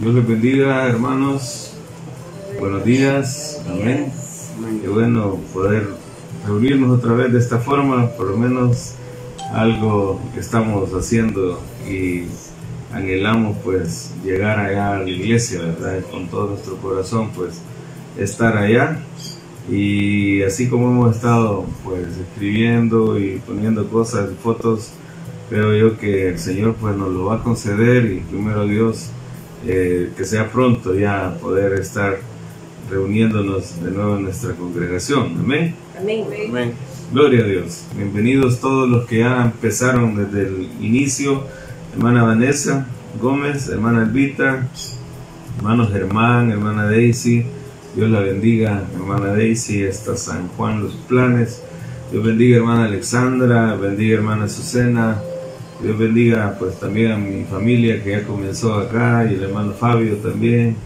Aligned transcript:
Dios 0.00 0.14
les 0.14 0.26
bendiga, 0.26 0.86
hermanos. 0.86 1.74
Buenos 2.58 2.86
días. 2.86 3.62
Amén. 3.68 4.10
Qué 4.80 4.88
bueno 4.88 5.38
poder 5.52 5.88
reunirnos 6.46 6.98
otra 6.98 7.12
vez 7.12 7.30
de 7.34 7.38
esta 7.38 7.58
forma, 7.58 8.08
por 8.12 8.28
lo 8.30 8.38
menos 8.38 8.94
algo 9.52 10.18
que 10.32 10.40
estamos 10.40 10.88
haciendo 10.94 11.60
y 11.86 12.22
anhelamos 12.94 13.58
pues 13.62 14.14
llegar 14.24 14.58
allá 14.58 14.96
a 14.96 14.98
la 15.00 15.10
iglesia, 15.10 15.60
¿verdad? 15.60 16.00
Con 16.10 16.28
todo 16.28 16.52
nuestro 16.52 16.76
corazón 16.78 17.32
pues 17.36 17.60
estar 18.18 18.56
allá 18.56 19.02
y 19.70 20.40
así 20.44 20.70
como 20.70 20.88
hemos 20.88 21.16
estado 21.16 21.66
pues 21.84 22.06
escribiendo 22.16 23.18
y 23.18 23.42
poniendo 23.46 23.86
cosas, 23.90 24.30
fotos, 24.42 24.92
creo 25.50 25.76
yo 25.76 25.98
que 25.98 26.30
el 26.30 26.38
Señor 26.38 26.74
pues 26.80 26.96
nos 26.96 27.10
lo 27.10 27.26
va 27.26 27.36
a 27.36 27.42
conceder 27.42 28.06
y 28.06 28.20
primero 28.20 28.66
Dios 28.66 29.10
eh, 29.66 30.10
que 30.16 30.24
sea 30.24 30.50
pronto 30.50 30.94
ya 30.94 31.36
poder 31.40 31.74
estar 31.74 32.18
reuniéndonos 32.90 33.82
de 33.82 33.90
nuevo 33.90 34.16
en 34.16 34.24
nuestra 34.24 34.54
congregación. 34.54 35.36
Amén. 35.38 35.74
Amén. 35.98 36.72
Gloria 37.12 37.44
a 37.44 37.46
Dios. 37.46 37.84
Bienvenidos 37.96 38.60
todos 38.60 38.88
los 38.88 39.06
que 39.06 39.18
ya 39.18 39.44
empezaron 39.44 40.16
desde 40.16 40.46
el 40.48 40.68
inicio. 40.80 41.44
Hermana 41.92 42.22
Vanessa 42.22 42.86
Gómez, 43.20 43.68
hermana 43.68 44.04
Elvita, 44.04 44.68
hermano 45.58 45.88
Germán, 45.88 46.50
hermana 46.50 46.86
Daisy. 46.86 47.44
Dios 47.94 48.10
la 48.10 48.20
bendiga, 48.20 48.84
hermana 48.94 49.32
Daisy, 49.32 49.84
hasta 49.86 50.16
San 50.16 50.48
Juan 50.48 50.82
Los 50.84 50.94
Planes. 50.94 51.62
Dios 52.12 52.24
bendiga, 52.24 52.58
hermana 52.58 52.84
Alexandra, 52.84 53.74
bendiga, 53.74 54.16
hermana 54.16 54.48
Susana. 54.48 55.20
Dios 55.82 55.96
bendiga, 55.96 56.56
pues 56.58 56.78
también 56.78 57.12
a 57.12 57.16
mi 57.16 57.44
familia 57.44 58.02
que 58.04 58.10
ya 58.10 58.22
comenzó 58.24 58.74
acá 58.74 59.26
y 59.30 59.34
el 59.34 59.44
hermano 59.44 59.72
Fabio 59.72 60.16
también. 60.16 60.76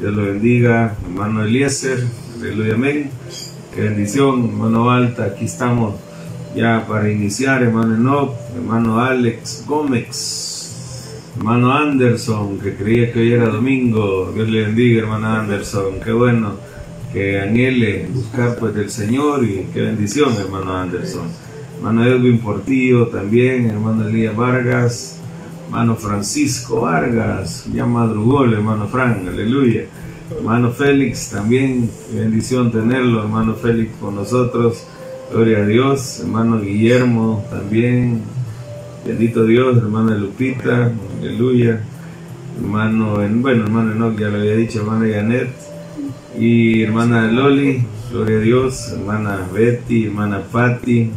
Dios 0.00 0.14
lo 0.14 0.24
bendiga, 0.24 0.96
hermano 1.04 1.44
Eliezer, 1.44 2.02
aleluya, 2.38 2.74
amén. 2.74 3.10
Qué 3.74 3.82
bendición, 3.82 4.46
hermano 4.46 4.90
Alta, 4.90 5.24
aquí 5.24 5.44
estamos 5.44 5.96
ya 6.56 6.86
para 6.88 7.10
iniciar, 7.10 7.62
hermano 7.62 7.94
Enoch, 7.94 8.34
hermano 8.56 9.00
Alex 9.00 9.64
Gómez, 9.66 11.20
hermano 11.36 11.72
Anderson, 11.72 12.58
que 12.58 12.74
creía 12.74 13.12
que 13.12 13.20
hoy 13.20 13.32
era 13.32 13.48
domingo, 13.48 14.32
Dios 14.34 14.48
le 14.48 14.62
bendiga, 14.62 15.02
hermano 15.02 15.28
Anderson, 15.28 16.00
qué 16.02 16.12
bueno 16.12 16.54
que 17.12 17.38
anhele 17.38 18.08
buscar 18.12 18.56
pues 18.58 18.74
del 18.74 18.90
Señor 18.90 19.44
y 19.44 19.66
qué 19.74 19.82
bendición, 19.82 20.32
hermano 20.38 20.74
Anderson. 20.74 21.47
Hermano 21.78 22.04
Edwin 22.04 22.38
Portillo 22.38 23.06
también, 23.06 23.70
hermano 23.70 24.08
Elías 24.08 24.34
Vargas, 24.34 25.20
hermano 25.64 25.94
Francisco 25.94 26.80
Vargas, 26.80 27.68
ya 27.72 27.86
madrugó 27.86 28.42
el 28.44 28.54
hermano 28.54 28.88
Frank, 28.88 29.28
aleluya. 29.28 29.84
Hermano 30.36 30.72
Félix 30.72 31.30
también, 31.30 31.88
bendición 32.12 32.72
tenerlo, 32.72 33.22
hermano 33.22 33.54
Félix 33.54 33.92
con 34.00 34.16
nosotros, 34.16 34.84
gloria 35.32 35.58
a 35.58 35.66
Dios. 35.66 36.18
Hermano 36.20 36.60
Guillermo 36.60 37.44
también, 37.48 38.22
bendito 39.06 39.44
Dios, 39.44 39.78
hermana 39.78 40.16
Lupita, 40.16 40.90
aleluya. 41.20 41.80
Hermano, 42.60 43.18
bueno, 43.40 43.64
hermano 43.64 43.92
Enoch 43.92 44.18
ya 44.18 44.30
lo 44.30 44.38
había 44.38 44.56
dicho, 44.56 44.80
hermana 44.80 45.06
Janet 45.14 45.50
y 46.36 46.82
hermana 46.82 47.30
Loli, 47.30 47.84
gloria 48.10 48.38
a 48.38 48.40
Dios, 48.40 48.92
hermana 48.92 49.46
Betty, 49.54 50.06
hermana 50.06 50.42
Patti, 50.50 51.12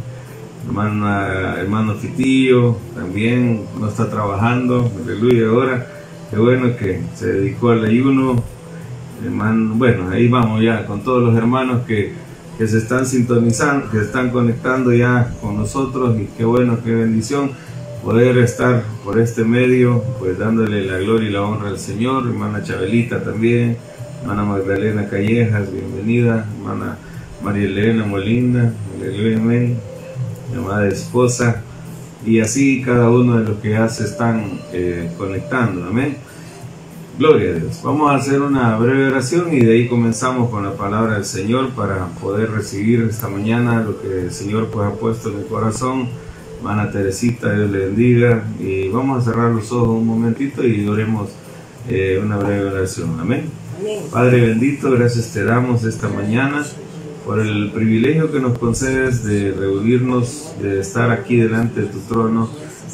hermana, 0.64 1.56
hermano 1.58 1.94
Fitillo, 1.94 2.76
también 2.94 3.64
no 3.78 3.88
está 3.88 4.08
trabajando, 4.08 4.90
aleluya 5.04 5.48
ahora. 5.48 5.86
Qué 6.30 6.38
bueno 6.38 6.76
que 6.76 7.02
se 7.14 7.32
dedicó 7.32 7.70
al 7.70 7.84
ayuno, 7.84 8.42
hermano, 9.22 9.74
bueno, 9.74 10.10
ahí 10.10 10.28
vamos 10.28 10.62
ya 10.62 10.86
con 10.86 11.02
todos 11.02 11.22
los 11.22 11.36
hermanos 11.36 11.82
que, 11.86 12.12
que 12.56 12.66
se 12.66 12.78
están 12.78 13.06
sintonizando, 13.06 13.90
que 13.90 13.98
se 13.98 14.04
están 14.04 14.30
conectando 14.30 14.92
ya 14.92 15.34
con 15.40 15.56
nosotros 15.56 16.18
y 16.18 16.28
qué 16.36 16.44
bueno, 16.44 16.78
qué 16.82 16.94
bendición 16.94 17.50
poder 18.02 18.38
estar 18.38 18.82
por 19.04 19.20
este 19.20 19.44
medio, 19.44 20.02
pues 20.18 20.38
dándole 20.38 20.84
la 20.84 20.98
gloria 20.98 21.28
y 21.28 21.32
la 21.32 21.42
honra 21.42 21.68
al 21.68 21.78
Señor, 21.78 22.26
hermana 22.26 22.62
Chabelita 22.62 23.22
también, 23.22 23.76
hermana 24.22 24.44
Magdalena 24.44 25.08
Callejas, 25.08 25.72
bienvenida, 25.72 26.46
hermana 26.58 26.96
María 27.42 27.64
Elena 27.64 28.04
Molina, 28.04 28.72
aleluya, 28.96 29.36
amén, 29.36 29.78
llamada 30.52 30.88
esposa, 30.88 31.62
y 32.24 32.40
así 32.40 32.82
cada 32.82 33.10
uno 33.10 33.38
de 33.38 33.44
los 33.44 33.58
que 33.58 33.70
ya 33.70 33.88
se 33.88 34.04
están 34.04 34.60
eh, 34.72 35.10
conectando, 35.18 35.84
amén. 35.84 36.16
Gloria 37.18 37.50
a 37.50 37.54
Dios. 37.54 37.80
Vamos 37.82 38.10
a 38.10 38.14
hacer 38.14 38.40
una 38.40 38.76
breve 38.78 39.08
oración 39.08 39.52
y 39.52 39.60
de 39.60 39.74
ahí 39.74 39.88
comenzamos 39.88 40.48
con 40.48 40.64
la 40.64 40.72
palabra 40.72 41.14
del 41.14 41.26
Señor 41.26 41.70
para 41.70 42.06
poder 42.06 42.50
recibir 42.50 43.02
esta 43.02 43.28
mañana 43.28 43.82
lo 43.82 44.00
que 44.00 44.22
el 44.22 44.32
Señor 44.32 44.68
pues 44.68 44.88
ha 44.88 44.92
puesto 44.92 45.28
en 45.28 45.40
mi 45.40 45.44
corazón. 45.44 46.08
Hermana 46.56 46.90
Teresita, 46.90 47.52
Dios 47.52 47.70
le 47.70 47.86
bendiga. 47.86 48.44
Y 48.58 48.88
vamos 48.88 49.20
a 49.20 49.30
cerrar 49.30 49.50
los 49.50 49.70
ojos 49.72 49.88
un 49.88 50.06
momentito 50.06 50.66
y 50.66 50.88
oremos 50.88 51.28
eh, 51.88 52.18
una 52.22 52.38
breve 52.38 52.64
oración. 52.70 53.20
Amén. 53.20 53.44
Padre 54.10 54.40
bendito, 54.40 54.90
gracias 54.92 55.32
te 55.32 55.44
damos 55.44 55.84
esta 55.84 56.08
mañana 56.08 56.64
por 57.24 57.40
el 57.40 57.70
privilegio 57.72 58.30
que 58.32 58.40
nos 58.40 58.58
concedes 58.58 59.24
de 59.24 59.52
reunirnos, 59.52 60.54
de 60.60 60.80
estar 60.80 61.10
aquí 61.10 61.36
delante 61.36 61.82
de 61.82 61.86
tu 61.86 61.98
trono 62.00 62.48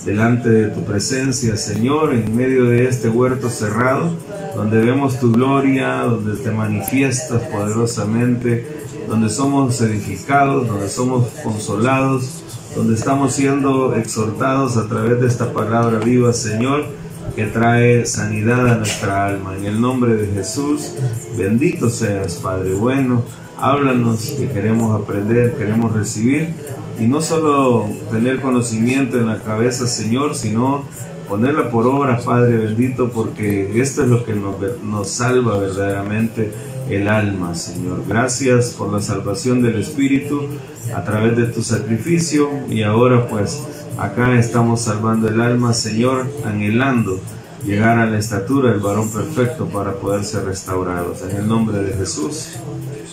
delante 0.05 0.49
de 0.49 0.69
tu 0.69 0.85
presencia, 0.85 1.57
Señor, 1.57 2.15
en 2.15 2.37
medio 2.37 2.65
de 2.65 2.89
este 2.89 3.09
huerto 3.09 3.51
cerrado, 3.51 4.11
donde 4.55 4.81
vemos 4.81 5.19
tu 5.19 5.33
gloria, 5.33 6.03
donde 6.03 6.37
te 6.37 6.51
manifiestas 6.51 7.43
poderosamente, 7.43 8.67
donde 9.09 9.29
somos 9.29 9.81
edificados, 9.81 10.67
donde 10.67 10.89
somos 10.89 11.29
consolados, 11.43 12.43
donde 12.75 12.95
estamos 12.95 13.35
siendo 13.35 13.97
exhortados 13.97 14.77
a 14.77 14.89
través 14.89 15.21
de 15.21 15.27
esta 15.27 15.53
palabra 15.53 15.99
viva, 15.99 16.33
Señor, 16.33 16.87
que 17.35 17.47
trae 17.47 18.07
sanidad 18.07 18.67
a 18.67 18.77
nuestra 18.77 19.27
alma. 19.27 19.57
En 19.57 19.65
el 19.65 19.81
nombre 19.81 20.15
de 20.15 20.27
Jesús, 20.29 20.93
bendito 21.37 21.91
seas, 21.91 22.37
Padre 22.37 22.73
bueno. 22.75 23.23
Háblanos 23.61 24.35
que 24.39 24.49
queremos 24.49 25.01
aprender, 25.01 25.55
queremos 25.57 25.93
recibir 25.93 26.55
y 27.01 27.07
no 27.07 27.21
solo 27.21 27.89
tener 28.11 28.41
conocimiento 28.41 29.19
en 29.19 29.27
la 29.27 29.39
cabeza, 29.39 29.89
Señor, 29.89 30.37
sino 30.37 30.85
ponerla 31.29 31.69
por 31.69 31.87
obra, 31.87 32.19
Padre 32.19 32.57
bendito, 32.57 33.11
porque 33.11 33.81
esto 33.81 34.03
es 34.05 34.09
lo 34.09 34.25
que 34.25 34.35
nos, 34.35 34.55
nos, 34.85 35.09
salva 35.11 35.59
verdaderamente 35.59 36.53
el 36.89 37.09
alma, 37.09 37.57
Señor. 37.57 38.05
Gracias 38.09 38.71
por 38.71 38.93
la 38.93 39.01
salvación 39.01 39.61
del 39.61 39.81
Espíritu 39.81 40.47
a 40.95 41.03
través 41.03 41.37
de 41.37 41.47
tu 41.47 41.63
sacrificio 41.63 42.49
y 42.71 42.83
ahora 42.83 43.27
pues 43.27 43.61
acá 43.99 44.39
estamos 44.39 44.83
salvando 44.83 45.29
el 45.29 45.41
alma, 45.41 45.75
Señor, 45.75 46.27
anhelando 46.45 47.21
llegar 47.65 47.99
a 47.99 48.07
la 48.07 48.19
estatura 48.19 48.71
del 48.71 48.81
varón 48.81 49.11
perfecto 49.11 49.67
para 49.67 49.95
poder 49.95 50.25
ser 50.25 50.45
restaurados. 50.45 51.23
En 51.23 51.37
el 51.37 51.49
nombre 51.49 51.79
de 51.79 51.93
Jesús. 51.95 52.59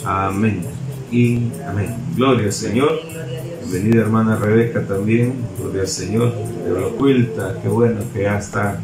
Amén. 0.04 0.64
Y 1.12 1.52
amén. 1.68 1.96
Gloria 2.16 2.46
al 2.46 2.54
Señor. 2.54 2.92
Bienvenida 3.62 4.02
hermana 4.02 4.36
Rebeca 4.36 4.86
también. 4.86 5.34
Gloria 5.60 5.82
al 5.82 5.88
Señor. 5.88 6.34
De 6.34 6.72
oculta. 6.84 7.60
Qué 7.62 7.68
bueno 7.68 8.02
que 8.14 8.24
ya 8.24 8.38
está 8.38 8.80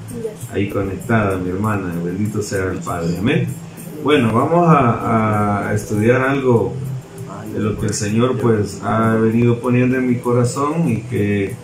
ahí 0.51 0.69
conectada 0.69 1.37
mi 1.37 1.49
hermana. 1.49 1.93
Bendito 2.03 2.41
sea 2.41 2.65
el 2.65 2.79
Padre. 2.79 3.17
Amén. 3.17 3.47
Bueno, 4.03 4.33
vamos 4.33 4.67
a, 4.67 5.69
a 5.69 5.73
estudiar 5.73 6.21
algo 6.21 6.73
de 7.53 7.59
lo 7.59 7.77
que 7.77 7.87
el 7.87 7.93
Señor 7.93 8.37
pues 8.37 8.81
ha 8.83 9.15
venido 9.15 9.59
poniendo 9.59 9.97
en 9.97 10.07
mi 10.07 10.15
corazón 10.15 10.89
y 10.89 11.01
que 11.01 11.55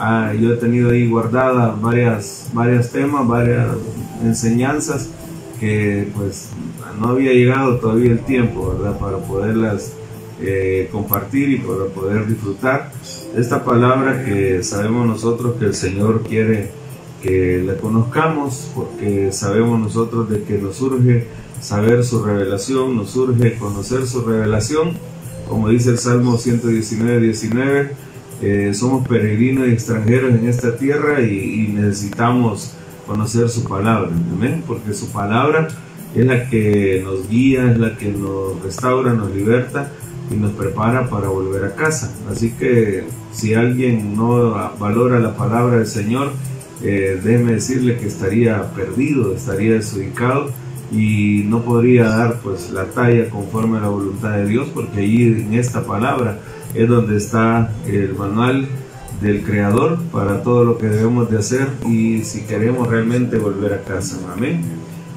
ah, 0.00 0.32
yo 0.34 0.54
he 0.54 0.56
tenido 0.56 0.90
ahí 0.90 1.08
guardadas 1.08 1.80
varias, 1.80 2.50
varias 2.52 2.90
temas, 2.90 3.26
varias 3.28 3.68
enseñanzas 4.24 5.10
que 5.60 6.08
pues 6.16 6.48
no 6.98 7.08
había 7.08 7.32
llegado 7.32 7.76
todavía 7.76 8.12
el 8.12 8.20
tiempo, 8.20 8.74
¿verdad? 8.74 8.98
Para 8.98 9.18
poderlas 9.18 9.92
eh, 10.40 10.88
compartir 10.90 11.50
y 11.50 11.58
para 11.58 11.84
poder 11.94 12.26
disfrutar 12.26 12.90
esta 13.36 13.62
palabra 13.62 14.24
que 14.24 14.62
sabemos 14.62 15.06
nosotros 15.06 15.56
que 15.58 15.66
el 15.66 15.74
Señor 15.74 16.22
quiere 16.22 16.70
que 17.22 17.62
la 17.64 17.74
conozcamos, 17.74 18.70
porque 18.74 19.30
sabemos 19.32 19.78
nosotros 19.78 20.30
de 20.30 20.42
que 20.42 20.56
nos 20.56 20.76
surge 20.76 21.26
saber 21.60 22.04
su 22.04 22.24
revelación, 22.24 22.96
nos 22.96 23.10
surge 23.10 23.58
conocer 23.58 24.06
su 24.06 24.22
revelación, 24.22 24.92
como 25.46 25.68
dice 25.68 25.90
el 25.90 25.98
Salmo 25.98 26.38
119, 26.38 27.20
19, 27.20 27.90
eh, 28.42 28.72
somos 28.74 29.06
peregrinos 29.06 29.68
y 29.68 29.72
extranjeros 29.72 30.34
en 30.34 30.48
esta 30.48 30.76
tierra 30.76 31.20
y, 31.20 31.66
y 31.66 31.72
necesitamos 31.72 32.74
conocer 33.06 33.48
su 33.48 33.64
palabra, 33.64 34.10
amén, 34.32 34.62
porque 34.66 34.94
su 34.94 35.10
palabra 35.10 35.68
es 36.14 36.26
la 36.26 36.48
que 36.48 37.02
nos 37.04 37.28
guía, 37.28 37.70
es 37.70 37.78
la 37.78 37.96
que 37.96 38.08
nos 38.08 38.62
restaura, 38.62 39.12
nos 39.12 39.34
liberta 39.34 39.90
y 40.30 40.34
nos 40.36 40.52
prepara 40.52 41.08
para 41.08 41.28
volver 41.28 41.64
a 41.64 41.74
casa. 41.74 42.12
Así 42.30 42.50
que 42.52 43.04
si 43.32 43.54
alguien 43.54 44.14
no 44.16 44.52
valora 44.78 45.18
la 45.18 45.36
palabra 45.36 45.78
del 45.78 45.86
Señor, 45.86 46.32
eh, 46.82 47.20
déjeme 47.22 47.52
decirle 47.52 47.98
que 47.98 48.06
estaría 48.06 48.72
perdido, 48.72 49.34
estaría 49.34 49.74
desubicado 49.74 50.50
y 50.92 51.44
no 51.46 51.62
podría 51.62 52.04
dar 52.04 52.40
pues 52.40 52.70
la 52.70 52.86
talla 52.86 53.28
conforme 53.28 53.78
a 53.78 53.82
la 53.82 53.88
voluntad 53.88 54.32
de 54.32 54.46
Dios 54.46 54.68
porque 54.74 55.00
allí 55.00 55.24
en 55.24 55.54
esta 55.54 55.84
palabra 55.84 56.38
es 56.74 56.88
donde 56.88 57.16
está 57.16 57.72
el 57.86 58.14
manual 58.14 58.66
del 59.20 59.42
creador 59.42 59.98
para 60.12 60.42
todo 60.42 60.64
lo 60.64 60.78
que 60.78 60.86
debemos 60.86 61.30
de 61.30 61.38
hacer 61.38 61.68
y 61.86 62.22
si 62.24 62.42
queremos 62.42 62.88
realmente 62.88 63.38
volver 63.38 63.74
a 63.74 63.82
casa 63.82 64.18
amén. 64.32 64.62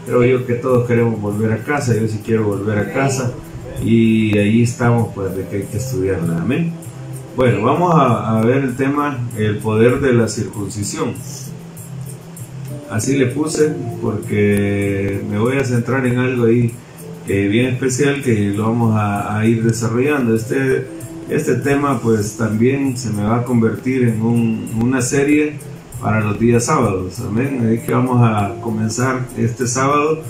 Creo 0.05 0.23
yo 0.25 0.45
que 0.45 0.55
todos 0.55 0.85
queremos 0.87 1.19
volver 1.21 1.53
a 1.53 1.63
casa 1.63 1.95
yo 1.95 2.07
sí 2.07 2.21
quiero 2.23 2.43
volver 2.43 2.77
a 2.77 2.93
casa 2.93 3.31
y 3.83 4.37
ahí 4.37 4.63
estamos 4.63 5.09
pues 5.13 5.35
de 5.35 5.47
que 5.47 5.57
hay 5.57 5.63
que 5.63 5.77
estudiarla 5.77 6.37
amén. 6.37 6.73
Bueno 7.35 7.63
vamos 7.63 7.95
a, 7.95 8.39
a 8.39 8.41
ver 8.43 8.57
el 8.63 8.75
tema 8.75 9.19
el 9.37 9.57
poder 9.59 10.01
de 10.01 10.13
la 10.13 10.27
circuncisión. 10.27 11.13
Así 12.89 13.17
le 13.17 13.27
puse 13.27 13.73
porque 14.01 15.21
me 15.29 15.39
voy 15.39 15.57
a 15.57 15.63
centrar 15.63 16.05
en 16.05 16.19
algo 16.19 16.45
ahí 16.45 16.73
que 17.25 17.47
bien 17.47 17.73
especial 17.73 18.21
que 18.21 18.53
lo 18.55 18.63
vamos 18.63 18.95
a, 18.95 19.45
ir 19.45 19.63
desarrollando. 19.63 20.35
Este, 20.35 20.87
este 21.29 21.55
tema 21.55 21.99
pues 22.01 22.37
también 22.37 22.97
se 22.97 23.09
me 23.09 23.23
va 23.23 23.37
a 23.37 23.43
convertir 23.43 24.03
en 24.07 24.21
una 24.21 25.01
serie 25.01 25.53
para 26.01 26.19
los 26.19 26.39
días 26.39 26.65
sábados. 26.65 27.19
Amén. 27.19 27.65
Ahí 27.67 27.79
que 27.79 27.93
vamos 27.93 28.19
a 28.21 28.55
comenzar 28.61 29.25
este 29.37 29.67
sábado 29.67 30.21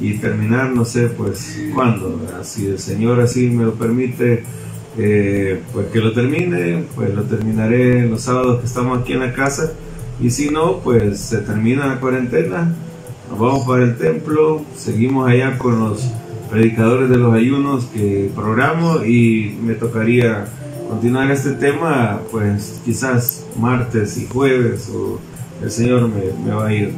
y 0.00 0.14
terminar, 0.14 0.70
no 0.70 0.84
sé, 0.84 1.08
pues 1.08 1.58
cuándo. 1.74 2.20
Si 2.42 2.66
el 2.66 2.78
Señor 2.78 3.20
así 3.20 3.48
me 3.48 3.64
lo 3.64 3.74
permite, 3.74 4.44
eh, 4.98 5.62
pues 5.72 5.86
que 5.88 6.00
lo 6.00 6.12
termine, 6.12 6.84
pues 6.94 7.14
lo 7.14 7.22
terminaré 7.22 8.06
los 8.06 8.22
sábados 8.22 8.60
que 8.60 8.66
estamos 8.66 9.00
aquí 9.00 9.14
en 9.14 9.20
la 9.20 9.32
casa 9.32 9.72
y 10.20 10.30
si 10.30 10.50
no, 10.50 10.78
pues 10.78 11.18
se 11.18 11.38
termina 11.38 11.86
la 11.86 11.98
cuarentena, 11.98 12.74
nos 13.30 13.38
vamos 13.38 13.66
para 13.66 13.84
el 13.84 13.96
templo, 13.96 14.62
seguimos 14.76 15.28
allá 15.28 15.58
con 15.58 15.80
los 15.80 16.10
predicadores 16.52 17.08
de 17.08 17.16
los 17.16 17.32
ayunos 17.32 17.86
que 17.86 18.30
programo 18.34 19.02
y 19.02 19.56
me 19.62 19.72
tocaría 19.72 20.44
continuar 20.86 21.30
este 21.30 21.52
tema, 21.52 22.20
pues 22.30 22.82
quizás 22.84 23.46
martes 23.58 24.18
y 24.18 24.26
jueves 24.26 24.92
o 24.94 25.18
el 25.62 25.70
Señor 25.70 26.10
me, 26.10 26.24
me 26.44 26.54
va 26.54 26.66
a 26.66 26.74
ir 26.74 26.92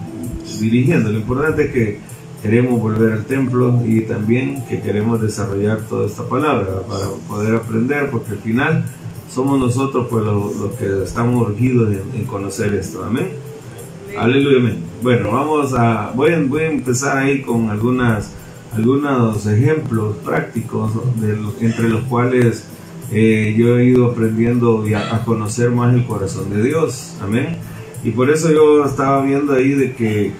dirigiendo. 0.60 1.12
Lo 1.12 1.18
importante 1.18 1.66
es 1.66 1.72
que 1.72 2.00
queremos 2.42 2.80
volver 2.80 3.12
al 3.12 3.26
templo 3.26 3.80
y 3.86 4.00
también 4.00 4.64
que 4.68 4.80
queremos 4.80 5.22
desarrollar 5.22 5.82
toda 5.82 6.06
esta 6.06 6.24
palabra 6.28 6.82
para 6.88 7.06
poder 7.28 7.54
aprender, 7.54 8.10
porque 8.10 8.32
al 8.32 8.38
final 8.38 8.84
somos 9.30 9.60
nosotros 9.60 10.08
pues 10.10 10.24
los, 10.24 10.72
que 10.72 11.04
estamos 11.04 11.48
urgidos 11.48 11.94
en, 12.12 12.24
conocer 12.24 12.74
esto. 12.74 13.04
Amén. 13.04 13.28
Aleluya. 14.18 14.74
Bueno, 15.00 15.30
vamos 15.30 15.72
a 15.74 16.10
voy, 16.12 16.32
a, 16.32 16.42
voy 16.42 16.62
a 16.62 16.70
empezar 16.70 17.18
ahí 17.18 17.40
con 17.40 17.70
algunas 17.70 18.32
algunos 18.74 19.46
ejemplos 19.46 20.16
prácticos 20.24 20.92
de 21.20 21.38
entre 21.60 21.88
los 21.88 22.02
cuales 22.04 22.64
eh, 23.12 23.54
yo 23.56 23.78
he 23.78 23.84
ido 23.84 24.06
aprendiendo 24.06 24.86
y 24.86 24.94
a, 24.94 25.22
conocer 25.24 25.70
más 25.70 25.94
el 25.94 26.06
corazón 26.06 26.50
de 26.50 26.62
Dios. 26.62 27.16
Amén. 27.22 27.58
Y 28.02 28.10
por 28.10 28.30
eso 28.30 28.50
yo 28.50 28.84
estaba 28.84 29.22
viendo 29.22 29.52
ahí 29.52 29.70
de 29.70 29.94
que 29.94 30.32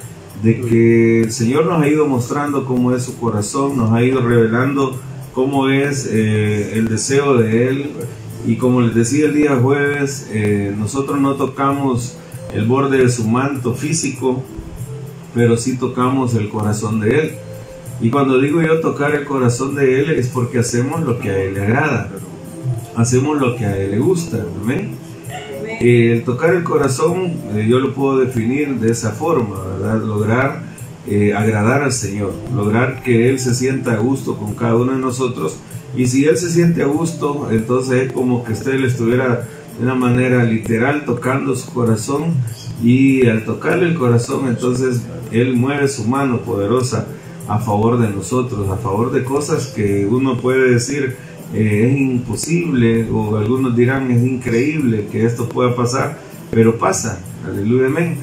de 0.42 0.60
que 0.60 1.22
el 1.22 1.32
Señor 1.32 1.66
nos 1.66 1.82
ha 1.82 1.88
ido 1.88 2.06
mostrando 2.06 2.66
cómo 2.66 2.92
es 2.94 3.04
su 3.04 3.18
corazón, 3.18 3.78
nos 3.78 3.92
ha 3.92 4.02
ido 4.02 4.20
revelando 4.20 4.98
cómo 5.32 5.70
es 5.70 6.06
eh, 6.10 6.72
el 6.74 6.88
deseo 6.88 7.36
de 7.38 7.68
Él 7.68 7.90
y 8.46 8.56
como 8.56 8.82
les 8.82 8.94
decía 8.94 9.26
el 9.26 9.34
día 9.34 9.56
jueves, 9.56 10.28
eh, 10.30 10.74
nosotros 10.76 11.18
no 11.18 11.34
tocamos 11.36 12.16
el 12.52 12.66
borde 12.66 12.98
de 12.98 13.08
su 13.08 13.26
manto 13.26 13.74
físico, 13.74 14.42
pero 15.34 15.56
sí 15.56 15.78
tocamos 15.78 16.34
el 16.34 16.50
corazón 16.50 17.00
de 17.00 17.20
Él. 17.20 17.34
Y 18.00 18.10
cuando 18.10 18.40
digo 18.40 18.60
yo 18.60 18.80
tocar 18.80 19.14
el 19.14 19.24
corazón 19.24 19.74
de 19.74 20.00
Él 20.00 20.10
es 20.10 20.28
porque 20.28 20.58
hacemos 20.58 21.02
lo 21.02 21.18
que 21.18 21.30
a 21.30 21.38
Él 21.38 21.54
le 21.54 21.62
agrada, 21.62 22.10
hacemos 22.96 23.40
lo 23.40 23.56
que 23.56 23.64
a 23.64 23.76
Él 23.76 23.92
le 23.92 23.98
gusta. 23.98 24.44
el 25.80 26.24
tocar 26.24 26.54
el 26.54 26.64
corazón 26.64 27.32
eh, 27.54 27.66
yo 27.68 27.78
lo 27.78 27.94
puedo 27.94 28.18
definir 28.18 28.76
de 28.80 28.90
esa 28.90 29.12
forma, 29.12 29.56
¿verdad? 29.64 30.02
Lograr 30.02 30.62
eh, 31.06 31.34
agradar 31.34 31.82
al 31.82 31.92
Señor, 31.92 32.32
lograr 32.54 33.02
que 33.02 33.28
Él 33.28 33.38
se 33.38 33.54
sienta 33.54 33.92
a 33.92 33.96
gusto 33.96 34.36
con 34.36 34.54
cada 34.54 34.76
uno 34.76 34.92
de 34.92 34.98
nosotros 34.98 35.58
y 35.96 36.06
si 36.06 36.24
él 36.24 36.36
se 36.36 36.50
siente 36.50 36.82
a 36.82 36.86
gusto, 36.86 37.48
entonces 37.52 38.06
es 38.06 38.12
como 38.12 38.44
que 38.44 38.52
usted 38.52 38.74
le 38.80 38.88
estuviera 38.88 39.46
de 39.78 39.84
una 39.84 39.94
manera 39.94 40.42
literal 40.44 41.04
tocando 41.04 41.54
su 41.54 41.72
corazón 41.72 42.34
y 42.82 43.26
al 43.26 43.44
tocarle 43.44 43.86
el 43.86 43.94
corazón, 43.94 44.48
entonces 44.48 45.02
él 45.30 45.54
mueve 45.54 45.86
su 45.86 46.04
mano 46.04 46.40
poderosa 46.40 47.06
a 47.48 47.58
favor 47.58 47.98
de 47.98 48.08
nosotros, 48.08 48.68
a 48.68 48.76
favor 48.76 49.12
de 49.12 49.24
cosas 49.24 49.66
que 49.68 50.06
uno 50.06 50.38
puede 50.38 50.70
decir 50.70 51.16
eh, 51.52 51.90
es 51.90 52.00
imposible 52.00 53.08
o 53.10 53.36
algunos 53.36 53.76
dirán 53.76 54.10
es 54.10 54.22
increíble 54.24 55.06
que 55.10 55.24
esto 55.24 55.48
pueda 55.48 55.74
pasar, 55.76 56.18
pero 56.50 56.78
pasa, 56.78 57.20
aleluya, 57.46 57.86
amén. 57.86 58.16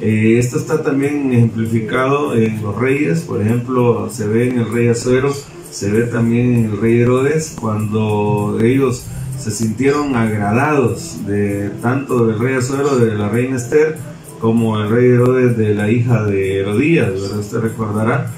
Eh, 0.00 0.36
esto 0.38 0.58
está 0.58 0.82
también 0.82 1.32
ejemplificado 1.32 2.34
en 2.34 2.62
los 2.62 2.76
reyes, 2.76 3.20
por 3.22 3.40
ejemplo, 3.40 4.08
se 4.10 4.26
ve 4.26 4.48
en 4.48 4.58
el 4.60 4.72
rey 4.72 4.88
Azuero 4.88 5.32
se 5.76 5.90
ve 5.90 6.04
también 6.04 6.54
en 6.54 6.64
el 6.66 6.80
rey 6.80 7.00
Herodes 7.00 7.54
cuando 7.60 8.58
ellos 8.62 9.04
se 9.38 9.50
sintieron 9.50 10.16
agradados 10.16 11.26
de 11.26 11.70
tanto 11.82 12.26
del 12.26 12.38
rey 12.38 12.54
Azuero 12.54 12.96
de 12.96 13.14
la 13.14 13.28
reina 13.28 13.56
Esther 13.56 13.98
como 14.40 14.78
el 14.80 14.88
rey 14.88 15.10
Herodes 15.10 15.56
de 15.58 15.74
la 15.74 15.90
hija 15.90 16.24
de 16.24 16.60
Herodías, 16.60 17.12
¿verdad? 17.12 17.38
Usted 17.40 17.58
recordará. 17.58 18.32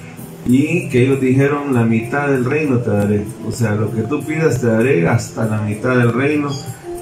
Y 0.48 0.88
que 0.88 1.04
ellos 1.04 1.20
dijeron, 1.20 1.74
la 1.74 1.84
mitad 1.84 2.28
del 2.28 2.46
reino 2.46 2.78
te 2.78 2.88
daré. 2.88 3.24
O 3.46 3.52
sea, 3.52 3.74
lo 3.74 3.92
que 3.92 4.00
tú 4.02 4.24
pidas 4.24 4.62
te 4.62 4.66
daré 4.66 5.06
hasta 5.06 5.44
la 5.44 5.60
mitad 5.60 5.94
del 5.98 6.12
reino. 6.14 6.50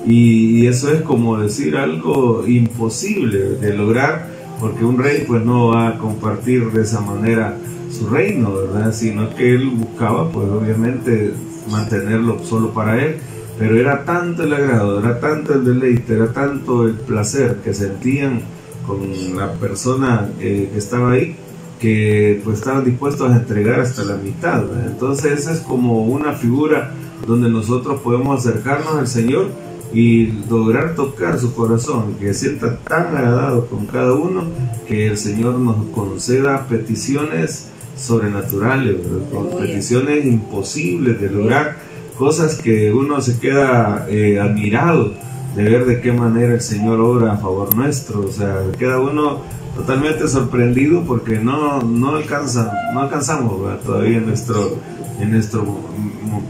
Y, 0.05 0.67
eso 0.67 0.93
es 0.93 1.03
como 1.03 1.39
decir 1.39 1.77
algo 1.77 2.45
imposible 2.47 3.51
de 3.61 3.73
lograr, 3.73 4.29
porque 4.61 4.85
un 4.85 4.99
rey 4.99 5.25
pues 5.27 5.45
no 5.45 5.69
va 5.69 5.89
a 5.89 5.99
compartir 5.99 6.73
de 6.73 6.83
esa 6.83 7.01
manera 7.01 7.57
su 7.91 8.09
reino, 8.09 8.53
¿verdad? 8.53 8.93
Sino 8.93 9.33
que 9.35 9.55
él 9.55 9.71
buscaba, 9.71 10.31
pues 10.31 10.49
obviamente, 10.49 11.33
mantenerlo 11.71 12.45
solo 12.45 12.73
para 12.73 13.01
él, 13.01 13.17
pero 13.59 13.79
era 13.79 14.05
tanto 14.05 14.43
el 14.43 14.53
agrado, 14.53 14.99
era 14.99 15.21
tanto 15.21 15.55
el 15.55 15.65
deleite, 15.65 16.15
era 16.15 16.33
tanto 16.33 16.87
el 16.87 16.95
placer 16.95 17.59
que 17.65 17.73
sentían 17.73 18.43
con 18.87 19.37
la 19.37 19.53
persona 19.55 20.29
que 20.39 20.71
estaba 20.77 21.13
ahí, 21.13 21.37
que 21.81 22.41
pues 22.45 22.59
estaban 22.59 22.85
dispuestos 22.85 23.31
a 23.31 23.37
entregar 23.37 23.81
hasta 23.81 24.05
la 24.05 24.17
mitad. 24.17 24.65
Entonces 24.87 25.41
esa 25.41 25.53
es 25.53 25.61
como 25.61 26.05
una 26.07 26.33
figura 26.33 26.93
donde 27.27 27.51
nosotros 27.51 28.01
podemos 28.01 28.47
acercarnos 28.47 28.95
al 28.97 29.09
Señor 29.09 29.49
y 29.93 30.27
lograr 30.49 30.95
tocar 30.95 31.39
su 31.39 31.55
corazón, 31.55 32.15
que 32.21 32.35
sienta 32.35 32.79
tan 32.79 33.17
agradado 33.17 33.67
con 33.67 33.87
cada 33.87 34.15
uno, 34.15 34.45
que 34.87 35.07
el 35.07 35.17
Señor 35.17 35.59
nos 35.59 35.77
conceda 35.95 36.67
peticiones 36.67 37.71
sobrenaturales, 37.97 38.97
con 39.33 39.59
peticiones 39.59 40.27
imposibles 40.27 41.21
de 41.21 41.31
lograr, 41.31 41.77
cosas 42.19 42.57
que 42.57 42.93
uno 42.93 43.21
se 43.21 43.39
queda 43.39 44.07
eh, 44.09 44.41
admirado 44.41 45.13
de 45.55 45.63
ver 45.63 45.87
de 45.87 46.01
qué 46.01 46.13
manera 46.13 46.55
el 46.55 46.61
Señor 46.61 47.01
obra 47.01 47.33
a 47.33 47.37
favor 47.39 47.75
nuestro, 47.75 48.27
o 48.27 48.31
sea, 48.31 48.63
queda 48.79 49.01
uno 49.01 49.41
totalmente 49.77 50.27
sorprendido 50.27 51.05
porque 51.05 51.39
no, 51.39 51.83
no, 51.83 52.17
alcanza, 52.17 52.73
no 52.95 53.03
alcanzamos 53.03 53.83
todavía 53.85 54.19
en 54.19 54.27
nuestro, 54.27 54.79
en 55.21 55.33
nuestro 55.33 55.65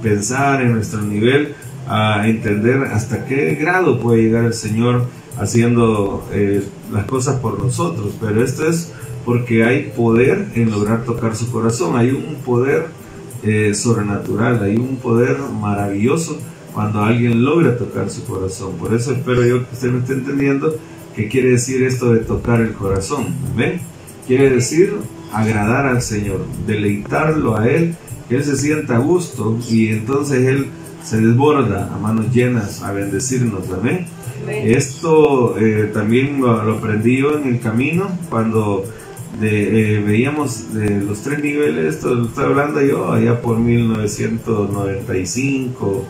pensar, 0.02 0.62
en 0.62 0.72
nuestro 0.72 1.02
nivel, 1.02 1.54
a 1.88 2.26
entender 2.28 2.84
hasta 2.84 3.26
qué 3.26 3.54
grado 3.54 4.00
puede 4.00 4.22
llegar 4.22 4.44
el 4.44 4.54
Señor 4.54 5.06
haciendo 5.38 6.26
eh, 6.32 6.64
las 6.92 7.04
cosas 7.04 7.40
por 7.40 7.62
nosotros, 7.62 8.14
pero 8.20 8.42
esto 8.42 8.66
es 8.66 8.92
porque 9.24 9.64
hay 9.64 9.92
poder 9.96 10.46
en 10.54 10.70
lograr 10.70 11.04
tocar 11.04 11.34
su 11.34 11.50
corazón, 11.50 11.96
hay 11.96 12.10
un 12.10 12.36
poder 12.44 12.86
eh, 13.42 13.74
sobrenatural, 13.74 14.62
hay 14.62 14.76
un 14.76 14.96
poder 14.96 15.36
maravilloso 15.60 16.38
cuando 16.72 17.02
alguien 17.02 17.44
logra 17.44 17.76
tocar 17.76 18.08
su 18.10 18.24
corazón. 18.24 18.74
Por 18.76 18.94
eso 18.94 19.12
espero 19.12 19.44
yo 19.44 19.66
que 19.66 19.74
usted 19.74 19.90
me 19.90 19.98
esté 19.98 20.12
entendiendo 20.12 20.76
qué 21.16 21.28
quiere 21.28 21.50
decir 21.50 21.82
esto 21.82 22.12
de 22.12 22.20
tocar 22.20 22.60
el 22.60 22.74
corazón. 22.74 23.34
¿Ven? 23.56 23.80
Quiere 24.26 24.50
decir 24.50 24.94
agradar 25.32 25.86
al 25.86 26.02
Señor, 26.02 26.44
deleitarlo 26.66 27.56
a 27.56 27.68
Él, 27.68 27.94
que 28.28 28.36
Él 28.36 28.44
se 28.44 28.56
sienta 28.56 28.96
a 28.96 28.98
gusto 28.98 29.58
y 29.68 29.88
entonces 29.88 30.46
Él 30.46 30.66
se 31.02 31.20
desborda 31.20 31.92
a 31.92 31.98
manos 31.98 32.32
llenas 32.32 32.82
a 32.82 32.92
bendecirnos. 32.92 33.68
Amén. 33.70 34.06
Esto 34.48 35.58
eh, 35.58 35.90
también 35.92 36.40
lo, 36.40 36.62
lo 36.62 36.76
aprendí 36.76 37.18
yo 37.18 37.36
en 37.38 37.48
el 37.48 37.58
camino 37.60 38.08
cuando 38.28 38.84
de, 39.40 39.96
eh, 39.96 40.02
veíamos 40.02 40.72
de 40.72 41.00
los 41.00 41.22
tres 41.22 41.42
niveles, 41.42 41.96
esto 41.96 42.14
lo 42.14 42.26
estoy 42.26 42.44
hablando 42.44 42.80
yo 42.82 43.12
allá 43.12 43.42
por 43.42 43.58
1995 43.58 46.04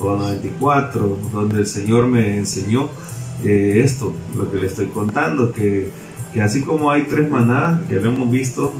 o 0.00 0.16
94, 0.16 1.18
donde 1.32 1.58
el 1.60 1.66
Señor 1.66 2.06
me 2.06 2.38
enseñó 2.38 2.88
eh, 3.44 3.82
esto, 3.84 4.14
lo 4.36 4.50
que 4.50 4.58
le 4.58 4.66
estoy 4.66 4.86
contando, 4.86 5.52
que 5.52 5.90
que 6.32 6.40
así 6.40 6.62
como 6.62 6.90
hay 6.90 7.02
tres 7.02 7.30
manadas, 7.30 7.80
que 7.88 7.96
lo 7.96 8.10
hemos 8.10 8.30
visto, 8.30 8.72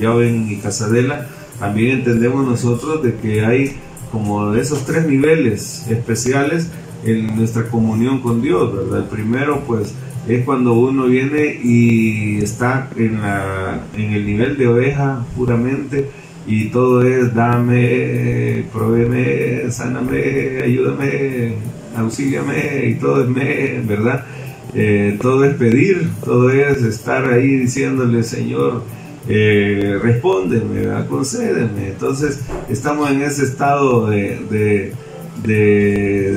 ya 0.00 0.10
ven 0.10 0.50
y 0.50 0.56
Casadela, 0.56 1.26
también 1.58 1.98
entendemos 1.98 2.46
nosotros 2.46 3.02
de 3.02 3.14
que 3.14 3.44
hay 3.44 3.76
como 4.10 4.54
esos 4.54 4.84
tres 4.84 5.06
niveles 5.06 5.86
especiales 5.88 6.70
en 7.04 7.36
nuestra 7.36 7.68
comunión 7.68 8.20
con 8.20 8.42
Dios, 8.42 8.74
¿verdad? 8.74 9.00
El 9.00 9.04
primero, 9.04 9.62
pues, 9.66 9.94
es 10.26 10.44
cuando 10.44 10.72
uno 10.74 11.06
viene 11.06 11.60
y 11.62 12.38
está 12.38 12.88
en, 12.96 13.20
la, 13.20 13.82
en 13.96 14.12
el 14.12 14.26
nivel 14.26 14.56
de 14.56 14.66
oveja 14.66 15.24
puramente 15.36 16.10
y 16.46 16.70
todo 16.70 17.02
es 17.02 17.34
dame, 17.34 18.64
provéeme, 18.72 19.70
sáname, 19.70 20.62
ayúdame, 20.64 21.54
auxíliame 21.96 22.86
y 22.86 22.94
todo 22.94 23.22
es 23.22 23.28
me, 23.28 23.80
¿verdad? 23.86 24.24
Eh, 24.74 25.18
todo 25.22 25.44
es 25.44 25.54
pedir, 25.54 26.10
todo 26.24 26.50
es 26.50 26.82
estar 26.82 27.24
ahí 27.32 27.56
diciéndole, 27.56 28.24
Señor, 28.24 28.82
eh, 29.28 29.98
respóndeme, 30.02 30.88
concédeme. 31.08 31.88
Entonces 31.88 32.40
estamos 32.68 33.10
en 33.10 33.22
ese 33.22 33.44
estado 33.44 34.06
de, 34.06 34.40
de, 34.50 34.92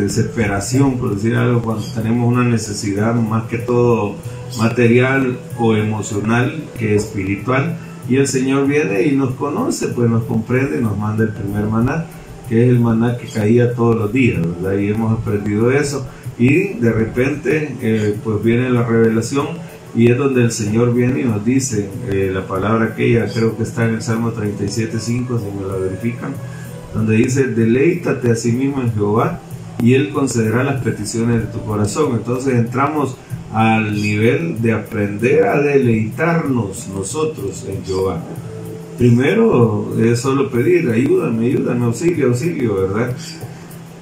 desesperación, 0.01 0.97
por 0.97 1.15
decir 1.15 1.35
algo, 1.35 1.61
cuando 1.61 1.85
tenemos 1.93 2.27
una 2.31 2.43
necesidad 2.43 3.15
más 3.15 3.45
que 3.45 3.57
todo 3.57 4.15
material 4.57 5.39
o 5.57 5.75
emocional 5.75 6.63
que 6.77 6.95
espiritual. 6.95 7.77
Y 8.09 8.17
el 8.17 8.27
Señor 8.27 8.67
viene 8.67 9.03
y 9.03 9.15
nos 9.15 9.31
conoce, 9.31 9.87
pues 9.89 10.09
nos 10.09 10.23
comprende 10.23 10.79
nos 10.79 10.97
manda 10.97 11.23
el 11.23 11.31
primer 11.33 11.65
maná, 11.65 12.05
que 12.47 12.63
es 12.63 12.69
el 12.69 12.79
maná 12.79 13.17
que 13.17 13.27
caía 13.27 13.73
todos 13.73 13.95
los 13.95 14.13
días. 14.13 14.41
Y 14.79 14.89
hemos 14.89 15.19
aprendido 15.19 15.71
eso. 15.71 16.07
Y 16.37 16.73
de 16.73 16.91
repente, 16.91 17.75
eh, 17.81 18.15
pues 18.23 18.43
viene 18.43 18.69
la 18.69 18.83
revelación 18.83 19.47
y 19.95 20.11
es 20.11 20.17
donde 20.17 20.43
el 20.43 20.51
Señor 20.51 20.93
viene 20.93 21.21
y 21.21 21.23
nos 21.23 21.43
dice 21.43 21.89
eh, 22.09 22.29
la 22.31 22.45
palabra 22.45 22.85
aquella, 22.85 23.27
creo 23.27 23.57
que 23.57 23.63
está 23.63 23.85
en 23.85 23.95
el 23.95 24.01
Salmo 24.03 24.31
37.5, 24.31 24.99
si 24.99 25.11
me 25.19 25.67
la 25.67 25.75
verifican, 25.75 26.35
donde 26.93 27.15
dice, 27.15 27.47
deleítate 27.47 28.31
a 28.31 28.35
sí 28.35 28.51
mismo 28.51 28.81
en 28.81 28.93
Jehová 28.93 29.39
y 29.81 29.95
Él 29.95 30.11
concederá 30.11 30.63
las 30.63 30.81
peticiones 30.81 31.41
de 31.41 31.47
tu 31.47 31.61
corazón. 31.65 32.13
Entonces 32.13 32.53
entramos 32.53 33.15
al 33.53 33.99
nivel 33.99 34.61
de 34.61 34.73
aprender 34.73 35.45
a 35.45 35.61
deleitarnos 35.61 36.89
nosotros 36.89 37.65
en 37.67 37.83
Jehová. 37.83 38.21
Primero 38.97 39.93
es 40.01 40.19
solo 40.19 40.49
pedir, 40.49 40.89
ayúdame, 40.89 41.45
ayúdame, 41.45 41.85
auxilio, 41.85 42.29
auxilio, 42.29 42.75
¿verdad? 42.75 43.15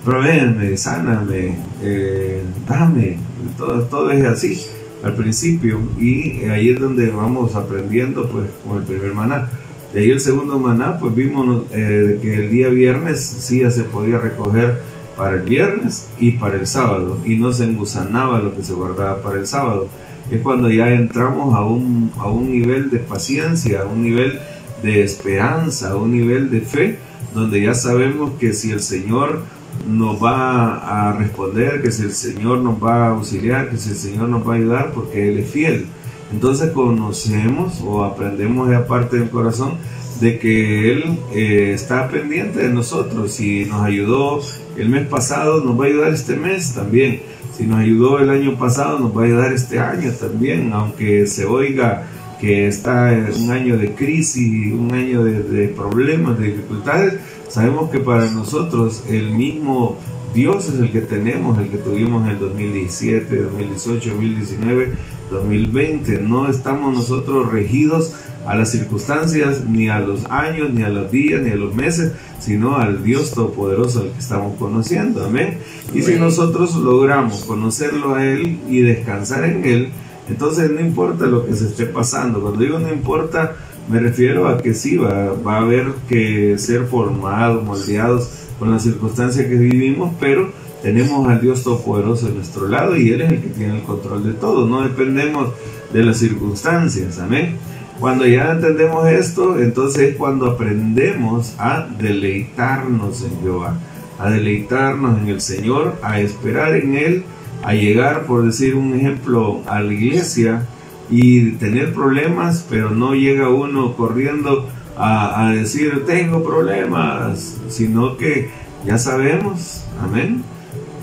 Provéeme, 0.05 0.77
sáname, 0.77 1.57
eh, 1.81 2.41
dame, 2.67 3.17
todo, 3.57 3.81
todo 3.83 4.11
es 4.11 4.23
así 4.23 4.61
al 5.03 5.13
principio 5.15 5.79
y 5.99 6.45
ahí 6.45 6.69
es 6.69 6.79
donde 6.79 7.09
vamos 7.09 7.55
aprendiendo 7.55 8.29
pues 8.29 8.45
con 8.65 8.77
el 8.77 8.83
primer 8.83 9.13
maná. 9.13 9.49
De 9.93 10.01
ahí 10.01 10.11
el 10.11 10.21
segundo 10.21 10.59
maná 10.59 10.97
pues 10.97 11.13
vimos 11.13 11.63
eh, 11.71 12.17
que 12.21 12.35
el 12.35 12.49
día 12.49 12.69
viernes 12.69 13.19
sí 13.19 13.59
ya 13.59 13.71
se 13.71 13.83
podía 13.83 14.17
recoger 14.17 14.81
para 15.17 15.35
el 15.35 15.41
viernes 15.41 16.07
y 16.19 16.31
para 16.31 16.55
el 16.55 16.67
sábado 16.67 17.19
y 17.25 17.35
no 17.35 17.51
se 17.51 17.65
engusanaba 17.65 18.39
lo 18.39 18.55
que 18.55 18.63
se 18.63 18.73
guardaba 18.73 19.21
para 19.21 19.39
el 19.39 19.47
sábado. 19.47 19.89
Es 20.31 20.41
cuando 20.41 20.69
ya 20.69 20.91
entramos 20.91 21.53
a 21.53 21.63
un, 21.65 22.11
a 22.17 22.29
un 22.29 22.49
nivel 22.49 22.89
de 22.89 22.99
paciencia, 22.99 23.81
a 23.81 23.85
un 23.85 24.01
nivel 24.01 24.39
de 24.85 25.03
esperanza, 25.03 25.95
un 25.95 26.11
nivel 26.11 26.49
de 26.51 26.61
fe, 26.61 26.99
donde 27.33 27.61
ya 27.61 27.73
sabemos 27.73 28.33
que 28.39 28.53
si 28.53 28.71
el 28.71 28.79
Señor 28.79 29.41
nos 29.89 30.23
va 30.23 31.09
a 31.09 31.13
responder, 31.13 31.81
que 31.81 31.91
si 31.91 32.03
el 32.03 32.13
Señor 32.13 32.59
nos 32.59 32.81
va 32.81 33.07
a 33.07 33.09
auxiliar, 33.09 33.69
que 33.69 33.77
si 33.77 33.89
el 33.89 33.95
Señor 33.95 34.29
nos 34.29 34.47
va 34.47 34.53
a 34.53 34.57
ayudar, 34.57 34.91
porque 34.93 35.29
Él 35.29 35.39
es 35.39 35.49
fiel. 35.49 35.87
Entonces 36.31 36.71
conocemos 36.71 37.81
o 37.83 38.03
aprendemos 38.03 38.69
de 38.69 38.79
parte 38.79 39.17
del 39.17 39.29
corazón 39.29 39.73
de 40.21 40.39
que 40.39 40.91
Él 40.91 41.19
eh, 41.33 41.71
está 41.73 42.07
pendiente 42.07 42.59
de 42.59 42.69
nosotros. 42.69 43.33
Si 43.33 43.65
nos 43.65 43.81
ayudó 43.81 44.41
el 44.77 44.89
mes 44.89 45.07
pasado, 45.07 45.63
nos 45.63 45.79
va 45.79 45.85
a 45.85 45.87
ayudar 45.87 46.13
este 46.13 46.35
mes 46.35 46.73
también. 46.73 47.21
Si 47.57 47.63
nos 47.65 47.79
ayudó 47.79 48.19
el 48.19 48.29
año 48.29 48.57
pasado, 48.57 48.99
nos 48.99 49.15
va 49.15 49.23
a 49.23 49.25
ayudar 49.25 49.53
este 49.53 49.79
año 49.79 50.11
también, 50.11 50.73
aunque 50.73 51.25
se 51.25 51.45
oiga 51.45 52.05
que 52.39 52.67
está 52.67 53.13
en 53.13 53.31
un 53.43 53.51
año 53.51 53.77
de 53.77 53.93
crisis, 53.93 54.73
un 54.73 54.93
año 54.93 55.23
de, 55.23 55.43
de 55.43 55.67
problemas, 55.69 56.37
de 56.39 56.47
dificultades, 56.47 57.13
Sabemos 57.55 57.89
que 57.89 57.99
para 57.99 58.29
nosotros 58.31 59.03
el 59.07 59.31
mismo 59.31 59.97
Dios 60.33 60.67
es 60.67 60.79
el 60.79 60.91
que 60.91 61.01
tenemos, 61.01 61.57
el 61.57 61.69
que 61.69 61.77
tuvimos 61.77 62.25
en 62.25 62.31
el 62.31 62.39
2017, 62.39 63.33
2018, 63.33 64.09
2019, 64.09 64.93
2020. 65.31 66.19
No 66.19 66.49
estamos 66.49 66.93
nosotros 66.93 67.51
regidos 67.51 68.13
a 68.45 68.55
las 68.55 68.71
circunstancias, 68.71 69.63
ni 69.65 69.87
a 69.87 69.99
los 69.99 70.25
años, 70.25 70.71
ni 70.73 70.83
a 70.83 70.89
los 70.89 71.09
días, 71.09 71.41
ni 71.41 71.51
a 71.51 71.55
los 71.55 71.73
meses, 71.73 72.11
sino 72.39 72.75
al 72.75 73.03
Dios 73.03 73.31
Todopoderoso 73.31 74.01
al 74.01 74.11
que 74.11 74.19
estamos 74.19 74.57
conociendo. 74.57 75.23
Amén. 75.23 75.59
Y 75.93 76.01
si 76.01 76.15
nosotros 76.15 76.75
logramos 76.75 77.45
conocerlo 77.45 78.15
a 78.15 78.25
Él 78.25 78.59
y 78.67 78.81
descansar 78.81 79.45
en 79.45 79.63
Él, 79.63 79.89
entonces 80.29 80.71
no 80.71 80.79
importa 80.79 81.25
lo 81.25 81.45
que 81.45 81.53
se 81.53 81.67
esté 81.67 81.85
pasando. 81.85 82.41
Cuando 82.41 82.59
digo 82.59 82.79
no 82.79 82.91
importa, 82.91 83.55
me 83.89 83.99
refiero 83.99 84.47
a 84.47 84.57
que 84.57 84.73
sí, 84.73 84.97
va, 84.97 85.33
va 85.33 85.55
a 85.55 85.61
haber 85.61 85.93
que 86.09 86.57
ser 86.57 86.85
formados, 86.85 87.63
moldeados 87.63 88.29
con 88.59 88.71
las 88.71 88.83
circunstancias 88.83 89.45
que 89.45 89.55
vivimos, 89.55 90.13
pero 90.19 90.49
tenemos 90.81 91.27
al 91.27 91.41
Dios 91.41 91.63
Todopoderoso 91.63 92.27
en 92.27 92.35
nuestro 92.35 92.67
lado 92.67 92.95
y 92.95 93.09
Él 93.09 93.21
es 93.21 93.31
el 93.31 93.41
que 93.41 93.49
tiene 93.49 93.77
el 93.77 93.83
control 93.83 94.23
de 94.23 94.33
todo, 94.33 94.67
no 94.67 94.83
dependemos 94.83 95.49
de 95.91 96.03
las 96.03 96.17
circunstancias, 96.17 97.19
amén. 97.19 97.57
Cuando 97.99 98.25
ya 98.25 98.51
entendemos 98.51 99.07
esto, 99.07 99.57
entonces 99.59 100.09
es 100.09 100.15
cuando 100.15 100.47
aprendemos 100.47 101.55
a 101.57 101.87
deleitarnos 101.97 103.23
en 103.23 103.41
Jehová, 103.41 103.79
a 104.19 104.29
deleitarnos 104.29 105.17
en 105.21 105.29
el 105.29 105.41
Señor, 105.41 105.95
a 106.01 106.19
esperar 106.19 106.75
en 106.75 106.95
Él, 106.95 107.23
a 107.65 107.73
llegar, 107.73 108.25
por 108.27 108.45
decir 108.45 108.75
un 108.75 108.93
ejemplo, 108.93 109.61
a 109.65 109.81
la 109.81 109.91
iglesia 109.91 110.67
y 111.09 111.53
tener 111.53 111.95
problemas, 111.95 112.63
pero 112.69 112.91
no 112.91 113.15
llega 113.15 113.49
uno 113.49 113.95
corriendo 113.95 114.69
a, 114.95 115.51
decir 115.51 116.05
tengo 116.05 116.43
problemas, 116.43 117.57
sino 117.69 118.17
que 118.17 118.51
ya 118.85 118.99
sabemos, 118.99 119.83
amén. 119.99 120.43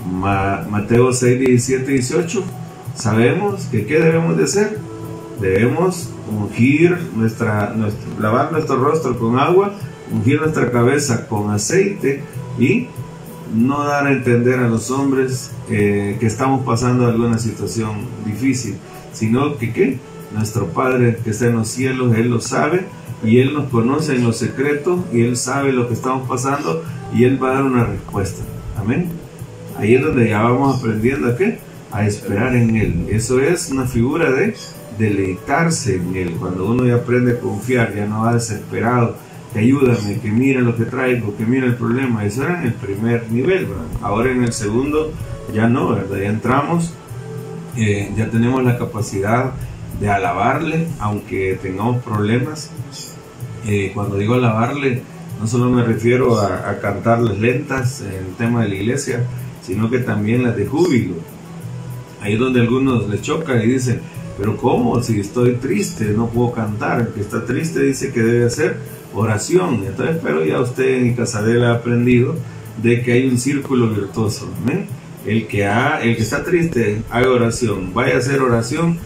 Mateo 0.09 1.11
6, 1.11 1.39
17, 1.39 1.91
18, 1.91 2.43
sabemos 2.95 3.65
que 3.65 3.85
qué 3.85 3.99
debemos 3.99 4.37
de 4.37 4.45
hacer. 4.45 4.79
Debemos 5.41 6.11
ungir 6.31 6.97
nuestra, 7.13 7.75
lavar 8.21 8.53
nuestro 8.53 8.77
rostro 8.77 9.19
con 9.19 9.37
agua, 9.37 9.73
ungir 10.11 10.39
nuestra 10.39 10.71
cabeza 10.71 11.27
con 11.27 11.51
aceite 11.51 12.23
y 12.57 12.87
no 13.53 13.83
dar 13.83 14.07
a 14.07 14.11
entender 14.11 14.59
a 14.59 14.67
los 14.67 14.91
hombres 14.91 15.51
eh, 15.69 16.17
que 16.19 16.25
estamos 16.25 16.65
pasando 16.65 17.07
alguna 17.07 17.37
situación 17.37 18.07
difícil 18.25 18.77
sino 19.13 19.57
que 19.57 19.71
¿qué? 19.71 19.97
Nuestro 20.33 20.67
Padre 20.67 21.17
que 21.23 21.29
está 21.29 21.45
en 21.45 21.55
los 21.55 21.67
cielos, 21.67 22.15
Él 22.15 22.29
lo 22.29 22.41
sabe 22.41 22.85
y 23.23 23.39
Él 23.39 23.53
nos 23.53 23.69
conoce 23.69 24.15
en 24.15 24.23
los 24.23 24.37
secretos 24.37 25.01
y 25.13 25.21
Él 25.21 25.37
sabe 25.37 25.71
lo 25.71 25.87
que 25.87 25.93
estamos 25.93 26.27
pasando 26.27 26.83
y 27.13 27.23
Él 27.23 27.41
va 27.41 27.51
a 27.51 27.53
dar 27.53 27.63
una 27.63 27.85
respuesta. 27.85 28.43
Amén. 28.77 29.09
Ahí 29.77 29.95
es 29.95 30.03
donde 30.03 30.29
ya 30.29 30.41
vamos 30.41 30.79
aprendiendo 30.79 31.29
a 31.29 31.37
qué? 31.37 31.59
A 31.91 32.05
esperar 32.05 32.55
en 32.55 32.75
Él. 32.75 33.07
Eso 33.09 33.39
es 33.39 33.69
una 33.69 33.85
figura 33.85 34.31
de 34.31 34.55
deleitarse 34.97 35.95
en 35.95 36.15
Él. 36.15 36.31
Cuando 36.39 36.65
uno 36.65 36.85
ya 36.85 36.95
aprende 36.95 37.33
a 37.33 37.39
confiar, 37.39 37.95
ya 37.95 38.07
no 38.07 38.23
va 38.23 38.33
desesperado, 38.33 39.15
que 39.53 39.59
ayúdame, 39.59 40.19
que 40.19 40.31
mira 40.31 40.61
lo 40.61 40.75
que 40.75 40.85
traigo, 40.85 41.37
que 41.37 41.45
mira 41.45 41.67
el 41.67 41.75
problema. 41.75 42.25
Eso 42.25 42.43
era 42.43 42.59
en 42.61 42.67
el 42.67 42.73
primer 42.73 43.31
nivel, 43.31 43.67
Ahora 44.01 44.31
en 44.31 44.43
el 44.43 44.51
segundo 44.51 45.13
ya 45.53 45.67
no, 45.67 45.89
¿verdad? 45.89 46.17
Ya 46.17 46.29
entramos 46.29 46.93
eh, 47.75 48.11
ya 48.15 48.29
tenemos 48.29 48.63
la 48.63 48.77
capacidad 48.77 49.51
de 49.99 50.09
alabarle, 50.09 50.87
aunque 50.99 51.57
tengamos 51.61 52.03
problemas. 52.03 52.69
Eh, 53.65 53.91
cuando 53.93 54.17
digo 54.17 54.35
alabarle, 54.35 55.01
no 55.39 55.47
solo 55.47 55.69
me 55.69 55.83
refiero 55.83 56.37
a, 56.37 56.69
a 56.69 56.79
cantarles 56.79 57.39
lentas 57.39 58.01
en 58.01 58.25
el 58.25 58.35
tema 58.37 58.63
de 58.63 58.69
la 58.69 58.75
iglesia, 58.75 59.23
sino 59.63 59.89
que 59.89 59.99
también 59.99 60.43
las 60.43 60.55
de 60.55 60.67
júbilo. 60.67 61.15
Ahí 62.21 62.33
es 62.33 62.39
donde 62.39 62.61
algunos 62.61 63.09
les 63.09 63.21
chocan 63.21 63.61
y 63.61 63.65
dicen, 63.65 64.01
pero 64.37 64.55
¿cómo? 64.57 65.01
Si 65.01 65.19
estoy 65.19 65.55
triste, 65.55 66.05
no 66.15 66.27
puedo 66.27 66.53
cantar. 66.53 67.01
El 67.01 67.07
que 67.07 67.21
está 67.21 67.45
triste 67.45 67.81
dice 67.81 68.11
que 68.11 68.21
debe 68.21 68.45
hacer 68.45 68.77
oración. 69.13 69.83
Entonces, 69.85 70.17
pero 70.23 70.43
ya 70.45 70.59
usted 70.59 71.03
en 71.03 71.15
Casadela 71.15 71.71
ha 71.71 71.75
aprendido 71.75 72.35
de 72.81 73.01
que 73.01 73.13
hay 73.13 73.27
un 73.27 73.37
círculo 73.37 73.89
virtuoso. 73.89 74.49
el 75.25 75.47
que, 75.47 75.65
ha, 75.65 76.01
el 76.01 76.15
que 76.15 76.21
está 76.21 76.43
triste, 76.43 77.01
haga 77.09 77.29
oración. 77.29 77.93
Vaya 77.93 78.15
a 78.15 78.17
hacer 78.19 78.41
oración. 78.41 78.97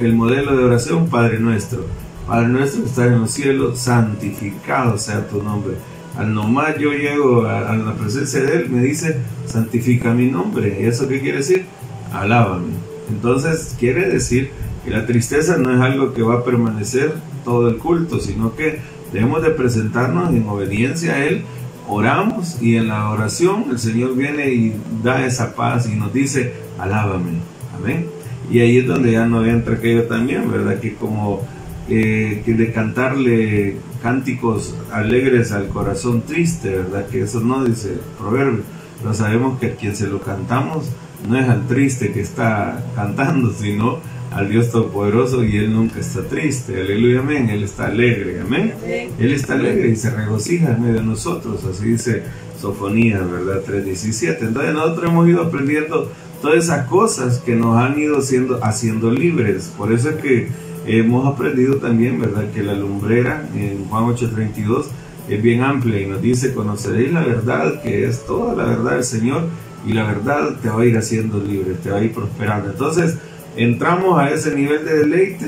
El 0.00 0.14
modelo 0.14 0.56
de 0.56 0.64
oración, 0.64 1.08
Padre 1.08 1.38
nuestro. 1.38 1.86
Padre 2.26 2.48
nuestro 2.48 2.82
que 2.82 2.88
está 2.88 3.06
en 3.06 3.20
los 3.20 3.30
cielos, 3.30 3.78
santificado 3.78 4.98
sea 4.98 5.26
tu 5.28 5.42
nombre. 5.42 5.74
Al 6.16 6.34
nomás 6.34 6.76
yo 6.78 6.92
llego 6.92 7.46
a, 7.46 7.74
la 7.74 7.94
presencia 7.94 8.42
de 8.42 8.56
Él, 8.56 8.70
me 8.70 8.82
dice, 8.82 9.16
santifica 9.46 10.12
mi 10.12 10.26
nombre. 10.26 10.78
¿Y 10.80 10.86
eso 10.86 11.08
qué 11.08 11.20
quiere 11.20 11.38
decir? 11.38 11.64
Alábame. 12.12 12.72
Entonces 13.10 13.74
quiere 13.78 14.08
decir 14.08 14.50
Y 14.86 14.90
la 14.90 15.06
tristeza 15.06 15.58
no 15.58 15.74
es 15.74 15.80
algo 15.80 16.12
que 16.12 16.22
va 16.22 16.36
a 16.36 16.44
permanecer 16.44 17.14
todo 17.44 17.68
el 17.68 17.78
culto, 17.78 18.18
sino 18.18 18.54
que 18.56 18.80
debemos 19.12 19.42
de 19.42 19.50
presentarnos 19.50 20.30
en 20.30 20.48
obediencia 20.48 21.14
a 21.14 21.24
Él, 21.24 21.42
oramos 21.88 22.60
y 22.60 22.76
en 22.76 22.88
la 22.88 23.10
oración 23.10 23.66
el 23.70 23.78
Señor 23.78 24.16
viene 24.16 24.52
y 24.52 24.76
da 25.02 25.24
esa 25.24 25.54
paz 25.54 25.88
y 25.88 25.96
nos 25.96 26.12
dice, 26.12 26.54
alábame, 26.78 27.40
amén. 27.76 28.06
Y 28.50 28.60
ahí 28.60 28.78
es 28.78 28.86
donde 28.86 29.12
ya 29.12 29.26
no 29.26 29.44
entra 29.44 29.76
aquello 29.76 30.04
también, 30.04 30.50
¿verdad? 30.50 30.78
Que 30.78 30.94
como 30.94 31.46
eh, 31.88 32.42
que 32.44 32.54
de 32.54 32.72
cantarle 32.72 33.76
cánticos 34.02 34.74
alegres 34.92 35.52
al 35.52 35.68
corazón 35.68 36.22
triste, 36.22 36.70
¿verdad? 36.70 37.06
Que 37.06 37.22
eso 37.22 37.40
no 37.40 37.64
dice 37.64 37.92
el 37.92 38.00
proverbio, 38.18 38.62
pero 39.00 39.14
sabemos 39.14 39.58
que 39.58 39.66
a 39.66 39.74
quien 39.74 39.94
se 39.96 40.06
lo 40.06 40.20
cantamos 40.20 40.90
no 41.28 41.38
es 41.38 41.48
al 41.48 41.66
triste 41.66 42.12
que 42.12 42.20
está 42.20 42.84
cantando, 42.96 43.52
sino 43.52 43.98
al 44.34 44.48
Dios 44.48 44.70
Todopoderoso 44.70 45.44
y 45.44 45.56
Él 45.56 45.72
nunca 45.72 46.00
está 46.00 46.22
triste. 46.22 46.80
Aleluya, 46.80 47.20
amén. 47.20 47.50
Él 47.50 47.62
está 47.62 47.86
alegre, 47.86 48.40
amén. 48.40 48.74
Él 49.18 49.32
está 49.32 49.54
alegre 49.54 49.88
y 49.88 49.96
se 49.96 50.10
regocija 50.10 50.72
en 50.72 50.82
medio 50.82 50.94
de 51.00 51.06
nosotros, 51.06 51.64
así 51.64 51.86
dice 51.86 52.22
Sofonías, 52.60 53.30
¿verdad? 53.30 53.62
3.17. 53.66 54.38
Entonces 54.40 54.74
nosotros 54.74 55.10
hemos 55.10 55.28
ido 55.28 55.42
aprendiendo 55.42 56.10
todas 56.40 56.64
esas 56.64 56.86
cosas 56.86 57.38
que 57.38 57.54
nos 57.54 57.76
han 57.76 57.98
ido 57.98 58.20
siendo, 58.20 58.62
haciendo 58.64 59.10
libres. 59.10 59.72
Por 59.76 59.92
eso 59.92 60.10
es 60.10 60.16
que 60.16 60.48
hemos 60.86 61.26
aprendido 61.26 61.76
también, 61.76 62.20
¿verdad? 62.20 62.50
Que 62.52 62.62
la 62.62 62.74
lumbrera 62.74 63.48
en 63.54 63.84
Juan 63.86 64.04
8.32 64.04 64.86
es 65.28 65.42
bien 65.42 65.62
amplia 65.62 66.00
y 66.00 66.06
nos 66.06 66.20
dice, 66.20 66.52
conoceréis 66.52 67.12
la 67.12 67.20
verdad, 67.20 67.80
que 67.82 68.06
es 68.06 68.26
toda 68.26 68.54
la 68.54 68.64
verdad 68.64 68.92
del 68.92 69.04
Señor, 69.04 69.48
y 69.86 69.92
la 69.92 70.04
verdad 70.04 70.56
te 70.60 70.68
va 70.68 70.82
a 70.82 70.86
ir 70.86 70.96
haciendo 70.96 71.40
libre, 71.40 71.74
te 71.82 71.90
va 71.90 71.98
a 71.98 72.04
ir 72.04 72.12
prosperando. 72.12 72.70
Entonces, 72.70 73.18
entramos 73.56 74.18
a 74.18 74.30
ese 74.30 74.54
nivel 74.54 74.84
de 74.84 74.98
deleite, 74.98 75.46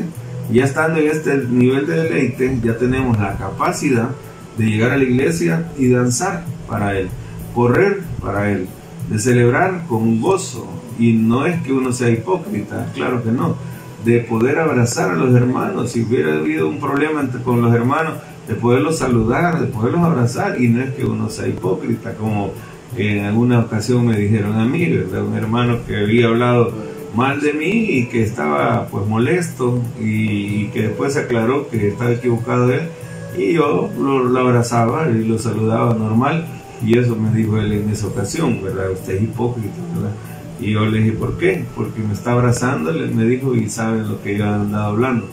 ya 0.53 0.65
estando 0.65 1.01
en 1.01 1.09
este 1.09 1.37
nivel 1.49 1.87
de 1.87 2.05
deleite, 2.05 2.59
ya 2.63 2.77
tenemos 2.77 3.19
la 3.19 3.37
capacidad 3.37 4.11
de 4.59 4.67
llegar 4.67 4.93
a 4.93 4.97
la 4.97 5.05
iglesia 5.05 5.67
y 5.79 5.89
danzar 5.89 6.45
para 6.69 6.99
Él, 6.99 7.09
correr 7.55 8.03
para 8.21 8.51
Él, 8.51 8.67
de 9.11 9.19
celebrar 9.19 9.87
con 9.89 10.21
gozo. 10.21 10.69
Y 10.99 11.15
no 11.15 11.45
es 11.47 11.61
que 11.63 11.73
uno 11.73 11.93
sea 11.93 12.11
hipócrita, 12.11 12.91
claro 12.95 13.23
que 13.25 13.33
no, 13.33 13.57
de 14.05 14.21
poder 14.21 14.59
abrazar 14.59 15.11
a 15.11 15.17
los 15.17 15.35
hermanos, 15.35 15.93
si 15.93 16.03
hubiera 16.03 16.35
habido 16.35 16.69
un 16.69 16.79
problema 16.79 17.29
con 17.43 17.63
los 17.63 17.75
hermanos, 17.75 18.15
de 18.47 18.55
poderlos 18.55 18.99
saludar, 18.99 19.59
de 19.59 19.67
poderlos 19.67 20.03
abrazar, 20.03 20.61
y 20.61 20.69
no 20.69 20.83
es 20.83 20.91
que 20.95 21.05
uno 21.05 21.31
sea 21.31 21.49
hipócrita, 21.49 22.15
como 22.15 22.53
en 22.97 23.25
alguna 23.25 23.61
ocasión 23.61 24.07
me 24.07 24.17
dijeron 24.17 24.61
a 24.61 24.67
mí, 24.67 24.87
un 24.87 25.35
hermano 25.35 25.79
que 25.87 25.97
había 25.97 26.29
hablado 26.29 26.73
mal 27.15 27.41
de 27.41 27.53
mí 27.53 27.71
y 27.71 28.07
que 28.07 28.23
estaba 28.23 28.87
pues 28.89 29.07
molesto 29.07 29.81
y, 30.01 30.67
que 30.69 30.89
después 30.89 31.15
se 31.15 31.21
aclaró 31.21 31.69
que 31.69 31.89
estaba 31.89 32.13
equivocado 32.13 32.73
él 32.73 32.89
y 33.37 33.55
yo 33.55 33.91
lo, 33.99 34.39
abrazaba 34.39 35.09
y 35.11 35.25
lo 35.25 35.39
saludaba 35.39 35.95
normal 35.95 36.47
y 36.85 36.99
eso 36.99 37.17
me 37.17 37.35
dijo 37.35 37.59
él 37.59 37.73
en 37.73 37.91
esa 37.91 38.09
ocasión, 38.09 38.63
¿verdad? 38.63 38.91
Usted 38.91 39.15
es 39.15 39.23
hipócrita, 39.23 39.77
¿verdad? 39.95 40.13
Y 40.61 40.73
yo 40.73 40.87
le 40.87 40.99
dije, 40.99 41.13
¿por 41.13 41.39
qué? 41.39 41.65
Porque 41.75 42.01
me 42.01 42.13
está 42.13 42.33
abrazando, 42.33 42.93
me 42.93 43.25
dijo 43.25 43.55
y 43.55 43.69
sabe 43.69 44.03
lo 44.03 44.23
que 44.23 44.37
yo 44.37 44.45
he 44.45 44.49
andado 44.49 44.93
hablando. 44.93 45.27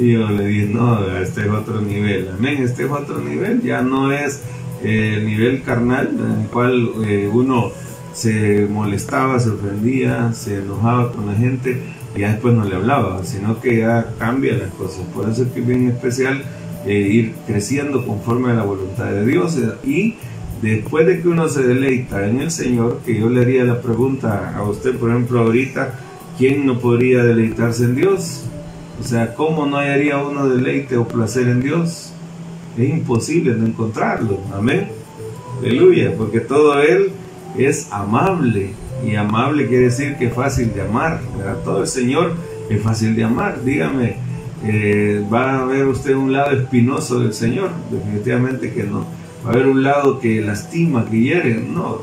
Y 0.00 0.12
yo 0.12 0.28
le 0.30 0.46
dije, 0.46 0.66
no, 0.72 1.04
este 1.18 1.42
es 1.42 1.48
otro 1.48 1.80
nivel, 1.80 2.30
amén, 2.36 2.62
este 2.62 2.84
es 2.84 2.90
otro 2.90 3.20
nivel, 3.20 3.62
ya 3.62 3.82
no 3.82 4.12
es 4.12 4.42
el 4.82 5.26
nivel 5.26 5.62
carnal 5.62 6.10
en 6.18 6.42
el 6.42 6.46
cual 6.48 6.90
eh, 7.04 7.28
uno 7.32 7.72
se 8.16 8.66
molestaba, 8.70 9.38
se 9.38 9.50
ofendía, 9.50 10.32
se 10.32 10.60
enojaba 10.60 11.12
con 11.12 11.26
la 11.26 11.34
gente 11.34 11.82
y 12.16 12.20
ya 12.20 12.30
después 12.32 12.54
no 12.54 12.64
le 12.64 12.74
hablaba, 12.74 13.22
sino 13.24 13.60
que 13.60 13.78
ya 13.80 14.14
cambia 14.18 14.56
las 14.56 14.70
cosas. 14.70 15.04
Por 15.14 15.28
eso 15.28 15.42
es 15.42 15.48
que 15.50 15.60
es 15.60 15.66
bien 15.66 15.86
especial 15.88 16.42
eh, 16.86 16.94
ir 16.94 17.34
creciendo 17.46 18.06
conforme 18.06 18.52
a 18.52 18.54
la 18.54 18.62
voluntad 18.62 19.04
de 19.04 19.26
Dios 19.26 19.58
y 19.84 20.14
después 20.62 21.06
de 21.06 21.20
que 21.20 21.28
uno 21.28 21.46
se 21.50 21.62
deleita 21.62 22.26
en 22.26 22.40
el 22.40 22.50
Señor, 22.50 23.00
que 23.04 23.20
yo 23.20 23.28
le 23.28 23.42
haría 23.42 23.64
la 23.64 23.82
pregunta 23.82 24.54
a 24.56 24.62
usted, 24.62 24.96
por 24.96 25.10
ejemplo, 25.10 25.40
ahorita, 25.40 26.00
¿quién 26.38 26.64
no 26.64 26.78
podría 26.78 27.22
deleitarse 27.22 27.84
en 27.84 27.96
Dios? 27.96 28.44
O 28.98 29.04
sea, 29.04 29.34
¿cómo 29.34 29.66
no 29.66 29.76
haría 29.76 30.16
uno 30.16 30.48
deleite 30.48 30.96
o 30.96 31.06
placer 31.06 31.48
en 31.48 31.60
Dios? 31.60 32.14
Es 32.78 32.88
imposible 32.88 33.52
no 33.52 33.66
encontrarlo. 33.66 34.40
Amén. 34.54 34.88
Aleluya, 35.60 36.14
porque 36.16 36.40
todo 36.40 36.80
Él 36.80 37.12
es 37.58 37.88
amable. 37.90 38.70
Y 39.04 39.14
amable 39.14 39.66
quiere 39.66 39.84
decir 39.84 40.16
que 40.16 40.26
es 40.26 40.34
fácil 40.34 40.72
de 40.72 40.82
amar. 40.82 41.20
Todo 41.64 41.82
el 41.82 41.86
Señor 41.86 42.34
es 42.70 42.82
fácil 42.82 43.14
de 43.14 43.24
amar. 43.24 43.62
Dígame, 43.64 44.16
eh, 44.64 45.24
¿va 45.32 45.60
a 45.60 45.64
ver 45.64 45.86
usted 45.86 46.14
un 46.14 46.32
lado 46.32 46.52
espinoso 46.52 47.20
del 47.20 47.32
Señor? 47.32 47.70
Definitivamente 47.90 48.72
que 48.72 48.84
no. 48.84 49.06
¿Va 49.44 49.50
a 49.50 49.52
haber 49.52 49.66
un 49.66 49.82
lado 49.82 50.18
que 50.18 50.40
lastima, 50.40 51.04
que 51.08 51.20
hiere? 51.20 51.54
No. 51.54 52.00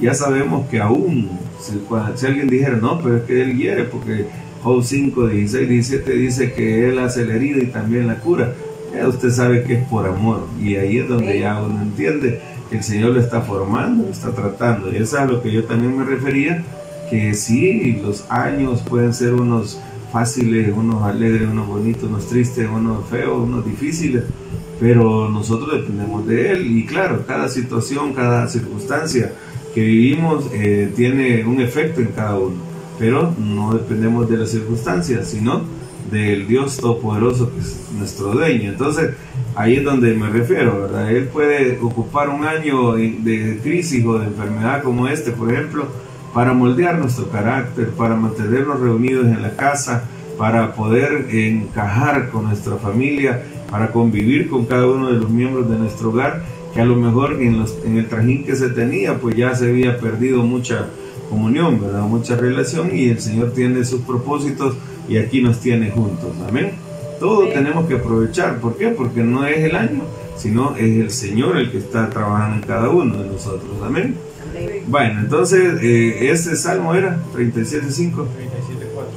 Ya 0.00 0.14
sabemos 0.14 0.68
que 0.68 0.80
aún, 0.80 1.28
si, 1.60 2.26
alguien 2.26 2.48
dijera, 2.48 2.76
no, 2.76 3.00
pero 3.02 3.16
es 3.16 3.22
que 3.24 3.42
Él 3.42 3.56
hiere, 3.56 3.84
porque 3.84 4.26
Job 4.62 4.84
5, 4.84 5.26
16, 5.26 5.68
17 5.68 6.12
dice 6.12 6.52
que 6.52 6.88
Él 6.88 6.98
hace 7.00 7.24
la 7.24 7.34
herida 7.34 7.58
y 7.62 7.66
también 7.66 8.06
la 8.06 8.20
cura. 8.20 8.54
Ya 8.94 9.08
usted 9.08 9.30
sabe 9.30 9.64
que 9.64 9.74
es 9.74 9.84
por 9.88 10.06
amor. 10.06 10.46
Y 10.62 10.76
ahí 10.76 10.98
es 10.98 11.08
donde 11.08 11.40
ya 11.40 11.60
uno 11.60 11.82
entiende 11.82 12.40
el 12.70 12.82
Señor 12.82 13.12
lo 13.12 13.20
está 13.20 13.40
formando, 13.40 14.04
lo 14.04 14.10
está 14.10 14.32
tratando. 14.32 14.92
Y 14.92 14.96
eso 14.96 15.16
es 15.16 15.22
a 15.22 15.24
lo 15.24 15.42
que 15.42 15.50
yo 15.50 15.64
también 15.64 15.96
me 15.96 16.04
refería, 16.04 16.64
que 17.10 17.34
sí, 17.34 18.00
los 18.02 18.30
años 18.30 18.82
pueden 18.82 19.14
ser 19.14 19.34
unos 19.34 19.80
fáciles, 20.12 20.72
unos 20.74 21.02
alegres, 21.02 21.48
unos 21.48 21.66
bonitos, 21.66 22.04
unos 22.04 22.26
tristes, 22.26 22.68
unos 22.68 23.06
feos, 23.08 23.42
unos 23.42 23.64
difíciles, 23.64 24.24
pero 24.80 25.28
nosotros 25.28 25.80
dependemos 25.80 26.26
de 26.26 26.52
Él. 26.52 26.78
Y 26.78 26.86
claro, 26.86 27.24
cada 27.26 27.48
situación, 27.48 28.12
cada 28.12 28.48
circunstancia 28.48 29.32
que 29.74 29.80
vivimos 29.82 30.46
eh, 30.52 30.92
tiene 30.96 31.44
un 31.44 31.60
efecto 31.60 32.00
en 32.00 32.08
cada 32.08 32.38
uno, 32.38 32.56
pero 32.98 33.34
no 33.38 33.74
dependemos 33.74 34.28
de 34.28 34.38
las 34.38 34.50
circunstancias, 34.50 35.28
sino 35.28 35.62
del 36.10 36.46
Dios 36.46 36.76
Todopoderoso 36.76 37.52
que 37.52 37.60
es 37.60 37.88
nuestro 37.96 38.32
dueño. 38.32 38.70
Entonces, 38.70 39.10
ahí 39.54 39.76
es 39.76 39.84
donde 39.84 40.14
me 40.14 40.28
refiero, 40.28 40.82
¿verdad? 40.82 41.10
Él 41.10 41.24
puede 41.24 41.78
ocupar 41.80 42.28
un 42.30 42.44
año 42.44 42.94
de 42.94 43.60
crisis 43.62 44.04
o 44.04 44.18
de 44.18 44.26
enfermedad 44.26 44.82
como 44.82 45.08
este, 45.08 45.30
por 45.32 45.52
ejemplo, 45.52 45.86
para 46.34 46.52
moldear 46.52 46.98
nuestro 46.98 47.28
carácter, 47.30 47.90
para 47.90 48.14
mantenernos 48.14 48.80
reunidos 48.80 49.26
en 49.26 49.42
la 49.42 49.56
casa, 49.56 50.04
para 50.36 50.72
poder 50.74 51.26
encajar 51.34 52.30
con 52.30 52.44
nuestra 52.44 52.76
familia, 52.76 53.42
para 53.70 53.90
convivir 53.90 54.48
con 54.48 54.66
cada 54.66 54.86
uno 54.86 55.10
de 55.12 55.18
los 55.18 55.30
miembros 55.30 55.68
de 55.68 55.76
nuestro 55.76 56.10
hogar, 56.10 56.44
que 56.72 56.80
a 56.80 56.84
lo 56.84 56.96
mejor 56.96 57.40
en, 57.40 57.64
en 57.84 57.98
el 57.98 58.06
trajín 58.08 58.44
que 58.44 58.54
se 58.54 58.68
tenía, 58.68 59.18
pues 59.18 59.36
ya 59.36 59.54
se 59.54 59.68
había 59.68 59.98
perdido 59.98 60.42
mucha 60.42 60.86
comunión, 61.28 61.80
¿verdad? 61.80 62.02
Mucha 62.02 62.36
relación 62.36 62.90
y 62.94 63.08
el 63.08 63.20
Señor 63.20 63.52
tiene 63.52 63.84
sus 63.84 64.02
propósitos 64.02 64.76
y 65.08 65.18
aquí 65.18 65.40
nos 65.40 65.60
tiene 65.60 65.90
juntos. 65.90 66.30
Amén. 66.48 66.72
Todo 67.18 67.48
tenemos 67.48 67.86
que 67.86 67.94
aprovechar. 67.94 68.60
¿Por 68.60 68.76
qué? 68.76 68.88
Porque 68.88 69.22
no 69.22 69.44
es 69.46 69.58
el 69.58 69.74
año, 69.74 70.02
sino 70.36 70.76
es 70.76 70.82
el 70.82 71.10
Señor 71.10 71.56
el 71.56 71.70
que 71.70 71.78
está 71.78 72.08
trabajando 72.10 72.56
en 72.56 72.62
cada 72.62 72.90
uno 72.90 73.22
de 73.22 73.28
nosotros. 73.28 73.70
Amén. 73.84 74.16
Bueno, 74.86 75.20
entonces, 75.20 75.82
eh, 75.82 76.30
este 76.30 76.56
salmo 76.56 76.94
era 76.94 77.18
37.5. 77.34 78.26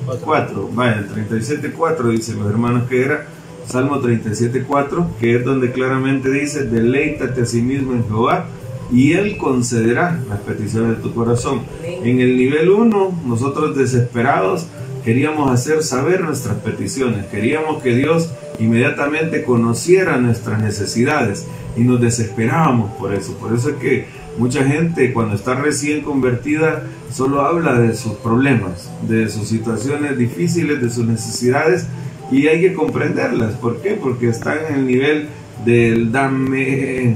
37.4. 0.08 0.20
4. 0.24 0.70
Vaya, 0.74 1.06
37.4 1.16 2.12
dice 2.12 2.34
los 2.34 2.50
hermanos 2.50 2.90
que 2.90 3.04
era 3.04 3.28
Salmo 3.66 4.02
37.4, 4.02 5.16
que 5.20 5.38
es 5.38 5.46
donde 5.46 5.72
claramente 5.72 6.30
dice, 6.30 6.66
deleítate 6.66 7.42
a 7.42 7.46
sí 7.46 7.62
mismo 7.62 7.94
en 7.94 8.06
Jehová 8.06 8.48
y 8.92 9.14
Él 9.14 9.38
concederá 9.38 10.20
las 10.28 10.40
peticiones 10.40 10.98
de 10.98 11.04
tu 11.04 11.14
corazón. 11.14 11.62
En 11.84 12.20
el 12.20 12.36
nivel 12.36 12.70
1, 12.70 13.22
nosotros 13.26 13.78
desesperados 13.78 14.68
queríamos 15.04 15.52
hacer 15.52 15.84
saber 15.84 16.22
nuestras 16.22 16.58
peticiones, 16.58 17.26
queríamos 17.26 17.82
que 17.82 17.96
Dios 17.96 18.30
inmediatamente 18.60 19.44
conociera 19.44 20.18
nuestras 20.18 20.62
necesidades 20.62 21.48
y 21.76 21.82
nos 21.82 22.02
desesperábamos 22.02 22.92
por 22.94 23.14
eso. 23.14 23.34
Por 23.38 23.54
eso 23.54 23.70
es 23.70 23.76
que 23.76 24.06
mucha 24.38 24.64
gente 24.64 25.14
cuando 25.14 25.36
está 25.36 25.56
recién 25.56 26.02
convertida 26.02 26.84
solo 27.12 27.42
habla 27.42 27.80
de 27.80 27.96
sus 27.96 28.14
problemas, 28.14 28.90
de 29.08 29.30
sus 29.30 29.48
situaciones 29.48 30.18
difíciles, 30.18 30.82
de 30.82 30.90
sus 30.90 31.06
necesidades 31.06 31.88
y 32.32 32.48
hay 32.48 32.62
que 32.62 32.74
comprenderlas. 32.74 33.56
¿Por 33.56 33.82
qué? 33.82 33.92
Porque 33.92 34.30
están 34.30 34.60
en 34.70 34.76
el 34.76 34.88
nivel 34.88 35.30
del 35.66 36.12
dame, 36.12 37.16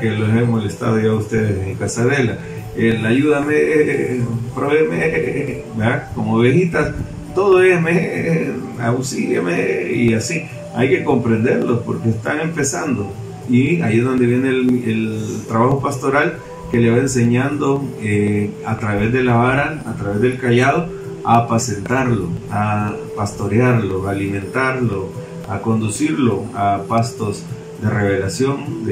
que 0.00 0.10
los 0.10 0.28
he 0.30 0.42
molestado 0.42 1.00
ya 1.00 1.12
ustedes 1.14 1.66
en 1.66 1.74
Casabela, 1.76 2.38
el 2.76 3.04
ayúdame, 3.06 4.20
proveeme, 4.54 5.62
¿verdad? 5.76 6.10
como 6.14 6.34
ovejitas 6.34 6.92
todo 7.36 7.62
es, 7.62 7.80
me, 7.80 8.50
auxíliame 8.80 9.92
y 9.92 10.14
así. 10.14 10.46
Hay 10.74 10.88
que 10.88 11.04
comprenderlos 11.04 11.82
porque 11.82 12.08
están 12.08 12.40
empezando. 12.40 13.12
Y 13.48 13.82
ahí 13.82 13.98
es 13.98 14.04
donde 14.04 14.26
viene 14.26 14.48
el, 14.48 15.42
trabajo 15.46 15.80
pastoral 15.80 16.38
que 16.72 16.78
le 16.78 16.90
va 16.90 16.96
enseñando 16.96 17.84
eh, 18.00 18.50
a 18.64 18.78
través 18.78 19.12
de 19.12 19.22
la 19.22 19.36
vara, 19.36 19.82
a 19.86 19.94
través 19.94 20.20
del 20.20 20.38
callado, 20.38 20.88
a 21.24 21.36
apacentarlo, 21.36 22.28
a 22.50 22.94
pastorearlo, 23.14 24.08
a 24.08 24.12
alimentarlo, 24.12 25.10
a 25.48 25.60
conducirlo 25.60 26.44
a 26.54 26.82
pastos 26.88 27.44
de 27.80 27.90
revelación 27.90 28.86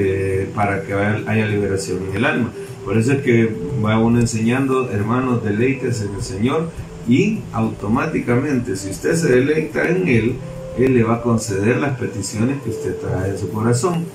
para 0.53 0.83
que 0.83 0.93
haya 0.93 1.45
liberación 1.47 1.99
en 2.09 2.17
el 2.17 2.25
alma. 2.25 2.51
Por 2.85 2.97
eso 2.97 3.13
es 3.13 3.23
que 3.23 3.51
va 3.83 3.97
uno 3.97 4.19
enseñando, 4.19 4.91
hermanos, 4.91 5.43
deleites 5.43 6.01
en 6.01 6.13
el 6.13 6.21
Señor 6.21 6.69
y 7.07 7.39
automáticamente, 7.53 8.75
si 8.75 8.89
usted 8.89 9.15
se 9.15 9.29
deleita 9.29 9.87
en 9.87 10.07
Él, 10.07 10.35
Él 10.77 10.95
le 10.95 11.03
va 11.03 11.15
a 11.15 11.21
conceder 11.21 11.77
las 11.77 11.97
peticiones 11.97 12.61
que 12.63 12.71
usted 12.71 12.95
trae 12.97 13.31
en 13.31 13.37
su 13.37 13.49
corazón. 13.51 14.05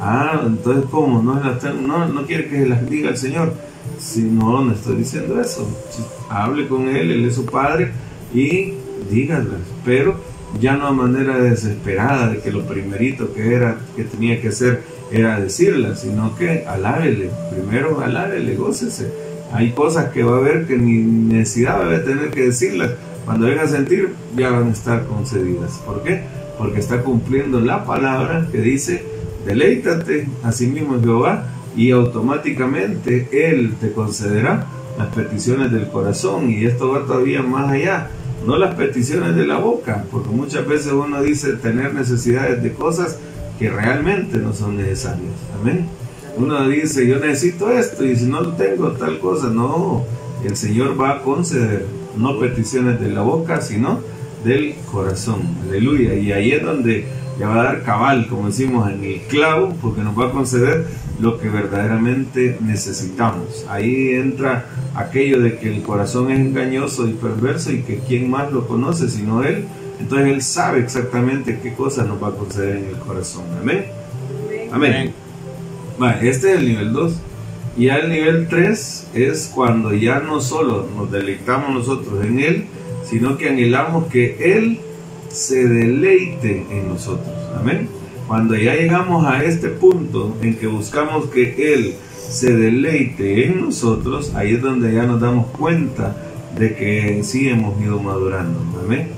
Ah, 0.00 0.42
entonces, 0.46 0.84
¿cómo? 0.90 1.22
No, 1.22 1.34
no, 1.34 2.08
no 2.08 2.26
quiere 2.26 2.48
que 2.48 2.66
las 2.66 2.88
diga 2.88 3.10
el 3.10 3.18
Señor. 3.18 3.52
Si 3.98 4.22
no, 4.22 4.64
no 4.64 4.72
estoy 4.72 4.96
diciendo 4.96 5.40
eso. 5.40 5.68
hable 6.30 6.66
con 6.68 6.88
Él, 6.88 7.10
Él 7.10 7.24
es 7.26 7.34
su 7.34 7.44
Padre 7.44 7.92
y 8.32 8.74
dígalas. 9.10 9.60
Pero 9.84 10.16
ya 10.58 10.76
no 10.76 10.86
a 10.86 10.92
manera 10.92 11.38
desesperada 11.38 12.28
de 12.28 12.38
que 12.38 12.50
lo 12.50 12.64
primerito 12.66 13.32
que 13.34 13.54
era 13.54 13.78
que 13.94 14.04
tenía 14.04 14.40
que 14.40 14.48
hacer 14.48 14.82
era 15.12 15.38
decirla, 15.40 15.96
sino 15.96 16.34
que 16.36 16.64
alábele, 16.66 17.30
primero 17.50 18.00
alábele, 18.00 18.56
gócese. 18.56 19.29
Hay 19.52 19.72
cosas 19.72 20.10
que 20.10 20.22
va 20.22 20.36
a 20.36 20.38
haber 20.38 20.66
que 20.66 20.76
ni 20.76 20.98
necesidad 20.98 21.80
va 21.80 21.94
a 21.94 22.04
tener 22.04 22.30
que 22.30 22.42
decirlas. 22.42 22.92
Cuando 23.24 23.46
venga 23.46 23.62
a 23.62 23.68
sentir, 23.68 24.14
ya 24.36 24.50
van 24.50 24.68
a 24.68 24.72
estar 24.72 25.06
concedidas. 25.06 25.80
¿Por 25.84 26.02
qué? 26.02 26.22
Porque 26.58 26.80
está 26.80 27.02
cumpliendo 27.02 27.60
la 27.60 27.84
palabra 27.84 28.48
que 28.50 28.58
dice, 28.58 29.04
deleítate 29.46 30.28
a 30.42 30.52
sí 30.52 30.66
mismo 30.66 31.00
Jehová 31.00 31.46
y 31.76 31.90
automáticamente 31.90 33.28
Él 33.32 33.74
te 33.80 33.92
concederá 33.92 34.66
las 34.98 35.08
peticiones 35.08 35.72
del 35.72 35.88
corazón. 35.88 36.50
Y 36.50 36.64
esto 36.64 36.90
va 36.92 37.06
todavía 37.06 37.42
más 37.42 37.70
allá 37.70 38.10
no 38.46 38.56
las 38.56 38.74
peticiones 38.74 39.36
de 39.36 39.46
la 39.46 39.58
boca, 39.58 40.04
porque 40.10 40.30
muchas 40.30 40.66
veces 40.66 40.92
uno 40.92 41.22
dice 41.22 41.54
tener 41.54 41.94
necesidades 41.94 42.62
de 42.62 42.72
cosas 42.72 43.18
que 43.58 43.68
realmente 43.70 44.38
no 44.38 44.54
son 44.54 44.76
necesarias. 44.76 45.32
Amén. 45.60 45.86
Uno 46.36 46.68
dice, 46.68 47.06
yo 47.06 47.18
necesito 47.18 47.70
esto 47.70 48.04
y 48.04 48.16
si 48.16 48.26
no 48.26 48.40
lo 48.40 48.52
tengo, 48.54 48.92
tal 48.92 49.18
cosa. 49.18 49.48
No, 49.48 50.04
el 50.44 50.56
Señor 50.56 51.00
va 51.00 51.16
a 51.16 51.22
conceder, 51.22 51.86
no 52.16 52.38
peticiones 52.38 53.00
de 53.00 53.10
la 53.10 53.22
boca, 53.22 53.60
sino 53.60 54.00
del 54.44 54.74
corazón. 54.90 55.42
Aleluya. 55.68 56.14
Y 56.14 56.32
ahí 56.32 56.52
es 56.52 56.62
donde 56.62 57.06
ya 57.38 57.48
va 57.48 57.60
a 57.60 57.64
dar 57.64 57.82
cabal, 57.82 58.26
como 58.28 58.48
decimos, 58.48 58.90
en 58.90 59.04
el 59.04 59.20
clavo, 59.22 59.74
porque 59.80 60.02
nos 60.02 60.18
va 60.18 60.26
a 60.26 60.30
conceder 60.30 60.86
lo 61.20 61.38
que 61.38 61.48
verdaderamente 61.48 62.56
necesitamos. 62.60 63.64
Ahí 63.68 64.10
entra 64.10 64.66
aquello 64.94 65.40
de 65.40 65.58
que 65.58 65.74
el 65.74 65.82
corazón 65.82 66.30
es 66.30 66.38
engañoso 66.38 67.06
y 67.06 67.12
perverso 67.12 67.72
y 67.72 67.82
que 67.82 67.98
quién 67.98 68.30
más 68.30 68.52
lo 68.52 68.66
conoce 68.66 69.08
sino 69.08 69.42
Él. 69.42 69.64
Entonces 69.98 70.28
Él 70.28 70.42
sabe 70.42 70.80
exactamente 70.80 71.60
qué 71.62 71.74
cosa 71.74 72.04
nos 72.04 72.22
va 72.22 72.28
a 72.28 72.32
conceder 72.32 72.76
en 72.76 72.84
el 72.86 72.96
corazón. 72.96 73.44
Amén. 73.60 73.86
Amén. 74.72 75.12
Este 76.08 76.52
es 76.52 76.58
el 76.58 76.66
nivel 76.66 76.92
2. 76.92 77.20
Y 77.76 77.84
ya 77.86 77.96
el 77.96 78.10
nivel 78.10 78.48
3 78.48 79.08
es 79.14 79.50
cuando 79.54 79.94
ya 79.94 80.20
no 80.20 80.40
solo 80.40 80.88
nos 80.96 81.10
deleitamos 81.10 81.74
nosotros 81.74 82.24
en 82.24 82.40
Él, 82.40 82.64
sino 83.08 83.38
que 83.38 83.48
anhelamos 83.48 84.06
que 84.06 84.56
Él 84.56 84.80
se 85.30 85.66
deleite 85.66 86.66
en 86.70 86.88
nosotros. 86.88 87.34
Amén. 87.58 87.88
Cuando 88.26 88.54
ya 88.56 88.74
llegamos 88.74 89.26
a 89.26 89.42
este 89.44 89.68
punto 89.68 90.36
en 90.42 90.56
que 90.56 90.66
buscamos 90.66 91.26
que 91.26 91.74
Él 91.74 91.94
se 92.16 92.54
deleite 92.54 93.46
en 93.46 93.60
nosotros, 93.60 94.32
ahí 94.34 94.54
es 94.54 94.62
donde 94.62 94.92
ya 94.92 95.04
nos 95.04 95.20
damos 95.20 95.46
cuenta 95.48 96.16
de 96.58 96.74
que 96.74 97.22
sí 97.24 97.48
hemos 97.48 97.80
ido 97.80 98.00
madurando. 98.00 98.60
Amén. 98.84 99.08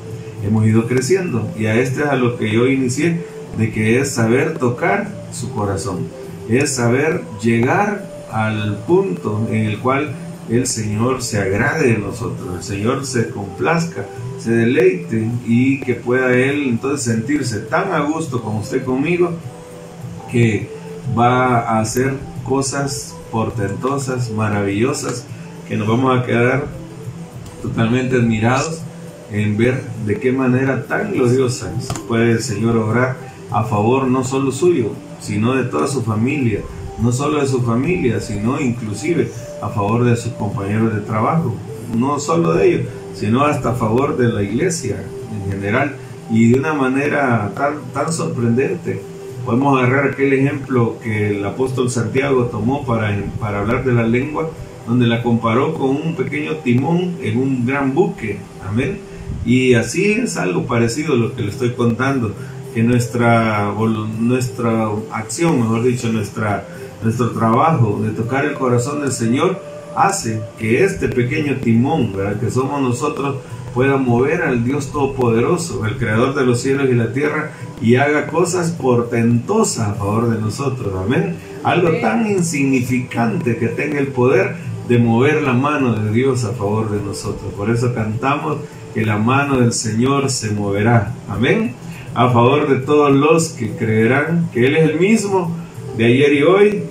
Hemos 0.45 0.67
ido 0.67 0.87
creciendo. 0.87 1.51
Y 1.59 1.67
a 1.67 1.75
este 1.79 2.03
es 2.03 2.07
a 2.07 2.17
lo 2.17 2.37
que 2.37 2.51
yo 2.51 2.67
inicié, 2.67 3.21
de 3.59 3.71
que 3.71 3.99
es 4.01 4.11
saber 4.13 4.59
tocar 4.59 5.09
su 5.31 5.51
corazón. 5.53 6.22
Es 6.49 6.77
saber 6.77 7.23
llegar 7.43 8.07
al 8.31 8.77
punto 8.87 9.47
en 9.51 9.67
el 9.67 9.79
cual 9.79 10.15
el 10.49 10.67
Señor 10.67 11.23
se 11.23 11.41
agrade 11.41 11.93
de 11.93 11.99
nosotros, 11.99 12.57
el 12.57 12.63
Señor 12.63 13.07
se 13.07 13.29
complazca, 13.29 14.07
se 14.39 14.51
deleite 14.51 15.31
y 15.47 15.81
que 15.81 15.95
pueda 15.95 16.33
Él 16.33 16.65
entonces 16.69 17.05
sentirse 17.05 17.61
tan 17.61 17.93
a 17.93 18.01
gusto 18.01 18.43
como 18.43 18.61
usted 18.61 18.85
conmigo 18.85 19.33
que 20.31 20.69
va 21.17 21.61
a 21.61 21.81
hacer 21.81 22.15
cosas 22.45 23.15
portentosas, 23.31 24.31
maravillosas, 24.31 25.25
que 25.69 25.77
nos 25.77 25.87
vamos 25.87 26.19
a 26.19 26.25
quedar 26.25 26.67
totalmente 27.63 28.17
admirados 28.17 28.83
en 29.31 29.57
ver 29.57 29.83
de 30.07 30.19
qué 30.19 30.33
manera 30.33 30.85
tan 30.87 31.13
gloriosa 31.13 31.73
puede 32.09 32.33
el 32.33 32.43
Señor 32.43 32.77
obrar 32.77 33.17
a 33.51 33.65
favor 33.65 34.07
no 34.07 34.25
solo 34.25 34.51
suyo, 34.51 34.93
sino 35.23 35.55
de 35.55 35.65
toda 35.65 35.87
su 35.87 36.03
familia, 36.03 36.61
no 37.01 37.13
solo 37.13 37.41
de 37.41 37.47
su 37.47 37.63
familia, 37.63 38.21
sino 38.21 38.61
inclusive 38.61 39.31
a 39.63 39.69
favor 39.69 40.05
de 40.05 40.17
sus 40.17 40.33
compañeros 40.33 40.95
de 40.95 41.01
trabajo, 41.01 41.55
no 41.97 42.19
solo 42.19 42.55
de 42.55 42.69
ellos, 42.69 42.87
sino 43.15 43.45
hasta 43.45 43.71
a 43.71 43.75
favor 43.75 44.17
de 44.17 44.29
la 44.29 44.43
iglesia 44.43 45.03
en 45.33 45.53
general 45.53 45.97
y 46.31 46.51
de 46.51 46.59
una 46.59 46.75
manera 46.75 47.53
tan, 47.55 47.75
tan 47.95 48.13
sorprendente. 48.13 49.03
Podemos 49.45 49.79
agarrar 49.79 50.13
aquel 50.13 50.33
ejemplo 50.33 50.99
que 51.03 51.31
el 51.31 51.45
apóstol 51.45 51.91
Santiago 51.91 52.45
tomó 52.47 52.85
para, 52.85 53.17
para 53.41 53.61
hablar 53.61 53.85
de 53.85 53.93
la 53.93 54.05
lengua, 54.05 54.51
donde 54.87 55.07
la 55.07 55.23
comparó 55.23 55.75
con 55.75 55.91
un 55.91 56.15
pequeño 56.17 56.57
timón 56.57 57.17
en 57.21 57.39
un 57.39 57.67
gran 57.67 57.95
buque. 57.95 58.39
Amén. 58.67 58.99
Y 59.45 59.75
así 59.75 60.13
es 60.13 60.37
algo 60.37 60.67
parecido 60.67 61.15
a 61.15 61.17
lo 61.17 61.35
que 61.35 61.43
le 61.43 61.51
estoy 61.51 61.73
contando, 61.73 62.35
que 62.75 62.83
nuestra, 62.83 63.73
nuestra 64.19 64.89
acción, 65.13 65.61
mejor 65.61 65.83
dicho, 65.83 66.13
nuestra 66.13 66.65
nuestro 67.03 67.31
trabajo 67.31 68.01
de 68.03 68.11
tocar 68.11 68.45
el 68.45 68.55
corazón 68.55 69.01
del 69.01 69.13
Señor 69.13 69.61
hace 69.97 70.41
que 70.59 70.85
este 70.85 71.09
pequeño 71.09 71.57
timón, 71.57 72.13
¿verdad? 72.17 72.41
que 72.41 72.51
somos 72.51 72.81
nosotros, 72.81 73.37
pueda 73.75 73.97
mover 73.97 74.43
al 74.43 74.65
Dios 74.65 74.93
Todopoderoso, 74.93 75.85
el 75.87 75.97
Creador 75.97 76.35
de 76.35 76.45
los 76.45 76.61
cielos 76.61 76.89
y 76.91 76.95
la 76.95 77.13
tierra, 77.13 77.53
y 77.81 77.97
haga 77.97 78.27
cosas 78.27 78.71
portentosas 78.71 79.89
a 79.89 79.95
favor 79.95 80.31
de 80.31 80.41
nosotros. 80.41 80.93
Amén. 81.05 81.37
Algo 81.65 81.91
tan 82.01 82.31
insignificante 82.31 83.57
que 83.57 83.69
tenga 83.69 83.99
el 83.99 84.09
poder 84.09 84.57
de 84.89 84.99
mover 84.99 85.43
la 85.43 85.55
mano 85.55 85.95
de 85.95 86.13
Dios 86.13 86.45
a 86.45 86.53
favor 86.53 86.91
de 86.91 87.03
nosotros. 87.03 87.53
Por 87.55 87.71
eso 87.71 87.95
cantamos 87.95 88.59
que 88.95 89.07
la 89.07 89.17
mano 89.17 89.59
del 89.59 89.73
Señor 89.73 90.31
se 90.31 90.51
moverá. 90.51 91.15
Amén. 91.29 91.75
A 92.15 92.31
favor 92.31 92.69
de 92.69 92.85
todos 92.85 93.11
los 93.11 93.49
que 93.51 93.71
creerán 93.71 94.49
que 94.53 94.67
Él 94.67 94.77
es 94.77 94.91
el 94.91 95.01
mismo 95.01 95.57
de 95.97 96.07
ayer 96.07 96.33
y 96.35 96.43
hoy 96.43 96.83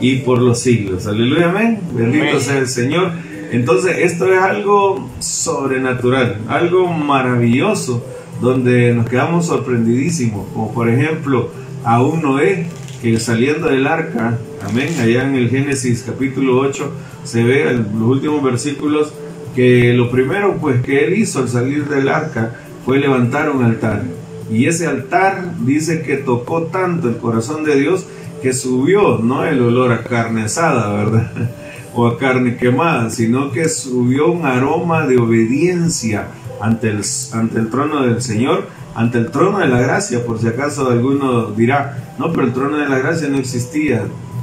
y 0.00 0.16
por 0.18 0.40
los 0.40 0.58
siglos. 0.60 1.06
Aleluya, 1.06 1.50
amén. 1.50 1.80
Bendito 1.92 2.40
sea 2.40 2.58
el 2.58 2.68
Señor. 2.68 3.12
Entonces, 3.52 3.98
esto 3.98 4.32
es 4.32 4.40
algo 4.40 5.08
sobrenatural, 5.20 6.38
algo 6.48 6.88
maravilloso, 6.88 8.04
donde 8.40 8.92
nos 8.94 9.08
quedamos 9.08 9.46
sorprendidísimos. 9.46 10.46
Como 10.52 10.74
por 10.74 10.88
ejemplo, 10.88 11.50
a 11.84 12.02
un 12.02 12.22
Noé 12.22 12.66
que 13.00 13.20
saliendo 13.20 13.68
del 13.68 13.86
arca, 13.86 14.38
amén, 14.68 14.88
allá 15.00 15.28
en 15.28 15.36
el 15.36 15.50
Génesis 15.50 16.02
capítulo 16.06 16.58
8, 16.58 16.92
se 17.22 17.44
ve 17.44 17.70
en 17.70 17.98
los 17.98 18.08
últimos 18.08 18.42
versículos 18.42 19.12
que 19.54 19.92
lo 19.94 20.10
primero 20.10 20.56
pues 20.60 20.82
que 20.82 21.04
él 21.04 21.14
hizo 21.14 21.38
al 21.38 21.48
salir 21.48 21.84
del 21.86 22.08
arca 22.08 22.56
fue 22.84 22.98
levantar 22.98 23.50
un 23.50 23.62
altar. 23.62 24.02
Y 24.50 24.66
ese 24.66 24.86
altar 24.86 25.54
dice 25.60 26.02
que 26.02 26.16
tocó 26.16 26.64
tanto 26.64 27.08
el 27.08 27.16
corazón 27.16 27.64
de 27.64 27.76
Dios 27.76 28.06
que 28.42 28.52
subió, 28.52 29.18
no 29.18 29.44
el 29.44 29.62
olor 29.62 29.92
a 29.92 30.04
carne 30.04 30.44
asada, 30.44 30.92
¿verdad? 30.92 31.30
O 31.96 32.08
a 32.08 32.18
carne 32.18 32.56
quemada, 32.56 33.08
sino 33.08 33.52
que 33.52 33.68
subió 33.68 34.32
un 34.32 34.44
aroma 34.44 35.06
de 35.06 35.16
obediencia 35.16 36.26
ante 36.60 36.88
el, 36.88 37.02
ante 37.32 37.60
el 37.60 37.70
trono 37.70 38.02
del 38.02 38.20
Señor, 38.20 38.66
ante 38.96 39.18
el 39.18 39.30
trono 39.30 39.60
de 39.60 39.68
la 39.68 39.80
gracia, 39.80 40.26
por 40.26 40.40
si 40.40 40.48
acaso 40.48 40.90
alguno 40.90 41.52
dirá, 41.52 42.14
no, 42.18 42.32
pero 42.32 42.48
el 42.48 42.52
trono 42.52 42.78
de 42.78 42.88
la 42.88 42.98
gracia 42.98 43.28
no 43.28 43.38
existía, 43.38 44.02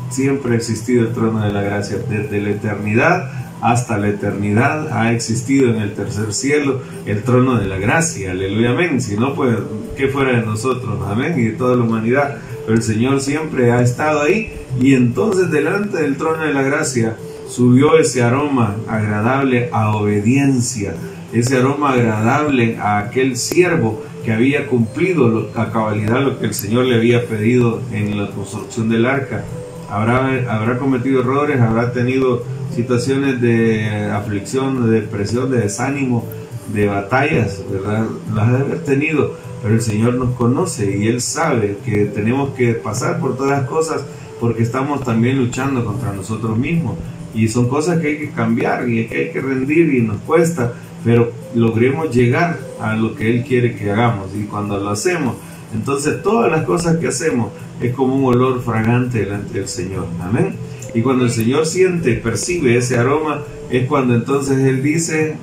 siempre 0.09 0.53
ha 0.53 0.55
existido 0.55 1.07
el 1.07 1.13
trono 1.13 1.43
de 1.43 1.51
la 1.51 1.61
gracia, 1.61 1.97
desde 2.09 2.39
la 2.39 2.51
eternidad 2.51 3.29
hasta 3.61 3.97
la 3.97 4.09
eternidad 4.09 4.91
ha 4.91 5.11
existido 5.11 5.69
en 5.69 5.81
el 5.81 5.93
tercer 5.93 6.33
cielo 6.33 6.81
el 7.05 7.23
trono 7.23 7.59
de 7.59 7.67
la 7.67 7.77
gracia, 7.77 8.31
aleluya, 8.31 8.71
amén, 8.71 8.99
si 8.99 9.15
no, 9.15 9.35
pues, 9.35 9.55
¿qué 10.01 10.07
fuera 10.07 10.31
de 10.31 10.43
nosotros, 10.43 10.97
amén, 11.07 11.35
y 11.37 11.43
de 11.43 11.51
toda 11.51 11.75
la 11.75 11.83
humanidad? 11.83 12.39
pero 12.65 12.75
el 12.75 12.81
Señor 12.83 13.21
siempre 13.21 13.71
ha 13.71 13.83
estado 13.83 14.21
ahí 14.21 14.51
y 14.79 14.95
entonces 14.95 15.51
delante 15.51 16.01
del 16.01 16.17
trono 16.17 16.43
de 16.43 16.53
la 16.53 16.63
gracia 16.63 17.17
subió 17.47 17.99
ese 17.99 18.23
aroma 18.23 18.77
agradable 18.87 19.69
a 19.71 19.95
obediencia, 19.95 20.95
ese 21.33 21.57
aroma 21.57 21.93
agradable 21.93 22.77
a 22.79 22.97
aquel 22.97 23.37
siervo 23.37 24.03
que 24.25 24.31
había 24.31 24.67
cumplido 24.67 25.51
a 25.55 25.71
cabalidad 25.71 26.21
lo 26.21 26.39
que 26.39 26.47
el 26.47 26.55
Señor 26.55 26.85
le 26.85 26.95
había 26.95 27.27
pedido 27.27 27.81
en 27.91 28.17
la 28.17 28.31
construcción 28.31 28.89
del 28.89 29.05
arca. 29.05 29.43
Habrá, 29.87 30.29
habrá 30.49 30.79
cometido 30.79 31.21
errores, 31.21 31.59
habrá 31.59 31.91
tenido 31.91 32.43
situaciones 32.73 33.39
de 33.39 34.09
aflicción, 34.11 34.89
de 34.89 35.01
depresión, 35.01 35.51
de 35.51 35.59
desánimo, 35.59 36.25
de 36.73 36.87
batallas, 36.87 37.61
¿verdad? 37.69 38.05
Las 38.33 38.47
ha 38.47 38.55
haber 38.55 38.83
tenido, 38.83 39.35
pero 39.61 39.75
el 39.75 39.81
Señor 39.81 40.15
nos 40.15 40.35
conoce 40.35 40.97
y 40.97 41.07
Él 41.07 41.21
sabe 41.21 41.77
que 41.85 42.05
tenemos 42.05 42.51
que 42.55 42.73
pasar 42.73 43.19
por 43.19 43.37
todas 43.37 43.59
las 43.59 43.69
cosas 43.69 44.03
porque 44.39 44.63
estamos 44.63 45.03
también 45.03 45.37
luchando 45.37 45.85
contra 45.85 46.13
nosotros 46.13 46.57
mismos. 46.57 46.97
Y 47.33 47.47
son 47.47 47.69
cosas 47.69 47.99
que 47.99 48.07
hay 48.07 48.17
que 48.17 48.31
cambiar 48.31 48.89
y 48.89 49.07
que 49.07 49.17
hay 49.17 49.31
que 49.31 49.39
rendir 49.39 49.93
y 49.93 50.01
nos 50.01 50.17
cuesta, 50.21 50.73
pero 51.05 51.31
logremos 51.55 52.13
llegar 52.13 52.59
a 52.81 52.95
lo 52.95 53.15
que 53.15 53.29
Él 53.29 53.43
quiere 53.43 53.75
que 53.75 53.91
hagamos. 53.91 54.29
Y 54.35 54.45
cuando 54.45 54.79
lo 54.79 54.89
hacemos, 54.89 55.35
entonces 55.73 56.23
todas 56.23 56.51
las 56.51 56.65
cosas 56.65 56.97
que 56.97 57.07
hacemos 57.07 57.51
es 57.79 57.93
como 57.93 58.15
un 58.15 58.25
olor 58.25 58.61
fragante 58.61 59.19
delante 59.19 59.53
del 59.53 59.67
Señor. 59.67 60.07
Amén. 60.21 60.55
Y 60.93 61.01
cuando 61.01 61.23
el 61.23 61.31
Señor 61.31 61.65
siente, 61.67 62.15
percibe 62.15 62.75
ese 62.75 62.97
aroma, 62.97 63.43
es 63.69 63.87
cuando 63.87 64.15
entonces 64.15 64.57
Él 64.57 64.83
dice, 64.83 65.35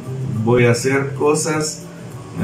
voy 0.44 0.64
a 0.64 0.72
hacer 0.72 1.14
cosas 1.14 1.86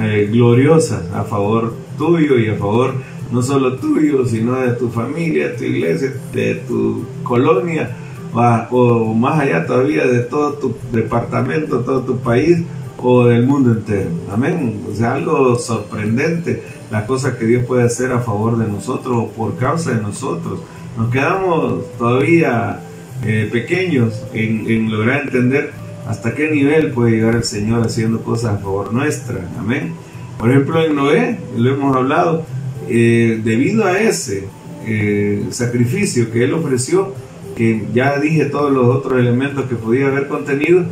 eh, 0.01 0.29
gloriosas 0.31 1.03
a 1.13 1.25
favor 1.25 1.75
tuyo 1.97 2.39
y 2.39 2.49
a 2.49 2.55
favor 2.55 2.95
no 3.31 3.43
solo 3.43 3.77
tuyo, 3.77 4.25
sino 4.27 4.61
de 4.61 4.73
tu 4.75 4.89
familia, 4.91 5.49
de 5.49 5.55
tu 5.55 5.65
iglesia, 5.65 6.13
de 6.33 6.57
tu 6.67 7.05
colonia, 7.23 7.97
o 8.71 9.15
más 9.15 9.41
allá 9.41 9.67
todavía 9.67 10.07
de 10.07 10.21
todo 10.21 10.55
tu 10.55 10.77
departamento, 10.93 11.81
todo 11.81 12.01
tu 12.03 12.19
país 12.19 12.63
o 12.99 13.27
del 13.27 13.47
mundo 13.47 13.73
entero. 13.73 14.11
Amén. 14.33 14.83
O 14.91 14.95
sea, 14.95 15.15
algo 15.15 15.57
sorprendente 15.57 16.63
la 16.91 17.07
cosa 17.07 17.37
que 17.39 17.45
Dios 17.45 17.65
puede 17.65 17.83
hacer 17.85 18.13
a 18.13 18.21
favor 18.21 18.57
de 18.59 18.69
nosotros 18.69 19.17
o 19.17 19.29
por 19.29 19.57
causa 19.57 19.93
de 19.93 20.03
nosotros. 20.03 20.61
Nos 20.97 21.11
quedamos 21.11 21.85
todavía 21.99 22.81
eh, 23.25 23.49
pequeños 23.51 24.25
en, 24.33 24.71
en, 24.71 24.91
lograr 24.91 25.23
entender 25.23 25.73
hasta 26.07 26.35
qué 26.35 26.51
nivel 26.51 26.93
puede 26.93 27.13
llegar 27.13 27.37
el 27.37 27.45
Señor 27.45 27.85
haciendo 27.85 28.23
cosas 28.23 28.55
a 28.55 28.59
favor 28.59 28.93
nuestra. 28.93 29.49
Amén. 29.59 29.95
Por 30.39 30.51
ejemplo, 30.51 30.85
en 30.85 30.95
Noé, 30.95 31.39
lo 31.57 31.75
hemos 31.75 31.97
hablado, 31.97 32.45
eh, 32.89 33.41
debido 33.43 33.85
a 33.85 33.99
ese 33.99 34.49
eh, 34.87 35.47
sacrificio 35.51 36.31
que 36.31 36.45
él 36.45 36.55
ofreció, 36.55 37.15
que 37.57 37.87
ya 37.95 38.19
dije 38.19 38.47
todos 38.47 38.73
los 38.73 38.95
otros 38.95 39.19
elementos 39.19 39.65
que 39.67 39.77
podía 39.77 40.09
haber 40.09 40.29
contenido, 40.29 40.85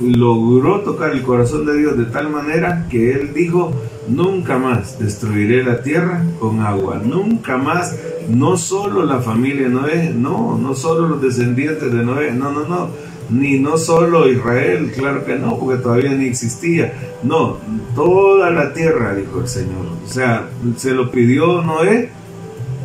logró 0.00 0.80
tocar 0.80 1.12
el 1.12 1.22
corazón 1.22 1.64
de 1.64 1.78
Dios 1.78 1.96
de 1.96 2.06
tal 2.06 2.28
manera 2.28 2.86
que 2.90 3.12
él 3.12 3.32
dijo, 3.32 3.72
nunca 4.08 4.58
más 4.58 4.98
destruiré 4.98 5.62
la 5.62 5.82
tierra 5.82 6.24
con 6.40 6.60
agua, 6.60 7.00
nunca 7.04 7.56
más, 7.56 7.96
no 8.28 8.56
solo 8.56 9.04
la 9.04 9.20
familia 9.20 9.68
de 9.68 9.74
Noé, 9.74 10.12
no, 10.14 10.58
no 10.58 10.74
solo 10.74 11.08
los 11.08 11.22
descendientes 11.22 11.92
de 11.92 12.04
Noé, 12.04 12.32
no, 12.32 12.52
no, 12.52 12.66
no, 12.66 12.88
ni 13.32 13.58
no 13.58 13.78
solo 13.78 14.28
Israel, 14.30 14.92
claro 14.94 15.24
que 15.24 15.36
no, 15.36 15.58
porque 15.58 15.82
todavía 15.82 16.12
ni 16.12 16.26
existía, 16.26 16.92
no, 17.22 17.58
toda 17.94 18.50
la 18.50 18.72
tierra, 18.72 19.14
dijo 19.14 19.40
el 19.40 19.48
Señor, 19.48 19.86
o 20.04 20.08
sea, 20.08 20.48
se 20.76 20.92
lo 20.92 21.10
pidió 21.10 21.62
Noé, 21.62 22.10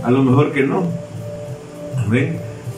a 0.03 0.11
lo 0.11 0.23
mejor 0.23 0.51
que 0.53 0.63
no, 0.63 0.87
amén, 1.97 2.37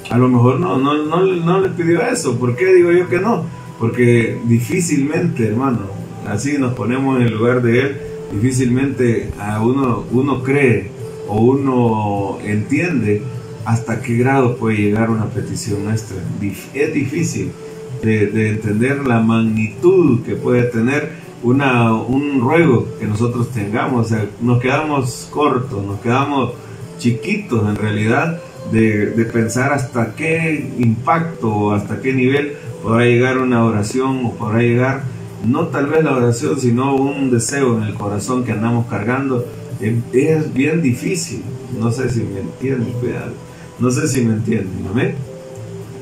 a 0.09 0.17
lo 0.17 0.27
mejor 0.29 0.59
no, 0.59 0.77
no, 0.77 1.05
no, 1.05 1.25
no 1.25 1.61
le 1.61 1.69
pidió 1.69 2.01
eso, 2.01 2.39
¿por 2.39 2.55
qué 2.55 2.73
digo 2.73 2.91
yo 2.91 3.07
que 3.07 3.19
no? 3.19 3.45
Porque 3.77 4.37
difícilmente, 4.45 5.47
hermano, 5.47 5.81
así 6.27 6.57
nos 6.57 6.73
ponemos 6.73 7.17
en 7.17 7.27
el 7.27 7.33
lugar 7.33 7.61
de 7.61 7.79
Él, 7.79 8.01
difícilmente 8.31 9.31
a 9.39 9.61
uno, 9.61 10.05
uno 10.11 10.43
cree 10.43 10.91
o 11.27 11.39
uno 11.41 12.39
entiende 12.43 13.21
hasta 13.65 14.01
qué 14.01 14.17
grado 14.17 14.57
puede 14.57 14.77
llegar 14.77 15.09
una 15.09 15.25
petición 15.25 15.83
nuestra. 15.83 16.17
Es 16.73 16.93
difícil 16.93 17.51
de, 18.01 18.49
entender 18.49 19.05
la 19.05 19.19
magnitud 19.19 20.23
que 20.23 20.35
puede 20.35 20.63
tener 20.63 21.11
una, 21.43 21.93
un 21.93 22.41
ruego 22.41 22.87
que 22.99 23.05
nosotros 23.05 23.49
tengamos. 23.51 24.05
O 24.05 24.09
sea, 24.09 24.25
nos 24.41 24.61
quedamos 24.61 25.27
cortos, 25.31 25.83
nos 25.83 25.99
quedamos 25.99 26.53
chiquitos 26.97 27.67
en 27.67 27.75
realidad 27.75 28.41
de, 28.71 29.07
de 29.11 29.25
pensar 29.25 29.73
hasta 29.73 30.15
qué 30.15 30.71
impacto 30.77 31.49
o 31.49 31.71
hasta 31.71 32.01
qué 32.01 32.13
nivel 32.13 32.57
podrá 32.83 33.05
llegar 33.05 33.37
una 33.37 33.65
oración 33.65 34.25
o 34.25 34.33
podrá 34.33 34.59
llegar, 34.59 35.03
no 35.45 35.67
tal 35.67 35.87
vez 35.87 36.03
la 36.03 36.15
oración, 36.15 36.59
sino 36.59 36.95
un 36.95 37.31
deseo 37.31 37.77
en 37.77 37.83
el 37.83 37.93
corazón 37.93 38.43
que 38.43 38.51
andamos 38.51 38.87
cargando. 38.87 39.45
Es 39.79 40.53
bien 40.53 40.81
difícil, 40.81 41.41
no 41.79 41.89
sé 41.91 42.09
si 42.09 42.21
me 42.21 42.41
entienden, 42.41 42.91
cuidado, 42.99 43.31
no 43.79 43.91
sé 43.91 44.07
si 44.07 44.21
me 44.21 44.33
entienden, 44.33 44.87
amén. 44.89 45.15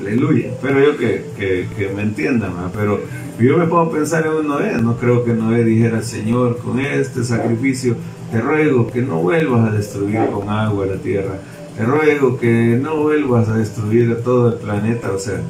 Aleluya, 0.00 0.48
espero 0.48 0.80
yo 0.80 0.96
que, 0.96 1.24
que, 1.36 1.88
me 1.94 2.02
entiendan, 2.02 2.52
pero 2.74 3.00
yo 3.40 3.58
me 3.58 3.66
puedo 3.66 3.90
pensar 3.90 4.26
en 4.26 4.32
un 4.32 4.48
Noé, 4.48 4.80
no 4.80 4.96
creo 4.96 5.24
que 5.24 5.34
Noé 5.34 5.64
dijera, 5.64 6.02
Señor, 6.02 6.58
con 6.58 6.78
este 6.78 7.24
sacrificio 7.24 7.96
te 8.30 8.40
ruego 8.40 8.86
que 8.86 9.02
no 9.02 9.16
vuelvas 9.16 9.68
a 9.68 9.72
destruir 9.72 10.20
con 10.32 10.48
agua 10.48 10.86
la 10.86 10.96
tierra, 10.96 11.38
te 11.76 11.84
ruego 11.84 12.38
que 12.38 12.78
no 12.80 13.02
vuelvas 13.02 13.48
a 13.48 13.56
destruir 13.56 14.22
todo 14.22 14.48
el 14.48 14.54
planeta, 14.54 15.10
o 15.12 15.18
sea, 15.18 15.40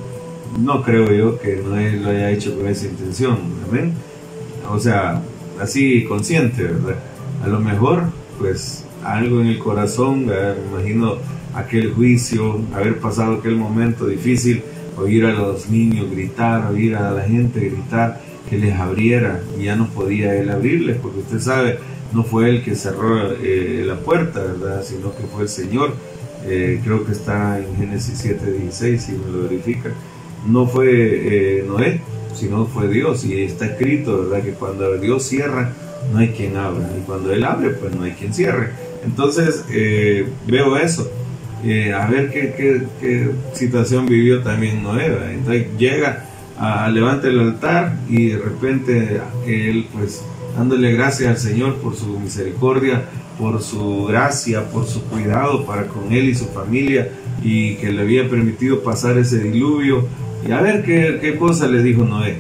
no 0.58 0.82
creo 0.82 1.12
yo 1.12 1.38
que 1.38 1.56
no 1.56 1.76
lo 1.76 2.10
haya 2.10 2.30
hecho 2.30 2.56
con 2.56 2.66
esa 2.66 2.86
intención, 2.86 3.38
amén. 3.68 3.92
O 4.70 4.78
sea, 4.78 5.22
así 5.60 6.04
consciente, 6.04 6.64
¿verdad? 6.64 6.96
A 7.44 7.48
lo 7.48 7.60
mejor, 7.60 8.04
pues, 8.38 8.84
algo 9.04 9.40
en 9.40 9.48
el 9.48 9.58
corazón, 9.58 10.26
me 10.26 10.34
imagino 10.70 11.16
aquel 11.54 11.92
juicio, 11.92 12.60
haber 12.74 12.98
pasado 12.98 13.34
aquel 13.34 13.56
momento 13.56 14.06
difícil, 14.06 14.62
oír 14.96 15.24
a 15.26 15.32
los 15.32 15.68
niños 15.68 16.10
gritar, 16.10 16.70
oír 16.70 16.96
a 16.96 17.10
la 17.12 17.22
gente 17.22 17.60
gritar, 17.60 18.20
que 18.48 18.58
les 18.58 18.74
abriera, 18.74 19.40
y 19.58 19.64
ya 19.64 19.76
no 19.76 19.88
podía 19.88 20.34
él 20.34 20.50
abrirles, 20.50 20.96
porque 20.96 21.20
usted 21.20 21.40
sabe, 21.40 21.78
no 22.12 22.24
fue 22.24 22.48
él 22.48 22.62
que 22.62 22.74
cerró 22.74 23.32
eh, 23.32 23.84
la 23.86 23.96
puerta, 23.96 24.40
¿verdad? 24.40 24.82
Sino 24.82 25.14
que 25.14 25.24
fue 25.24 25.42
el 25.42 25.48
Señor. 25.48 25.94
Eh, 26.46 26.80
creo 26.82 27.04
que 27.04 27.12
está 27.12 27.58
en 27.58 27.76
Génesis 27.76 28.24
7:16, 28.24 28.98
si 28.98 29.12
me 29.12 29.30
lo 29.30 29.42
verifica 29.42 29.90
no 30.46 30.66
fue 30.66 30.88
eh, 30.90 31.64
Noé, 31.66 32.00
sino 32.34 32.66
fue 32.66 32.88
Dios. 32.88 33.24
Y 33.24 33.42
está 33.42 33.66
escrito, 33.66 34.28
¿verdad? 34.28 34.44
Que 34.44 34.52
cuando 34.52 34.96
Dios 34.98 35.24
cierra, 35.24 35.72
no 36.12 36.18
hay 36.18 36.28
quien 36.28 36.56
abra. 36.56 36.88
Y 36.98 37.04
cuando 37.04 37.32
Él 37.32 37.44
abre, 37.44 37.70
pues 37.70 37.94
no 37.94 38.04
hay 38.04 38.12
quien 38.12 38.32
cierre. 38.32 38.70
Entonces, 39.04 39.64
eh, 39.70 40.26
veo 40.46 40.76
eso. 40.76 41.10
Eh, 41.64 41.92
a 41.92 42.06
ver 42.06 42.30
qué, 42.30 42.86
qué, 43.00 43.30
situación 43.52 44.06
vivió 44.06 44.42
también 44.42 44.82
Noé. 44.82 45.06
Entonces 45.32 45.66
llega 45.76 46.24
a, 46.58 46.88
levantar 46.88 47.30
el 47.30 47.40
altar 47.40 47.96
y 48.08 48.28
de 48.28 48.38
repente 48.38 49.20
él, 49.46 49.86
pues, 49.92 50.22
dándole 50.56 50.92
gracias 50.92 51.30
al 51.30 51.38
Señor 51.38 51.76
por 51.76 51.96
su 51.96 52.18
misericordia, 52.18 53.02
por 53.38 53.60
su 53.62 54.06
gracia, 54.06 54.68
por 54.70 54.86
su 54.86 55.02
cuidado 55.04 55.64
para 55.64 55.86
con 55.86 56.12
él 56.12 56.28
y 56.28 56.34
su 56.34 56.46
familia 56.46 57.10
y 57.42 57.74
que 57.76 57.92
le 57.92 58.02
había 58.02 58.28
permitido 58.28 58.82
pasar 58.82 59.16
ese 59.18 59.38
diluvio 59.38 60.06
y 60.46 60.52
a 60.52 60.60
ver 60.60 60.84
qué, 60.84 61.18
qué 61.20 61.36
cosa 61.36 61.66
le 61.66 61.82
dijo 61.82 62.04
Noé. 62.04 62.38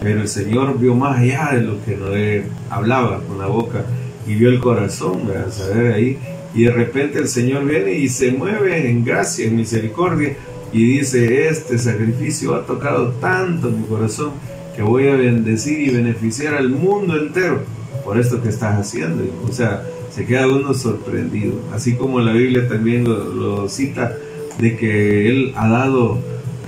Pero 0.00 0.20
el 0.20 0.28
Señor 0.28 0.78
vio 0.78 0.94
más 0.94 1.18
allá 1.18 1.50
de 1.52 1.62
lo 1.62 1.84
que 1.84 1.96
Noé 1.96 2.44
hablaba 2.70 3.20
con 3.22 3.38
la 3.38 3.46
boca 3.46 3.84
y 4.26 4.34
vio 4.34 4.50
el 4.50 4.60
corazón, 4.60 5.22
a 5.30 5.50
saber 5.50 5.92
ahí. 5.92 6.18
Y 6.58 6.64
de 6.64 6.72
repente 6.72 7.20
el 7.20 7.28
Señor 7.28 7.64
viene 7.66 7.92
y 7.92 8.08
se 8.08 8.32
mueve 8.32 8.90
en 8.90 9.04
gracia, 9.04 9.46
en 9.46 9.54
misericordia, 9.54 10.34
y 10.72 10.98
dice, 10.98 11.46
este 11.46 11.78
sacrificio 11.78 12.56
ha 12.56 12.66
tocado 12.66 13.12
tanto 13.20 13.70
mi 13.70 13.86
corazón 13.86 14.32
que 14.74 14.82
voy 14.82 15.06
a 15.06 15.14
bendecir 15.14 15.78
y 15.78 15.90
beneficiar 15.90 16.54
al 16.54 16.70
mundo 16.70 17.16
entero 17.16 17.60
por 18.04 18.18
esto 18.18 18.42
que 18.42 18.48
estás 18.48 18.76
haciendo. 18.76 19.22
O 19.48 19.52
sea, 19.52 19.84
se 20.12 20.26
queda 20.26 20.48
uno 20.48 20.74
sorprendido. 20.74 21.52
Así 21.72 21.94
como 21.94 22.18
la 22.18 22.32
Biblia 22.32 22.68
también 22.68 23.04
lo, 23.04 23.32
lo 23.32 23.68
cita, 23.68 24.16
de 24.58 24.76
que 24.76 25.28
Él 25.28 25.52
ha 25.54 25.68
dado 25.68 26.18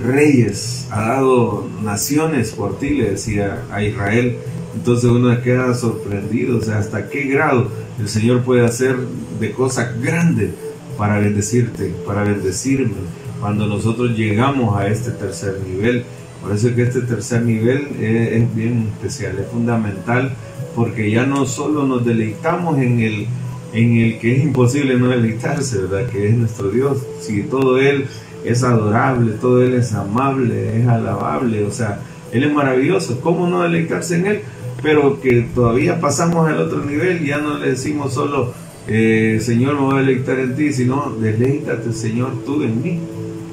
reyes, 0.01 0.87
ha 0.89 1.01
dado 1.01 1.67
naciones 1.83 2.51
por 2.51 2.79
ti, 2.79 2.91
le 2.91 3.11
decía 3.11 3.65
a 3.69 3.83
Israel. 3.83 4.37
Entonces 4.73 5.09
uno 5.11 5.41
queda 5.41 5.73
sorprendido, 5.73 6.59
o 6.59 6.61
sea, 6.61 6.77
hasta 6.77 7.09
qué 7.09 7.25
grado 7.25 7.67
el 7.99 8.07
Señor 8.07 8.41
puede 8.41 8.65
hacer 8.65 8.95
de 9.39 9.51
cosas 9.51 9.99
grandes 10.01 10.51
para 10.97 11.19
bendecirte, 11.19 11.93
para 12.05 12.23
bendecirme, 12.23 12.93
cuando 13.39 13.65
nosotros 13.67 14.11
llegamos 14.11 14.77
a 14.77 14.87
este 14.87 15.11
tercer 15.11 15.59
nivel. 15.67 16.03
Por 16.41 16.53
eso 16.53 16.69
es 16.69 16.75
que 16.75 16.83
este 16.83 17.01
tercer 17.01 17.43
nivel 17.43 17.87
es, 17.99 18.33
es 18.33 18.55
bien 18.55 18.89
especial, 18.93 19.37
es 19.39 19.47
fundamental, 19.47 20.33
porque 20.75 21.11
ya 21.11 21.25
no 21.25 21.45
solo 21.45 21.85
nos 21.85 22.05
deleitamos 22.05 22.77
en 22.77 22.99
el, 22.99 23.27
en 23.73 23.97
el 23.97 24.19
que 24.19 24.37
es 24.37 24.43
imposible 24.43 24.97
no 24.97 25.09
deleitarse, 25.09 25.79
¿verdad? 25.79 26.09
Que 26.09 26.29
es 26.29 26.37
nuestro 26.37 26.69
Dios. 26.69 26.99
Si 27.19 27.43
todo 27.43 27.79
Él 27.79 28.07
es 28.43 28.63
adorable, 28.63 29.33
todo 29.33 29.61
Él 29.63 29.73
es 29.75 29.93
amable, 29.93 30.79
es 30.79 30.87
alabable, 30.87 31.63
o 31.65 31.71
sea, 31.71 31.99
Él 32.31 32.43
es 32.43 32.53
maravilloso, 32.53 33.21
¿cómo 33.21 33.47
no 33.47 33.61
deleitarse 33.63 34.15
en 34.15 34.25
Él? 34.27 34.41
Pero 34.81 35.21
que 35.21 35.41
todavía 35.53 35.99
pasamos 35.99 36.47
al 36.47 36.59
otro 36.59 36.83
nivel, 36.83 37.23
ya 37.25 37.37
no 37.37 37.57
le 37.57 37.71
decimos 37.71 38.13
solo, 38.13 38.53
eh, 38.87 39.39
Señor, 39.41 39.75
me 39.75 39.81
voy 39.81 39.95
a 39.95 39.99
deleitar 39.99 40.39
en 40.39 40.55
ti, 40.55 40.73
sino, 40.73 41.15
deleítate, 41.19 41.93
Señor, 41.93 42.31
tú 42.45 42.63
en 42.63 42.81
mí. 42.81 42.99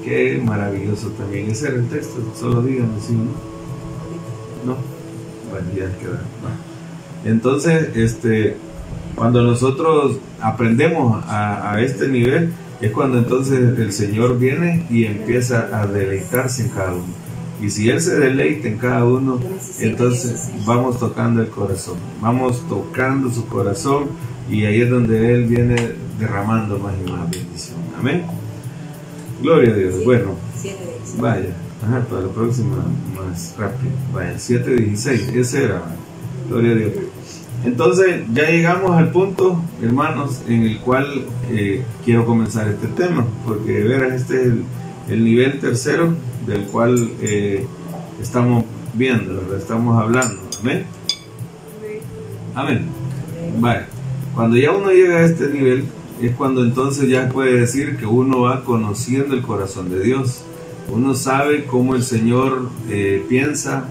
Qué 0.04 0.40
maravilloso 0.42 1.08
también. 1.10 1.50
Ese 1.50 1.68
era 1.68 1.76
el 1.76 1.88
texto, 1.88 2.16
solo 2.38 2.62
díganme 2.62 2.98
si 3.00 3.12
no. 3.12 3.24
No, 4.64 4.76
bueno, 5.50 5.68
ya 5.76 5.98
queda. 5.98 6.22
No. 6.42 7.30
Entonces, 7.30 7.94
este, 7.94 8.56
cuando 9.14 9.42
nosotros 9.42 10.18
aprendemos 10.40 11.22
a, 11.26 11.74
a 11.74 11.82
este 11.82 12.08
nivel, 12.08 12.52
es 12.80 12.92
cuando 12.92 13.18
entonces 13.18 13.78
el 13.78 13.92
Señor 13.92 14.38
viene 14.38 14.86
y 14.88 15.04
empieza 15.04 15.68
a 15.72 15.86
deleitarse 15.86 16.62
en 16.62 16.68
cada 16.70 16.92
uno. 16.94 17.27
Y 17.60 17.70
si 17.70 17.88
Él 17.90 18.00
se 18.00 18.18
deleita 18.18 18.68
en 18.68 18.78
cada 18.78 19.04
uno, 19.04 19.40
entonces 19.80 20.50
vamos 20.64 20.98
tocando 20.98 21.42
el 21.42 21.48
corazón, 21.48 21.96
vamos 22.20 22.62
tocando 22.68 23.30
su 23.30 23.46
corazón 23.46 24.06
y 24.48 24.64
ahí 24.64 24.82
es 24.82 24.90
donde 24.90 25.34
Él 25.34 25.46
viene 25.46 25.94
derramando 26.18 26.78
más 26.78 26.94
y 27.04 27.10
más 27.10 27.30
bendición. 27.30 27.78
Amén. 27.98 28.24
Gloria 29.42 29.72
a 29.72 29.76
Dios. 29.76 30.04
Bueno, 30.04 30.34
vaya, 31.18 31.56
ajá, 31.82 32.00
para 32.08 32.22
la 32.22 32.28
próxima 32.28 32.76
más 33.16 33.54
rápido. 33.58 33.92
Vaya, 34.12 34.34
7.16, 34.34 35.34
ese 35.34 35.64
era. 35.64 35.82
Gloria 36.48 36.72
a 36.72 36.74
Dios. 36.76 36.92
Entonces 37.64 38.22
ya 38.32 38.44
llegamos 38.44 38.92
al 38.92 39.10
punto, 39.10 39.60
hermanos, 39.82 40.42
en 40.48 40.62
el 40.62 40.78
cual 40.78 41.24
eh, 41.50 41.82
quiero 42.04 42.24
comenzar 42.24 42.68
este 42.68 42.86
tema, 42.88 43.26
porque 43.44 43.82
verás, 43.82 44.12
este 44.12 44.42
es 44.42 44.52
el, 45.08 45.24
nivel 45.24 45.58
tercero 45.58 46.14
del 46.46 46.64
cual 46.64 47.10
eh, 47.20 47.66
estamos 48.20 48.64
viendo, 48.94 49.56
estamos 49.56 50.00
hablando. 50.00 50.40
Amén. 50.60 50.84
Amén. 52.54 52.86
Vale. 53.60 53.82
Cuando 54.34 54.56
ya 54.56 54.72
uno 54.72 54.90
llega 54.90 55.18
a 55.18 55.24
este 55.24 55.48
nivel, 55.48 55.84
es 56.20 56.34
cuando 56.34 56.64
entonces 56.64 57.08
ya 57.08 57.28
puede 57.28 57.60
decir 57.60 57.96
que 57.96 58.06
uno 58.06 58.42
va 58.42 58.64
conociendo 58.64 59.34
el 59.34 59.42
corazón 59.42 59.90
de 59.90 60.00
Dios. 60.00 60.42
Uno 60.88 61.14
sabe 61.14 61.64
cómo 61.64 61.94
el 61.94 62.02
Señor 62.02 62.70
eh, 62.88 63.24
piensa, 63.28 63.88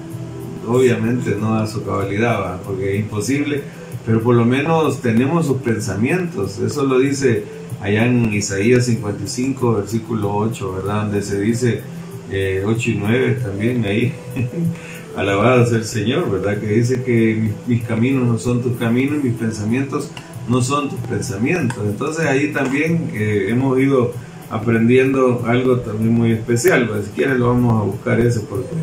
obviamente 0.67 1.35
no 1.39 1.55
a 1.55 1.67
su 1.67 1.83
cabalidad, 1.83 2.61
porque 2.63 2.95
es 2.95 2.99
imposible, 3.01 3.63
pero 4.05 4.21
por 4.21 4.35
lo 4.35 4.45
menos 4.45 5.01
tenemos 5.01 5.45
sus 5.45 5.57
pensamientos. 5.57 6.59
Eso 6.59 6.83
lo 6.83 6.99
dice 6.99 7.45
allá 7.81 8.05
en 8.05 8.33
Isaías 8.33 8.85
55, 8.85 9.75
versículo 9.75 10.35
8, 10.35 10.73
¿verdad? 10.73 11.03
Donde 11.03 11.21
se 11.21 11.39
dice 11.39 11.81
8 12.29 12.31
eh, 12.31 12.63
y 12.85 12.95
9 12.95 13.39
también 13.43 13.85
ahí. 13.85 14.13
Alabado 15.15 15.65
sea 15.65 15.79
el 15.79 15.85
Señor, 15.85 16.29
¿verdad? 16.29 16.59
Que 16.59 16.67
dice 16.67 17.01
que 17.03 17.51
mis, 17.65 17.83
caminos 17.83 18.27
no 18.27 18.37
son 18.37 18.61
tus 18.61 18.77
caminos, 18.77 19.23
mis 19.23 19.33
pensamientos 19.33 20.11
no 20.47 20.61
son 20.61 20.89
tus 20.89 20.99
pensamientos. 20.99 21.79
Entonces 21.83 22.25
ahí 22.25 22.53
también 22.53 23.09
eh, 23.13 23.47
hemos 23.49 23.79
ido 23.79 24.13
aprendiendo 24.49 25.43
algo 25.45 25.79
también 25.79 26.13
muy 26.13 26.33
especial. 26.33 26.87
Pues, 26.87 27.05
si 27.05 27.11
quieres 27.11 27.39
lo 27.39 27.47
vamos 27.47 27.81
a 27.81 27.85
buscar 27.85 28.19
ese 28.19 28.41
porque 28.41 28.75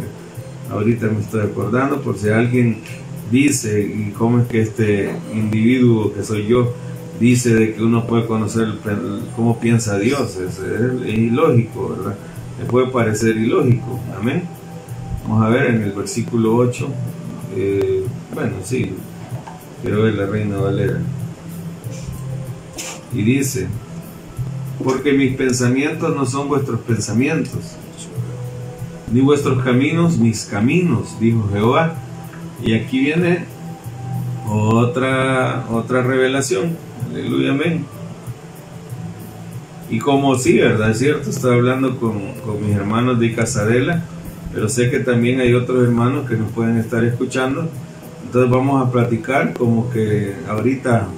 ahorita 0.70 1.06
me 1.06 1.20
estoy 1.20 1.42
acordando 1.42 2.00
por 2.02 2.18
si 2.18 2.30
alguien 2.30 2.78
dice 3.30 3.80
y 3.80 4.10
cómo 4.10 4.40
es 4.40 4.48
que 4.48 4.60
este 4.60 5.14
individuo 5.32 6.12
que 6.12 6.24
soy 6.24 6.46
yo 6.46 6.74
dice 7.20 7.54
de 7.54 7.74
que 7.74 7.82
uno 7.82 8.06
puede 8.06 8.26
conocer 8.26 8.66
cómo 9.36 9.60
piensa 9.60 9.98
Dios 9.98 10.36
es, 10.36 10.60
ilógico 11.06 11.96
verdad 11.96 12.16
le 12.58 12.64
puede 12.66 12.88
parecer 12.88 13.36
ilógico 13.36 14.00
amén 14.18 14.44
vamos 15.22 15.44
a 15.44 15.48
ver 15.48 15.66
en 15.66 15.82
el 15.82 15.92
versículo 15.92 16.56
8 16.56 16.88
eh, 17.56 18.04
bueno 18.34 18.56
sí 18.62 18.94
quiero 19.82 20.02
ver 20.02 20.14
la 20.14 20.26
reina 20.26 20.56
Valera 20.58 21.00
y 23.12 23.22
dice 23.22 23.68
porque 24.82 25.12
mis 25.12 25.36
pensamientos 25.36 26.14
no 26.14 26.26
son 26.26 26.48
vuestros 26.48 26.80
pensamientos 26.80 27.76
ni 29.14 29.20
vuestros 29.20 29.62
caminos 29.62 30.18
mis 30.18 30.44
caminos, 30.44 31.20
dijo 31.20 31.48
Jehová. 31.52 31.94
Y 32.62 32.74
aquí 32.74 32.98
viene 33.00 33.44
otra, 34.48 35.66
otra 35.70 36.02
revelación. 36.02 36.76
Aleluya, 37.12 37.52
amén. 37.52 37.84
Y 39.90 39.98
como 39.98 40.36
sí, 40.36 40.58
¿verdad? 40.58 40.90
Es 40.90 40.98
cierto, 40.98 41.30
estoy 41.30 41.56
hablando 41.56 41.98
con, 41.98 42.20
mis 42.60 42.74
hermanos 42.74 43.20
de 43.20 43.34
Casadela, 43.34 44.02
pero 44.52 44.68
sé 44.68 44.90
que 44.90 45.00
también 45.00 45.40
hay 45.40 45.54
otros 45.54 45.82
hermanos 45.84 46.28
que 46.28 46.36
nos 46.36 46.50
pueden 46.52 46.78
estar 46.78 47.04
escuchando. 47.04 47.68
Entonces 48.24 48.50
vamos 48.50 48.86
a 48.86 48.90
platicar 48.90 49.52
como 49.54 49.90
que 49.90 50.34
ahorita 50.48 51.08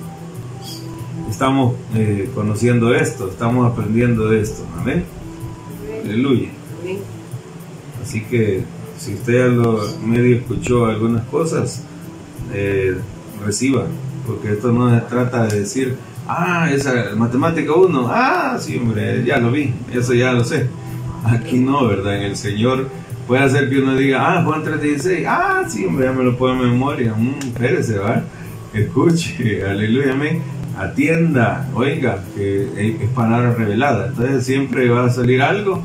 estamos 1.31 1.75
eh, 1.95 2.31
conociendo 2.35 2.95
esto, 2.95 3.29
estamos 3.31 3.71
aprendiendo 3.71 4.29
de 4.29 4.41
esto. 4.41 4.67
Amén. 4.79 5.05
Aleluya. 6.05 6.49
Así 8.03 8.23
que 8.23 8.65
si 8.99 9.15
usted 9.15 9.43
a 9.43 9.49
lo 9.49 9.81
medio 10.05 10.37
escuchó 10.37 10.87
algunas 10.87 11.25
cosas, 11.27 11.83
eh, 12.53 12.97
reciba, 13.45 13.87
porque 14.27 14.53
esto 14.53 14.73
no 14.73 14.95
se 14.95 15.01
trata 15.07 15.47
de 15.47 15.61
decir, 15.61 15.97
ah, 16.29 16.69
esa 16.73 17.15
matemática 17.17 17.73
1, 17.73 18.09
ah, 18.11 18.57
sí, 18.61 18.77
hombre, 18.77 19.25
ya 19.25 19.39
lo 19.39 19.51
vi, 19.51 19.73
eso 19.93 20.15
ya 20.15 20.33
lo 20.33 20.45
sé. 20.45 20.69
Aquí 21.25 21.59
no, 21.59 21.87
¿verdad? 21.87 22.17
En 22.17 22.23
el 22.23 22.37
Señor 22.37 22.89
puede 23.27 23.43
hacer 23.43 23.69
que 23.69 23.81
uno 23.81 23.97
diga, 23.97 24.39
ah, 24.39 24.45
Juan 24.45 24.65
3.16, 24.65 25.25
ah, 25.29 25.65
sí, 25.69 25.85
hombre, 25.85 26.07
ya 26.07 26.13
me 26.13 26.25
lo 26.25 26.37
puedo 26.37 26.55
en 26.55 26.71
memoria, 26.71 27.15
mm, 27.15 27.39
espérese, 27.47 27.99
¿va? 27.99 28.23
Escuche, 28.73 29.65
aleluya, 29.69 30.13
amén. 30.13 30.43
Atienda, 30.79 31.69
oiga, 31.75 32.23
que 32.35 33.01
es 33.03 33.09
palabra 33.15 33.55
revelada. 33.55 34.09
Entonces 34.09 34.45
siempre 34.45 34.91
va 34.91 35.07
a 35.07 35.11
salir 35.11 35.41
algo 35.41 35.83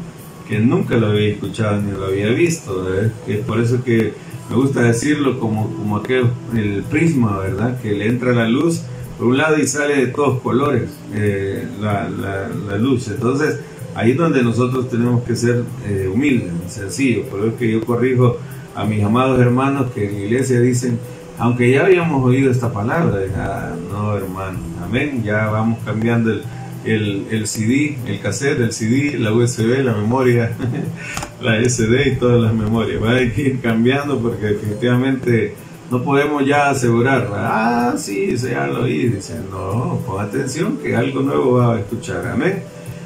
que 0.49 0.59
nunca 0.59 0.97
lo 0.97 1.07
había 1.07 1.29
escuchado 1.29 1.81
ni 1.81 1.91
lo 1.91 2.07
había 2.07 2.27
visto. 2.27 2.85
Es 3.25 3.37
por 3.45 3.61
eso 3.61 3.81
que 3.85 4.13
me 4.49 4.57
gusta 4.57 4.81
decirlo 4.81 5.39
como, 5.39 5.73
como 5.73 5.95
aquel, 5.95 6.25
el 6.53 6.83
prisma, 6.89 7.37
¿verdad? 7.39 7.79
Que 7.79 7.93
le 7.93 8.07
entra 8.07 8.33
la 8.33 8.49
luz 8.49 8.81
por 9.21 9.27
un 9.27 9.37
lado 9.37 9.59
y 9.59 9.67
sale 9.67 9.97
de 9.97 10.07
todos 10.07 10.41
colores 10.41 10.89
eh, 11.13 11.63
la, 11.79 12.09
la, 12.09 12.75
luz. 12.79 13.07
Entonces, 13.07 13.59
ahí 13.93 14.11
es 14.11 14.17
donde 14.17 14.41
nosotros 14.41 14.89
tenemos 14.89 15.21
que 15.25 15.35
ser 15.35 15.63
eh, 15.87 16.09
humildes, 16.11 16.51
sencillos. 16.65 17.27
Por 17.27 17.41
eso 17.41 17.49
es 17.49 17.53
que 17.53 17.71
yo 17.71 17.85
corrijo 17.85 18.37
a 18.73 18.83
mis 18.83 19.03
amados 19.03 19.39
hermanos 19.39 19.91
que 19.91 20.07
en 20.07 20.13
la 20.13 20.19
iglesia 20.21 20.59
dicen, 20.59 20.97
aunque 21.37 21.69
ya 21.69 21.85
habíamos 21.85 22.25
oído 22.25 22.49
esta 22.49 22.73
palabra, 22.73 23.19
ah, 23.37 23.75
no 23.91 24.17
hermano, 24.17 24.57
amén, 24.83 25.21
ya 25.23 25.51
vamos 25.51 25.77
cambiando 25.85 26.31
el 26.31 26.41
el, 26.83 27.27
el 27.29 27.45
CD, 27.45 27.95
el 28.07 28.19
cassette, 28.21 28.59
el 28.59 28.73
CD, 28.73 29.19
la 29.19 29.31
USB, 29.31 29.83
la 29.83 29.93
memoria, 29.93 30.51
la 31.41 31.61
SD 31.61 32.13
y 32.13 32.15
todas 32.15 32.41
las 32.41 32.55
memorias. 32.55 32.99
Va 33.03 33.11
a 33.11 33.21
ir 33.21 33.59
cambiando 33.61 34.19
porque 34.19 34.47
definitivamente 34.47 35.53
no 35.91 36.03
podemos 36.03 36.43
ya 36.45 36.71
asegurar, 36.71 37.29
ah, 37.35 37.93
sí, 37.97 38.35
ya 38.37 38.65
lo 38.65 38.83
oí. 38.83 39.09
Dice, 39.09 39.35
no, 39.51 39.99
pon 40.05 40.21
atención 40.25 40.77
que 40.77 40.95
algo 40.95 41.21
nuevo 41.21 41.53
va 41.57 41.75
a 41.75 41.79
escuchar. 41.79 42.25
Amén. 42.27 42.63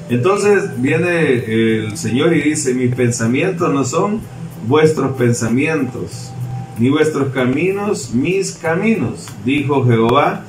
Entonces 0.10 0.80
viene 0.82 1.34
el 1.34 1.98
Señor 1.98 2.34
y 2.34 2.42
dice, 2.42 2.74
mis 2.74 2.96
pensamientos 2.96 3.74
no 3.74 3.84
son 3.84 4.22
vuestros 4.68 5.18
pensamientos, 5.18 6.32
ni 6.78 6.90
vuestros 6.90 7.34
caminos 7.34 8.14
mis 8.14 8.54
caminos, 8.54 9.28
dijo 9.44 9.84
Jehová 9.86 10.44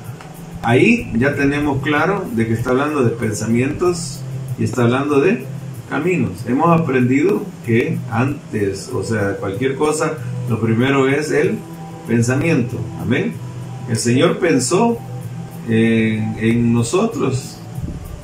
Ahí 0.63 1.09
ya 1.15 1.35
tenemos 1.35 1.81
claro 1.81 2.25
de 2.33 2.47
que 2.47 2.53
está 2.53 2.71
hablando 2.71 3.03
de 3.03 3.11
pensamientos 3.11 4.19
y 4.59 4.63
está 4.63 4.83
hablando 4.83 5.21
de 5.21 5.45
caminos. 5.89 6.45
Hemos 6.47 6.77
aprendido 6.77 7.43
que 7.65 7.97
antes, 8.11 8.89
o 8.93 9.03
sea, 9.03 9.37
cualquier 9.37 9.75
cosa, 9.75 10.17
lo 10.49 10.59
primero 10.59 11.07
es 11.07 11.31
el 11.31 11.57
pensamiento. 12.07 12.77
Amén. 13.01 13.33
El 13.89 13.97
Señor 13.97 14.39
pensó 14.39 14.97
en, 15.67 16.73
nosotros 16.73 17.57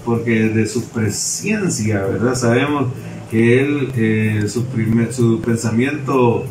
porque 0.06 0.50
de 0.50 0.66
su 0.66 0.86
presencia, 0.86 2.02
¿verdad? 2.06 2.36
Sabemos 2.36 2.88
que 3.30 3.62
Él, 3.62 3.92
eh, 3.96 4.46
su, 4.48 4.66
su 5.12 5.42
pensamiento 5.42 6.46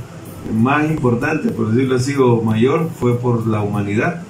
más 0.54 0.90
importante, 0.90 1.50
por 1.50 1.72
decirlo 1.72 1.96
así, 1.96 2.14
o 2.16 2.42
mayor, 2.42 2.90
fue 2.98 3.18
por 3.18 3.46
la 3.46 3.62
humanidad 3.62 4.22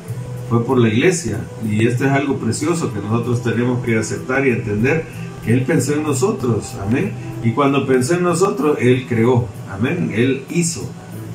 fue 0.53 0.67
por 0.67 0.79
la 0.79 0.89
iglesia. 0.89 1.41
Y 1.67 1.87
esto 1.87 2.05
es 2.05 2.11
algo 2.11 2.37
precioso 2.37 2.93
que 2.93 3.01
nosotros 3.01 3.43
tenemos 3.43 3.83
que 3.83 3.97
aceptar 3.97 4.47
y 4.47 4.51
entender 4.51 5.07
que 5.43 5.55
Él 5.55 5.63
pensó 5.63 5.95
en 5.95 6.03
nosotros. 6.03 6.75
Amén. 6.87 7.13
Y 7.43 7.53
cuando 7.53 7.87
pensó 7.87 8.17
en 8.17 8.25
nosotros, 8.25 8.77
Él 8.79 9.07
creó. 9.09 9.47
Amén. 9.71 10.13
Él 10.15 10.45
hizo. 10.51 10.87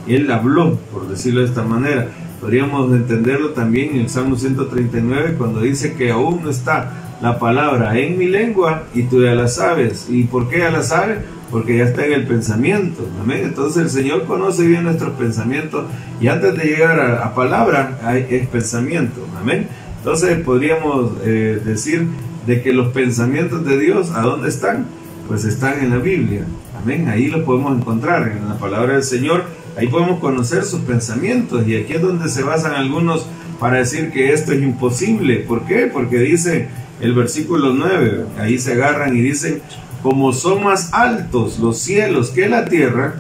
Él 0.08 0.32
habló, 0.32 0.78
por 0.92 1.08
decirlo 1.08 1.42
de 1.42 1.48
esta 1.48 1.64
manera. 1.64 2.10
Podríamos 2.42 2.92
entenderlo 2.94 3.50
también 3.50 3.96
en 3.96 4.02
el 4.02 4.10
Salmo 4.10 4.36
139 4.36 5.36
cuando 5.38 5.62
dice 5.62 5.94
que 5.94 6.12
aún 6.12 6.42
no 6.44 6.50
está 6.50 7.18
la 7.22 7.40
palabra 7.40 7.98
en 7.98 8.18
mi 8.18 8.28
lengua 8.28 8.84
y 8.94 9.04
tú 9.04 9.24
ya 9.24 9.34
la 9.34 9.48
sabes. 9.48 10.08
¿Y 10.10 10.24
por 10.24 10.48
qué 10.50 10.60
ya 10.60 10.72
la 10.72 10.84
sabes? 10.84 11.18
porque 11.52 11.78
ya 11.78 11.86
está 11.86 12.06
en 12.06 12.14
el 12.14 12.28
pensamiento. 12.28 13.08
Amén. 13.22 13.42
Entonces 13.44 13.84
el 13.84 13.90
Señor 13.90 14.26
conoce 14.26 14.66
bien 14.68 14.84
nuestros 14.84 15.14
pensamientos 15.14 15.86
y 16.20 16.28
antes 16.28 16.56
de 16.58 16.64
llegar 16.66 17.00
a, 17.00 17.34
palabra 17.34 18.00
hay, 18.04 18.28
es 18.30 18.48
pensamiento. 18.48 19.26
Amén. 19.40 19.68
Entonces 19.98 20.40
podríamos 20.40 21.14
eh, 21.24 21.62
decir 21.64 22.08
de 22.46 22.62
que 22.62 22.74
los 22.74 22.94
pensamientos 22.94 23.66
de 23.66 23.78
Dios, 23.78 24.12
¿a 24.12 24.22
dónde 24.22 24.50
están? 24.50 24.86
Pues 25.28 25.46
están 25.46 25.84
en 25.84 25.92
la 25.92 25.98
Biblia. 25.98 26.46
Amén. 26.82 27.08
Ahí 27.08 27.28
los 27.28 27.42
podemos 27.42 27.78
encontrar 27.78 28.30
en 28.30 28.48
la 28.48 28.58
palabra 28.58 28.94
del 28.94 29.04
Señor. 29.04 29.44
Ahí 29.78 29.88
podemos 29.88 30.20
conocer 30.20 30.64
sus 30.64 30.82
pensamientos 30.82 31.68
y 31.68 31.76
aquí 31.76 31.94
es 31.94 32.02
donde 32.02 32.30
se 32.30 32.42
basan 32.42 32.74
algunos 32.74 33.28
para 33.60 33.78
decir 33.78 34.12
que 34.12 34.34
esto 34.34 34.52
es 34.52 34.62
imposible. 34.62 35.38
¿Por 35.38 35.66
qué? 35.66 35.86
Porque 35.86 36.18
dice 36.18 36.68
el 37.00 37.14
versículo 37.14 37.74
9, 37.74 38.26
ahí 38.40 38.58
se 38.58 38.74
agarran 38.74 39.16
y 39.16 39.22
dicen, 39.22 39.62
como 40.02 40.34
son 40.34 40.64
más 40.64 40.94
altos 40.94 41.60
los 41.60 41.78
cielos 41.78 42.32
que 42.32 42.50
la 42.50 42.66
tierra, 42.66 43.16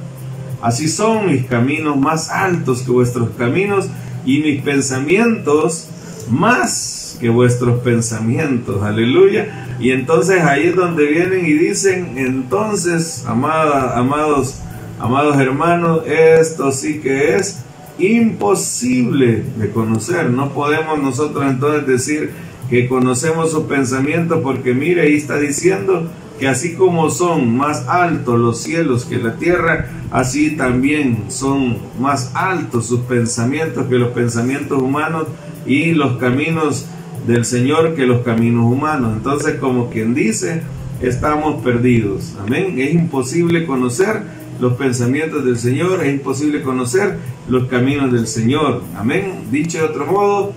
así 0.62 0.88
son 0.88 1.28
mis 1.28 1.46
caminos 1.46 1.96
más 1.96 2.30
altos 2.30 2.82
que 2.82 2.92
vuestros 2.92 3.30
caminos 3.38 3.88
y 4.26 4.40
mis 4.40 4.62
pensamientos 4.64 5.88
más 6.30 7.18
que 7.20 7.30
vuestros 7.30 7.82
pensamientos. 7.82 8.82
Aleluya. 8.82 9.76
Y 9.80 9.92
entonces 9.92 10.42
ahí 10.42 10.68
es 10.68 10.76
donde 10.76 11.06
vienen 11.06 11.46
y 11.46 11.54
dicen, 11.54 12.14
entonces, 12.18 13.24
amada, 13.28 13.98
amados, 13.98 14.56
amados 15.00 15.40
hermanos, 15.40 16.02
esto 16.08 16.72
sí 16.72 17.00
que 17.00 17.36
es 17.36 17.64
imposible 18.00 19.44
de 19.58 19.72
conocer. 19.72 20.30
No 20.30 20.50
podemos 20.50 21.02
nosotros 21.02 21.46
entonces 21.48 21.88
decir 21.88 22.32
que 22.70 22.88
conocemos 22.88 23.52
sus 23.52 23.64
pensamientos 23.64 24.40
porque 24.44 24.74
mire, 24.74 25.02
ahí 25.02 25.16
está 25.16 25.38
diciendo 25.38 26.10
que 26.40 26.48
así 26.48 26.76
como 26.76 27.10
son 27.10 27.58
más 27.58 27.88
altos 27.88 28.40
los 28.40 28.62
cielos 28.62 29.06
que 29.06 29.18
la 29.18 29.38
tierra, 29.38 29.90
así 30.12 30.56
también 30.56 31.26
son 31.30 31.78
más 32.00 32.32
altos 32.36 32.88
sus 32.88 33.02
pensamientos 33.02 33.88
que 33.88 33.96
los 33.96 34.10
pensamientos 34.10 34.82
humanos 34.82 35.28
y 35.66 35.94
los 35.94 36.18
caminos 36.18 36.86
del 37.26 37.44
Señor 37.44 37.96
que 37.96 38.06
los 38.06 38.22
caminos 38.22 38.66
humanos. 38.66 39.14
Entonces, 39.18 39.56
como 39.56 39.90
quien 39.90 40.14
dice, 40.14 40.62
estamos 41.02 41.64
perdidos. 41.64 42.36
Amén. 42.40 42.80
Es 42.80 42.94
imposible 42.94 43.66
conocer 43.66 44.22
los 44.60 44.74
pensamientos 44.74 45.46
del 45.46 45.58
Señor, 45.58 46.04
es 46.04 46.14
imposible 46.14 46.62
conocer 46.62 47.18
los 47.48 47.68
caminos 47.68 48.12
del 48.12 48.28
Señor. 48.28 48.82
Amén. 48.98 49.46
Dicho 49.52 49.80
de 49.80 49.84
otro 49.86 50.06
modo, 50.06 50.54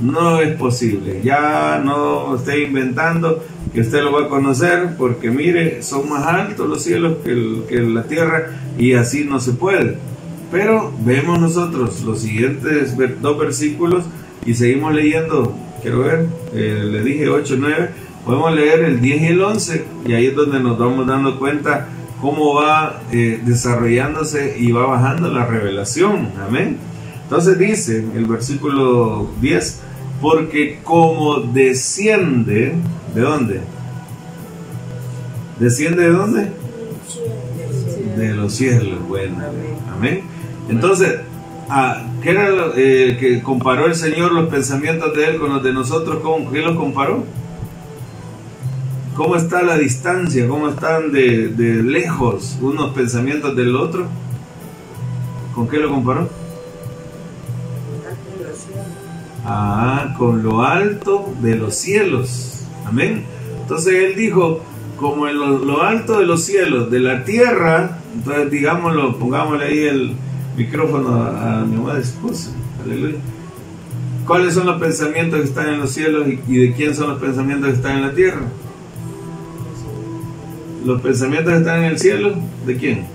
no 0.00 0.40
es 0.40 0.56
posible. 0.56 1.20
Ya 1.22 1.80
no 1.84 2.36
esté 2.36 2.62
inventando 2.62 3.42
que 3.72 3.80
usted 3.80 4.02
lo 4.02 4.12
va 4.12 4.26
a 4.26 4.28
conocer 4.28 4.96
porque 4.96 5.30
mire, 5.30 5.82
son 5.82 6.08
más 6.08 6.26
altos 6.26 6.68
los 6.68 6.82
cielos 6.82 7.18
que, 7.24 7.80
la 7.80 8.04
tierra 8.04 8.50
y 8.78 8.94
así 8.94 9.24
no 9.24 9.40
se 9.40 9.52
puede. 9.52 9.96
Pero 10.50 10.92
vemos 11.04 11.38
nosotros 11.38 12.02
los 12.02 12.20
siguientes 12.20 12.94
dos 13.20 13.38
versículos 13.38 14.04
y 14.46 14.54
seguimos 14.54 14.94
leyendo. 14.94 15.54
Quiero 15.82 16.00
ver, 16.00 16.26
eh, 16.54 16.82
le 16.84 17.02
dije 17.02 17.28
8, 17.28 17.56
9. 17.58 17.90
Podemos 18.24 18.54
leer 18.54 18.80
el 18.80 19.00
10 19.00 19.22
y 19.22 19.26
el 19.26 19.40
11 19.40 19.84
y 20.06 20.12
ahí 20.12 20.26
es 20.26 20.34
donde 20.34 20.60
nos 20.60 20.78
vamos 20.78 21.06
dando 21.06 21.38
cuenta 21.38 21.88
cómo 22.20 22.54
va 22.54 23.00
eh, 23.12 23.40
desarrollándose 23.44 24.56
y 24.58 24.72
va 24.72 24.86
bajando 24.86 25.30
la 25.30 25.46
revelación. 25.46 26.30
Amén. 26.46 26.78
Entonces 27.22 27.58
dice 27.58 28.04
el 28.14 28.24
versículo 28.26 29.28
10, 29.40 29.80
porque 30.20 30.80
como 30.82 31.40
desciende, 31.40 32.74
¿de 33.14 33.20
dónde? 33.20 33.60
¿Desciende 35.60 36.04
de 36.04 36.10
dónde? 36.10 36.52
De 38.16 38.34
los 38.34 38.54
cielos, 38.54 39.06
bueno, 39.06 39.36
amén. 39.92 40.22
Entonces, 40.68 41.20
ah, 41.68 42.02
¿qué 42.22 42.30
era 42.30 42.48
eh, 42.76 43.16
que 43.20 43.42
comparó 43.42 43.86
el 43.86 43.94
Señor 43.94 44.32
los 44.32 44.48
pensamientos 44.48 45.14
de 45.14 45.26
Él 45.26 45.38
con 45.38 45.52
los 45.52 45.62
de 45.62 45.72
nosotros? 45.72 46.20
¿Con 46.20 46.50
qué 46.50 46.60
los 46.60 46.76
comparó? 46.76 47.24
¿Cómo 49.18 49.34
está 49.34 49.62
la 49.64 49.76
distancia? 49.76 50.46
¿Cómo 50.46 50.68
están 50.68 51.10
de, 51.10 51.50
lejos 51.84 52.56
unos 52.62 52.94
pensamientos 52.94 53.56
del 53.56 53.74
otro? 53.74 54.06
¿Con 55.56 55.66
qué 55.66 55.78
lo 55.78 55.90
comparó? 55.90 56.28
Ah, 59.44 60.14
con 60.16 60.44
lo 60.44 60.62
alto 60.62 61.34
de 61.42 61.56
los 61.56 61.74
cielos. 61.74 62.62
Amén. 62.86 63.24
Entonces 63.60 63.92
él 63.92 64.14
dijo, 64.14 64.60
como 64.96 65.26
en 65.26 65.36
lo, 65.36 65.82
alto 65.82 66.20
de 66.20 66.24
los 66.24 66.44
cielos, 66.44 66.88
de 66.88 67.00
la 67.00 67.24
tierra, 67.24 67.98
entonces 68.14 68.52
digámoslo, 68.52 69.18
pongámosle 69.18 69.64
ahí 69.64 69.78
el 69.80 70.12
micrófono 70.56 71.24
a, 71.24 71.64
mi 71.64 71.74
amada 71.74 71.98
esposa. 71.98 72.52
¿Cuáles 74.24 74.54
son 74.54 74.66
los 74.66 74.80
pensamientos 74.80 75.40
que 75.40 75.46
están 75.46 75.70
en 75.70 75.80
los 75.80 75.90
cielos 75.90 76.24
y, 76.46 76.56
de 76.56 76.72
quién 76.72 76.94
son 76.94 77.08
los 77.08 77.18
pensamientos 77.18 77.70
que 77.70 77.74
están 77.74 77.96
en 77.96 78.02
la 78.02 78.14
tierra? 78.14 78.46
Los 80.84 81.00
pensamientos 81.00 81.52
están 81.52 81.80
en 81.80 81.84
el 81.84 81.98
cielo, 81.98 82.34
¿de 82.66 82.76
quién? 82.76 83.06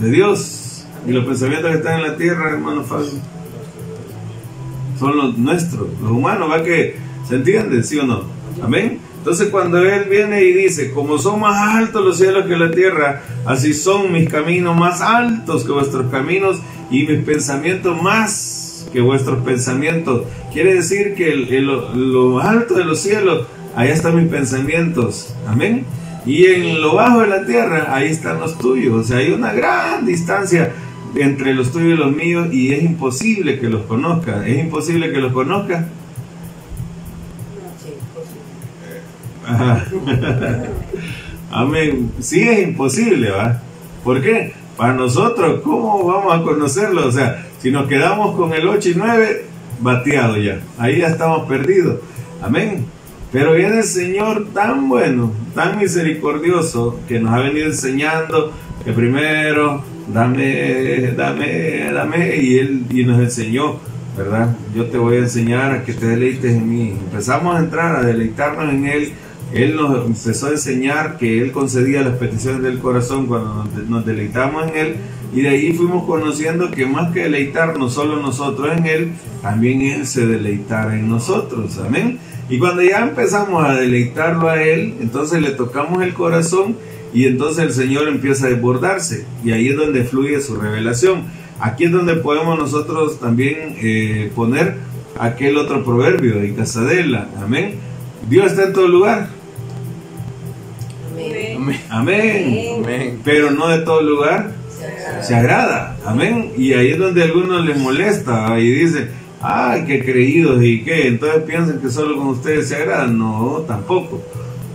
De 0.00 0.10
Dios. 0.10 0.86
Y 1.06 1.12
los 1.12 1.24
pensamientos 1.24 1.70
que 1.70 1.78
están 1.78 2.00
en 2.00 2.06
la 2.08 2.16
tierra, 2.16 2.50
hermano 2.50 2.82
Fabio 2.82 3.10
son 4.98 5.16
los 5.16 5.36
nuestros, 5.36 5.88
los 6.00 6.10
humanos, 6.10 6.50
¿va 6.50 6.62
que 6.62 6.96
se 7.28 7.36
entiende? 7.36 7.82
¿Sí 7.82 7.98
o 7.98 8.04
no? 8.04 8.22
Amén. 8.62 9.00
Entonces 9.18 9.48
cuando 9.48 9.78
Él 9.78 10.04
viene 10.08 10.42
y 10.44 10.52
dice, 10.52 10.92
como 10.92 11.18
son 11.18 11.40
más 11.40 11.76
altos 11.76 12.04
los 12.04 12.18
cielos 12.18 12.46
que 12.46 12.56
la 12.56 12.70
tierra, 12.70 13.22
así 13.44 13.74
son 13.74 14.12
mis 14.12 14.28
caminos 14.28 14.76
más 14.76 15.00
altos 15.00 15.64
que 15.64 15.72
vuestros 15.72 16.10
caminos 16.10 16.58
y 16.90 17.06
mis 17.06 17.24
pensamientos 17.24 18.00
más 18.00 18.86
que 18.92 19.00
vuestros 19.00 19.42
pensamientos. 19.42 20.22
Quiere 20.52 20.74
decir 20.74 21.14
que 21.14 21.34
lo 21.34 22.40
alto 22.40 22.74
de 22.74 22.84
los 22.84 23.00
cielos, 23.00 23.46
allá 23.74 23.92
están 23.92 24.16
mis 24.16 24.28
pensamientos. 24.28 25.34
Amén. 25.46 25.84
Y 26.26 26.46
en 26.46 26.80
lo 26.80 26.94
bajo 26.94 27.20
de 27.20 27.26
la 27.26 27.44
tierra, 27.44 27.94
ahí 27.94 28.08
están 28.08 28.40
los 28.40 28.56
tuyos. 28.58 28.94
O 28.94 29.04
sea, 29.04 29.18
hay 29.18 29.32
una 29.32 29.52
gran 29.52 30.06
distancia 30.06 30.72
entre 31.14 31.54
los 31.54 31.70
tuyos 31.70 31.98
y 31.98 32.02
los 32.02 32.12
míos 32.12 32.48
y 32.52 32.72
es 32.72 32.82
imposible 32.82 33.58
que 33.58 33.68
los 33.68 33.82
conozca. 33.82 34.46
¿Es 34.46 34.58
imposible 34.58 35.12
que 35.12 35.18
los 35.18 35.32
conozca? 35.32 35.86
Amén. 41.50 42.12
Sí 42.20 42.42
es 42.42 42.68
imposible, 42.68 43.30
¿va? 43.30 43.60
¿Por 44.02 44.22
qué? 44.22 44.54
Para 44.76 44.94
nosotros, 44.94 45.60
¿cómo 45.62 46.04
vamos 46.04 46.34
a 46.34 46.42
conocerlo? 46.42 47.06
O 47.06 47.12
sea, 47.12 47.46
si 47.60 47.70
nos 47.70 47.86
quedamos 47.86 48.34
con 48.36 48.52
el 48.52 48.66
8 48.66 48.88
y 48.88 48.94
9, 48.96 49.44
bateado 49.80 50.36
ya. 50.36 50.60
Ahí 50.78 50.98
ya 50.98 51.08
estamos 51.08 51.46
perdidos. 51.48 52.00
Amén. 52.42 52.84
Pero 53.34 53.54
viene 53.54 53.78
el 53.78 53.84
Señor 53.84 54.46
tan 54.54 54.88
bueno, 54.88 55.32
tan 55.56 55.76
misericordioso, 55.80 57.00
que 57.08 57.18
nos 57.18 57.32
ha 57.32 57.40
venido 57.40 57.66
enseñando 57.66 58.52
que 58.84 58.92
primero 58.92 59.82
dame, 60.06 61.12
dame, 61.16 61.90
dame, 61.92 62.36
y 62.36 62.58
Él 62.58 62.84
y 62.90 63.02
nos 63.02 63.18
enseñó, 63.18 63.80
¿verdad? 64.16 64.56
Yo 64.72 64.86
te 64.86 64.98
voy 64.98 65.16
a 65.16 65.18
enseñar 65.18 65.72
a 65.72 65.82
que 65.82 65.94
te 65.94 66.06
deleites 66.06 66.52
en 66.52 66.70
mí. 66.70 66.90
Empezamos 66.90 67.56
a 67.56 67.58
entrar, 67.58 67.96
a 67.96 68.02
deleitarnos 68.04 68.72
en 68.72 68.86
Él. 68.86 69.12
Él 69.52 69.74
nos 69.74 70.06
empezó 70.06 70.46
a 70.46 70.50
enseñar 70.50 71.18
que 71.18 71.42
Él 71.42 71.50
concedía 71.50 72.02
las 72.02 72.16
peticiones 72.18 72.62
del 72.62 72.78
corazón 72.78 73.26
cuando 73.26 73.66
nos 73.88 74.06
deleitamos 74.06 74.68
en 74.68 74.76
Él. 74.76 74.96
Y 75.34 75.42
de 75.42 75.48
ahí 75.48 75.72
fuimos 75.72 76.04
conociendo 76.04 76.70
que 76.70 76.86
más 76.86 77.12
que 77.12 77.24
deleitarnos 77.24 77.94
solo 77.94 78.22
nosotros 78.22 78.78
en 78.78 78.86
Él, 78.86 79.12
también 79.42 79.82
Él 79.82 80.06
se 80.06 80.24
deleitara 80.24 80.94
en 80.94 81.08
nosotros. 81.08 81.80
Amén. 81.84 82.20
Y 82.48 82.58
cuando 82.58 82.82
ya 82.82 83.00
empezamos 83.00 83.64
a 83.64 83.74
deleitarlo 83.74 84.48
a 84.48 84.62
Él, 84.62 84.94
entonces 85.00 85.40
le 85.40 85.50
tocamos 85.50 86.02
el 86.02 86.14
corazón 86.14 86.76
y 87.14 87.26
entonces 87.26 87.64
el 87.64 87.72
Señor 87.72 88.08
empieza 88.08 88.46
a 88.46 88.50
desbordarse 88.50 89.24
y 89.44 89.52
ahí 89.52 89.68
es 89.68 89.76
donde 89.76 90.04
fluye 90.04 90.40
su 90.40 90.56
revelación. 90.56 91.24
Aquí 91.60 91.84
es 91.84 91.92
donde 91.92 92.16
podemos 92.16 92.58
nosotros 92.58 93.20
también 93.20 93.76
eh, 93.80 94.30
poner 94.34 94.74
aquel 95.18 95.56
otro 95.56 95.84
proverbio 95.84 96.40
de 96.40 96.54
Casadela. 96.54 97.28
Amén. 97.42 97.76
Dios 98.28 98.46
está 98.46 98.64
en 98.64 98.72
todo 98.72 98.88
lugar. 98.88 99.28
Amén. 101.88 102.82
Amén. 102.82 103.20
Pero 103.24 103.52
no 103.52 103.68
de 103.68 103.78
todo 103.78 104.02
lugar 104.02 104.52
se 105.22 105.34
agrada. 105.34 105.96
Amén. 106.04 106.52
Y 106.56 106.72
ahí 106.74 106.92
es 106.92 106.98
donde 106.98 107.22
a 107.22 107.24
algunos 107.24 107.64
les 107.64 107.78
molesta 107.78 108.58
y 108.58 108.70
dice, 108.70 109.08
ay, 109.40 109.84
qué 109.86 110.04
creídos 110.04 110.62
y 110.62 110.82
qué. 110.82 111.08
Entonces 111.08 111.42
piensan 111.42 111.80
que 111.80 111.90
solo 111.90 112.16
con 112.16 112.28
ustedes 112.28 112.68
se 112.68 112.76
agrada. 112.76 113.06
No, 113.06 113.64
tampoco. 113.66 114.22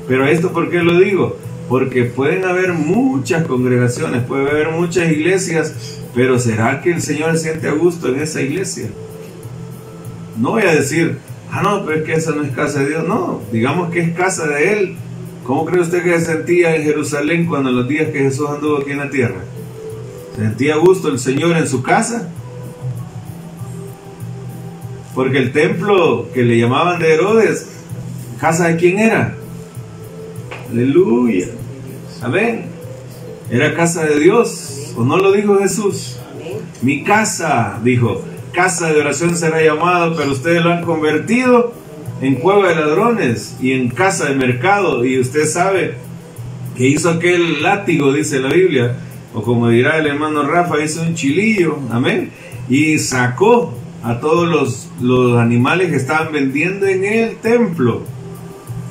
Pero 0.08 0.26
esto, 0.28 0.52
¿por 0.52 0.70
qué 0.70 0.80
lo 0.80 1.00
digo? 1.00 1.38
porque 1.70 2.06
pueden 2.06 2.44
haber 2.46 2.74
muchas 2.74 3.46
congregaciones, 3.46 4.24
puede 4.24 4.50
haber 4.50 4.72
muchas 4.72 5.12
iglesias, 5.12 6.02
pero 6.16 6.40
¿será 6.40 6.82
que 6.82 6.92
el 6.92 7.02
Señor 7.02 7.38
se 7.38 7.44
siente 7.44 7.68
a 7.68 7.74
gusto 7.74 8.10
en 8.10 8.20
esa 8.20 8.42
iglesia? 8.42 8.90
No 10.36 10.52
voy 10.52 10.64
a 10.64 10.74
decir, 10.74 11.20
ah, 11.52 11.62
no, 11.62 11.86
pero 11.86 12.00
es 12.00 12.04
que 12.06 12.14
esa 12.14 12.32
no 12.32 12.42
es 12.42 12.52
casa 12.52 12.80
de 12.80 12.90
Dios, 12.90 13.08
no, 13.08 13.42
digamos 13.52 13.92
que 13.92 14.00
es 14.00 14.18
casa 14.18 14.48
de 14.48 14.74
Él. 14.74 14.96
¿Cómo 15.44 15.66
cree 15.66 15.82
usted 15.82 16.04
que 16.04 16.20
se 16.20 16.26
sentía 16.26 16.76
en 16.76 16.84
Jerusalén 16.84 17.46
cuando 17.46 17.72
los 17.72 17.88
días 17.88 18.10
que 18.10 18.20
Jesús 18.20 18.50
anduvo 18.50 18.80
aquí 18.80 18.92
en 18.92 18.98
la 18.98 19.10
tierra? 19.10 19.42
¿Sentía 20.36 20.76
gusto 20.78 21.10
el 21.10 21.20
Señor 21.20 21.56
en 21.56 21.68
su 21.68 21.84
casa? 21.84 22.30
Porque 25.14 25.38
el 25.38 25.52
templo 25.52 26.28
que 26.34 26.44
le 26.44 26.58
llamaban 26.58 27.00
de 27.00 27.14
Herodes, 27.14 27.68
¿casa 28.40 28.68
de 28.68 28.78
quién 28.78 29.00
era? 29.00 29.36
Aleluya. 30.72 31.48
Amén. 32.22 32.66
Era 33.50 33.74
casa 33.74 34.06
de 34.06 34.20
Dios. 34.20 34.94
¿O 34.96 35.04
no 35.04 35.18
lo 35.18 35.32
dijo 35.32 35.58
Jesús? 35.58 36.18
Mi 36.82 37.04
casa, 37.04 37.80
dijo, 37.84 38.22
casa 38.54 38.92
de 38.92 39.00
oración 39.00 39.36
será 39.36 39.62
llamado, 39.62 40.16
pero 40.16 40.32
ustedes 40.32 40.64
lo 40.64 40.72
han 40.72 40.84
convertido 40.84 41.74
en 42.22 42.36
cueva 42.36 42.70
de 42.70 42.76
ladrones 42.76 43.58
y 43.62 43.72
en 43.74 43.90
casa 43.90 44.26
de 44.26 44.36
mercado. 44.36 45.06
Y 45.06 45.20
usted 45.20 45.46
sabe 45.46 45.96
que 46.76 46.88
hizo 46.88 47.10
aquel 47.10 47.64
látigo, 47.64 48.14
dice 48.14 48.40
la 48.40 48.50
Biblia, 48.50 48.96
o 49.34 49.42
como 49.42 49.70
dirá 49.70 49.98
el 49.98 50.08
hermano 50.08 50.44
Rafa, 50.44 50.82
hizo 50.84 51.02
un 51.02 51.16
chilillo, 51.16 51.78
amén, 51.92 52.32
y 52.70 52.98
sacó 53.00 53.74
a 54.04 54.20
todos 54.20 54.48
los, 54.48 54.90
los 55.02 55.38
animales 55.40 55.90
que 55.90 55.98
estaban 55.98 56.32
vendiendo 56.32 56.86
en 56.88 57.06
el 57.06 57.36
templo. 57.38 58.02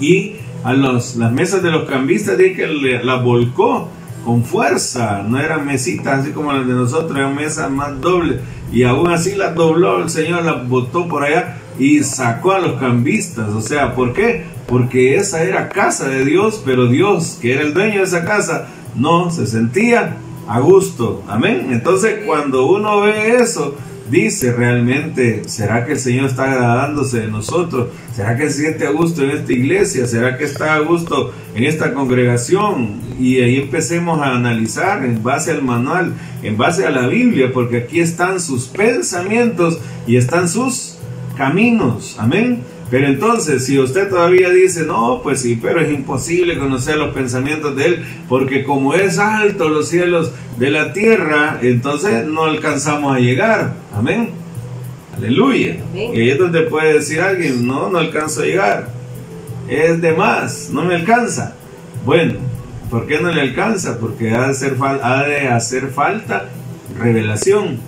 Y 0.00 0.36
a 0.64 0.72
los, 0.72 1.16
las 1.16 1.32
mesas 1.32 1.62
de 1.62 1.70
los 1.70 1.88
cambistas, 1.88 2.38
de 2.38 2.54
que 2.54 2.66
las 2.66 3.22
volcó 3.22 3.88
con 4.24 4.44
fuerza, 4.44 5.22
no 5.26 5.40
eran 5.40 5.66
mesitas 5.66 6.20
así 6.20 6.32
como 6.32 6.52
las 6.52 6.66
de 6.66 6.74
nosotros, 6.74 7.16
eran 7.16 7.34
mesas 7.34 7.70
más 7.70 8.00
dobles. 8.00 8.40
Y 8.72 8.82
aún 8.82 9.10
así 9.10 9.34
las 9.34 9.54
dobló 9.54 10.02
el 10.02 10.10
Señor, 10.10 10.44
las 10.44 10.68
botó 10.68 11.08
por 11.08 11.24
allá 11.24 11.58
y 11.78 12.02
sacó 12.02 12.52
a 12.52 12.58
los 12.58 12.78
cambistas. 12.78 13.48
O 13.50 13.60
sea, 13.60 13.94
¿por 13.94 14.12
qué? 14.12 14.44
Porque 14.66 15.16
esa 15.16 15.42
era 15.42 15.68
casa 15.68 16.08
de 16.08 16.24
Dios, 16.24 16.62
pero 16.64 16.86
Dios, 16.86 17.38
que 17.40 17.54
era 17.54 17.62
el 17.62 17.72
dueño 17.72 17.98
de 17.98 18.04
esa 18.04 18.24
casa, 18.24 18.66
no 18.94 19.30
se 19.30 19.46
sentía 19.46 20.16
a 20.46 20.60
gusto. 20.60 21.22
Amén. 21.28 21.68
Entonces, 21.70 22.24
cuando 22.26 22.66
uno 22.66 23.00
ve 23.00 23.36
eso, 23.36 23.76
dice 24.10 24.52
realmente, 24.52 25.42
¿será 25.46 25.84
que 25.84 25.92
el 25.92 25.98
Señor 25.98 26.26
está 26.26 26.50
agradándose 26.50 27.20
de 27.20 27.28
nosotros? 27.28 27.88
¿Será 28.14 28.36
que 28.36 28.50
se 28.50 28.62
siente 28.62 28.86
a 28.86 28.90
gusto 28.90 29.22
en 29.22 29.30
esta 29.30 29.52
iglesia? 29.52 30.06
¿Será 30.06 30.36
que 30.36 30.44
está 30.44 30.74
a 30.74 30.80
gusto 30.80 31.32
en 31.54 31.64
esta 31.64 31.94
congregación? 31.94 33.00
Y 33.18 33.40
ahí 33.40 33.56
empecemos 33.56 34.20
a 34.20 34.34
analizar 34.34 35.04
en 35.04 35.22
base 35.22 35.50
al 35.50 35.62
manual, 35.62 36.14
en 36.42 36.56
base 36.56 36.86
a 36.86 36.90
la 36.90 37.06
Biblia, 37.06 37.50
porque 37.52 37.78
aquí 37.78 38.00
están 38.00 38.40
sus 38.40 38.66
pensamientos 38.66 39.78
y 40.06 40.16
están 40.16 40.48
sus 40.48 40.96
caminos. 41.36 42.16
Amén. 42.18 42.62
Pero 42.90 43.06
entonces, 43.06 43.66
si 43.66 43.78
usted 43.78 44.08
todavía 44.08 44.48
dice, 44.48 44.84
no, 44.84 45.20
pues 45.22 45.42
sí, 45.42 45.58
pero 45.60 45.80
es 45.80 45.92
imposible 45.92 46.58
conocer 46.58 46.96
los 46.96 47.12
pensamientos 47.14 47.76
de 47.76 47.84
Él, 47.84 48.04
porque 48.28 48.64
como 48.64 48.94
es 48.94 49.18
alto 49.18 49.68
los 49.68 49.88
cielos 49.88 50.32
de 50.58 50.70
la 50.70 50.92
tierra, 50.92 51.58
entonces 51.60 52.24
no 52.26 52.44
alcanzamos 52.44 53.14
a 53.14 53.20
llegar. 53.20 53.74
Amén. 53.94 54.30
Aleluya. 55.16 55.76
Y 55.94 55.98
ahí 55.98 56.30
es 56.30 56.38
donde 56.38 56.62
puede 56.62 56.94
decir 56.94 57.20
alguien, 57.20 57.66
no, 57.66 57.90
no 57.90 57.98
alcanzo 57.98 58.42
a 58.42 58.46
llegar. 58.46 58.88
Es 59.68 60.00
de 60.00 60.12
más, 60.12 60.70
no 60.72 60.82
me 60.82 60.94
alcanza. 60.94 61.54
Bueno, 62.06 62.34
¿por 62.88 63.06
qué 63.06 63.20
no 63.20 63.30
le 63.30 63.42
alcanza? 63.42 63.98
Porque 63.98 64.30
ha 64.30 64.44
de 64.44 64.50
hacer, 64.50 64.76
ha 64.80 65.22
de 65.24 65.48
hacer 65.48 65.88
falta 65.88 66.48
revelación. 66.98 67.80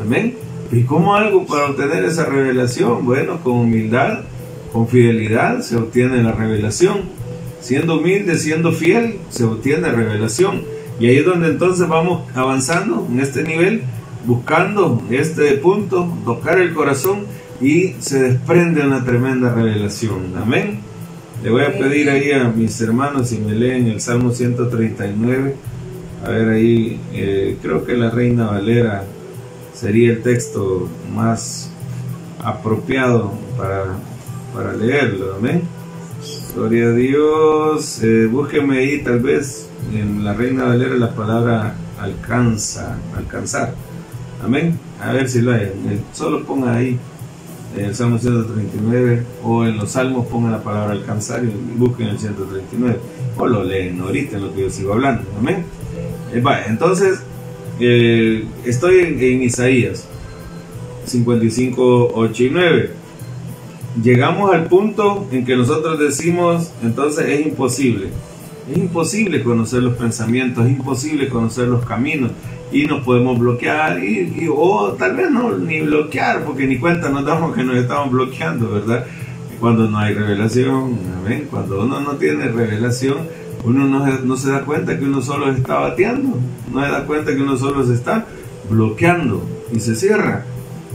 Amén. 0.00 0.36
¿Y 0.72 0.82
cómo 0.82 1.14
algo 1.14 1.46
para 1.46 1.66
obtener 1.66 2.04
esa 2.04 2.24
revelación? 2.24 3.04
Bueno, 3.04 3.40
con 3.42 3.52
humildad 3.52 4.20
con 4.72 4.88
fidelidad 4.88 5.60
se 5.60 5.76
obtiene 5.76 6.22
la 6.22 6.32
revelación. 6.32 7.02
Siendo 7.60 7.98
humilde, 7.98 8.38
siendo 8.38 8.72
fiel, 8.72 9.18
se 9.30 9.44
obtiene 9.44 9.90
revelación. 9.90 10.62
Y 11.00 11.06
ahí 11.06 11.18
es 11.18 11.24
donde 11.24 11.48
entonces 11.48 11.88
vamos 11.88 12.28
avanzando 12.34 13.06
en 13.10 13.20
este 13.20 13.42
nivel, 13.42 13.82
buscando 14.26 15.02
este 15.10 15.52
punto, 15.54 16.12
tocar 16.24 16.60
el 16.60 16.74
corazón 16.74 17.20
y 17.60 17.94
se 17.98 18.20
desprende 18.20 18.86
una 18.86 19.04
tremenda 19.04 19.54
revelación. 19.54 20.34
Amén. 20.40 20.80
Le 21.42 21.50
voy 21.50 21.62
a 21.62 21.78
pedir 21.78 22.10
ahí 22.10 22.32
a 22.32 22.44
mis 22.48 22.80
hermanos 22.80 23.28
si 23.28 23.38
me 23.38 23.52
leen 23.52 23.86
el 23.86 24.00
Salmo 24.00 24.32
139. 24.32 25.54
A 26.24 26.30
ver 26.30 26.48
ahí, 26.48 27.00
eh, 27.12 27.56
creo 27.62 27.84
que 27.84 27.94
la 27.94 28.10
Reina 28.10 28.46
Valera 28.46 29.04
sería 29.72 30.10
el 30.10 30.22
texto 30.22 30.88
más 31.14 31.70
apropiado 32.42 33.32
para 33.56 33.98
para 34.58 34.72
leerlo, 34.72 35.36
amén. 35.36 35.62
Gloria 36.52 36.86
a 36.86 36.90
Dios. 36.90 38.02
Eh, 38.02 38.26
búsqueme 38.26 38.78
ahí 38.78 39.02
tal 39.04 39.20
vez 39.20 39.68
en 39.94 40.24
la 40.24 40.32
Reina 40.34 40.64
Valera 40.64 40.96
la 40.96 41.14
palabra 41.14 41.76
alcanza, 41.96 42.98
alcanzar. 43.16 43.72
Amén. 44.42 44.76
A 45.00 45.12
ver 45.12 45.28
si 45.28 45.42
lo 45.42 45.52
hay. 45.52 45.62
Eh, 45.62 46.00
solo 46.12 46.42
ponga 46.42 46.74
ahí 46.74 46.98
en 47.76 47.84
el 47.84 47.94
Salmo 47.94 48.18
139 48.18 49.22
o 49.44 49.64
en 49.64 49.76
los 49.76 49.92
Salmos 49.92 50.26
ponga 50.26 50.50
la 50.50 50.60
palabra 50.60 50.90
alcanzar 50.90 51.44
y 51.44 51.78
busquen 51.78 52.08
el 52.08 52.18
139. 52.18 52.98
O 53.36 53.46
lo 53.46 53.62
leen 53.62 54.00
ahorita 54.00 54.38
en 54.38 54.42
lo 54.42 54.54
que 54.56 54.62
yo 54.62 54.70
sigo 54.70 54.94
hablando. 54.94 55.22
Amén. 55.38 55.64
Eh, 56.34 56.42
entonces, 56.66 57.20
estoy 57.78 58.98
en, 58.98 59.22
en 59.22 59.42
Isaías 59.42 60.08
55, 61.06 62.10
8 62.12 62.42
y 62.42 62.50
9 62.50 62.98
llegamos 64.02 64.52
al 64.52 64.64
punto 64.64 65.26
en 65.32 65.44
que 65.44 65.56
nosotros 65.56 65.98
decimos, 65.98 66.70
entonces 66.82 67.26
es 67.28 67.46
imposible. 67.46 68.08
Es 68.70 68.76
imposible 68.76 69.42
conocer 69.42 69.82
los 69.82 69.94
pensamientos, 69.94 70.66
es 70.66 70.72
imposible 70.72 71.28
conocer 71.28 71.68
los 71.68 71.84
caminos 71.86 72.32
y 72.70 72.84
nos 72.84 73.02
podemos 73.02 73.38
bloquear 73.38 74.02
y, 74.04 74.46
o 74.54 74.92
tal 74.98 75.16
vez 75.16 75.30
no 75.30 75.56
ni 75.56 75.80
bloquear 75.80 76.44
porque 76.44 76.66
ni 76.66 76.78
cuenta 76.78 77.08
nos 77.08 77.24
damos 77.24 77.54
que 77.54 77.64
nos 77.64 77.76
estamos 77.76 78.10
bloqueando, 78.12 78.70
¿verdad? 78.70 79.06
Cuando 79.58 79.88
no 79.88 79.98
hay 79.98 80.14
revelación, 80.14 80.98
¿ven? 81.26 81.48
cuando 81.50 81.82
uno 81.82 82.00
no 82.00 82.12
tiene 82.12 82.48
revelación, 82.48 83.16
uno 83.64 83.86
no, 83.86 84.36
se 84.36 84.50
da 84.50 84.60
cuenta 84.60 84.98
que 84.98 85.04
uno 85.04 85.20
solo 85.22 85.50
está 85.50 85.78
bateando, 85.78 86.38
no 86.72 86.84
se 86.84 86.90
da 86.90 87.04
cuenta 87.06 87.34
que 87.34 87.42
uno 87.42 87.56
solo 87.56 87.84
se 87.84 87.94
está 87.94 88.26
bloqueando 88.70 89.42
y 89.72 89.80
se 89.80 89.96
cierra. 89.96 90.44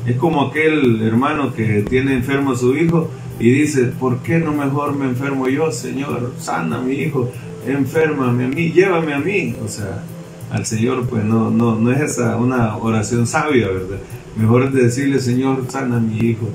Es 0.05 0.17
como 0.17 0.47
aquel 0.47 1.01
hermano 1.01 1.53
que 1.53 1.81
tiene 1.89 2.13
enfermo 2.13 2.51
a 2.51 2.57
su 2.57 2.75
hijo 2.75 3.09
y 3.39 3.51
dice, 3.51 3.85
¿por 3.85 4.19
qué 4.19 4.39
no 4.39 4.51
mejor 4.51 4.95
me 4.95 5.05
enfermo 5.05 5.47
yo, 5.47 5.71
Señor? 5.71 6.33
Sana 6.37 6.77
a 6.77 6.81
mi 6.81 6.93
hijo, 6.93 7.31
enférmame 7.65 8.45
a 8.45 8.47
mí, 8.47 8.71
llévame 8.71 9.13
a 9.13 9.19
mí. 9.19 9.55
O 9.63 9.67
sea, 9.67 10.03
al 10.51 10.65
Señor 10.65 11.07
pues 11.07 11.23
no, 11.23 11.49
no, 11.49 11.75
no 11.75 11.91
es 11.91 12.01
esa 12.01 12.35
una 12.37 12.77
oración 12.77 13.25
sabia, 13.25 13.67
¿verdad? 13.67 13.97
Mejor 14.35 14.65
es 14.65 14.73
decirle, 14.73 15.19
Señor, 15.19 15.65
sana 15.69 15.97
a 15.97 15.99
mi 15.99 16.17
hijo 16.17 16.49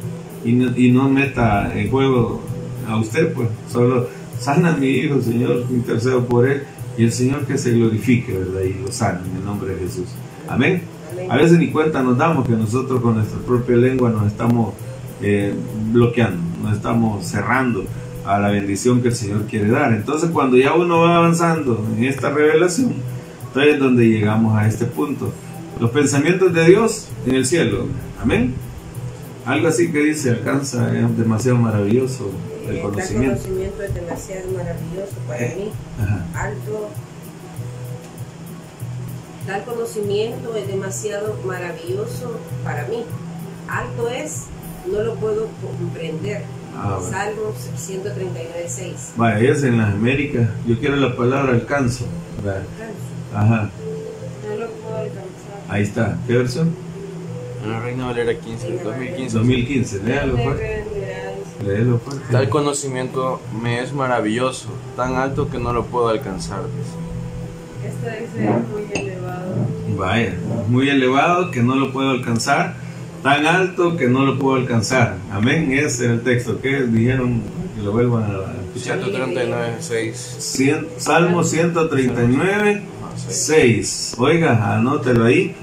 y 0.44 0.53
no, 0.53 0.76
y 0.76 0.90
no 0.92 1.09
meta 1.09 1.72
en 1.74 1.90
juego 1.90 2.42
a 2.86 2.96
usted, 2.96 3.32
pues 3.32 3.49
solo 3.70 4.09
sana 4.38 4.74
a 4.74 4.76
mi 4.76 4.88
hijo, 4.88 5.20
Señor, 5.20 5.64
intercedo 5.70 6.24
por 6.26 6.49
él 6.49 6.62
y 6.96 7.05
el 7.05 7.12
Señor 7.12 7.46
que 7.46 7.57
se 7.57 7.72
glorifique, 7.72 8.32
¿verdad? 8.32 8.61
Y 8.62 8.82
lo 8.82 8.92
sana 8.92 9.20
en 9.28 9.36
el 9.36 9.44
nombre 9.44 9.74
de 9.74 9.80
Jesús. 9.80 10.09
Amén. 10.49 10.82
A 11.29 11.37
veces 11.37 11.59
ni 11.59 11.70
cuenta 11.70 12.03
nos 12.03 12.16
damos 12.16 12.47
que 12.47 12.55
nosotros 12.55 13.01
con 13.01 13.16
nuestra 13.16 13.39
propia 13.41 13.76
lengua 13.76 14.11
nos 14.11 14.26
estamos 14.26 14.74
eh, 15.20 15.55
bloqueando, 15.93 16.41
nos 16.62 16.76
estamos 16.76 17.26
cerrando 17.26 17.85
a 18.24 18.39
la 18.39 18.51
bendición 18.51 19.03
que 19.03 19.09
el 19.09 19.14
Señor 19.14 19.43
quiere 19.45 19.68
dar. 19.68 19.93
Entonces 19.93 20.31
cuando 20.31 20.57
ya 20.57 20.74
uno 20.74 21.01
va 21.01 21.16
avanzando 21.16 21.85
en 21.97 22.05
esta 22.05 22.31
revelación, 22.31 22.95
entonces 23.47 23.74
es 23.74 23.81
donde 23.81 24.09
llegamos 24.09 24.57
a 24.57 24.66
este 24.66 24.87
punto. 24.87 25.33
Los 25.81 25.91
pensamientos 25.91 26.53
de 26.53 26.64
Dios 26.64 27.09
en 27.26 27.35
el 27.35 27.47
cielo. 27.47 27.87
Amén. 28.22 28.55
Algo 29.45 29.68
así 29.68 29.91
que 29.91 30.01
dice, 30.01 30.31
alcanza, 30.31 30.95
es 30.95 31.16
demasiado 31.16 31.59
maravilloso 31.59 32.31
el 32.68 32.81
conocimiento. 32.81 33.37
El 33.37 33.43
conocimiento 33.43 33.83
es 33.83 33.95
demasiado 33.95 34.51
maravilloso 34.51 35.14
para 35.26 35.43
eh, 35.43 35.57
mí. 35.57 35.70
Alto 36.35 36.91
Tal 39.49 39.64
conocimiento 39.64 40.55
es 40.57 40.68
demasiado 40.68 41.34
maravilloso 41.46 42.38
para 42.64 42.86
mí. 42.86 43.03
Alto 43.66 44.11
es, 44.11 44.44
no 44.92 45.01
lo 45.01 45.14
puedo 45.14 45.49
comprender. 45.62 46.42
Ah, 46.76 46.99
Salmo 47.01 47.55
139.6. 47.74 49.16
Vaya, 49.16 49.51
es 49.51 49.62
en 49.62 49.78
las 49.78 49.94
Américas. 49.94 50.51
Yo 50.66 50.78
quiero 50.78 50.96
la 50.96 51.16
palabra 51.16 51.55
alcanzo. 51.55 52.05
Alcanzo. 52.36 52.68
Ajá. 53.34 53.70
No 54.46 54.57
lo 54.59 54.66
puedo 54.66 54.96
alcanzar. 54.96 55.62
Ahí 55.70 55.82
está. 55.82 56.18
¿Qué 56.26 56.36
versión? 56.36 56.74
La 57.66 57.80
Reina 57.80 58.05
Valera 58.05 58.38
15, 58.38 58.70
2015. 58.84 59.38
2015, 59.38 60.03
léalo 60.03 60.36
fuerte. 60.36 60.84
Léalo 61.66 61.99
fuerte. 62.01 62.24
Tal 62.30 62.51
conocimiento 62.51 63.40
me 63.62 63.82
es 63.82 63.94
maravilloso, 63.94 64.68
tan 64.94 65.14
alto 65.14 65.49
que 65.49 65.59
no 65.59 65.72
lo 65.72 65.86
puedo 65.86 66.09
alcanzar. 66.09 66.61
Esto 67.82 68.09
es 68.09 68.30
muy 68.68 68.82
elevado. 68.92 69.07
Vaya, 69.99 70.32
muy 70.68 70.88
elevado 70.88 71.51
que 71.51 71.61
no 71.61 71.74
lo 71.74 71.92
puedo 71.92 72.11
alcanzar, 72.11 72.76
tan 73.24 73.44
alto 73.46 73.96
que 73.96 74.07
no 74.07 74.24
lo 74.24 74.38
puedo 74.38 74.55
alcanzar. 74.55 75.16
Amén, 75.32 75.72
ese 75.72 75.86
es 75.86 76.01
el 76.12 76.20
texto 76.22 76.61
que 76.61 76.82
dijeron 76.84 77.42
que 77.74 77.82
lo 77.82 77.90
vuelvan 77.90 78.22
a 78.22 78.28
escuchar. 78.74 79.01
139, 79.01 79.76
6. 79.80 80.86
Salmo 80.99 81.42
139, 81.42 82.82
6. 83.28 84.14
Oiga, 84.18 84.76
anótelo 84.76 85.24
ahí. 85.24 85.57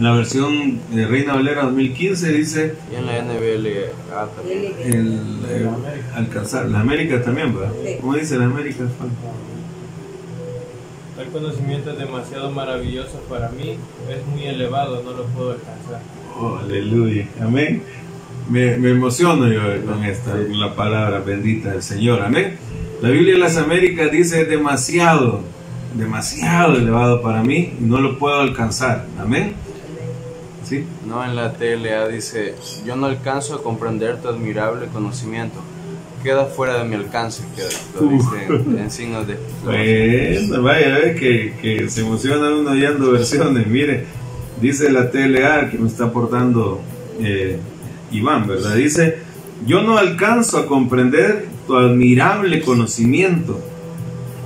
La 0.00 0.12
versión 0.12 0.80
de 0.90 1.06
Reina 1.06 1.34
Valera 1.34 1.64
2015 1.64 2.32
dice. 2.32 2.74
Y 2.90 2.94
en 2.94 3.04
la 3.04 3.22
NBL 3.22 3.66
el, 4.86 5.68
alcanzar. 6.14 6.66
La 6.70 6.80
América 6.80 7.22
también, 7.22 7.54
¿verdad? 7.54 7.74
¿Cómo 8.00 8.14
dice 8.14 8.38
la 8.38 8.46
América? 8.46 8.84
El 11.20 11.28
conocimiento 11.28 11.90
es 11.90 11.98
demasiado 11.98 12.50
maravilloso 12.50 13.20
para 13.28 13.50
mí, 13.50 13.76
es 14.08 14.26
muy 14.26 14.46
elevado, 14.46 15.02
no 15.02 15.12
lo 15.12 15.24
puedo 15.26 15.52
alcanzar. 15.52 16.00
Oh, 16.38 16.56
aleluya. 16.56 17.28
Amén. 17.42 17.82
Me, 18.48 18.78
me, 18.78 18.90
emociono 18.90 19.46
yo 19.46 19.60
con 19.84 20.02
esta, 20.02 20.32
con 20.32 20.58
la 20.58 20.74
palabra 20.74 21.18
bendita 21.18 21.72
del 21.72 21.82
Señor. 21.82 22.22
Amén. 22.22 22.56
La 23.02 23.10
Biblia 23.10 23.34
de 23.34 23.38
las 23.38 23.58
Américas 23.58 24.10
dice 24.10 24.46
demasiado, 24.46 25.42
demasiado 25.94 26.76
elevado 26.76 27.20
para 27.20 27.42
mí 27.42 27.74
y 27.78 27.84
no 27.84 28.00
lo 28.00 28.18
puedo 28.18 28.40
alcanzar. 28.40 29.04
Amén. 29.18 29.52
¿Sí? 30.64 30.86
No, 31.06 31.22
en 31.22 31.36
la 31.36 31.52
TLA 31.52 32.08
dice, 32.08 32.54
yo 32.86 32.96
no 32.96 33.06
alcanzo 33.06 33.56
a 33.56 33.62
comprender 33.62 34.22
tu 34.22 34.28
admirable 34.28 34.86
conocimiento. 34.86 35.60
Queda 36.22 36.44
fuera 36.46 36.78
de 36.78 36.84
mi 36.84 36.96
alcance, 36.96 37.42
que 37.56 37.62
lo 37.98 38.10
dice 38.10 38.46
en, 38.78 38.90
signos 38.90 39.26
de... 39.26 39.38
Bueno, 39.64 40.62
vaya, 40.62 40.96
a 40.96 41.14
que, 41.14 41.54
que 41.62 41.88
se 41.88 42.02
emociona 42.02 42.50
uno 42.54 42.72
oyendo 42.72 43.12
versiones. 43.12 43.66
Mire, 43.66 44.04
dice 44.60 44.90
la 44.90 45.10
TLA 45.10 45.70
que 45.70 45.78
me 45.78 45.88
está 45.88 46.04
aportando 46.04 46.82
eh, 47.20 47.58
Iván, 48.10 48.46
¿verdad? 48.46 48.74
Dice, 48.74 49.18
yo 49.66 49.82
no 49.82 49.96
alcanzo 49.98 50.58
a 50.58 50.66
comprender 50.66 51.46
tu 51.66 51.76
admirable 51.76 52.60
conocimiento. 52.60 53.60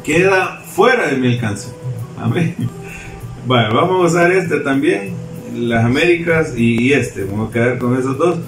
Queda 0.04 0.62
fuera 0.64 1.08
de 1.08 1.16
mi 1.16 1.32
alcance. 1.34 1.68
Amén. 2.18 2.54
Bueno, 3.46 3.74
vamos 3.74 4.02
a 4.02 4.06
usar 4.06 4.32
este 4.32 4.60
también, 4.60 5.12
las 5.54 5.84
Américas 5.84 6.54
y, 6.56 6.92
este. 6.92 7.24
Vamos 7.24 7.50
a 7.50 7.52
quedar 7.52 7.78
con 7.78 7.98
esos 7.98 8.16
dos. 8.16 8.38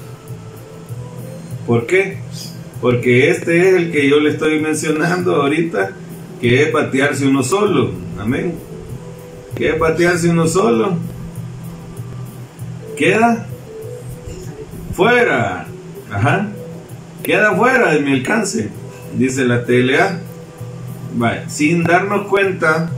¿Por 1.67 1.87
qué? 1.87 2.19
Porque 2.81 3.31
este 3.31 3.69
es 3.69 3.75
el 3.75 3.93
que 3.93 4.09
yo 4.09 4.21
le 4.21 4.31
estoy 4.31 4.61
mencionando 4.61 5.37
ahorita, 5.37 5.93
que 6.41 6.63
es 6.63 6.69
patearse 6.69 7.27
uno 7.27 7.43
solo. 7.43 7.91
Amén. 8.19 8.55
¿Qué 9.55 9.71
es 9.71 9.75
patearse 9.77 10.29
uno 10.29 10.47
solo? 10.47 10.97
queda 12.97 13.47
fuera. 14.93 15.67
Ajá. 16.11 16.49
Queda 17.23 17.55
fuera 17.55 17.93
de 17.93 18.01
mi 18.01 18.13
alcance, 18.13 18.71
dice 19.17 19.45
la 19.45 19.65
TLA. 19.65 20.21
Sin 21.49 21.85
darnos 21.85 22.27
cuenta 22.27 22.91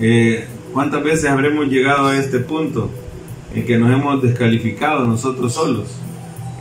eh, 0.00 0.46
cuántas 0.72 1.02
veces 1.04 1.30
habremos 1.30 1.66
llegado 1.66 2.08
a 2.08 2.16
este 2.16 2.40
punto 2.40 2.90
en 3.54 3.64
que 3.64 3.78
nos 3.78 3.92
hemos 3.92 4.22
descalificado 4.22 5.06
nosotros 5.06 5.52
solos, 5.54 5.88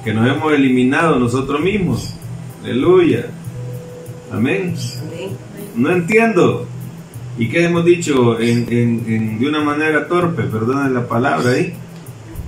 que 0.03 0.13
nos 0.13 0.29
hemos 0.29 0.53
eliminado 0.53 1.17
nosotros 1.17 1.61
mismos. 1.61 2.15
Aleluya. 2.63 3.25
Amén. 4.31 4.75
No 5.75 5.91
entiendo. 5.91 6.67
¿Y 7.37 7.49
qué 7.49 7.65
hemos 7.65 7.85
dicho 7.85 8.35
de 8.35 9.45
una 9.47 9.61
manera 9.61 10.07
torpe? 10.07 10.43
Perdonen 10.43 10.93
la 10.93 11.07
palabra 11.07 11.51
ahí 11.51 11.73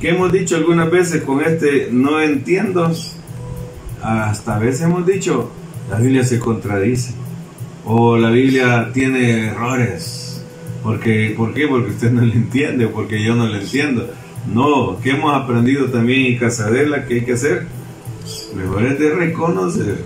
que 0.02 0.10
hemos 0.10 0.32
dicho 0.32 0.56
algunas 0.56 0.90
veces 0.90 1.22
con 1.22 1.42
este 1.42 1.90
no 1.92 2.20
entiendo, 2.20 2.92
hasta 4.02 4.56
a 4.56 4.60
veces 4.60 4.82
hemos 4.82 5.06
dicho, 5.06 5.52
la 5.92 6.00
Biblia 6.00 6.24
se 6.24 6.40
contradice, 6.40 7.14
o 7.86 8.18
la 8.18 8.32
Biblia 8.32 8.90
tiene 8.94 9.50
errores, 9.50 10.44
porque, 10.82 11.36
¿por 11.38 11.54
qué? 11.54 11.68
Porque 11.68 11.92
usted 11.92 12.12
no 12.12 12.22
le 12.24 12.34
entiende, 12.34 12.88
porque 12.88 13.24
yo 13.24 13.36
no 13.36 13.46
le 13.46 13.62
entiendo. 13.62 14.10
No, 14.52 15.00
que 15.00 15.12
hemos 15.12 15.36
aprendido 15.36 15.86
también 15.86 16.26
en 16.26 16.40
Casadela 16.40 17.06
que 17.06 17.16
hay 17.16 17.22
que 17.22 17.34
hacer, 17.34 17.68
mejor 18.56 18.86
es 18.86 19.00
de 19.00 19.14
reconocer 19.14 20.04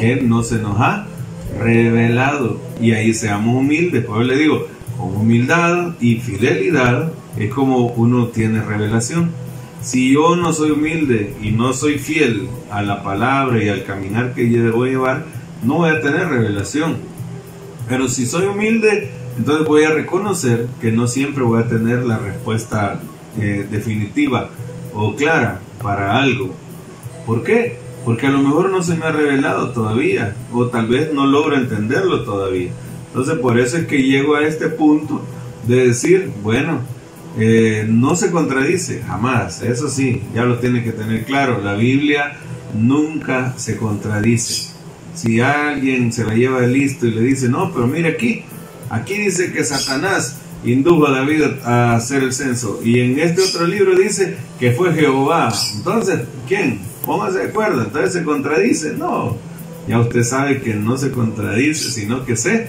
que 0.00 0.16
no 0.16 0.42
se 0.42 0.58
nos 0.58 0.80
ha 0.80 1.06
revelado, 1.58 2.58
y 2.80 2.92
ahí 2.92 3.14
seamos 3.14 3.56
humildes, 3.56 4.04
pues 4.04 4.26
le 4.26 4.36
digo, 4.36 4.66
con 4.96 5.16
humildad 5.16 5.94
y 6.00 6.16
fidelidad, 6.16 7.12
es 7.36 7.52
como 7.52 7.86
uno 7.86 8.28
tiene 8.28 8.62
revelación. 8.62 9.30
Si 9.82 10.14
yo 10.14 10.34
no 10.36 10.52
soy 10.52 10.70
humilde 10.70 11.34
y 11.42 11.50
no 11.50 11.72
soy 11.72 11.98
fiel 11.98 12.48
a 12.70 12.82
la 12.82 13.02
palabra 13.02 13.62
y 13.62 13.68
al 13.68 13.84
caminar 13.84 14.32
que 14.34 14.50
yo 14.50 14.62
debo 14.62 14.86
llevar, 14.86 15.24
no 15.62 15.74
voy 15.74 15.90
a 15.90 16.00
tener 16.00 16.28
revelación. 16.28 16.96
Pero 17.88 18.08
si 18.08 18.26
soy 18.26 18.46
humilde, 18.46 19.10
entonces 19.36 19.66
voy 19.66 19.84
a 19.84 19.90
reconocer 19.90 20.68
que 20.80 20.90
no 20.90 21.06
siempre 21.06 21.42
voy 21.42 21.62
a 21.62 21.68
tener 21.68 22.04
la 22.04 22.18
respuesta 22.18 23.00
eh, 23.38 23.66
definitiva 23.70 24.50
o 24.94 25.14
clara 25.16 25.60
para 25.82 26.16
algo. 26.18 26.54
¿Por 27.26 27.42
qué? 27.42 27.76
Porque 28.04 28.26
a 28.26 28.30
lo 28.30 28.38
mejor 28.38 28.70
no 28.70 28.82
se 28.82 28.96
me 28.96 29.06
ha 29.06 29.12
revelado 29.12 29.70
todavía 29.70 30.36
o 30.52 30.66
tal 30.66 30.88
vez 30.88 31.12
no 31.12 31.26
logro 31.26 31.56
entenderlo 31.56 32.22
todavía. 32.24 32.70
Entonces 33.08 33.38
por 33.38 33.58
eso 33.58 33.76
es 33.78 33.86
que 33.86 34.02
llego 34.02 34.34
a 34.34 34.46
este 34.46 34.68
punto 34.68 35.22
de 35.66 35.88
decir, 35.88 36.30
bueno, 36.42 36.80
eh, 37.38 37.86
no 37.88 38.14
se 38.14 38.30
contradice, 38.30 39.02
jamás, 39.02 39.62
eso 39.62 39.88
sí, 39.88 40.22
ya 40.34 40.44
lo 40.44 40.58
tiene 40.58 40.84
que 40.84 40.92
tener 40.92 41.24
claro, 41.24 41.60
la 41.62 41.74
Biblia 41.74 42.36
nunca 42.74 43.54
se 43.56 43.76
contradice. 43.76 44.72
Si 45.14 45.40
alguien 45.40 46.12
se 46.12 46.24
la 46.24 46.34
lleva 46.34 46.60
de 46.60 46.68
listo 46.68 47.06
y 47.06 47.12
le 47.12 47.22
dice, 47.22 47.48
no, 47.48 47.72
pero 47.72 47.86
mire 47.86 48.10
aquí, 48.10 48.44
aquí 48.90 49.14
dice 49.14 49.52
que 49.52 49.64
Satanás 49.64 50.38
indujo 50.64 51.06
a 51.06 51.12
David 51.12 51.42
a 51.64 51.94
hacer 51.94 52.22
el 52.22 52.32
censo 52.32 52.80
y 52.82 53.00
en 53.00 53.18
este 53.18 53.42
otro 53.42 53.66
libro 53.66 53.96
dice 53.96 54.36
que 54.58 54.72
fue 54.72 54.92
Jehová. 54.92 55.52
Entonces, 55.76 56.20
¿quién? 56.48 56.80
Póngase 57.04 57.38
de 57.38 57.44
acuerdo, 57.46 57.82
entonces 57.82 58.12
se 58.12 58.24
contradice. 58.24 58.94
No, 58.94 59.36
ya 59.86 60.00
usted 60.00 60.22
sabe 60.22 60.60
que 60.60 60.74
no 60.74 60.96
se 60.96 61.10
contradice, 61.10 61.90
sino 61.90 62.24
que 62.24 62.36
se, 62.36 62.68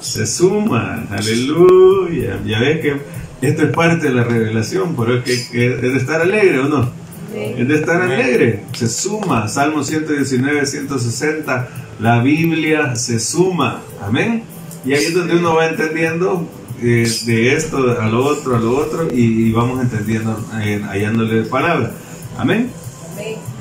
se 0.00 0.26
suma. 0.26 1.06
Aleluya. 1.10 2.40
Ya 2.46 2.60
ve 2.60 2.80
que 2.80 3.46
esto 3.46 3.62
es 3.62 3.72
parte 3.72 4.08
de 4.08 4.14
la 4.14 4.24
revelación, 4.24 4.94
pero 4.96 5.16
es 5.16 5.48
que 5.48 5.74
es 5.74 5.80
de 5.80 5.96
estar 5.96 6.20
alegre 6.20 6.60
o 6.60 6.68
no. 6.68 6.90
Es 7.34 7.66
de 7.66 7.74
estar 7.74 8.00
alegre. 8.00 8.64
Se 8.72 8.88
suma. 8.88 9.48
Salmo 9.48 9.82
119, 9.82 10.66
160. 10.66 11.68
La 12.00 12.22
Biblia 12.22 12.94
se 12.96 13.18
suma. 13.18 13.82
Amén. 14.02 14.44
Y 14.84 14.92
ahí 14.94 15.04
es 15.04 15.14
donde 15.14 15.36
uno 15.36 15.54
va 15.54 15.66
entendiendo 15.66 16.48
eh, 16.82 17.06
de 17.26 17.54
esto 17.54 18.00
a 18.00 18.06
lo 18.08 18.24
otro, 18.24 18.56
a 18.56 18.58
lo 18.58 18.76
otro, 18.76 19.08
y, 19.12 19.52
vamos 19.52 19.82
entendiendo, 19.82 20.38
eh, 20.62 20.82
hallándole 20.88 21.42
palabra. 21.42 21.92
Amén. 22.38 22.70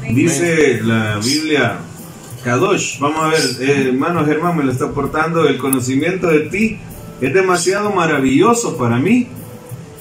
Dice 0.10 0.82
la 0.84 1.20
Biblia, 1.24 1.78
Kadosh, 2.43 2.99
vamos 2.99 3.20
a 3.22 3.28
ver, 3.28 3.41
eh, 3.62 3.89
hermano 3.89 4.26
Germán 4.26 4.57
me 4.57 4.64
lo 4.64 4.72
está 4.72 4.86
aportando, 4.86 5.47
el 5.47 5.57
conocimiento 5.57 6.28
de 6.28 6.41
ti 6.41 6.80
es 7.22 7.34
demasiado 7.34 7.91
maravilloso 7.91 8.78
para 8.78 8.97
mí 8.97 9.28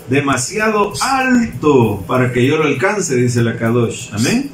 demasiado 0.08 0.92
alto 1.00 2.02
para 2.06 2.32
que 2.32 2.46
yo 2.46 2.56
lo 2.56 2.64
alcance, 2.64 3.16
dice 3.16 3.42
la 3.42 3.56
Kadosh. 3.56 4.10
Amén. 4.12 4.50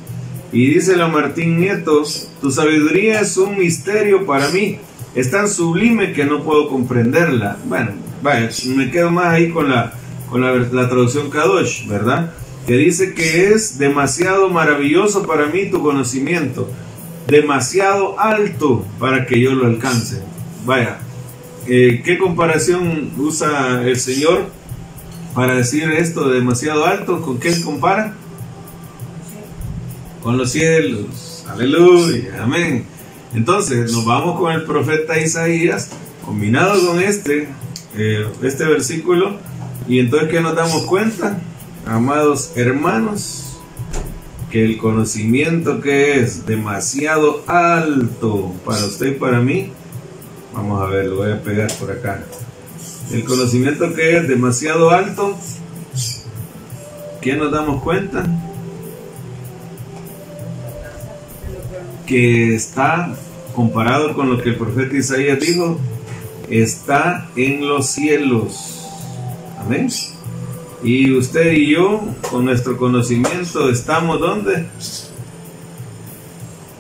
Y 0.53 0.67
dice 0.75 0.97
la 0.97 1.09
Martín 1.09 1.59
Nieto, 1.59 2.05
tu 2.41 2.51
sabiduría 2.51 3.21
es 3.21 3.37
un 3.37 3.59
misterio 3.59 4.25
para 4.25 4.49
mí, 4.51 4.79
es 5.15 5.31
tan 5.31 5.49
sublime 5.49 6.13
que 6.13 6.25
no 6.25 6.43
puedo 6.45 6.69
comprenderla. 6.69 7.57
Bueno, 7.67 7.93
vaya, 8.23 8.51
me 8.77 8.91
quedo 8.91 9.11
más 9.11 9.27
ahí 9.27 9.51
con 9.51 9.69
la, 9.69 9.93
con 10.31 10.41
la, 10.41 10.53
la 10.53 10.89
traducción 10.89 11.29
Kadosh, 11.29 11.89
¿verdad? 11.89 12.33
Que 12.67 12.77
dice 12.77 13.15
que 13.15 13.53
es 13.53 13.79
demasiado 13.79 14.49
maravilloso 14.49 15.27
para 15.27 15.47
mí 15.47 15.71
tu 15.71 15.83
conocimiento, 15.83 16.71
demasiado 17.27 18.19
alto 18.19 18.85
para 18.99 19.27
que 19.27 19.41
yo 19.41 19.53
lo 19.53 19.67
alcance. 19.67 20.23
Vaya, 20.65 20.99
eh, 21.67 22.03
¿qué 22.05 22.19
comparación 22.19 23.11
usa 23.19 23.83
el 23.85 23.99
Señor? 23.99 24.47
para 25.35 25.57
decir 25.57 25.91
esto 25.91 26.29
demasiado 26.29 26.87
alto, 26.87 27.21
¿con 27.21 27.39
qué 27.39 27.61
compara? 27.61 28.15
Con 30.23 30.39
los 30.39 30.53
cielos. 30.53 31.45
Aleluya, 31.49 32.43
amén. 32.43 32.87
Entonces 33.35 33.93
nos 33.93 34.05
vamos 34.05 34.39
con 34.39 34.53
el 34.53 34.63
profeta 34.63 35.19
Isaías, 35.19 35.91
combinado 36.25 36.87
con 36.87 37.01
este, 37.01 37.49
eh, 37.97 38.27
este 38.43 38.65
versículo, 38.65 39.37
y 39.89 39.99
entonces 39.99 40.31
¿qué 40.31 40.41
nos 40.41 40.55
damos 40.55 40.85
cuenta? 40.85 41.39
Amados 41.87 42.53
hermanos, 42.57 43.59
que 44.51 44.65
el 44.65 44.79
conocimiento 44.79 45.81
que 45.81 46.21
es 46.21 46.47
demasiado 46.47 47.43
alto 47.47 48.53
para 48.65 48.85
usted 48.85 49.09
y 49.09 49.15
para 49.19 49.41
mí, 49.41 49.73
vamos 50.53 50.81
a 50.83 50.87
ver, 50.87 51.07
lo 51.07 51.17
voy 51.17 51.33
a 51.33 51.43
pegar 51.43 51.71
por 51.79 51.91
acá 51.91 52.25
el 53.13 53.25
conocimiento 53.25 53.95
que 53.95 54.17
es 54.17 54.29
demasiado 54.29 54.91
alto, 54.91 55.37
¿qué 57.21 57.35
nos 57.37 57.53
damos 57.53 57.83
cuenta? 57.83 58.25
Que 62.07 62.55
está 62.55 63.15
comparado 63.55 64.15
con 64.15 64.31
lo 64.31 64.43
que 64.43 64.51
el 64.51 64.57
profeta 64.57 64.97
Isaías 64.97 65.41
dijo, 65.41 65.79
está 66.49 67.29
en 67.37 67.67
los 67.67 67.87
cielos. 67.87 68.89
Amén. 69.59 69.89
Y 70.85 71.13
usted 71.13 71.53
y 71.53 71.69
yo, 71.71 72.03
con 72.31 72.45
nuestro 72.45 72.77
conocimiento, 72.77 73.71
estamos 73.71 74.21
donde? 74.21 74.67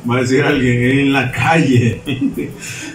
Va 0.09 0.17
a 0.17 0.21
decir 0.21 0.45
alguien, 0.45 0.99
en 0.99 1.13
la 1.15 1.33
calle. 1.33 2.03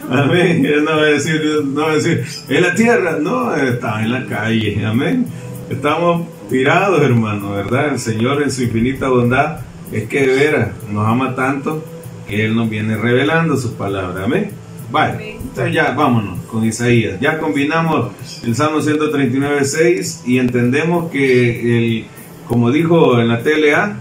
Amén. 0.09 0.63
No 0.85 0.91
va 0.91 1.01
a 1.01 1.05
decir, 1.05 1.41
no 1.65 1.81
va 1.81 1.91
a 1.91 1.95
decir, 1.95 2.23
en 2.47 2.61
la 2.61 2.75
tierra. 2.75 3.17
No, 3.19 3.55
estaba 3.55 4.03
en 4.03 4.11
la 4.11 4.25
calle. 4.27 4.85
Amén. 4.85 5.25
Estamos 5.67 6.27
inspirados, 6.43 7.01
hermano, 7.01 7.53
¿verdad? 7.53 7.93
El 7.93 7.99
Señor 7.99 8.43
en 8.43 8.51
su 8.51 8.63
infinita 8.63 9.09
bondad 9.09 9.61
es 9.91 10.07
que 10.07 10.27
de 10.27 10.35
veras 10.35 10.69
nos 10.91 11.07
ama 11.07 11.33
tanto 11.33 11.83
que 12.27 12.45
Él 12.45 12.55
nos 12.55 12.69
viene 12.69 12.95
revelando 12.95 13.57
su 13.57 13.73
palabra. 13.73 14.25
Amén. 14.25 14.51
Vale, 14.91 15.37
entonces 15.37 15.73
ya 15.73 15.91
vámonos 15.91 16.38
con 16.51 16.65
Isaías. 16.65 17.19
Ya 17.19 17.39
combinamos 17.39 18.11
el 18.43 18.55
Salmo 18.55 18.81
139, 18.81 19.63
6 19.63 20.23
y 20.25 20.39
entendemos 20.39 21.11
que, 21.11 21.77
el, 21.77 22.05
como 22.47 22.71
dijo 22.71 23.19
en 23.19 23.27
la 23.27 23.41
TLA, 23.43 23.97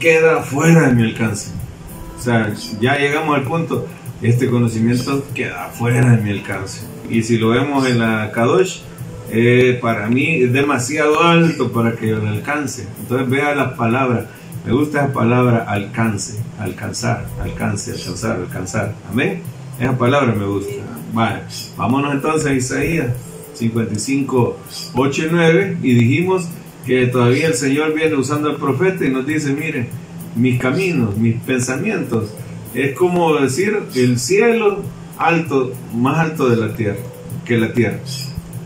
queda 0.00 0.42
fuera 0.42 0.88
de 0.88 0.94
mi 0.94 1.02
alcance. 1.02 1.50
O 2.18 2.20
sea, 2.20 2.52
ya 2.80 2.96
llegamos 2.98 3.36
al 3.36 3.44
punto, 3.44 3.86
este 4.22 4.48
conocimiento 4.48 5.24
queda 5.34 5.68
fuera 5.68 6.16
de 6.16 6.22
mi 6.22 6.30
alcance. 6.30 6.80
Y 7.08 7.22
si 7.22 7.38
lo 7.38 7.50
vemos 7.50 7.86
en 7.86 7.98
la 8.00 8.30
Kadosh, 8.32 8.80
para 9.80 10.08
mí 10.08 10.42
es 10.42 10.52
demasiado 10.52 11.22
alto 11.22 11.70
para 11.72 11.92
que 11.92 12.06
lo 12.06 12.26
alcance. 12.26 12.86
Entonces 13.00 13.28
vea 13.28 13.54
las 13.54 13.74
palabras. 13.74 14.24
Me 14.66 14.72
gusta 14.72 15.04
esa 15.04 15.12
palabra 15.12 15.64
alcance, 15.68 16.38
alcanzar, 16.58 17.26
alcance, 17.40 17.92
alcanzar, 17.92 18.36
alcanzar. 18.36 18.94
Amén. 19.10 19.42
Esa 19.78 19.96
palabra 19.96 20.34
me 20.34 20.44
gusta. 20.44 20.72
Vale, 21.12 21.40
vámonos 21.76 22.14
entonces 22.14 22.46
a 22.46 22.54
Isaías 22.54 23.12
55, 23.54 24.58
8 24.94 25.22
y 25.22 25.28
9 25.30 25.78
y 25.82 25.94
dijimos 25.94 26.48
que 26.86 27.06
todavía 27.06 27.48
el 27.48 27.54
Señor 27.54 27.94
viene 27.94 28.14
usando 28.14 28.50
al 28.50 28.56
profeta 28.56 29.04
y 29.04 29.10
nos 29.10 29.26
dice, 29.26 29.52
miren, 29.52 29.88
mis 30.36 30.60
caminos, 30.60 31.16
mis 31.16 31.36
pensamientos, 31.40 32.34
es 32.74 32.94
como 32.94 33.34
decir 33.36 33.78
el 33.94 34.18
cielo 34.18 34.82
alto, 35.18 35.72
más 35.94 36.18
alto 36.18 36.48
de 36.48 36.56
la 36.56 36.74
tierra, 36.74 37.00
que 37.44 37.58
la 37.58 37.72
tierra. 37.72 37.98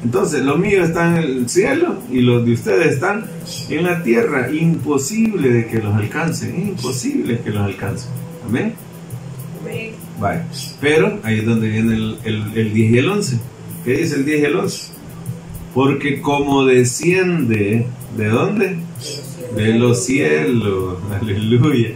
Entonces, 0.04 0.42
los 0.44 0.58
míos 0.58 0.88
están 0.88 1.16
en 1.16 1.22
el 1.22 1.48
cielo 1.48 1.96
y 2.10 2.20
los 2.20 2.44
de 2.44 2.52
ustedes 2.52 2.94
están 2.94 3.24
en 3.68 3.84
la 3.84 4.02
tierra. 4.02 4.50
Imposible 4.52 5.48
de 5.48 5.66
que 5.66 5.78
los 5.78 5.94
alcancen, 5.94 6.60
imposible 6.60 7.40
que 7.40 7.50
los 7.50 7.64
alcancen. 7.64 8.10
Amén. 8.48 8.74
Pero 10.80 11.18
ahí 11.22 11.40
es 11.40 11.46
donde 11.46 11.68
viene 11.68 11.94
el, 11.94 12.18
el, 12.54 12.72
10 12.72 12.92
y 12.92 12.98
el 12.98 13.08
11. 13.08 13.38
¿Qué 13.84 13.92
dice 13.94 14.16
el 14.16 14.24
10 14.24 14.40
y 14.40 14.44
el 14.44 14.56
11? 14.56 14.82
Porque 15.74 16.20
como 16.20 16.64
desciende, 16.64 17.86
¿de 18.16 18.28
dónde? 18.28 18.76
De 19.56 19.74
los 19.74 20.04
cielos. 20.04 20.98
Aleluya. 21.20 21.90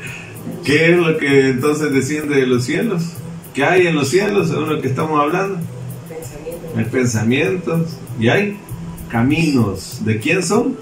¿Qué 0.64 0.92
es 0.92 0.98
lo 0.98 1.16
que 1.18 1.50
entonces 1.50 1.92
desciende 1.92 2.36
de 2.36 2.46
los 2.46 2.64
cielos? 2.64 3.02
¿Qué 3.54 3.64
hay 3.64 3.86
en 3.86 3.94
los 3.94 4.08
cielos? 4.08 4.50
Es 4.50 4.56
lo 4.56 4.80
que 4.80 4.88
estamos 4.88 5.20
hablando. 5.20 5.58
Hay 6.76 6.84
pensamientos 6.86 7.96
y 8.18 8.28
hay 8.28 8.58
caminos. 9.10 10.04
¿De 10.04 10.18
quién 10.18 10.42
son? 10.42 10.76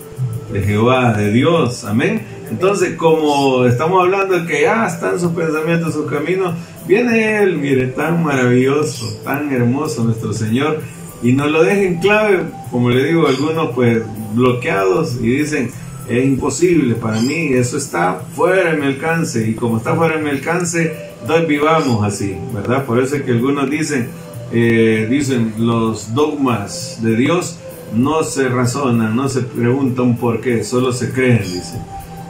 De 0.53 0.62
Jehová, 0.62 1.12
de 1.12 1.32
Dios. 1.32 1.85
Amén. 1.85 2.22
Entonces, 2.51 2.97
como 2.97 3.64
estamos 3.64 4.03
hablando 4.03 4.40
de 4.40 4.47
que 4.47 4.62
ya 4.62 4.86
están 4.86 5.18
sus 5.18 5.32
pensamientos, 5.32 5.95
sus 5.95 6.11
caminos, 6.11 6.55
Viene 6.86 7.42
Él, 7.42 7.57
mire, 7.57 7.86
tan 7.86 8.22
maravilloso, 8.22 9.07
tan 9.24 9.51
hermoso 9.51 10.05
nuestro 10.05 10.34
Señor, 10.34 10.82
y 11.22 11.32
nos 11.32 11.51
lo 11.51 11.62
deja 11.62 11.80
en 11.80 11.99
clave, 11.99 12.40
como 12.70 12.90
le 12.90 13.05
digo, 13.05 13.26
algunos 13.26 13.70
pues 13.74 14.03
bloqueados 14.34 15.16
y 15.18 15.28
dicen, 15.28 15.70
es 16.11 16.24
imposible 16.24 16.95
para 16.97 17.18
mí, 17.22 17.55
eso 17.55 17.78
está 17.78 18.20
fuera 18.36 18.70
de 18.70 18.76
mi 18.76 18.84
alcance, 18.84 19.49
y 19.49 19.55
como 19.55 19.78
está 19.78 19.95
fuera 19.95 20.18
de 20.18 20.22
mi 20.22 20.28
alcance, 20.28 20.95
entonces 21.22 21.49
vivamos 21.49 22.05
así, 22.05 22.36
¿verdad? 22.53 22.84
Por 22.84 23.03
eso 23.03 23.16
es 23.16 23.22
que 23.22 23.30
algunos 23.30 23.70
dicen, 23.70 24.09
eh, 24.53 25.07
dicen, 25.09 25.55
los 25.57 26.14
dogmas 26.14 26.99
de 27.01 27.16
Dios 27.16 27.59
no 27.95 28.24
se 28.24 28.51
razonan, 28.51 29.16
no 29.16 29.30
se 29.30 29.40
preguntan 29.40 30.18
por 30.18 30.42
qué, 30.42 30.64
solo 30.64 30.92
se 30.92 31.12
creen, 31.12 31.45
dice. 31.45 31.78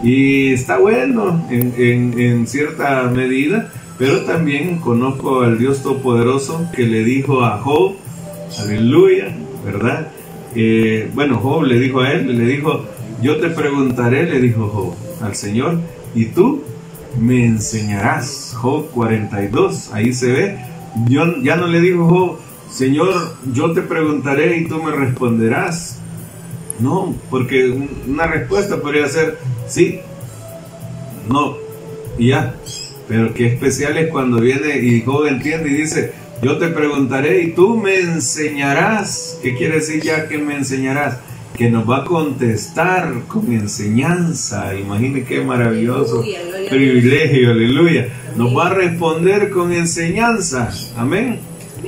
Y 0.05 0.53
está 0.53 0.77
bueno 0.77 1.47
en, 1.51 2.21
en, 2.21 2.47
cierta 2.47 3.05
medida, 3.05 3.73
pero 3.99 4.21
también 4.27 4.79
conozco 4.79 5.41
al 5.41 5.59
Dios 5.59 5.83
Todopoderoso 5.83 6.69
que 6.77 6.83
le 6.83 7.05
dijo 7.05 7.43
a 7.43 7.57
Job, 7.63 7.95
aleluya, 8.61 9.35
¿verdad? 9.65 10.09
Eh, 10.55 11.11
bueno, 11.15 11.39
Job 11.39 11.63
le 11.63 11.79
dijo 11.79 12.01
a 12.01 12.13
él, 12.13 12.37
le 12.37 12.45
dijo, 12.45 12.85
yo 13.23 13.39
te 13.39 13.49
preguntaré, 13.49 14.25
le 14.29 14.43
dijo 14.43 14.69
Job 14.69 14.95
al 15.27 15.35
Señor, 15.35 15.81
y 16.15 16.27
tú 16.27 16.63
me 17.19 17.47
enseñarás. 17.47 18.53
Job 18.57 18.91
42, 18.91 19.91
ahí 19.95 20.13
se 20.13 20.33
ve. 20.33 20.59
Yo, 21.09 21.43
ya 21.43 21.57
no 21.57 21.67
le 21.67 21.81
dijo 21.81 22.07
Job, 22.07 22.39
Señor, 22.71 23.37
yo 23.55 23.73
te 23.73 23.81
preguntaré 23.81 24.59
y 24.59 24.69
tú 24.69 24.83
me 24.83 24.93
responderás. 24.93 25.99
No, 26.79 27.15
porque 27.31 27.73
una 28.07 28.27
respuesta 28.27 28.83
podría 28.83 29.09
ser 29.09 29.39
sí, 29.67 30.01
no, 31.29 31.57
y 32.19 32.29
ya. 32.29 32.55
Pero 33.09 33.35
qué 33.35 33.47
especial 33.47 33.99
es 33.99 34.11
cuando 34.11 34.41
viene 34.41 34.79
y 34.79 35.03
Job 35.03 35.27
entiende 35.27 35.71
y 35.71 35.75
dice, 35.75 36.13
yo 36.43 36.59
te 36.59 36.69
preguntaré 36.69 37.43
y 37.43 37.53
tú 37.53 37.77
me 37.77 37.99
enseñarás. 37.99 39.39
¿Qué 39.43 39.55
quiere 39.55 39.77
decir 39.77 40.03
ya 40.03 40.29
que 40.29 40.39
me 40.39 40.57
enseñarás? 40.57 41.19
Que 41.57 41.71
nos 41.71 41.89
va 41.89 41.99
a 41.99 42.05
contestar 42.05 43.23
con 43.29 43.53
enseñanza. 43.53 44.75
Imagine 44.75 45.25
qué 45.25 45.41
maravilloso 45.41 46.25
privilegio, 46.69 47.53
aleluya. 47.53 48.09
Nos 48.37 48.57
va 48.57 48.69
a 48.69 48.75
responder 48.75 49.51
con 49.51 49.73
enseñanza. 49.73 50.71
Amén. 50.97 51.41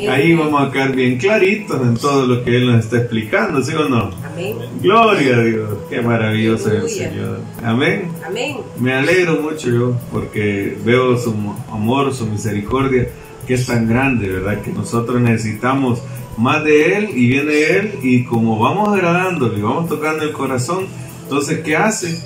Ahí 0.08 0.34
vamos 0.34 0.68
a 0.68 0.70
quedar 0.70 0.94
bien 0.94 1.16
claritos 1.16 1.80
en 1.80 1.96
todo 1.96 2.26
lo 2.26 2.44
que 2.44 2.56
Él 2.56 2.66
nos 2.66 2.84
está 2.84 2.98
explicando, 2.98 3.62
¿sí 3.62 3.72
o 3.74 3.88
no? 3.88 4.10
Amén. 4.36 4.56
Gloria 4.82 5.36
a 5.36 5.40
Dios, 5.40 5.70
qué 5.88 6.02
maravilloso 6.02 6.70
es 6.70 6.82
el 6.82 6.88
Señor. 6.90 7.40
Amén. 7.64 8.10
Amén. 8.24 8.58
Me 8.78 8.92
alegro 8.92 9.40
mucho 9.40 9.70
yo 9.70 9.96
porque 10.12 10.76
veo 10.84 11.16
su 11.16 11.34
amor, 11.72 12.12
su 12.12 12.26
misericordia, 12.26 13.08
que 13.46 13.54
es 13.54 13.66
tan 13.66 13.88
grande, 13.88 14.28
¿verdad? 14.28 14.60
Que 14.60 14.72
nosotros 14.72 15.22
necesitamos 15.22 16.02
más 16.36 16.62
de 16.64 16.96
Él 16.96 17.10
y 17.14 17.28
viene 17.28 17.62
Él 17.62 17.98
y 18.02 18.24
como 18.24 18.58
vamos 18.58 18.90
agradándole, 18.90 19.62
vamos 19.62 19.88
tocando 19.88 20.24
el 20.24 20.32
corazón, 20.32 20.86
entonces, 21.22 21.60
¿qué 21.60 21.74
hace? 21.74 22.22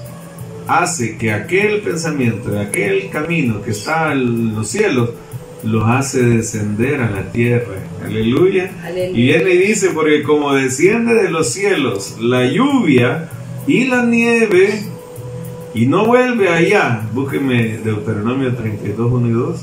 Hace 0.67 1.17
que 1.17 1.33
aquel 1.33 1.81
pensamiento, 1.81 2.59
aquel 2.59 3.09
camino 3.09 3.63
que 3.63 3.71
está 3.71 4.13
en 4.13 4.57
los 4.57 4.69
cielos, 4.69 5.11
los 5.63 5.85
hace 5.89 6.23
descender 6.23 7.01
a 7.01 7.11
la 7.11 7.33
tierra. 7.33 7.75
Aleluya. 8.05 8.71
Y 9.13 9.23
viene 9.23 9.51
y 9.51 9.59
dice, 9.59 9.91
porque 9.91 10.23
como 10.23 10.55
desciende 10.55 11.15
de 11.15 11.31
los 11.31 11.53
cielos 11.53 12.17
la 12.21 12.47
lluvia 12.47 13.29
y 13.67 13.85
la 13.85 14.05
nieve, 14.05 14.83
y 15.75 15.87
no 15.87 16.07
vuelve 16.07 16.49
allá, 16.49 17.03
búsqueme 17.13 17.79
Deuteronomio 17.85 18.55
32, 18.55 19.13
1 19.13 19.29
y 19.29 19.33
2, 19.33 19.61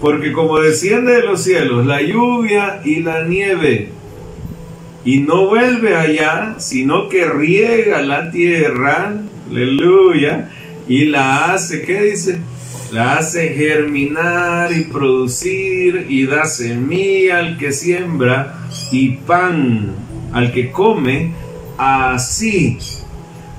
porque 0.00 0.32
como 0.32 0.60
desciende 0.60 1.14
de 1.14 1.22
los 1.22 1.42
cielos 1.42 1.86
la 1.86 2.00
lluvia 2.02 2.80
y 2.84 3.02
la 3.02 3.24
nieve, 3.24 3.88
y 5.04 5.20
no 5.20 5.46
vuelve 5.46 5.96
allá, 5.96 6.56
sino 6.58 7.08
que 7.08 7.24
riega 7.24 8.02
la 8.02 8.30
tierra, 8.30 9.14
aleluya, 9.50 10.50
y 10.86 11.06
la 11.06 11.52
hace, 11.52 11.82
¿qué 11.82 12.02
dice? 12.02 12.38
La 12.92 13.18
hace 13.18 13.50
germinar 13.50 14.72
y 14.72 14.84
producir 14.84 16.06
y 16.08 16.26
da 16.26 16.44
semilla 16.44 17.38
al 17.38 17.58
que 17.58 17.72
siembra 17.72 18.66
y 18.90 19.16
pan 19.16 19.94
al 20.32 20.52
que 20.52 20.70
come, 20.70 21.32
así, 21.76 22.78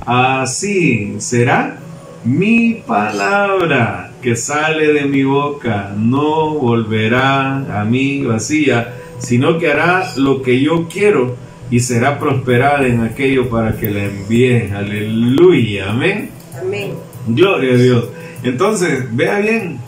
así 0.06 1.16
será 1.20 1.78
mi 2.24 2.76
palabra 2.86 4.12
que 4.22 4.36
sale 4.36 4.94
de 4.94 5.06
mi 5.06 5.24
boca, 5.24 5.94
no 5.98 6.52
volverá 6.52 7.82
a 7.82 7.84
mí 7.84 8.24
vacía, 8.24 8.94
sino 9.18 9.58
que 9.58 9.72
hará 9.72 10.14
lo 10.18 10.42
que 10.42 10.62
yo 10.62 10.88
quiero 10.88 11.36
y 11.72 11.80
será 11.80 12.20
prosperada 12.20 12.86
en 12.86 13.02
aquello 13.02 13.50
para 13.50 13.76
que 13.78 13.90
la 13.90 14.04
envíe. 14.04 14.72
Aleluya, 14.72 15.90
amén. 15.90 16.30
Amén. 16.60 16.92
Gloria 17.28 17.74
a 17.74 17.78
Dios. 17.78 18.06
Entonces, 18.44 19.06
vea 19.16 19.40
bien, 19.40 19.80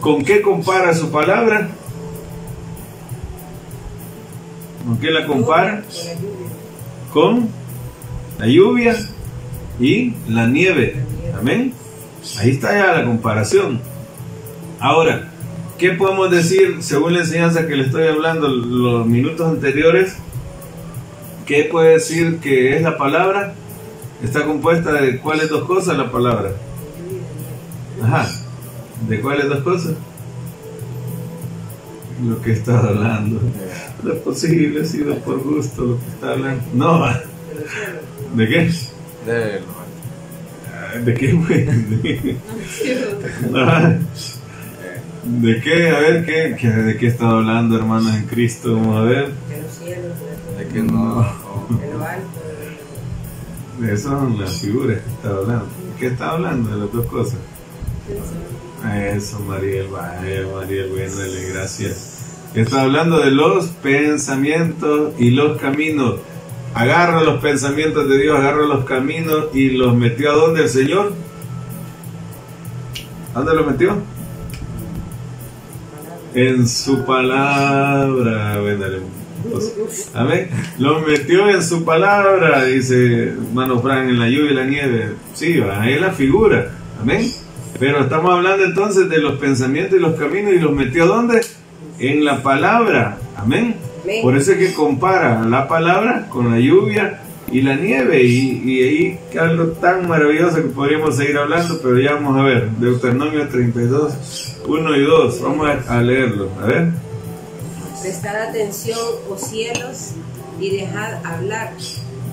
¿con 0.00 0.24
qué 0.24 0.40
compara 0.40 0.94
su 0.94 1.10
palabra? 1.10 1.68
¿Con 4.86 4.98
qué 4.98 5.10
la 5.10 5.26
compara? 5.26 5.82
Con 7.12 7.48
la 8.38 8.46
lluvia 8.46 8.96
y 9.78 10.14
la 10.26 10.46
nieve. 10.46 10.96
Amén. 11.38 11.74
Ahí 12.38 12.50
está 12.50 12.72
ya 12.72 12.98
la 12.98 13.04
comparación. 13.04 13.80
Ahora, 14.78 15.30
¿qué 15.76 15.90
podemos 15.90 16.30
decir 16.30 16.78
según 16.80 17.12
la 17.12 17.20
enseñanza 17.20 17.66
que 17.66 17.76
le 17.76 17.84
estoy 17.84 18.06
hablando 18.06 18.48
los 18.48 19.06
minutos 19.06 19.46
anteriores? 19.46 20.16
¿Qué 21.44 21.64
puede 21.64 21.94
decir 21.94 22.38
que 22.38 22.76
es 22.76 22.82
la 22.82 22.96
palabra? 22.96 23.54
Está 24.22 24.46
compuesta 24.46 24.92
de 24.92 25.18
cuáles 25.18 25.50
dos 25.50 25.64
cosas 25.64 25.98
la 25.98 26.10
palabra. 26.10 26.52
Ajá. 28.02 28.28
¿De 29.08 29.20
cuáles 29.20 29.48
dos 29.48 29.60
cosas? 29.60 29.94
Lo 32.24 32.40
que 32.42 32.52
está 32.52 32.78
hablando. 32.78 33.40
Es 34.06 34.18
posible, 34.20 34.82
ha 34.82 34.84
sido 34.84 35.16
por 35.18 35.42
gusto 35.42 35.84
lo 35.84 35.98
que 35.98 36.06
está 36.06 36.32
hablando. 36.32 36.62
No, 36.74 37.06
¿De 38.34 38.48
qué? 38.48 38.70
De 39.26 39.60
¿De 41.04 41.14
qué, 41.14 41.32
güey? 41.32 41.66
¿De 45.24 45.60
qué? 45.60 45.90
A 45.90 46.00
ver, 46.00 46.24
¿qué, 46.24 46.68
¿de 46.68 46.96
qué 46.96 47.06
estaba 47.06 47.38
hablando, 47.38 47.76
hermanos 47.76 48.14
en 48.14 48.24
Cristo? 48.26 48.74
Vamos 48.74 48.96
a 48.96 49.02
ver. 49.02 49.28
De 50.58 50.66
que 50.66 50.82
no. 50.82 51.26
De 53.78 53.92
eso 53.92 54.08
son 54.08 54.40
las 54.40 54.60
figuras 54.60 54.98
que 55.00 55.10
estaba 55.10 55.38
hablando. 55.38 55.66
¿Qué 55.98 56.06
estaba 56.06 56.32
hablando? 56.32 56.70
De 56.70 56.78
las 56.78 56.92
dos 56.92 57.06
cosas. 57.06 57.38
Eso, 59.14 59.40
Mariel, 59.40 59.88
vaya, 59.88 60.46
Mariel, 60.54 60.88
bueno, 60.90 61.16
dale 61.16 61.48
gracias. 61.52 62.10
Está 62.54 62.82
hablando 62.82 63.20
de 63.20 63.30
los 63.30 63.66
pensamientos 63.66 65.12
y 65.18 65.30
los 65.30 65.60
caminos. 65.60 66.16
Agarra 66.74 67.22
los 67.22 67.40
pensamientos 67.40 68.08
de 68.08 68.18
Dios, 68.18 68.38
agarra 68.38 68.64
los 68.66 68.84
caminos 68.84 69.46
y 69.54 69.70
los 69.70 69.94
metió 69.94 70.30
a 70.30 70.34
dónde 70.34 70.62
el 70.62 70.68
Señor. 70.68 71.12
¿Dónde 73.34 73.54
los 73.54 73.66
metió? 73.66 73.96
En 76.34 76.66
su 76.68 77.04
palabra. 77.04 78.60
Bueno, 78.60 78.84
Amén. 80.14 80.48
Los 80.78 81.06
metió 81.06 81.48
en 81.48 81.62
su 81.62 81.84
palabra, 81.84 82.64
dice 82.64 83.30
hermano 83.30 83.80
Fran, 83.80 84.08
en 84.08 84.18
la 84.18 84.28
lluvia 84.28 84.50
y 84.50 84.54
la 84.54 84.64
nieve. 84.64 85.10
Sí, 85.34 85.60
ahí 85.60 85.94
es 85.94 86.00
la 86.00 86.10
figura. 86.10 86.72
Amén. 87.00 87.30
Pero 87.80 88.02
estamos 88.02 88.30
hablando 88.30 88.64
entonces 88.64 89.08
de 89.08 89.18
los 89.18 89.38
pensamientos 89.38 89.98
y 89.98 90.02
los 90.02 90.14
caminos 90.14 90.52
y 90.52 90.58
los 90.58 90.70
metió 90.70 91.06
¿dónde? 91.06 91.40
En 91.98 92.24
la 92.26 92.42
palabra. 92.42 93.16
Amén. 93.36 93.74
Por 94.22 94.36
eso 94.36 94.52
es 94.52 94.58
que 94.58 94.74
compara 94.74 95.42
la 95.44 95.66
palabra 95.66 96.26
con 96.28 96.50
la 96.50 96.60
lluvia 96.60 97.22
y 97.50 97.62
la 97.62 97.76
nieve. 97.76 98.22
Y, 98.22 98.62
y 98.64 98.82
ahí 98.82 99.18
algo 99.38 99.68
tan 99.72 100.06
maravilloso 100.06 100.56
que 100.56 100.68
podríamos 100.68 101.16
seguir 101.16 101.38
hablando, 101.38 101.80
pero 101.82 101.98
ya 101.98 102.14
vamos 102.14 102.38
a 102.38 102.42
ver. 102.42 102.70
Deuteronomio 102.72 103.48
32, 103.48 104.58
1 104.66 104.96
y 104.96 105.02
2. 105.02 105.42
Vamos 105.42 105.70
a 105.88 106.02
leerlo. 106.02 106.50
A 106.62 106.66
ver. 106.66 106.88
Prestad 108.02 108.48
atención, 108.48 108.98
oh 109.28 109.36
cielos, 109.36 110.12
y 110.58 110.70
dejad 110.70 111.24
hablar, 111.24 111.72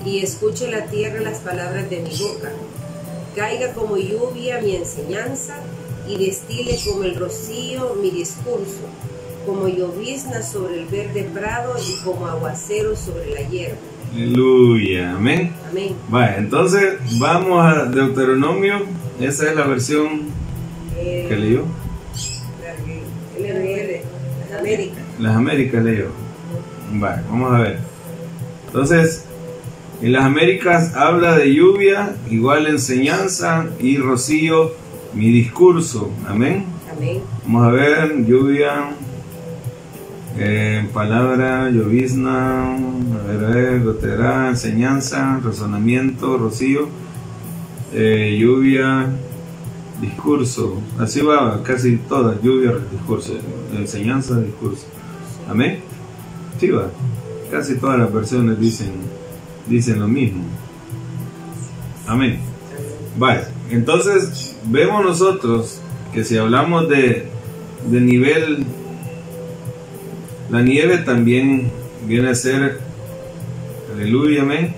y 0.04 0.20
escuche 0.20 0.70
la 0.70 0.86
tierra 0.86 1.20
las 1.20 1.38
palabras 1.38 1.90
de 1.90 2.00
mi 2.00 2.10
boca. 2.16 2.50
Caiga 3.34 3.72
como 3.72 3.96
lluvia 3.96 4.60
mi 4.60 4.76
enseñanza, 4.76 5.56
y 6.08 6.16
destile 6.16 6.78
como 6.86 7.04
el 7.04 7.14
rocío 7.16 7.94
mi 8.00 8.10
discurso, 8.10 8.88
como 9.46 9.68
llovizna 9.68 10.42
sobre 10.42 10.80
el 10.80 10.86
verde 10.86 11.28
prado 11.34 11.74
y 11.78 12.02
como 12.02 12.26
aguacero 12.26 12.96
sobre 12.96 13.30
la 13.30 13.42
hierba. 13.42 13.76
Aleluya, 14.12 15.12
amén. 15.12 15.52
Amén. 15.70 15.94
Vale, 16.08 16.38
entonces 16.38 16.94
vamos 17.18 17.62
a 17.62 17.84
Deuteronomio, 17.84 18.86
esa 19.20 19.50
es 19.50 19.56
la 19.56 19.66
versión 19.66 20.30
eh, 20.96 21.26
que 21.28 21.36
leyó. 21.36 21.64
La, 24.50 24.58
América. 24.58 24.96
Las 25.18 25.36
Américas 25.36 25.84
leo. 25.84 26.08
Vale, 26.92 27.22
vamos 27.28 27.54
a 27.54 27.58
ver. 27.60 27.78
Entonces, 28.66 29.24
en 30.00 30.12
las 30.12 30.24
Américas 30.24 30.94
habla 30.94 31.36
de 31.36 31.54
lluvia, 31.54 32.14
igual 32.30 32.66
enseñanza 32.66 33.66
y 33.80 33.96
rocío, 33.96 34.72
mi 35.14 35.28
discurso. 35.30 36.10
Amén. 36.26 36.66
Amén. 36.96 37.20
Vamos 37.44 37.66
a 37.66 37.70
ver, 37.70 38.24
lluvia, 38.24 38.90
eh, 40.38 40.88
palabra, 40.92 41.68
llovizna, 41.70 42.76
a 42.76 43.22
ver, 43.26 43.44
a 43.44 43.48
ver, 43.48 43.82
gotera, 43.82 44.48
enseñanza, 44.48 45.40
razonamiento, 45.42 46.38
rocío, 46.38 46.88
eh, 47.92 48.36
lluvia, 48.40 49.06
discurso. 50.00 50.80
Así 50.98 51.22
va 51.22 51.60
casi 51.64 51.96
todas, 51.96 52.40
lluvia, 52.40 52.72
discurso, 52.92 53.32
enseñanza, 53.76 54.40
discurso. 54.40 54.86
Amén. 55.50 55.80
Sí, 56.60 56.68
va. 56.70 56.88
Casi 57.50 57.76
todas 57.76 57.98
las 57.98 58.12
versiones 58.12 58.60
dicen, 58.60 58.92
dicen 59.68 60.00
lo 60.00 60.08
mismo. 60.08 60.44
Amén. 62.06 62.38
Vale. 63.18 63.42
Entonces, 63.70 64.56
vemos 64.64 65.04
nosotros 65.04 65.80
que 66.12 66.24
si 66.24 66.36
hablamos 66.36 66.88
de, 66.88 67.28
de 67.90 68.00
nivel, 68.00 68.64
la 70.50 70.62
nieve 70.62 70.98
también 70.98 71.70
viene 72.06 72.30
a 72.30 72.34
ser, 72.34 72.80
aleluya, 73.94 74.42
amén. 74.42 74.74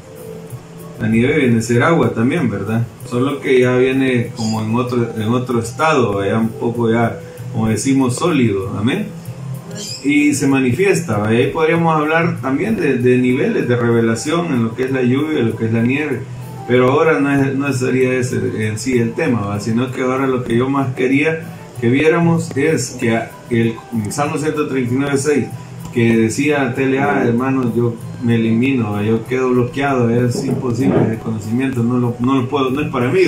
La 1.01 1.09
nieve 1.09 1.39
viene 1.39 1.59
a 1.59 1.63
ser 1.63 1.83
agua 1.83 2.13
también, 2.13 2.51
¿verdad? 2.51 2.87
Solo 3.07 3.41
que 3.41 3.61
ya 3.61 3.77
viene 3.77 4.33
como 4.37 4.61
en 4.61 4.75
otro, 4.75 5.15
en 5.17 5.29
otro 5.29 5.61
estado, 5.61 6.25
ya 6.25 6.39
un 6.39 6.49
poco 6.49 6.91
ya, 6.91 7.21
como 7.53 7.69
decimos, 7.69 8.17
sólido, 8.17 8.77
amén 8.79 9.20
y 10.05 10.35
se 10.35 10.47
manifiesta. 10.47 11.27
Ahí 11.27 11.49
podríamos 11.49 11.95
hablar 11.95 12.41
también 12.41 12.77
de, 12.77 13.19
niveles 13.19 13.69
de 13.69 13.77
revelación 13.77 14.47
en 14.47 14.65
lo 14.65 14.75
que 14.75 14.85
es 14.85 14.91
la 14.91 15.03
lluvia, 15.03 15.41
en 15.41 15.51
lo 15.51 15.57
que 15.57 15.67
es 15.67 15.73
la 15.73 15.83
nieve. 15.83 16.23
Pero 16.69 16.93
ahora 16.93 17.19
no, 17.19 17.33
es, 17.33 17.55
no 17.55 17.73
sería 17.73 18.15
ese 18.15 18.37
en 18.67 18.79
sí 18.79 18.99
el 18.99 19.13
tema, 19.13 19.59
sino 19.61 19.91
que 19.91 20.03
ahora 20.03 20.27
lo 20.27 20.45
que 20.45 20.57
yo 20.57 20.69
más 20.69 20.95
quería 20.95 21.41
que 21.81 21.89
viéramos 21.89 22.55
es 22.57 22.91
que 23.01 23.19
el, 23.49 23.75
Salmo 24.11 24.37
139, 24.37 25.17
6, 25.17 25.47
que 25.95 26.17
decía 26.17 26.75
TLA, 26.75 27.25
hermano, 27.25 27.73
yo 27.75 27.95
me 28.23 28.35
elimino, 28.35 29.03
yo 29.03 29.25
quedo 29.27 29.51
bloqueado, 29.51 30.11
es 30.11 30.45
imposible 30.45 31.01
de 31.07 31.19
conocimiento, 31.19 31.83
no 31.83 31.99
lo, 31.99 32.15
no 32.21 32.35
lo 32.35 32.49
puedo, 32.49 32.71
no 32.71 32.83
es 32.83 32.89
para 32.89 33.09
mí, 33.11 33.23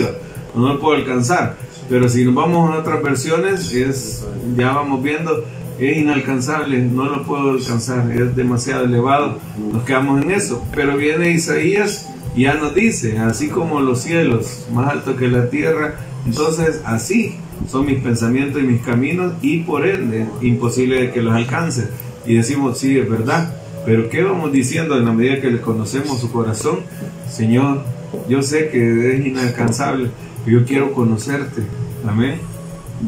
no 0.54 0.68
lo 0.68 0.78
puedo 0.78 0.96
alcanzar. 0.96 1.56
Pero 1.88 2.08
si 2.08 2.24
nos 2.24 2.34
vamos 2.34 2.74
a 2.74 2.78
otras 2.78 3.02
versiones, 3.02 3.72
es, 3.72 4.26
ya 4.56 4.72
vamos 4.72 5.02
viendo 5.02 5.44
es 5.78 5.96
inalcanzable, 5.96 6.78
no 6.78 7.04
lo 7.04 7.24
puedo 7.24 7.52
alcanzar, 7.52 8.10
es 8.12 8.36
demasiado 8.36 8.84
elevado, 8.84 9.38
nos 9.72 9.84
quedamos 9.84 10.22
en 10.22 10.30
eso. 10.30 10.64
Pero 10.74 10.96
viene 10.96 11.30
Isaías 11.30 12.08
y 12.34 12.42
ya 12.42 12.54
nos 12.54 12.74
dice, 12.74 13.18
así 13.18 13.48
como 13.48 13.80
los 13.80 14.02
cielos, 14.02 14.66
más 14.72 14.90
alto 14.90 15.16
que 15.16 15.28
la 15.28 15.50
tierra, 15.50 15.96
entonces 16.26 16.80
así 16.84 17.36
son 17.68 17.86
mis 17.86 18.00
pensamientos 18.00 18.62
y 18.62 18.66
mis 18.66 18.82
caminos 18.82 19.34
y 19.42 19.58
por 19.58 19.86
ende 19.86 20.26
imposible 20.40 21.10
que 21.12 21.22
los 21.22 21.34
alcance. 21.34 21.88
Y 22.26 22.34
decimos, 22.34 22.78
sí, 22.78 22.98
es 22.98 23.08
verdad, 23.08 23.54
pero 23.84 24.08
¿qué 24.08 24.22
vamos 24.22 24.52
diciendo 24.52 24.96
en 24.96 25.04
la 25.04 25.12
medida 25.12 25.40
que 25.40 25.50
le 25.50 25.60
conocemos 25.60 26.20
su 26.20 26.30
corazón? 26.30 26.80
Señor, 27.28 27.84
yo 28.28 28.42
sé 28.42 28.68
que 28.68 29.14
es 29.14 29.26
inalcanzable, 29.26 30.10
yo 30.46 30.64
quiero 30.64 30.92
conocerte. 30.92 31.62
Amén. 32.06 32.36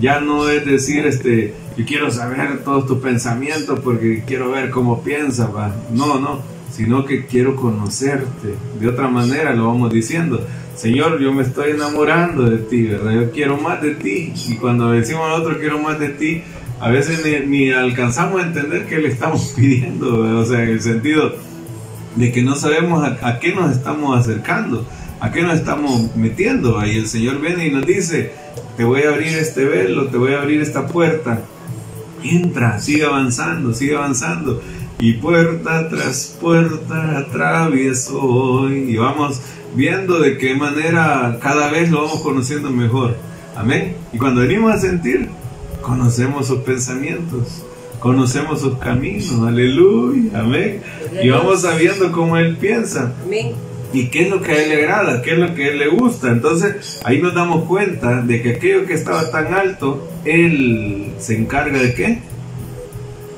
Ya 0.00 0.20
no 0.20 0.48
es 0.48 0.66
decir, 0.66 1.06
este, 1.06 1.54
yo 1.76 1.84
quiero 1.84 2.10
saber 2.10 2.62
todos 2.64 2.86
tus 2.86 2.98
pensamientos 2.98 3.80
porque 3.80 4.22
quiero 4.26 4.50
ver 4.50 4.70
cómo 4.70 5.02
piensas, 5.02 5.48
No, 5.92 6.20
no, 6.20 6.40
sino 6.70 7.04
que 7.04 7.26
quiero 7.26 7.56
conocerte. 7.56 8.54
De 8.80 8.88
otra 8.88 9.08
manera 9.08 9.54
lo 9.54 9.66
vamos 9.66 9.92
diciendo. 9.92 10.46
Señor, 10.76 11.20
yo 11.20 11.32
me 11.32 11.42
estoy 11.42 11.72
enamorando 11.72 12.48
de 12.50 12.58
ti, 12.58 12.82
¿verdad? 12.82 13.12
Yo 13.12 13.30
quiero 13.30 13.56
más 13.56 13.80
de 13.82 13.94
ti. 13.94 14.32
Y 14.48 14.56
cuando 14.56 14.90
decimos 14.90 15.22
a 15.28 15.34
otro 15.34 15.58
quiero 15.58 15.78
más 15.78 15.98
de 15.98 16.10
ti, 16.10 16.42
a 16.80 16.90
veces 16.90 17.46
ni, 17.46 17.70
alcanzamos 17.70 18.42
a 18.42 18.46
entender 18.46 18.86
qué 18.86 18.98
le 18.98 19.08
estamos 19.08 19.52
pidiendo, 19.56 20.38
o 20.38 20.44
sea, 20.44 20.62
en 20.62 20.70
el 20.70 20.80
sentido 20.80 21.36
de 22.16 22.30
que 22.30 22.42
no 22.42 22.54
sabemos 22.54 23.02
a, 23.04 23.18
a, 23.26 23.38
qué 23.40 23.54
nos 23.54 23.72
estamos 23.72 24.18
acercando, 24.18 24.86
a 25.20 25.32
qué 25.32 25.42
nos 25.42 25.54
estamos 25.54 26.14
metiendo. 26.16 26.78
Ahí 26.78 26.98
el 26.98 27.08
Señor 27.08 27.40
viene 27.40 27.66
y 27.66 27.70
nos 27.70 27.86
dice, 27.86 28.32
te 28.76 28.84
voy 28.84 29.02
a 29.02 29.10
abrir 29.10 29.36
este 29.38 29.64
velo, 29.64 30.08
te 30.08 30.16
voy 30.16 30.34
a 30.34 30.40
abrir 30.40 30.60
esta 30.60 30.86
puerta, 30.86 31.40
entra, 32.24 32.80
sigue 32.80 33.04
avanzando, 33.04 33.72
sigue 33.72 33.96
avanzando. 33.96 34.62
Y 34.98 35.14
puerta 35.14 35.88
tras 35.88 36.36
puerta 36.40 37.18
atravieso. 37.18 38.68
Y 38.70 38.96
vamos 38.96 39.40
viendo 39.74 40.18
de 40.18 40.38
qué 40.38 40.54
manera 40.54 41.38
cada 41.40 41.70
vez 41.70 41.90
lo 41.90 42.02
vamos 42.02 42.20
conociendo 42.20 42.70
mejor. 42.70 43.16
Amén. 43.56 43.96
Y 44.12 44.18
cuando 44.18 44.40
venimos 44.40 44.74
a 44.74 44.78
sentir, 44.78 45.28
conocemos 45.82 46.46
sus 46.46 46.60
pensamientos, 46.60 47.64
conocemos 48.00 48.60
sus 48.60 48.78
caminos. 48.78 49.46
Aleluya. 49.46 50.40
Amén. 50.40 50.80
Y 51.22 51.28
vamos 51.28 51.62
sabiendo 51.62 52.10
cómo 52.10 52.36
Él 52.36 52.56
piensa. 52.56 53.12
Amén 53.24 53.73
y 53.94 54.08
qué 54.08 54.24
es 54.24 54.30
lo 54.30 54.42
que 54.42 54.52
a 54.52 54.62
él 54.62 54.68
le 54.70 54.82
agrada, 54.82 55.22
qué 55.22 55.34
es 55.34 55.38
lo 55.38 55.54
que 55.54 55.64
a 55.64 55.68
él 55.68 55.78
le 55.78 55.88
gusta. 55.88 56.28
Entonces 56.28 57.00
ahí 57.04 57.22
nos 57.22 57.34
damos 57.34 57.64
cuenta 57.66 58.20
de 58.22 58.42
que 58.42 58.54
aquello 58.54 58.86
que 58.86 58.94
estaba 58.94 59.30
tan 59.30 59.54
alto, 59.54 60.10
él 60.24 61.12
se 61.18 61.38
encarga 61.38 61.78
de 61.78 61.94
qué? 61.94 62.18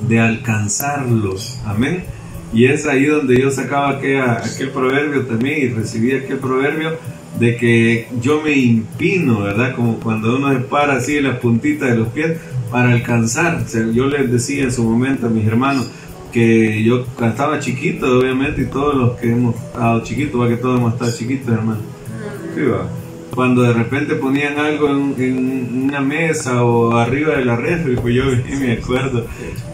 De 0.09 0.19
alcanzarlos. 0.19 1.61
Amén. 1.67 2.05
Y 2.53 2.65
es 2.67 2.87
ahí 2.87 3.05
donde 3.05 3.39
yo 3.39 3.51
sacaba 3.51 3.91
aquel, 3.91 4.21
aquel 4.21 4.71
proverbio 4.71 5.27
también 5.27 5.59
y 5.63 5.69
recibí 5.75 6.13
aquel 6.13 6.39
proverbio 6.39 6.97
de 7.39 7.57
que 7.57 8.09
yo 8.23 8.41
me 8.41 8.53
impino, 8.53 9.43
¿verdad? 9.43 9.75
Como 9.77 10.01
cuando 10.01 10.37
uno 10.37 10.53
se 10.55 10.61
para 10.61 10.95
así 10.95 11.19
en 11.19 11.25
las 11.25 11.39
puntitas 11.39 11.91
de 11.91 11.97
los 11.97 12.09
pies 12.09 12.39
para 12.71 12.93
alcanzar. 12.93 13.65
yo 13.93 14.07
les 14.07 14.33
decía 14.33 14.65
en 14.65 14.73
su 14.73 14.85
momento 14.85 15.27
a 15.27 15.31
mis 15.31 15.47
hermanos, 15.47 15.91
que 16.37 16.85
yo 16.85 17.07
estaba 17.27 17.59
chiquito, 17.61 18.19
obviamente, 18.19 18.61
y 18.61 18.67
todos 18.67 18.95
los 18.95 19.19
que 19.19 19.33
hemos 19.33 19.55
estado 19.55 20.03
chiquitos, 20.03 20.39
va 20.39 20.49
que 20.49 20.59
todos 20.59 20.79
hemos 20.79 20.93
estado 20.93 21.11
chiquitos, 21.11 21.49
hermano. 21.49 21.81
Sí, 22.55 22.61
va. 22.61 22.91
Cuando 23.35 23.63
de 23.63 23.73
repente 23.73 24.17
ponían 24.17 24.59
algo 24.59 24.91
en, 24.91 25.15
en 25.19 25.85
una 25.85 26.03
mesa 26.03 26.63
o 26.63 26.95
arriba 26.95 27.37
de 27.37 27.45
la 27.47 27.57
refri, 27.57 27.97
pues 27.97 28.15
yo 28.15 28.25
bien 28.27 28.61
me 28.61 28.73
acuerdo, 28.73 29.27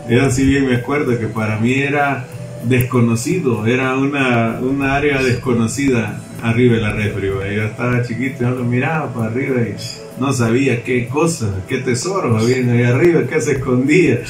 eso 0.09 0.31
sí 0.31 0.47
bien 0.47 0.69
me 0.69 0.77
acuerdo, 0.77 1.19
que 1.19 1.27
para 1.27 1.59
mí 1.59 1.73
era 1.75 2.29
desconocido, 2.63 3.67
era 3.67 3.97
una, 3.97 4.61
una 4.61 4.95
área 4.95 5.21
desconocida 5.21 6.21
arriba 6.45 6.77
de 6.77 6.81
la 6.81 6.93
refri. 6.93 7.27
Yo 7.27 7.65
estaba 7.65 8.05
chiquito 8.05 8.43
yo 8.43 8.51
lo 8.51 8.63
miraba 8.63 9.13
para 9.13 9.33
arriba 9.33 9.63
y 9.63 9.75
no 10.21 10.33
sabía 10.33 10.85
qué 10.85 11.09
cosas, 11.09 11.51
qué 11.69 11.79
tesoros 11.79 12.41
había 12.41 12.59
ahí 12.59 12.83
arriba, 12.85 13.23
qué 13.29 13.41
se 13.41 13.55
escondía. 13.55 14.21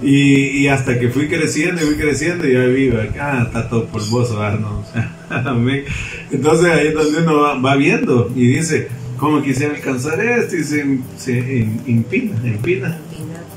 Y, 0.00 0.58
y 0.58 0.68
hasta 0.68 0.98
que 0.98 1.08
fui 1.08 1.26
creciendo 1.26 1.82
y 1.82 1.86
fui 1.86 1.96
creciendo 1.96 2.46
y 2.46 2.54
vivo, 2.72 2.98
ah, 3.20 3.44
está 3.46 3.68
todo 3.68 3.86
polvoso, 3.86 4.40
ah, 4.40 4.56
no. 4.60 4.84
Entonces 6.30 6.66
ahí 6.66 6.88
es 6.88 6.94
donde 6.94 7.22
uno 7.22 7.40
va, 7.40 7.54
va 7.58 7.76
viendo 7.76 8.30
y 8.36 8.46
dice, 8.46 8.88
¿cómo 9.16 9.42
quisiera 9.42 9.74
alcanzar 9.74 10.20
esto? 10.20 10.56
Y 10.56 10.62
se, 10.64 10.98
se 11.16 11.32
in- 11.32 11.80
impina, 11.86 12.36
empina, 12.44 12.98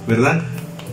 ¿verdad? 0.08 0.42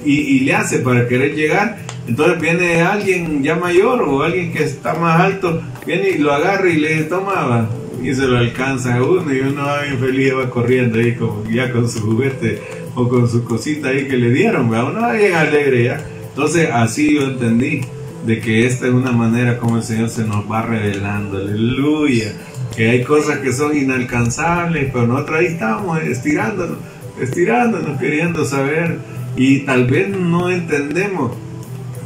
Y, 0.04 0.12
y 0.14 0.40
le 0.40 0.54
hace 0.54 0.80
para 0.80 1.08
querer 1.08 1.34
llegar. 1.34 1.78
Entonces 2.06 2.40
viene 2.40 2.80
alguien 2.82 3.42
ya 3.42 3.56
mayor 3.56 4.02
o 4.02 4.22
alguien 4.22 4.52
que 4.52 4.64
está 4.64 4.94
más 4.94 5.20
alto, 5.20 5.62
viene 5.86 6.10
y 6.10 6.18
lo 6.18 6.32
agarra 6.32 6.68
y 6.68 6.76
le 6.76 7.04
toma 7.04 7.68
y 8.02 8.14
se 8.14 8.26
lo 8.26 8.38
alcanza 8.38 8.94
a 8.96 9.02
uno 9.02 9.32
y 9.34 9.40
uno 9.40 9.64
va 9.64 9.82
bien 9.82 9.98
feliz, 9.98 10.32
va 10.36 10.48
corriendo 10.48 10.98
ahí 10.98 11.14
como 11.16 11.44
ya 11.50 11.70
con 11.72 11.88
su 11.90 12.00
juguete 12.00 12.62
o 12.98 13.08
con 13.08 13.28
su 13.28 13.44
cosita 13.44 13.90
ahí 13.90 14.08
que 14.08 14.16
le 14.16 14.30
dieron, 14.30 14.68
¿verdad? 14.68 14.90
uno 14.90 15.00
va 15.02 15.12
bien 15.12 15.34
alegre 15.34 15.84
ya. 15.84 16.04
Entonces 16.30 16.68
así 16.72 17.14
yo 17.14 17.22
entendí 17.22 17.82
de 18.26 18.40
que 18.40 18.66
esta 18.66 18.88
es 18.88 18.92
una 18.92 19.12
manera 19.12 19.58
como 19.58 19.76
el 19.76 19.84
Señor 19.84 20.10
se 20.10 20.24
nos 20.24 20.50
va 20.50 20.62
revelando, 20.62 21.38
aleluya, 21.38 22.32
que 22.76 22.90
hay 22.90 23.04
cosas 23.04 23.38
que 23.38 23.52
son 23.52 23.76
inalcanzables, 23.76 24.90
pero 24.92 25.06
nosotros 25.06 25.38
ahí 25.38 25.46
estamos 25.46 26.02
estirándonos, 26.02 26.78
estirándonos, 27.20 28.00
queriendo 28.00 28.44
saber 28.44 28.98
y 29.36 29.60
tal 29.60 29.86
vez 29.86 30.08
no 30.08 30.50
entendemos 30.50 31.32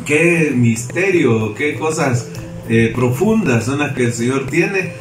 qué 0.04 0.52
misterio, 0.54 1.54
qué 1.54 1.74
cosas 1.74 2.28
eh, 2.68 2.92
profundas 2.94 3.64
son 3.64 3.78
las 3.78 3.94
que 3.94 4.04
el 4.04 4.12
Señor 4.12 4.46
tiene 4.46 4.92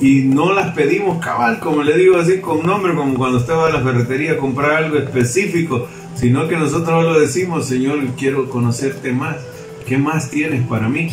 y 0.00 0.22
no 0.22 0.52
las 0.52 0.74
pedimos 0.74 1.22
cabal, 1.22 1.58
como 1.60 1.82
le 1.82 1.96
digo 1.96 2.16
así 2.18 2.40
con 2.40 2.62
nombre, 2.62 2.94
como 2.94 3.14
cuando 3.14 3.38
usted 3.38 3.52
va 3.52 3.68
a 3.68 3.70
la 3.70 3.80
ferretería 3.80 4.32
a 4.32 4.36
comprar 4.38 4.84
algo 4.84 4.96
específico, 4.96 5.86
sino 6.14 6.48
que 6.48 6.56
nosotros 6.56 7.04
lo 7.04 7.20
decimos, 7.20 7.66
Señor, 7.66 7.98
quiero 8.16 8.48
conocerte 8.48 9.12
más, 9.12 9.36
¿qué 9.86 9.98
más 9.98 10.30
tienes 10.30 10.66
para 10.66 10.88
mí? 10.88 11.08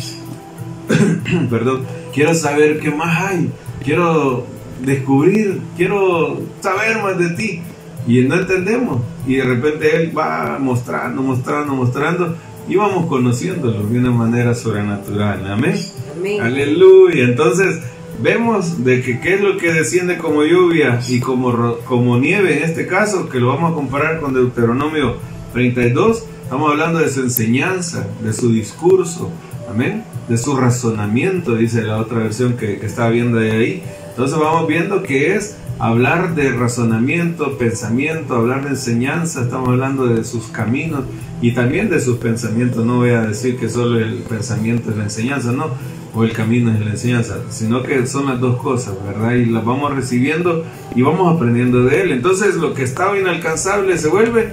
Perdón, 1.50 1.84
quiero 2.14 2.34
saber 2.34 2.80
qué 2.80 2.90
más 2.90 3.30
hay, 3.30 3.50
quiero 3.84 4.46
descubrir, 4.84 5.60
quiero 5.76 6.40
saber 6.60 7.02
más 7.02 7.18
de 7.18 7.30
ti. 7.30 7.60
Y 8.06 8.22
no 8.22 8.36
entendemos. 8.36 9.02
Y 9.26 9.36
de 9.36 9.44
repente 9.44 9.96
Él 9.96 10.16
va 10.16 10.58
mostrando, 10.58 11.20
mostrando, 11.20 11.74
mostrando. 11.74 12.36
Y 12.66 12.76
vamos 12.76 13.06
conociéndolo 13.06 13.86
de 13.86 13.98
una 13.98 14.10
manera 14.10 14.54
sobrenatural. 14.54 15.46
Amén. 15.46 15.76
Amén. 16.16 16.40
Aleluya. 16.40 17.24
Entonces 17.24 17.80
vemos 18.20 18.84
de 18.84 19.02
que 19.02 19.20
qué 19.20 19.34
es 19.34 19.40
lo 19.40 19.56
que 19.56 19.72
desciende 19.72 20.18
como 20.18 20.44
lluvia 20.44 21.00
y 21.08 21.20
como, 21.20 21.76
como 21.86 22.18
nieve 22.18 22.58
en 22.58 22.64
este 22.64 22.86
caso, 22.86 23.28
que 23.28 23.38
lo 23.38 23.48
vamos 23.48 23.72
a 23.72 23.74
comparar 23.74 24.20
con 24.20 24.34
Deuteronomio 24.34 25.16
32. 25.52 26.24
Estamos 26.42 26.70
hablando 26.70 26.98
de 26.98 27.10
su 27.10 27.20
enseñanza, 27.20 28.06
de 28.22 28.32
su 28.32 28.50
discurso, 28.50 29.30
amén, 29.70 30.04
de 30.28 30.38
su 30.38 30.56
razonamiento, 30.56 31.54
dice 31.54 31.82
la 31.82 31.98
otra 31.98 32.18
versión 32.18 32.56
que, 32.56 32.78
que 32.78 32.86
estaba 32.86 33.10
viendo 33.10 33.38
de 33.38 33.52
ahí. 33.52 33.82
Entonces 34.10 34.38
vamos 34.38 34.66
viendo 34.66 35.02
que 35.02 35.34
es 35.34 35.56
hablar 35.78 36.34
de 36.34 36.52
razonamiento, 36.52 37.56
pensamiento, 37.56 38.34
hablar 38.34 38.64
de 38.64 38.70
enseñanza, 38.70 39.42
estamos 39.42 39.68
hablando 39.68 40.06
de 40.06 40.24
sus 40.24 40.48
caminos 40.48 41.04
y 41.40 41.52
también 41.52 41.88
de 41.88 42.00
sus 42.00 42.18
pensamientos. 42.18 42.84
No 42.84 42.96
voy 42.96 43.10
a 43.10 43.22
decir 43.22 43.56
que 43.56 43.68
solo 43.68 43.98
el 43.98 44.14
pensamiento 44.22 44.90
es 44.90 44.96
la 44.96 45.04
enseñanza, 45.04 45.52
no, 45.52 45.70
o 46.14 46.24
el 46.24 46.32
camino 46.32 46.72
es 46.72 46.80
la 46.80 46.90
enseñanza, 46.90 47.36
sino 47.50 47.82
que 47.82 48.06
son 48.06 48.26
las 48.26 48.40
dos 48.40 48.60
cosas, 48.60 48.94
¿verdad? 49.06 49.34
Y 49.34 49.46
las 49.46 49.64
vamos 49.64 49.94
recibiendo 49.94 50.64
y 50.94 51.02
vamos 51.02 51.34
aprendiendo 51.34 51.84
de 51.84 52.02
él. 52.02 52.12
Entonces 52.12 52.56
lo 52.56 52.74
que 52.74 52.82
estaba 52.82 53.18
inalcanzable 53.18 53.96
se 53.98 54.08
vuelve 54.08 54.52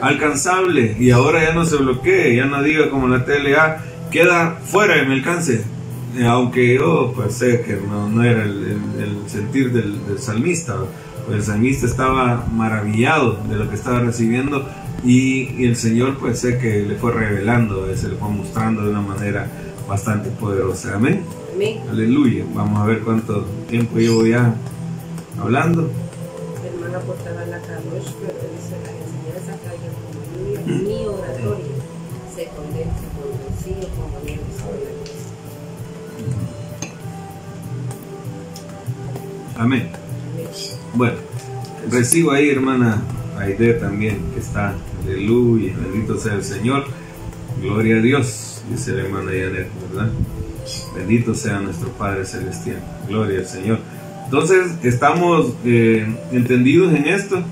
alcanzable 0.00 0.96
y 0.98 1.10
ahora 1.10 1.42
ya 1.42 1.54
no 1.54 1.64
se 1.64 1.76
bloquee, 1.76 2.36
ya 2.36 2.44
no 2.44 2.62
diga 2.62 2.90
como 2.90 3.08
la 3.08 3.24
TLA, 3.24 3.78
queda 4.10 4.60
fuera 4.64 4.96
de 4.96 5.06
mi 5.06 5.14
alcance. 5.14 5.64
Aunque 6.26 6.74
yo 6.74 7.12
pues 7.14 7.34
sé 7.34 7.62
que 7.62 7.76
no, 7.76 8.08
no 8.08 8.24
era 8.24 8.42
el, 8.44 8.50
el- 8.96 9.02
el 9.02 9.28
sentir 9.30 9.72
del, 9.72 10.04
del 10.06 10.18
salmista, 10.18 10.76
pues 11.26 11.38
el 11.38 11.44
salmista 11.44 11.86
estaba 11.86 12.46
maravillado 12.52 13.38
de 13.48 13.56
lo 13.56 13.68
que 13.68 13.74
estaba 13.76 14.00
recibiendo 14.00 14.66
y, 15.04 15.50
y 15.62 15.66
el 15.66 15.76
Señor 15.76 16.18
pues 16.18 16.38
sé 16.40 16.58
que 16.58 16.80
le 16.82 16.96
fue 16.96 17.12
revelando, 17.12 17.88
eh, 17.88 17.96
se 17.96 18.08
le 18.08 18.16
fue 18.16 18.28
mostrando 18.30 18.82
de 18.82 18.90
una 18.90 19.00
manera 19.02 19.46
bastante 19.88 20.30
poderosa. 20.30 20.96
Amén. 20.96 21.22
Amén. 21.54 21.78
Aleluya. 21.90 22.44
Vamos 22.54 22.80
a 22.80 22.86
ver 22.86 23.00
cuánto 23.00 23.44
tiempo 23.68 23.98
llevo 23.98 24.24
ya 24.26 24.54
hablando. 25.40 25.90
Hermana 26.64 26.98
portaba 27.00 27.44
la 27.46 27.58
pero 27.60 27.82
dice 28.54 28.76
la 28.84 28.90
enseñanza 28.90 29.52
caiga 29.64 29.88
como 29.94 30.08
lluvia, 30.34 30.82
mi 30.82 31.06
oratoria 31.06 31.37
Amén. 39.58 39.88
Bueno, 40.94 41.16
recibo 41.90 42.30
ahí, 42.30 42.48
hermana 42.48 43.02
Aide 43.38 43.74
también, 43.74 44.20
que 44.32 44.38
está. 44.40 44.74
Aleluya, 45.04 45.74
bendito 45.76 46.16
sea 46.16 46.34
el 46.34 46.44
Señor. 46.44 46.84
Gloria 47.60 47.96
a 47.96 48.00
Dios, 48.00 48.62
dice 48.70 48.92
la 48.92 49.02
hermana 49.02 49.32
Janet, 49.32 49.68
¿verdad? 49.90 50.10
Bendito 50.94 51.34
sea 51.34 51.58
nuestro 51.58 51.88
Padre 51.90 52.24
Celestial. 52.24 52.80
Gloria 53.08 53.40
al 53.40 53.46
Señor. 53.46 53.80
Entonces, 54.26 54.76
estamos 54.84 55.52
eh, 55.64 56.06
entendidos 56.30 56.94
en 56.94 57.06
esto, 57.06 57.42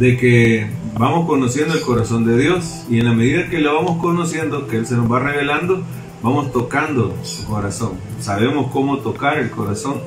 de 0.00 0.16
que 0.16 0.68
vamos 0.98 1.28
conociendo 1.28 1.74
el 1.74 1.82
corazón 1.82 2.24
de 2.24 2.36
Dios 2.36 2.84
y 2.90 2.98
en 2.98 3.04
la 3.04 3.12
medida 3.12 3.48
que 3.48 3.60
lo 3.60 3.74
vamos 3.74 4.00
conociendo, 4.00 4.66
que 4.66 4.78
Él 4.78 4.86
se 4.86 4.96
nos 4.96 5.10
va 5.10 5.20
revelando, 5.20 5.82
vamos 6.22 6.50
tocando 6.50 7.14
su 7.22 7.44
corazón. 7.46 7.92
Sabemos 8.20 8.72
cómo 8.72 8.98
tocar 8.98 9.38
el 9.38 9.50
corazón 9.50 10.00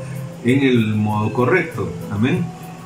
en 0.45 0.63
el 0.63 0.95
modo 0.95 1.31
correcto. 1.33 1.91
Amén. 2.11 2.45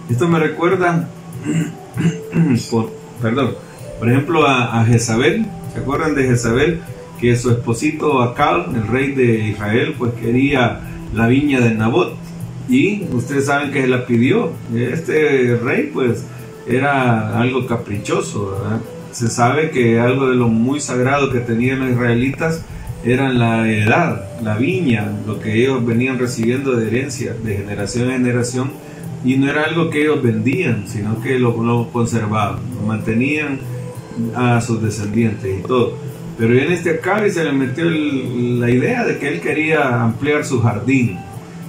Esto 0.09 0.27
me 0.27 0.39
recuerda, 0.39 1.09
por, 2.71 2.91
perdón, 3.21 3.55
por 3.99 4.09
ejemplo 4.09 4.45
a, 4.47 4.79
a 4.79 4.85
Jezabel. 4.85 5.45
¿Se 5.73 5.79
acuerdan 5.79 6.15
de 6.15 6.23
Jezabel? 6.23 6.81
Que 7.19 7.35
su 7.35 7.51
esposito 7.51 8.21
Acab, 8.21 8.75
el 8.75 8.87
rey 8.87 9.13
de 9.13 9.49
Israel, 9.49 9.95
pues 9.97 10.13
quería 10.13 10.81
la 11.13 11.27
viña 11.27 11.59
de 11.59 11.73
Nabot. 11.73 12.15
Y 12.69 13.03
ustedes 13.11 13.45
saben 13.45 13.71
que 13.71 13.81
se 13.81 13.87
la 13.87 14.05
pidió. 14.05 14.51
Este 14.75 15.57
rey, 15.63 15.89
pues, 15.93 16.25
era 16.67 17.39
algo 17.39 17.65
caprichoso. 17.65 18.61
Se 19.11 19.29
sabe 19.29 19.71
que 19.71 19.99
algo 19.99 20.29
de 20.29 20.35
lo 20.35 20.47
muy 20.47 20.79
sagrado 20.79 21.31
que 21.31 21.39
tenían 21.39 21.79
los 21.79 21.91
israelitas 21.91 22.61
era 23.07 23.31
la 23.31 23.67
heredad, 23.67 24.21
la 24.41 24.57
viña, 24.57 25.11
lo 25.25 25.39
que 25.39 25.53
ellos 25.53 25.85
venían 25.85 26.19
recibiendo 26.19 26.75
de 26.75 26.87
herencia, 26.87 27.33
de 27.33 27.57
generación 27.57 28.11
en 28.11 28.23
generación, 28.23 28.71
y 29.23 29.37
no 29.37 29.49
era 29.49 29.63
algo 29.63 29.89
que 29.89 30.01
ellos 30.01 30.21
vendían, 30.21 30.87
sino 30.87 31.21
que 31.21 31.39
lo, 31.39 31.89
conservaban, 31.91 32.59
lo 32.75 32.81
mantenían 32.85 33.59
a 34.35 34.59
sus 34.61 34.81
descendientes 34.81 35.59
y 35.59 35.63
todo. 35.63 35.97
Pero 36.37 36.53
en 36.53 36.71
este 36.71 36.91
Acabe 36.91 37.31
se 37.31 37.43
le 37.43 37.51
metió 37.51 37.85
la 37.85 38.69
idea 38.69 39.05
de 39.05 39.17
que 39.17 39.29
él 39.29 39.39
quería 39.39 40.03
ampliar 40.03 40.43
su 40.43 40.61
jardín, 40.61 41.17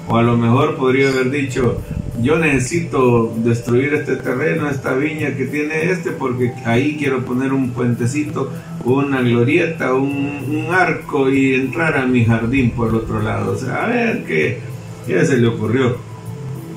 o 0.09 0.17
a 0.17 0.23
lo 0.23 0.37
mejor 0.37 0.77
podría 0.77 1.09
haber 1.09 1.31
dicho, 1.31 1.81
yo 2.23 2.39
necesito 2.39 3.33
destruir 3.45 3.95
este 3.95 4.17
terreno, 4.17 4.69
esta 4.69 4.95
viña 4.95 5.37
que 5.37 5.47
tiene 5.47 5.91
este, 5.91 6.11
porque 6.11 6.53
ahí 6.65 6.97
quiero 6.99 7.25
poner 7.25 7.53
un 7.53 7.71
puentecito, 7.71 8.53
una 8.85 9.21
glorieta, 9.21 9.95
un, 9.95 10.67
arco 10.71 11.31
y 11.31 11.55
entrar 11.55 11.97
a 11.97 12.07
mi 12.07 12.25
jardín 12.25 12.71
por 12.73 12.95
otro 12.95 13.23
lado. 13.23 13.53
O 13.53 13.57
sea, 13.57 13.85
a 13.85 13.89
ver 13.89 14.25
qué, 14.25 14.59
qué 15.07 15.25
se 15.25 15.39
le 15.39 15.47
ocurrió. 15.49 15.97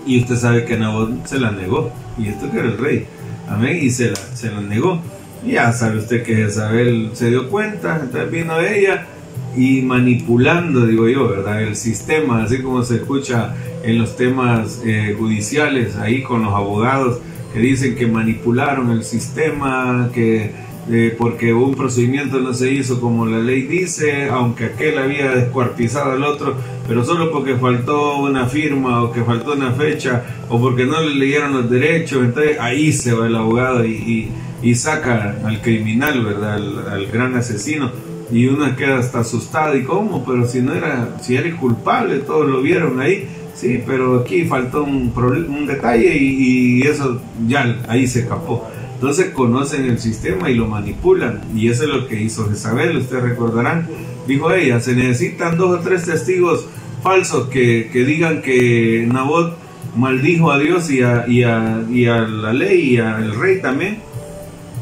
Y 0.05 0.21
usted 0.21 0.35
sabe 0.35 0.65
que 0.65 0.77
Nabot 0.77 1.25
se 1.25 1.39
la 1.39 1.51
negó, 1.51 1.91
y 2.17 2.27
esto 2.27 2.49
que 2.51 2.59
era 2.59 2.67
el 2.67 2.77
rey, 2.77 3.05
amén, 3.47 3.79
y 3.81 3.89
se 3.89 4.09
la, 4.09 4.15
se 4.15 4.51
la 4.51 4.61
negó. 4.61 5.01
Ya 5.45 5.71
sabe 5.73 5.97
usted 5.97 6.23
que 6.23 6.35
Jezabel 6.35 7.11
se 7.13 7.29
dio 7.29 7.49
cuenta, 7.49 7.99
entonces 8.01 8.31
vino 8.31 8.59
ella 8.61 9.07
y 9.55 9.81
manipulando, 9.81 10.85
digo 10.85 11.07
yo, 11.07 11.27
¿verdad? 11.27 11.61
El 11.63 11.75
sistema, 11.75 12.43
así 12.43 12.61
como 12.61 12.83
se 12.83 12.95
escucha 12.95 13.55
en 13.83 13.97
los 13.97 14.15
temas 14.15 14.81
eh, 14.85 15.15
judiciales, 15.17 15.95
ahí 15.97 16.23
con 16.23 16.43
los 16.43 16.53
abogados 16.53 17.19
que 17.53 17.59
dicen 17.59 17.95
que 17.95 18.07
manipularon 18.07 18.91
el 18.91 19.03
sistema, 19.03 20.09
que 20.13 20.51
eh, 20.89 21.15
porque 21.17 21.53
un 21.53 21.75
procedimiento 21.75 22.39
no 22.39 22.53
se 22.53 22.71
hizo 22.71 22.99
como 22.99 23.25
la 23.25 23.37
ley 23.37 23.63
dice, 23.63 24.29
aunque 24.29 24.65
aquel 24.65 24.97
había 24.97 25.29
descuartizado 25.31 26.11
al 26.13 26.23
otro, 26.23 26.55
pero 26.87 27.05
solo 27.05 27.31
porque 27.31 27.55
faltó 27.55 28.17
una 28.17 28.47
firma 28.47 29.03
o 29.03 29.11
que 29.11 29.23
faltó 29.23 29.53
una 29.53 29.71
fecha 29.73 30.23
o 30.49 30.59
porque 30.59 30.85
no 30.85 30.99
le 31.01 31.15
leyeron 31.15 31.53
los 31.53 31.69
derechos, 31.69 32.23
entonces 32.23 32.57
ahí 32.59 32.91
se 32.91 33.13
va 33.13 33.27
el 33.27 33.35
abogado 33.35 33.85
y, 33.85 34.31
y, 34.63 34.75
saca 34.75 35.37
al 35.45 35.61
criminal, 35.61 36.25
¿verdad? 36.25 36.55
Al, 36.55 37.05
gran 37.07 37.35
asesino. 37.35 37.91
Y 38.31 38.47
uno 38.47 38.75
queda 38.75 38.99
hasta 38.99 39.19
asustado 39.19 39.75
y 39.75 39.83
cómo, 39.83 40.23
pero 40.25 40.47
si 40.47 40.61
no 40.61 40.73
era, 40.73 41.17
si 41.21 41.35
eres 41.35 41.55
culpable, 41.55 42.19
todos 42.19 42.47
lo 42.47 42.61
vieron 42.61 42.99
ahí, 42.99 43.27
sí, 43.55 43.83
pero 43.85 44.21
aquí 44.21 44.45
faltó 44.45 44.83
un, 44.83 45.11
un 45.15 45.67
detalle 45.67 46.17
y, 46.17 46.79
y 46.79 46.81
eso 46.83 47.21
ya 47.47 47.81
ahí 47.87 48.07
se 48.07 48.21
escapó. 48.21 48.67
Entonces 49.01 49.31
conocen 49.31 49.85
el 49.85 49.97
sistema 49.97 50.51
y 50.51 50.53
lo 50.53 50.67
manipulan. 50.67 51.41
Y 51.55 51.69
eso 51.69 51.85
es 51.85 51.89
lo 51.89 52.07
que 52.07 52.21
hizo 52.21 52.47
Jezabel, 52.47 52.97
ustedes 52.97 53.23
recordarán. 53.23 53.87
Dijo 54.27 54.51
ella, 54.53 54.79
se 54.79 54.95
necesitan 54.95 55.57
dos 55.57 55.79
o 55.79 55.81
tres 55.81 56.05
testigos 56.05 56.67
falsos 57.01 57.47
que, 57.47 57.89
digan 57.93 58.43
que 58.43 59.07
Nabot 59.11 59.57
maldijo 59.95 60.51
a 60.51 60.59
Dios 60.59 60.91
y 60.91 61.01
a, 61.01 61.25
y 61.27 61.41
a, 61.41 61.83
y 61.89 62.05
a 62.05 62.19
la 62.21 62.53
ley 62.53 62.93
y 62.93 62.97
al 62.99 63.33
rey 63.39 63.59
también. 63.59 63.97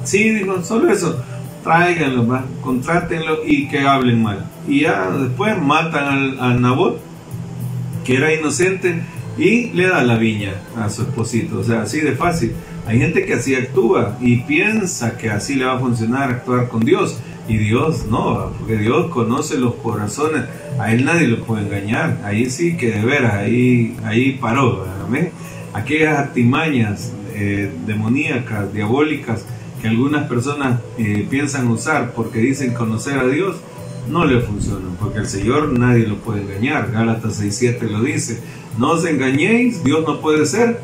Sí, 0.04 0.32
dijo, 0.32 0.62
solo 0.64 0.92
eso. 0.92 1.24
Tráiganlo, 1.64 2.28
¿va? 2.28 2.46
contrátenlo 2.62 3.46
y 3.46 3.68
que 3.68 3.80
hablen 3.80 4.24
mal. 4.24 4.46
Y 4.68 4.82
ya 4.82 5.12
después 5.12 5.62
matan 5.62 6.06
al, 6.08 6.40
a 6.40 6.54
Nabot, 6.54 7.00
que 8.06 8.18
era 8.18 8.34
inocente, 8.34 9.02
y 9.38 9.72
le 9.72 9.88
da 9.88 10.04
la 10.04 10.18
viña 10.18 10.54
a 10.78 10.90
su 10.90 11.04
esposito. 11.04 11.60
O 11.60 11.64
sea, 11.64 11.84
así 11.84 12.02
de 12.02 12.14
fácil. 12.14 12.54
Hay 12.86 13.00
gente 13.00 13.26
que 13.26 13.36
así 13.36 13.56
actúa 13.56 14.18
y 14.20 14.38
piensa 14.42 15.18
que 15.18 15.30
así 15.30 15.56
le 15.56 15.66
va 15.66 15.76
a 15.76 15.80
funcionar 15.80 16.30
actuar 16.30 16.68
con 16.68 16.82
Dios. 16.82 17.20
Y 17.48 17.58
Dios 17.58 18.06
no, 18.10 18.52
porque 18.60 18.78
Dios 18.78 19.08
conoce 19.12 19.58
los 19.58 19.76
corazones. 19.76 20.44
A 20.80 20.92
Él 20.92 21.06
nadie 21.06 21.28
lo 21.28 21.44
puede 21.44 21.64
engañar. 21.64 22.20
Ahí 22.24 22.50
sí 22.50 22.78
que 22.78 22.92
de 22.92 23.06
veras, 23.06 23.34
ahí, 23.34 23.96
ahí 24.04 24.38
paró. 24.40 24.86
Aquellas 25.74 26.20
artimañas 26.20 27.12
eh, 27.34 27.72
demoníacas, 27.86 28.74
diabólicas, 28.74 29.46
que 29.82 29.88
algunas 29.88 30.28
personas 30.28 30.82
eh, 30.98 31.26
piensan 31.30 31.68
usar 31.68 32.14
porque 32.14 32.40
dicen 32.40 32.74
conocer 32.74 33.20
a 33.20 33.28
Dios, 33.28 33.58
no 34.10 34.26
le 34.26 34.42
funcionan, 34.42 34.96
porque 35.00 35.20
el 35.20 35.28
Señor 35.28 35.78
nadie 35.78 36.08
lo 36.08 36.18
puede 36.18 36.42
engañar. 36.42 36.92
Gálatas 36.92 37.42
6.7 37.42 37.90
lo 37.90 38.02
dice. 38.02 38.42
No 38.78 38.92
os 38.92 39.06
engañéis, 39.06 39.84
Dios 39.84 40.04
no 40.08 40.20
puede 40.22 40.46
ser 40.46 40.80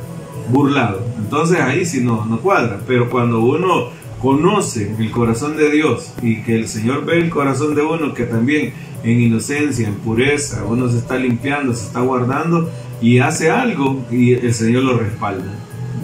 burlado. 0.49 1.01
Entonces 1.17 1.59
ahí 1.59 1.85
sí 1.85 2.01
no, 2.01 2.25
no 2.25 2.39
cuadra. 2.39 2.81
Pero 2.87 3.09
cuando 3.09 3.39
uno 3.39 3.89
conoce 4.21 4.95
el 4.97 5.11
corazón 5.11 5.57
de 5.57 5.71
Dios 5.71 6.13
y 6.21 6.41
que 6.43 6.55
el 6.55 6.67
Señor 6.67 7.05
ve 7.05 7.17
el 7.17 7.29
corazón 7.29 7.75
de 7.75 7.81
uno 7.81 8.13
que 8.13 8.23
también 8.23 8.73
en 9.03 9.21
inocencia, 9.21 9.87
en 9.87 9.95
pureza, 9.95 10.63
uno 10.65 10.89
se 10.89 10.97
está 10.97 11.17
limpiando, 11.17 11.73
se 11.73 11.85
está 11.85 12.01
guardando 12.01 12.69
y 13.01 13.19
hace 13.19 13.51
algo 13.51 14.03
y 14.11 14.33
el 14.33 14.53
Señor 14.53 14.83
lo 14.83 14.97
respalda. 14.97 15.53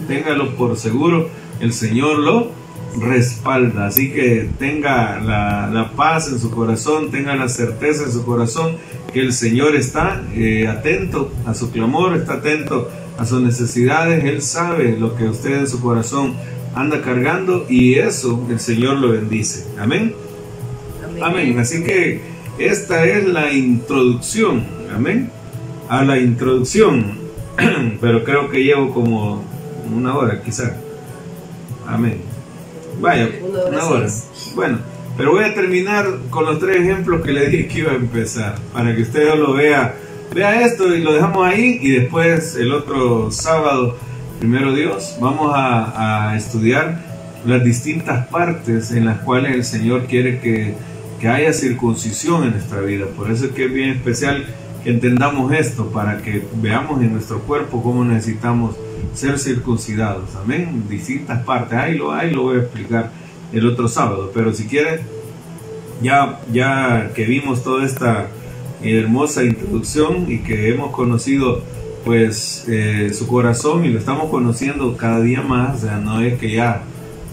Téngalo 0.07 0.55
por 0.55 0.77
seguro, 0.77 1.29
el 1.59 1.73
Señor 1.73 2.19
lo 2.19 2.60
respalda. 2.99 3.87
Así 3.87 4.11
que 4.11 4.49
tenga 4.59 5.19
la, 5.19 5.91
paz 5.95 6.29
en 6.29 6.39
su 6.39 6.51
corazón, 6.51 7.11
tenga 7.11 7.35
la 7.35 7.49
certeza 7.49 8.03
en 8.03 8.11
su 8.11 8.25
corazón 8.25 8.77
que 9.13 9.19
el 9.19 9.33
Señor 9.33 9.75
está 9.75 10.23
eh, 10.33 10.67
atento 10.67 11.31
a 11.45 11.53
su 11.53 11.71
clamor, 11.71 12.15
está 12.15 12.33
atento 12.33 12.89
a 13.17 13.25
sus 13.25 13.41
necesidades, 13.41 14.23
Él 14.23 14.41
sabe 14.41 14.97
lo 14.97 15.15
que 15.15 15.25
usted 15.25 15.59
en 15.59 15.67
su 15.67 15.81
corazón 15.81 16.33
anda 16.73 17.01
cargando 17.01 17.65
y 17.69 17.95
eso 17.95 18.45
el 18.49 18.59
Señor 18.59 18.97
lo 18.97 19.09
bendice. 19.09 19.67
Amén. 19.77 20.15
Amén. 21.21 21.59
Así 21.59 21.83
que 21.83 22.21
esta 22.57 23.05
es 23.05 23.27
la 23.27 23.51
introducción. 23.51 24.63
Amén. 24.93 25.29
A 25.89 26.03
la 26.03 26.17
introducción. 26.17 27.19
Pero 28.01 28.23
creo 28.23 28.49
que 28.49 28.63
llevo 28.63 28.93
como 28.93 29.43
una 29.93 30.15
hora 30.15 30.41
quizá. 30.41 30.77
Amén. 31.85 32.30
Vaya, 33.01 33.29
una 33.67 33.85
hora. 33.85 34.07
Bueno, 34.55 34.79
pero 35.17 35.31
voy 35.31 35.43
a 35.43 35.53
terminar 35.53 36.07
con 36.29 36.45
los 36.45 36.59
tres 36.59 36.77
ejemplos 36.77 37.21
que 37.21 37.31
le 37.33 37.47
dije 37.47 37.67
que 37.67 37.79
iba 37.79 37.91
a 37.91 37.95
empezar, 37.95 38.55
para 38.71 38.95
que 38.95 39.01
usted 39.01 39.35
lo 39.35 39.53
vea 39.53 39.95
Vea 40.33 40.61
esto 40.61 40.95
y 40.95 41.01
lo 41.01 41.11
dejamos 41.11 41.45
ahí 41.45 41.77
y 41.81 41.91
después 41.91 42.55
el 42.55 42.71
otro 42.71 43.31
sábado, 43.31 43.97
primero 44.39 44.73
Dios, 44.73 45.17
vamos 45.19 45.51
a, 45.53 46.37
estudiar 46.37 47.03
las 47.45 47.61
distintas 47.65 48.27
partes 48.27 48.91
en 48.91 49.05
las 49.05 49.19
cuales 49.19 49.53
el 49.53 49.65
Señor 49.65 50.05
quiere 50.05 50.39
que, 50.39 50.73
que 51.19 51.27
haya 51.27 51.51
circuncisión 51.51 52.45
en 52.45 52.51
nuestra 52.51 52.79
vida. 52.79 53.07
Por 53.07 53.29
eso 53.29 53.47
es 53.47 53.51
que 53.51 53.65
es 53.65 53.73
bien 53.73 53.89
especial 53.89 54.45
que 54.85 54.91
entendamos 54.91 55.51
esto, 55.51 55.87
para 55.87 56.21
que 56.21 56.41
veamos 56.61 57.01
en 57.01 57.11
nuestro 57.11 57.39
cuerpo 57.41 57.83
cómo 57.83 58.05
necesitamos 58.05 58.77
ser 59.13 59.39
circuncidados. 59.39 60.35
Amén. 60.35 60.85
Distintas 60.89 61.43
partes. 61.43 61.77
Ahí 61.77 61.97
lo, 61.97 62.11
ahí 62.11 62.31
lo 62.31 62.43
voy 62.43 62.57
a 62.57 62.61
explicar 62.61 63.11
el 63.51 63.67
otro 63.67 63.87
sábado. 63.87 64.31
Pero 64.33 64.53
si 64.53 64.65
quieren, 64.65 65.01
ya, 66.01 66.39
ya 66.51 67.11
que 67.13 67.25
vimos 67.25 67.63
toda 67.63 67.85
esta 67.85 68.27
hermosa 68.83 69.43
introducción 69.43 70.31
y 70.31 70.39
que 70.39 70.69
hemos 70.69 70.91
conocido 70.91 71.61
pues 72.03 72.65
eh, 72.67 73.11
su 73.13 73.27
corazón 73.27 73.85
y 73.85 73.89
lo 73.89 73.99
estamos 73.99 74.29
conociendo 74.29 74.97
cada 74.97 75.21
día 75.21 75.41
más, 75.41 75.77
o 75.77 75.87
sea, 75.87 75.97
no 75.97 76.21
es 76.21 76.39
que 76.39 76.51
ya, 76.51 76.81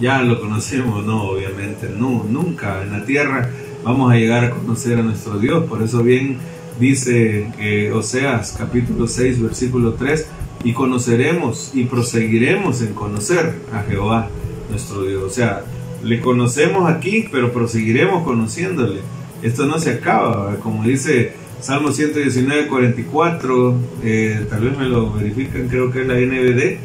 ya 0.01 0.23
lo 0.23 0.41
conocemos, 0.41 1.05
no, 1.07 1.23
obviamente, 1.25 1.89
no, 1.89 2.25
nunca 2.29 2.83
en 2.83 2.93
la 2.93 3.05
tierra 3.05 3.49
vamos 3.83 4.13
a 4.13 4.17
llegar 4.17 4.45
a 4.45 4.51
conocer 4.51 4.99
a 4.99 5.03
nuestro 5.03 5.39
Dios, 5.39 5.65
por 5.65 5.83
eso 5.83 6.03
bien 6.03 6.37
dice 6.79 7.51
eh, 7.59 7.91
Oseas 7.93 8.55
capítulo 8.57 9.07
6 9.07 9.43
versículo 9.43 9.95
3, 9.95 10.27
y 10.65 10.73
conoceremos 10.73 11.73
y 11.75 11.85
proseguiremos 11.85 12.83
en 12.83 12.95
conocer 12.95 13.55
a 13.73 13.83
Jehová 13.83 14.29
nuestro 14.71 15.03
Dios, 15.05 15.23
o 15.23 15.31
sea, 15.31 15.65
le 16.03 16.21
conocemos 16.21 16.91
aquí, 16.91 17.29
pero 17.31 17.53
proseguiremos 17.53 18.25
conociéndole. 18.25 19.01
Esto 19.43 19.67
no 19.67 19.79
se 19.79 19.91
acaba, 19.91 20.57
como 20.57 20.85
dice 20.85 21.33
Salmo 21.61 21.93
119, 21.93 22.69
44, 22.69 23.75
eh, 24.05 24.47
tal 24.49 24.61
vez 24.61 24.79
me 24.79 24.89
lo 24.89 25.13
verifican, 25.13 25.69
creo 25.69 25.91
que 25.91 26.03
es 26.03 26.07
la 26.07 26.15
NBD, 26.15 26.79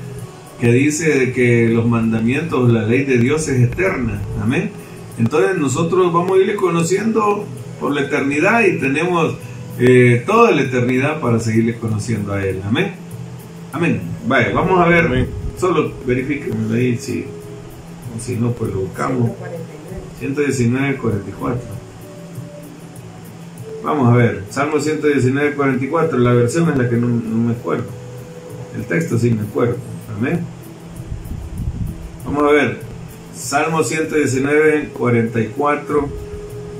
que 0.60 0.72
dice 0.72 1.32
que 1.34 1.70
los 1.70 1.86
mandamientos, 1.86 2.72
la 2.72 2.84
ley 2.84 3.04
de 3.04 3.18
Dios 3.18 3.48
es 3.48 3.62
eterna, 3.62 4.22
amén. 4.42 4.72
Entonces 5.20 5.58
nosotros 5.58 6.12
vamos 6.12 6.38
a 6.38 6.42
irle 6.42 6.56
conociendo 6.56 7.46
por 7.80 7.94
la 7.94 8.02
eternidad 8.02 8.64
y 8.66 8.80
tenemos 8.80 9.36
eh, 9.80 10.24
toda 10.26 10.52
la 10.52 10.62
eternidad 10.62 11.20
para 11.20 11.40
seguirle 11.40 11.76
conociendo 11.76 12.34
a 12.34 12.44
Él, 12.44 12.62
amén. 12.66 13.03
Amén. 13.74 14.02
Vaya, 14.28 14.54
vamos 14.54 14.80
a 14.80 14.88
ver, 14.88 15.28
solo 15.60 15.92
verifiquen 16.06 16.72
ahí 16.72 16.96
si, 16.96 17.26
si 18.20 18.36
no, 18.36 18.52
pues 18.52 18.72
lo 18.72 18.82
buscamos. 18.82 19.32
119, 20.20 20.98
44. 20.98 21.60
Vamos 23.84 24.14
a 24.14 24.16
ver, 24.16 24.44
Salmo 24.50 24.80
119, 24.80 25.56
44, 25.56 26.18
la 26.20 26.34
versión 26.34 26.70
es 26.70 26.78
la 26.78 26.88
que 26.88 26.98
no, 26.98 27.08
me 27.08 27.54
acuerdo. 27.54 27.86
El 28.76 28.86
texto 28.86 29.18
sí 29.18 29.32
me 29.32 29.42
acuerdo. 29.42 29.78
Amén. 30.16 30.42
Vamos 32.26 32.44
a 32.44 32.52
ver, 32.52 32.80
Salmo 33.36 33.84
119, 33.84 34.90
44. 34.94 36.10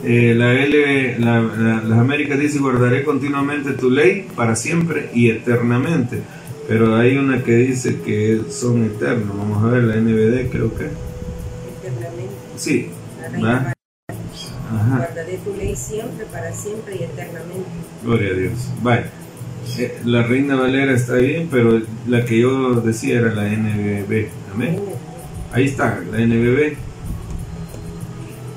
Eh, 0.06 0.36
la 0.38 0.54
L, 0.54 1.18
las 1.20 2.00
Américas 2.00 2.38
dice, 2.38 2.60
guardaré 2.60 3.04
continuamente 3.04 3.72
tu 3.72 3.90
ley 3.90 4.28
para 4.36 4.56
siempre 4.56 5.10
y 5.14 5.32
eternamente. 5.32 6.22
Pero 6.68 6.96
hay 6.96 7.18
una 7.18 7.44
que 7.44 7.56
dice 7.56 8.00
que 8.02 8.42
son 8.50 8.86
eternos. 8.86 9.38
Vamos 9.38 9.64
a 9.64 9.68
ver, 9.68 9.84
la 9.84 9.96
NBD 9.96 10.50
creo 10.50 10.74
que. 10.76 10.86
Eternamente. 10.86 12.34
Sí. 12.56 12.90
Guardaré 14.72 15.38
tu 15.38 15.54
ley 15.56 15.76
siempre, 15.76 16.26
para 16.32 16.52
siempre 16.54 16.96
y 16.96 17.04
eternamente. 17.04 17.70
Gloria 18.04 18.32
a 18.32 18.34
Dios. 18.34 18.54
Vaya. 18.82 19.10
Eh, 19.78 19.98
la 20.06 20.24
Reina 20.24 20.56
Valera 20.56 20.94
está 20.94 21.16
bien, 21.16 21.48
pero 21.50 21.82
la 22.08 22.26
que 22.26 22.40
yo 22.40 22.76
decía 22.76 23.20
era 23.20 23.34
la 23.34 23.44
NBB. 23.44 24.28
Amén. 24.54 24.80
Ahí 25.52 25.66
está, 25.66 26.02
la 26.12 26.20
NBB. 26.20 26.76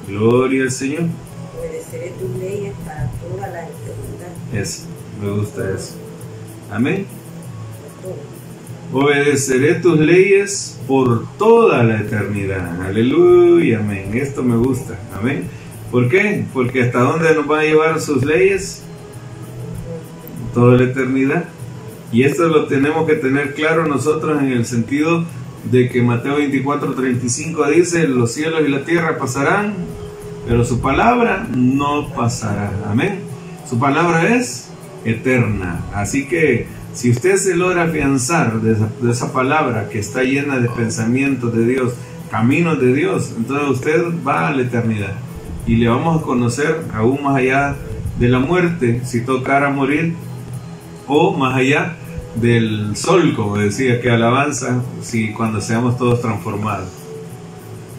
Gloria 0.08 0.62
al 0.62 0.70
Señor. 0.70 1.04
Obedeceré 1.58 2.12
tus 2.18 2.38
leyes 2.38 2.72
para 2.84 3.10
toda 3.10 3.48
la 3.48 3.62
eternidad. 3.62 4.62
Eso, 4.62 4.82
me 5.20 5.30
gusta 5.30 5.70
eso. 5.70 5.94
Amén. 6.70 7.06
Obedeceré 8.92 9.74
tus 9.76 9.98
leyes 9.98 10.78
por 10.86 11.26
toda 11.38 11.82
la 11.82 12.00
eternidad. 12.00 12.80
Aleluya, 12.82 13.80
amén. 13.80 14.10
Esto 14.14 14.42
me 14.42 14.56
gusta. 14.56 14.98
Amén. 15.18 15.44
¿Por 15.90 16.08
qué? 16.08 16.44
Porque 16.52 16.82
hasta 16.82 17.00
dónde 17.00 17.34
nos 17.34 17.46
van 17.46 17.60
a 17.60 17.64
llevar 17.64 18.00
sus 18.00 18.24
leyes? 18.24 18.82
Toda 20.54 20.76
la 20.76 20.84
eternidad. 20.84 21.44
Y 22.12 22.22
esto 22.22 22.48
lo 22.48 22.66
tenemos 22.66 23.06
que 23.06 23.14
tener 23.14 23.54
claro 23.54 23.86
nosotros 23.86 24.40
en 24.40 24.52
el 24.52 24.64
sentido 24.64 25.24
de 25.70 25.88
que 25.88 26.02
Mateo 26.02 26.36
24, 26.36 26.94
35 26.94 27.70
dice, 27.70 28.06
los 28.06 28.32
cielos 28.32 28.62
y 28.64 28.70
la 28.70 28.84
tierra 28.84 29.18
pasarán, 29.18 29.74
pero 30.46 30.64
su 30.64 30.80
palabra 30.80 31.46
no 31.54 32.12
pasará. 32.14 32.70
Amén. 32.88 33.20
Su 33.68 33.78
palabra 33.78 34.36
es 34.36 34.68
eterna. 35.04 35.84
Así 35.92 36.26
que 36.26 36.66
si 36.96 37.10
usted 37.10 37.36
se 37.36 37.54
logra 37.54 37.84
afianzar 37.84 38.60
de 38.62 38.72
esa, 38.72 38.88
de 39.00 39.10
esa 39.12 39.32
palabra 39.32 39.88
que 39.90 39.98
está 39.98 40.22
llena 40.22 40.58
de 40.58 40.68
pensamientos 40.70 41.54
de 41.54 41.66
Dios, 41.66 41.92
caminos 42.30 42.80
de 42.80 42.94
Dios, 42.94 43.34
entonces 43.36 43.68
usted 43.68 44.02
va 44.26 44.48
a 44.48 44.52
la 44.52 44.62
eternidad 44.62 45.14
y 45.66 45.76
le 45.76 45.88
vamos 45.88 46.20
a 46.20 46.24
conocer 46.24 46.80
aún 46.94 47.22
más 47.22 47.36
allá 47.36 47.76
de 48.18 48.28
la 48.28 48.38
muerte, 48.38 49.02
si 49.04 49.20
tocara 49.20 49.68
morir, 49.68 50.14
o 51.06 51.36
más 51.36 51.54
allá 51.54 51.96
del 52.36 52.96
sol, 52.96 53.34
como 53.36 53.58
decía, 53.58 54.00
que 54.00 54.10
alabanza, 54.10 54.82
si 55.02 55.32
cuando 55.32 55.60
seamos 55.60 55.98
todos 55.98 56.22
transformados 56.22 56.88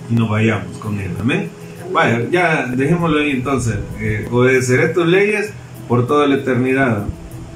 y 0.10 0.15
nos 0.15 0.28
vayamos 0.28 0.76
con 0.80 0.99
él. 0.99 1.11
Amén. 1.19 1.49
Vaya, 1.94 2.28
ya 2.32 2.65
dejémoslo 2.65 3.19
ahí 3.19 3.32
entonces. 3.32 3.78
Eh, 3.99 4.28
obedeceré 4.32 4.90
tus 4.90 5.06
leyes 5.06 5.52
por 5.88 6.07
toda 6.07 6.28
la 6.28 6.36
eternidad. 6.36 7.06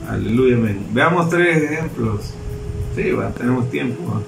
Aleluya, 0.10 0.56
amén. 0.56 0.86
Veamos 0.92 1.30
tres 1.30 1.64
ejemplos. 1.64 2.34
Sí, 2.96 3.12
va, 3.12 3.30
tenemos 3.32 3.70
tiempo. 3.70 4.04
¿va? 4.14 4.22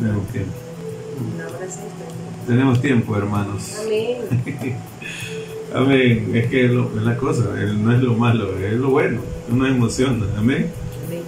Tenemos 0.00 0.26
tiempo. 0.28 0.52
Tenemos 2.46 2.80
tiempo, 2.80 3.16
hermanos. 3.16 3.76
Amén. 3.84 4.16
Amén. 5.74 6.30
Es 6.34 6.46
que 6.48 6.64
es, 6.64 6.70
lo- 6.70 6.90
es 6.96 7.02
la 7.02 7.16
cosa, 7.18 7.44
no 7.76 7.92
es 7.92 8.02
lo 8.02 8.14
malo, 8.14 8.56
es 8.58 8.72
lo 8.74 8.88
bueno. 8.90 9.20
Uno 9.50 9.66
emociona. 9.66 10.24
Amén. 10.38 10.70
Amén. 11.06 11.22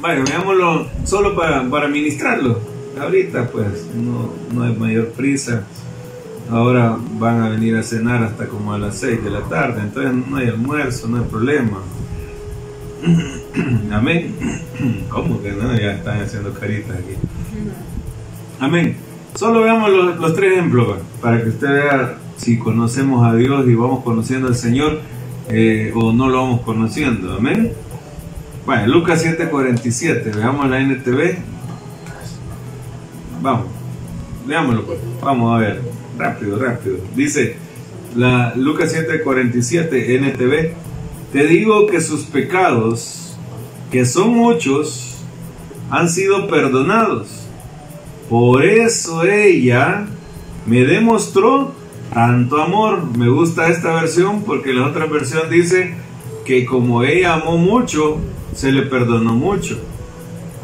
Bueno, 0.00 0.24
veámoslo 0.24 0.86
solo 1.04 1.36
para, 1.36 1.68
para 1.70 1.86
ministrarlo. 1.88 2.58
Ahorita 3.00 3.48
pues 3.50 3.86
no, 3.94 4.30
no 4.52 4.62
hay 4.64 4.74
mayor 4.74 5.08
prisa. 5.10 5.64
Ahora 6.50 6.96
van 7.18 7.42
a 7.42 7.48
venir 7.48 7.76
a 7.76 7.82
cenar 7.82 8.22
hasta 8.22 8.46
como 8.46 8.72
a 8.72 8.78
las 8.78 8.98
6 8.98 9.24
de 9.24 9.30
la 9.30 9.40
tarde, 9.42 9.80
entonces 9.82 10.12
no 10.28 10.36
hay 10.36 10.48
almuerzo, 10.48 11.08
no 11.08 11.18
hay 11.18 11.24
problema. 11.24 11.78
Amén. 13.92 14.34
¿Cómo 15.08 15.42
que 15.42 15.52
no? 15.52 15.74
Ya 15.76 15.92
están 15.92 16.20
haciendo 16.20 16.52
caritas 16.54 16.96
aquí. 16.96 17.14
Amén. 18.60 18.96
Solo 19.34 19.62
veamos 19.62 19.90
los, 19.90 20.18
los 20.18 20.34
tres 20.34 20.52
ejemplos 20.52 20.98
para 21.20 21.42
que 21.42 21.50
usted 21.50 21.68
vea 21.68 22.18
si 22.36 22.58
conocemos 22.58 23.26
a 23.26 23.34
Dios 23.34 23.66
y 23.66 23.74
vamos 23.74 24.04
conociendo 24.04 24.48
al 24.48 24.56
Señor 24.56 25.00
eh, 25.48 25.92
o 25.94 26.12
no 26.12 26.28
lo 26.28 26.38
vamos 26.38 26.60
conociendo. 26.62 27.34
Amén. 27.34 27.72
Bueno, 28.64 28.86
Lucas 28.88 29.24
7:47, 29.24 30.34
veamos 30.34 30.68
la 30.68 30.80
NTV. 30.80 31.36
Vamos, 33.42 33.66
leámoslo. 34.46 34.84
pues. 34.84 34.98
Vamos 35.22 35.54
a 35.54 35.58
ver, 35.58 35.82
rápido, 36.18 36.58
rápido. 36.58 36.98
Dice 37.14 37.56
la 38.14 38.54
Lucas 38.56 38.94
7:47 38.94 40.16
NTV, 40.16 40.72
te 41.32 41.46
digo 41.46 41.86
que 41.86 42.00
sus 42.00 42.22
pecados, 42.22 43.36
que 43.90 44.04
son 44.04 44.30
muchos, 44.30 45.16
han 45.90 46.08
sido 46.08 46.48
perdonados. 46.48 47.46
Por 48.28 48.64
eso 48.64 49.22
ella 49.24 50.06
me 50.66 50.84
demostró 50.84 51.72
tanto 52.12 52.60
amor. 52.60 53.16
Me 53.16 53.28
gusta 53.28 53.68
esta 53.68 53.94
versión 53.94 54.42
porque 54.42 54.72
la 54.72 54.86
otra 54.86 55.06
versión 55.06 55.48
dice 55.50 55.94
que 56.44 56.64
como 56.64 57.02
ella 57.04 57.34
amó 57.34 57.58
mucho, 57.58 58.18
se 58.54 58.72
le 58.72 58.82
perdonó 58.82 59.34
mucho. 59.34 59.78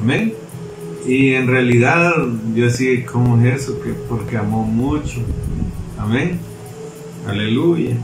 Amén. 0.00 0.34
Y 1.06 1.34
en 1.34 1.48
realidad 1.48 2.12
yo 2.54 2.64
decía, 2.64 3.04
¿cómo 3.06 3.40
es 3.44 3.62
eso? 3.62 3.80
Que 3.80 3.90
porque 4.08 4.36
amó 4.36 4.62
mucho. 4.64 5.20
Amén. 5.98 6.38
Aleluya. 7.26 7.96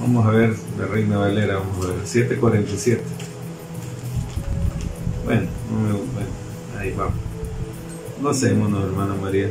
Vamos 0.00 0.26
a 0.26 0.30
ver 0.30 0.54
la 0.78 0.86
Reina 0.86 1.18
Valera, 1.18 1.58
vamos 1.58 1.84
a 1.84 1.88
ver. 1.90 2.06
747. 2.06 3.02
Bueno, 5.24 5.46
bueno, 5.82 5.98
ahí 6.78 6.94
vamos. 6.96 7.14
No 8.22 8.32
sé, 8.32 8.50
hermano, 8.50 8.84
hermana 8.84 9.14
María. 9.20 9.48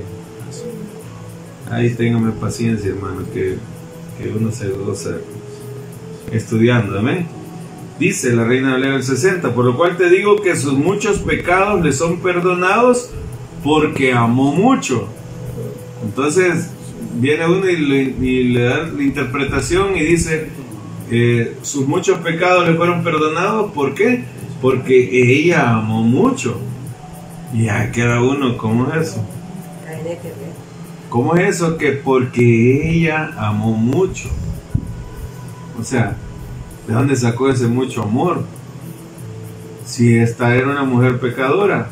Ahí 1.70 1.90
téngame 1.94 2.32
paciencia, 2.32 2.90
hermano, 2.90 3.22
que, 3.34 3.58
que 4.18 4.30
uno 4.30 4.52
se 4.52 4.70
goza 4.70 5.18
estudiando, 6.32 6.98
amén. 6.98 7.28
Dice 8.00 8.34
la 8.34 8.44
Reina 8.44 8.74
Valera 8.74 8.94
del 8.94 9.04
60, 9.04 9.54
por 9.54 9.66
lo 9.66 9.78
cual 9.78 9.96
te 9.96 10.10
digo 10.10 10.36
que 10.42 10.56
sus 10.56 10.74
muchos 10.74 11.20
pecados 11.20 11.82
le 11.84 11.94
son 11.94 12.20
perdonados 12.20 13.10
porque 13.64 14.12
amó 14.12 14.52
mucho. 14.52 15.08
Entonces 16.04 16.72
viene 17.16 17.48
uno 17.48 17.70
y 17.70 17.78
le, 17.78 18.02
y 18.02 18.44
le 18.46 18.64
da 18.64 18.84
la 18.84 19.02
interpretación 19.02 19.96
y 19.96 20.02
dice, 20.02 20.50
eh, 21.10 21.56
sus 21.62 21.88
muchos 21.88 22.20
pecados 22.20 22.68
le 22.68 22.76
fueron 22.76 23.04
perdonados, 23.04 23.72
¿por 23.72 23.94
qué? 23.94 24.26
Porque 24.62 25.10
ella 25.12 25.76
amó 25.76 26.04
mucho. 26.04 26.60
Y 27.54 27.66
ya 27.66 27.92
queda 27.92 28.22
uno, 28.22 28.58
¿cómo 28.58 28.92
es 28.94 29.10
eso? 29.10 29.26
Ahí. 29.88 30.18
¿Cómo 31.10 31.36
es 31.36 31.56
eso 31.56 31.78
que 31.78 31.94
porque 31.94 32.90
ella 32.90 33.32
amó 33.38 33.72
mucho? 33.72 34.28
O 35.80 35.84
sea, 35.84 36.18
¿de 36.88 36.94
dónde 36.94 37.16
sacó 37.16 37.50
ese 37.50 37.68
mucho 37.68 38.04
amor? 38.04 38.44
Si 39.86 40.18
esta 40.18 40.56
era 40.56 40.68
una 40.70 40.84
mujer 40.84 41.20
pecadora. 41.20 41.90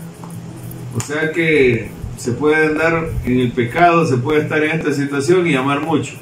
O 0.96 1.00
sea 1.00 1.32
que 1.32 1.90
se 2.18 2.32
puede 2.34 2.68
andar 2.68 3.10
en 3.26 3.40
el 3.40 3.52
pecado, 3.52 4.06
se 4.06 4.18
puede 4.18 4.42
estar 4.42 4.64
en 4.64 4.72
esta 4.72 4.94
situación 4.94 5.48
y 5.48 5.56
amar 5.56 5.82
mucho. 5.82 6.14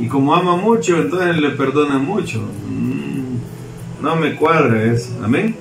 Y 0.00 0.06
como 0.06 0.34
ama 0.34 0.56
mucho, 0.56 1.00
entonces 1.00 1.36
le 1.36 1.50
perdona 1.50 1.98
mucho. 1.98 2.40
Mm, 2.40 4.02
no 4.02 4.16
me 4.16 4.34
cuadra 4.34 4.82
eso. 4.84 5.10
Amén. 5.22 5.54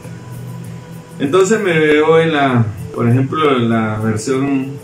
Entonces 1.20 1.62
me 1.62 1.78
veo 1.78 2.20
en 2.20 2.34
la, 2.34 2.66
por 2.96 3.08
ejemplo, 3.08 3.56
en 3.56 3.70
la 3.70 4.00
versión 4.00 4.80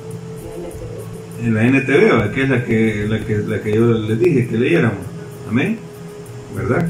en 1.44 1.54
la 1.54 1.64
NTV, 1.64 2.32
que 2.34 2.44
es 2.44 2.50
la 2.50 2.64
que, 2.64 3.06
la, 3.08 3.20
que, 3.20 3.38
la 3.38 3.62
que 3.62 3.74
yo 3.74 3.86
les 3.94 4.20
dije 4.20 4.48
que 4.48 4.58
leyéramos. 4.58 5.00
Amén. 5.50 5.80
¿Verdad? 6.56 6.90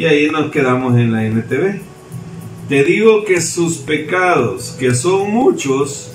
Sí. 0.00 0.06
Y 0.06 0.06
ahí 0.06 0.30
nos 0.30 0.50
quedamos 0.50 0.96
en 0.96 1.12
la 1.12 1.24
NTV. 1.26 1.80
Te 2.70 2.84
digo 2.84 3.24
que 3.24 3.40
sus 3.40 3.78
pecados, 3.78 4.74
que 4.78 4.94
son 4.94 5.30
muchos, 5.30 6.10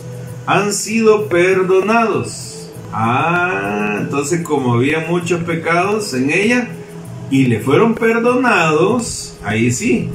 han 0.48 0.74
sido 0.74 1.28
perdonados. 1.28 2.72
Ah, 2.92 3.98
entonces 4.00 4.42
como 4.42 4.74
había 4.74 5.06
muchos 5.08 5.44
pecados 5.44 6.14
en 6.14 6.32
ella 6.32 6.68
y 7.30 7.46
le 7.46 7.60
fueron 7.60 7.94
perdonados, 7.94 9.38
ahí 9.44 9.72
sí. 9.72 10.10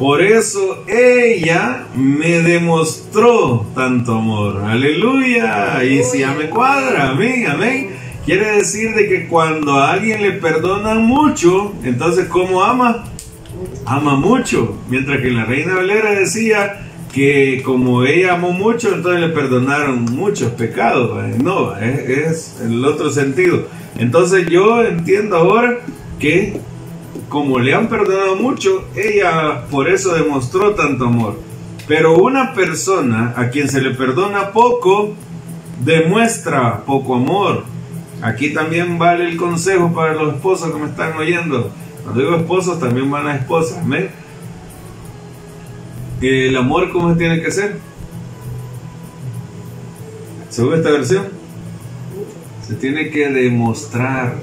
Por 0.00 0.20
eso 0.20 0.82
ella 0.88 1.86
me 1.94 2.40
demostró 2.40 3.66
tanto 3.74 4.16
amor. 4.16 4.62
Aleluya. 4.64 5.84
Y 5.84 6.02
si 6.02 6.20
ya 6.20 6.32
me 6.32 6.48
cuadra, 6.48 7.10
amén, 7.10 7.46
amén. 7.46 7.90
Quiere 8.24 8.56
decir 8.56 8.94
de 8.94 9.08
que 9.08 9.28
cuando 9.28 9.74
a 9.74 9.92
alguien 9.92 10.22
le 10.22 10.32
perdonan 10.32 11.04
mucho, 11.04 11.72
entonces 11.84 12.26
¿cómo 12.26 12.64
ama? 12.64 13.04
Ama 13.86 14.16
mucho. 14.16 14.76
Mientras 14.88 15.20
que 15.20 15.30
la 15.30 15.44
reina 15.44 15.74
Valera 15.74 16.12
decía 16.12 16.88
que 17.12 17.62
como 17.64 18.04
ella 18.04 18.34
amó 18.34 18.52
mucho, 18.52 18.94
entonces 18.94 19.20
le 19.20 19.28
perdonaron 19.28 20.04
muchos 20.04 20.52
pecados. 20.52 21.22
No, 21.38 21.76
es, 21.76 22.08
es 22.08 22.60
el 22.64 22.84
otro 22.84 23.10
sentido. 23.10 23.68
Entonces 23.98 24.46
yo 24.48 24.82
entiendo 24.82 25.36
ahora 25.36 25.80
que 26.18 26.60
como 27.28 27.58
le 27.58 27.74
han 27.74 27.88
perdonado 27.88 28.36
mucho, 28.36 28.84
ella 28.94 29.62
por 29.70 29.88
eso 29.88 30.14
demostró 30.14 30.74
tanto 30.74 31.06
amor. 31.06 31.40
Pero 31.88 32.16
una 32.18 32.52
persona 32.52 33.32
a 33.36 33.48
quien 33.48 33.68
se 33.68 33.80
le 33.80 33.90
perdona 33.90 34.50
poco, 34.50 35.14
demuestra 35.82 36.84
poco 36.84 37.14
amor. 37.16 37.64
Aquí 38.20 38.50
también 38.50 38.98
vale 38.98 39.28
el 39.28 39.36
consejo 39.36 39.92
para 39.92 40.14
los 40.14 40.34
esposos 40.34 40.72
que 40.72 40.78
me 40.78 40.90
están 40.90 41.16
oyendo. 41.16 41.70
Cuando 42.02 42.20
digo 42.20 42.36
esposos, 42.36 42.80
también 42.80 43.10
van 43.10 43.26
las 43.26 43.40
esposas. 43.40 43.78
¿Amén? 43.78 44.10
El 46.20 46.56
amor, 46.56 46.90
¿cómo 46.92 47.16
tiene 47.16 47.42
que 47.42 47.50
ser? 47.50 47.76
Según 50.48 50.74
esta 50.74 50.90
versión, 50.90 51.28
se 52.66 52.74
tiene 52.74 53.10
que 53.10 53.28
demostrar. 53.28 54.36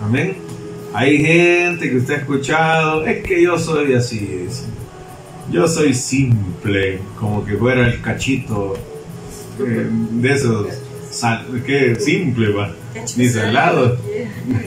Amén. 0.00 0.36
Hay 0.92 1.18
gente 1.18 1.90
que 1.90 1.96
usted 1.98 2.14
ha 2.14 2.16
escuchado, 2.18 3.06
es 3.06 3.22
que 3.22 3.42
yo 3.42 3.58
soy 3.58 3.94
así, 3.94 4.46
yo 5.50 5.68
soy 5.68 5.94
simple, 5.94 7.00
como 7.18 7.44
que 7.44 7.56
fuera 7.56 7.86
el 7.86 8.00
cachito 8.00 8.74
eh, 9.60 9.88
de 9.88 10.32
esos, 10.32 10.66
sal, 11.10 11.62
que 11.64 11.94
simple 11.94 12.52
va, 12.52 12.72
ni 13.16 13.28
salado, 13.28 13.96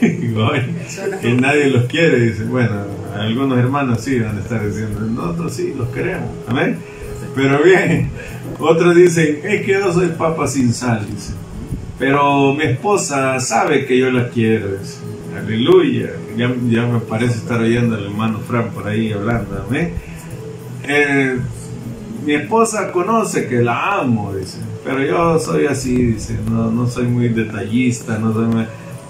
que 0.00 1.32
nadie 1.34 1.68
los 1.70 1.84
quiere, 1.84 2.20
dice, 2.20 2.44
bueno, 2.44 2.84
Algunos 3.14 3.58
hermanos 3.58 4.00
sí 4.00 4.18
van 4.18 4.36
a 4.38 4.40
estar 4.40 4.66
diciendo, 4.66 5.00
nosotros 5.00 5.52
sí, 5.52 5.72
los 5.76 5.88
queremos. 5.90 6.30
Amén. 6.48 6.78
Pero 7.34 7.62
bien, 7.62 8.10
otros 8.58 8.94
dicen, 8.96 9.38
es 9.44 9.64
que 9.64 9.72
yo 9.72 9.92
soy 9.92 10.08
papa 10.08 10.48
sin 10.48 10.72
sal, 10.72 11.06
dice. 11.08 11.32
Pero 11.98 12.54
mi 12.54 12.64
esposa 12.64 13.38
sabe 13.38 13.86
que 13.86 13.98
yo 13.98 14.10
la 14.10 14.28
quiero. 14.30 14.76
Dice. 14.76 14.98
Aleluya. 15.36 16.10
Ya, 16.36 16.52
ya, 16.68 16.86
me 16.86 17.00
parece 17.00 17.38
estar 17.38 17.60
oyendo 17.60 17.94
al 17.94 18.04
hermano 18.04 18.40
Fran 18.40 18.70
por 18.70 18.88
ahí 18.88 19.12
hablando. 19.12 19.64
Amén. 19.68 19.94
Eh, 20.82 21.38
mi 22.26 22.34
esposa 22.34 22.90
conoce 22.90 23.46
que 23.46 23.62
la 23.62 24.00
amo, 24.00 24.34
dice. 24.34 24.58
Pero 24.84 25.02
yo 25.02 25.38
soy 25.38 25.66
así, 25.66 25.94
dice. 25.96 26.38
No, 26.50 26.70
no 26.70 26.86
soy 26.86 27.06
muy 27.06 27.28
detallista, 27.28 28.18
no 28.18 28.32
soy 28.34 28.46
muy... 28.46 28.64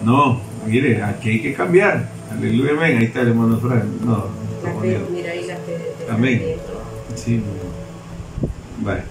No, 0.04 0.40
mire, 0.66 1.02
aquí 1.02 1.30
hay 1.30 1.42
que 1.42 1.54
cambiar. 1.54 2.10
Aleluya, 2.30 2.72
amén. 2.72 2.98
Ahí 2.98 3.04
está 3.06 3.22
el 3.22 3.28
hermano 3.28 3.58
Fran. 3.58 3.82
No, 4.04 4.26
La 4.62 4.80
fe, 4.80 5.00
mira 5.12 5.30
ahí 5.32 5.46
la 5.46 5.56
fe 5.56 5.78
Amén. 6.10 6.42
Sí, 7.16 7.40
vale. 8.84 9.02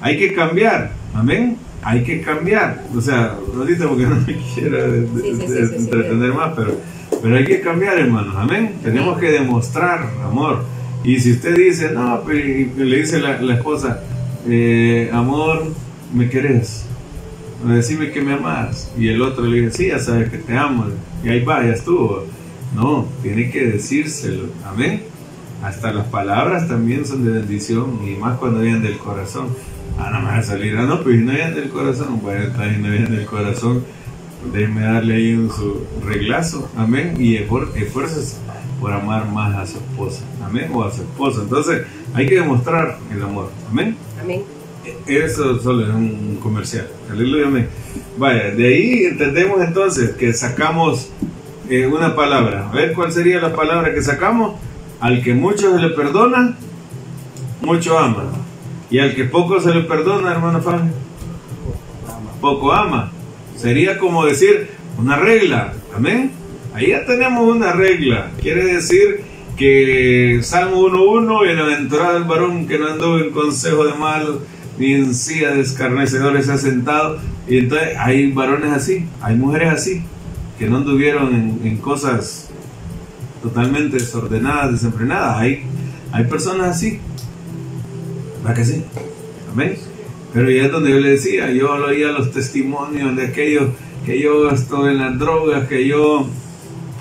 Hay 0.00 0.18
que 0.18 0.34
cambiar, 0.34 0.92
amén. 1.14 1.56
Hay 1.82 2.02
que 2.02 2.20
cambiar. 2.20 2.82
O 2.96 3.00
sea, 3.00 3.36
lo 3.54 3.64
dice 3.64 3.86
porque 3.86 4.04
no 4.04 4.16
me 4.16 4.24
de- 4.24 4.40
Sí, 4.54 5.76
entretener 5.76 6.32
más, 6.34 6.52
pero, 6.56 6.72
pero 7.22 7.36
hay 7.36 7.44
que 7.44 7.60
cambiar, 7.60 7.98
hermanos, 7.98 8.34
amén. 8.36 8.76
Tenemos 8.82 9.18
que 9.18 9.30
demostrar 9.30 10.08
amor. 10.24 10.64
Y 11.04 11.20
si 11.20 11.32
usted 11.32 11.54
dice, 11.56 11.92
no, 11.92 12.22
pero 12.26 12.38
y 12.38 12.72
le 12.76 12.96
dice 12.98 13.20
la, 13.20 13.40
la 13.40 13.54
esposa, 13.54 14.00
eh, 14.48 15.10
amor, 15.12 15.64
¿me 16.14 16.28
querés? 16.28 16.84
Decime 17.64 18.10
que 18.10 18.20
me 18.20 18.34
amas. 18.34 18.90
Y 18.98 19.08
el 19.08 19.22
otro 19.22 19.44
le 19.46 19.62
dice, 19.62 19.76
sí, 19.76 19.86
ya 19.88 19.98
sabes 19.98 20.30
que 20.30 20.38
te 20.38 20.56
amo. 20.56 20.86
Y 21.24 21.28
ahí 21.28 21.42
va, 21.44 21.64
ya 21.64 21.72
estuvo. 21.72 22.24
No, 22.74 23.06
tiene 23.22 23.50
que 23.50 23.66
decírselo. 23.66 24.44
Amén. 24.66 25.02
Hasta 25.62 25.92
las 25.92 26.06
palabras 26.08 26.68
también 26.68 27.06
son 27.06 27.24
de 27.24 27.32
bendición 27.32 28.00
y 28.06 28.14
más 28.20 28.38
cuando 28.38 28.60
vienen 28.60 28.82
del 28.82 28.98
corazón. 28.98 29.48
Ah, 29.98 30.10
no 30.12 30.20
me 30.20 30.26
va 30.26 30.36
a 30.36 30.42
salir, 30.42 30.76
ah, 30.76 30.82
no, 30.82 31.02
pues 31.02 31.18
no 31.20 31.32
vienen 31.32 31.54
del 31.54 31.70
corazón. 31.70 32.20
Bueno, 32.22 32.44
entonces 32.44 32.78
no 32.78 32.90
vienen 32.90 33.16
del 33.16 33.24
corazón, 33.24 33.82
déjeme 34.52 34.82
darle 34.82 35.14
ahí 35.14 35.32
un 35.32 35.48
su 35.50 35.80
reglazo. 36.04 36.70
Amén. 36.76 37.14
Y 37.18 37.36
esfuer- 37.38 37.74
esfuérzese 37.76 38.36
por 38.78 38.92
amar 38.92 39.26
más 39.32 39.54
a 39.56 39.66
su 39.66 39.78
esposa. 39.78 40.22
Amén. 40.44 40.68
O 40.74 40.84
a 40.84 40.92
su 40.92 41.00
esposo. 41.00 41.42
Entonces 41.42 41.82
hay 42.14 42.26
que 42.26 42.36
demostrar 42.36 42.98
el 43.12 43.22
amor. 43.22 43.50
Amén. 43.70 43.96
Amén. 44.20 44.42
Eso 45.06 45.60
solo 45.60 45.86
es 45.86 45.94
un 45.94 46.38
comercial. 46.42 46.88
Aleluya. 47.10 47.46
amén. 47.46 47.68
Vaya, 48.16 48.50
de 48.50 48.66
ahí 48.66 49.04
entendemos 49.04 49.60
entonces 49.60 50.10
que 50.12 50.32
sacamos 50.32 51.10
eh, 51.68 51.86
una 51.86 52.14
palabra. 52.14 52.68
A 52.70 52.74
ver 52.74 52.92
cuál 52.92 53.12
sería 53.12 53.40
la 53.40 53.54
palabra 53.54 53.92
que 53.92 54.02
sacamos. 54.02 54.56
Al 55.00 55.22
que 55.22 55.34
mucho 55.34 55.74
se 55.74 55.82
le 55.82 55.90
perdona, 55.90 56.56
mucho 57.60 57.98
ama. 57.98 58.32
Y 58.90 58.98
al 58.98 59.14
que 59.14 59.24
poco 59.24 59.60
se 59.60 59.74
le 59.74 59.82
perdona, 59.82 60.32
hermano 60.32 60.62
Fabio, 60.62 60.92
poco 62.40 62.72
ama. 62.72 63.12
Sería 63.56 63.98
como 63.98 64.24
decir 64.24 64.70
una 64.98 65.16
regla. 65.16 65.74
Amén. 65.94 66.30
Ahí 66.72 66.88
ya 66.88 67.04
tenemos 67.04 67.42
una 67.48 67.72
regla. 67.72 68.30
Quiere 68.40 68.64
decir 68.64 69.22
que 69.56 70.40
Salmo 70.42 70.86
1.1, 70.88 71.42
bienaventurado 71.42 72.18
el 72.18 72.24
varón 72.24 72.66
que 72.66 72.78
no 72.78 72.88
anduvo 72.88 73.18
en 73.18 73.30
consejo 73.30 73.84
de 73.86 73.94
malos, 73.94 74.40
ni 74.78 74.92
en 74.94 75.14
silla 75.14 75.52
de 75.52 75.62
escarnecedores 75.62 76.46
se 76.46 76.52
ha 76.52 76.58
sentado. 76.58 77.18
Y 77.48 77.58
entonces 77.58 77.96
hay 77.98 78.32
varones 78.32 78.72
así, 78.72 79.06
hay 79.20 79.36
mujeres 79.36 79.72
así, 79.72 80.02
que 80.58 80.68
no 80.68 80.78
anduvieron 80.78 81.34
en, 81.34 81.76
cosas 81.78 82.50
totalmente 83.42 83.96
desordenadas, 83.96 84.72
desenfrenadas. 84.72 85.38
Hay, 85.38 85.62
hay 86.12 86.24
personas 86.24 86.76
así. 86.76 87.00
¿Verdad 88.42 88.56
que 88.56 88.64
sí? 88.64 88.84
Amén. 89.52 89.76
Pero 90.34 90.50
ya 90.50 90.66
es 90.66 90.72
donde 90.72 90.90
yo 90.90 90.98
le 90.98 91.10
decía, 91.10 91.50
yo 91.50 91.72
oía 91.72 92.08
los 92.08 92.30
testimonios 92.30 93.16
de 93.16 93.26
aquellos 93.26 93.70
que 94.04 94.20
yo 94.20 94.50
estuve 94.50 94.92
en 94.92 94.98
las 94.98 95.18
drogas, 95.18 95.66
que 95.66 95.86
yo 95.86 96.28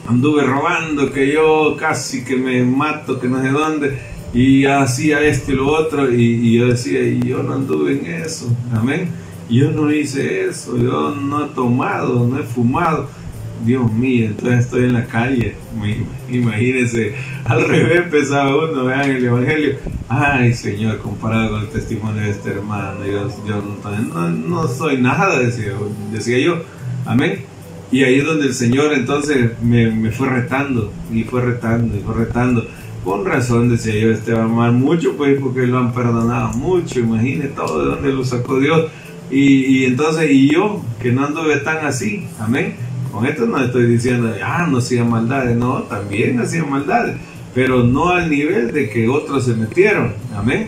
anduve 0.07 0.43
robando, 0.43 1.11
que 1.11 1.31
yo 1.31 1.75
casi 1.79 2.23
que 2.23 2.35
me 2.35 2.63
mato, 2.63 3.19
que 3.19 3.27
no 3.27 3.41
sé 3.41 3.49
dónde, 3.49 3.97
y 4.33 4.65
hacía 4.65 5.21
esto 5.21 5.51
y 5.51 5.55
lo 5.55 5.67
otro, 5.67 6.11
y, 6.11 6.57
yo 6.57 6.67
decía, 6.67 7.01
y 7.01 7.21
yo 7.21 7.41
no 7.41 7.53
anduve 7.53 7.99
en 7.99 8.05
eso, 8.05 8.53
amén. 8.73 9.09
Yo 9.49 9.71
no 9.71 9.91
hice 9.91 10.45
eso, 10.47 10.75
yo 10.75 11.13
no 11.15 11.45
he 11.45 11.49
tomado, 11.49 12.27
no 12.27 12.39
he 12.39 12.43
fumado. 12.43 13.07
Dios 13.63 13.91
mío, 13.93 14.25
entonces 14.25 14.65
estoy 14.65 14.85
en 14.85 14.93
la 14.93 15.05
calle. 15.05 15.55
Imagínense, 16.29 17.15
al 17.45 17.67
revés 17.67 18.01
empezaba 18.03 18.55
uno, 18.55 18.85
vean 18.85 19.09
el 19.09 19.25
Evangelio. 19.25 19.77
Ay, 20.09 20.53
Señor, 20.53 20.99
comparado 20.99 21.51
con 21.51 21.61
el 21.61 21.69
testimonio 21.69 22.21
de 22.21 22.31
este 22.31 22.49
hermano, 22.49 23.05
yo, 23.05 23.29
yo 23.47 23.61
no, 23.61 24.29
no 24.29 24.67
soy 24.67 25.01
nada, 25.01 25.39
decía, 25.39 25.73
decía 26.11 26.39
yo. 26.39 26.61
Amén. 27.05 27.54
Y 27.95 28.03
ahí 28.03 28.15
es 28.19 28.25
donde 28.25 28.47
el 28.47 28.53
Señor 28.53 28.91
entonces 28.93 29.51
me, 29.63 29.89
me 29.89 30.11
fue 30.11 30.27
retando, 30.27 30.91
y 31.13 31.23
fue 31.23 31.39
retando, 31.39 31.95
y 31.95 32.01
fue 32.01 32.13
retando. 32.13 32.67
Con 33.05 33.23
razón, 33.23 33.69
decía 33.69 33.97
yo, 33.97 34.11
este 34.11 34.33
va 34.33 34.43
a 34.67 34.71
mucho, 34.71 35.15
pues, 35.15 35.39
porque 35.39 35.65
lo 35.65 35.77
han 35.77 35.93
perdonado 35.93 36.49
mucho. 36.57 36.99
Imagine 36.99 37.45
todo 37.55 37.79
de 37.79 37.91
dónde 37.91 38.11
lo 38.11 38.25
sacó 38.25 38.59
Dios. 38.59 38.87
Y, 39.31 39.43
y 39.77 39.85
entonces, 39.85 40.29
y 40.29 40.51
yo, 40.51 40.83
que 41.01 41.13
no 41.13 41.25
anduve 41.25 41.55
tan 41.59 41.85
así, 41.85 42.27
amén. 42.37 42.75
Con 43.13 43.25
esto 43.27 43.45
no 43.45 43.63
estoy 43.63 43.85
diciendo, 43.85 44.29
ah, 44.43 44.67
no 44.69 44.79
hacía 44.79 45.05
maldades, 45.05 45.55
no, 45.55 45.83
también 45.83 46.37
hacía 46.41 46.65
maldades, 46.65 47.15
pero 47.53 47.81
no 47.85 48.09
al 48.09 48.29
nivel 48.29 48.73
de 48.73 48.89
que 48.89 49.07
otros 49.07 49.45
se 49.45 49.53
metieron, 49.55 50.11
amén. 50.35 50.67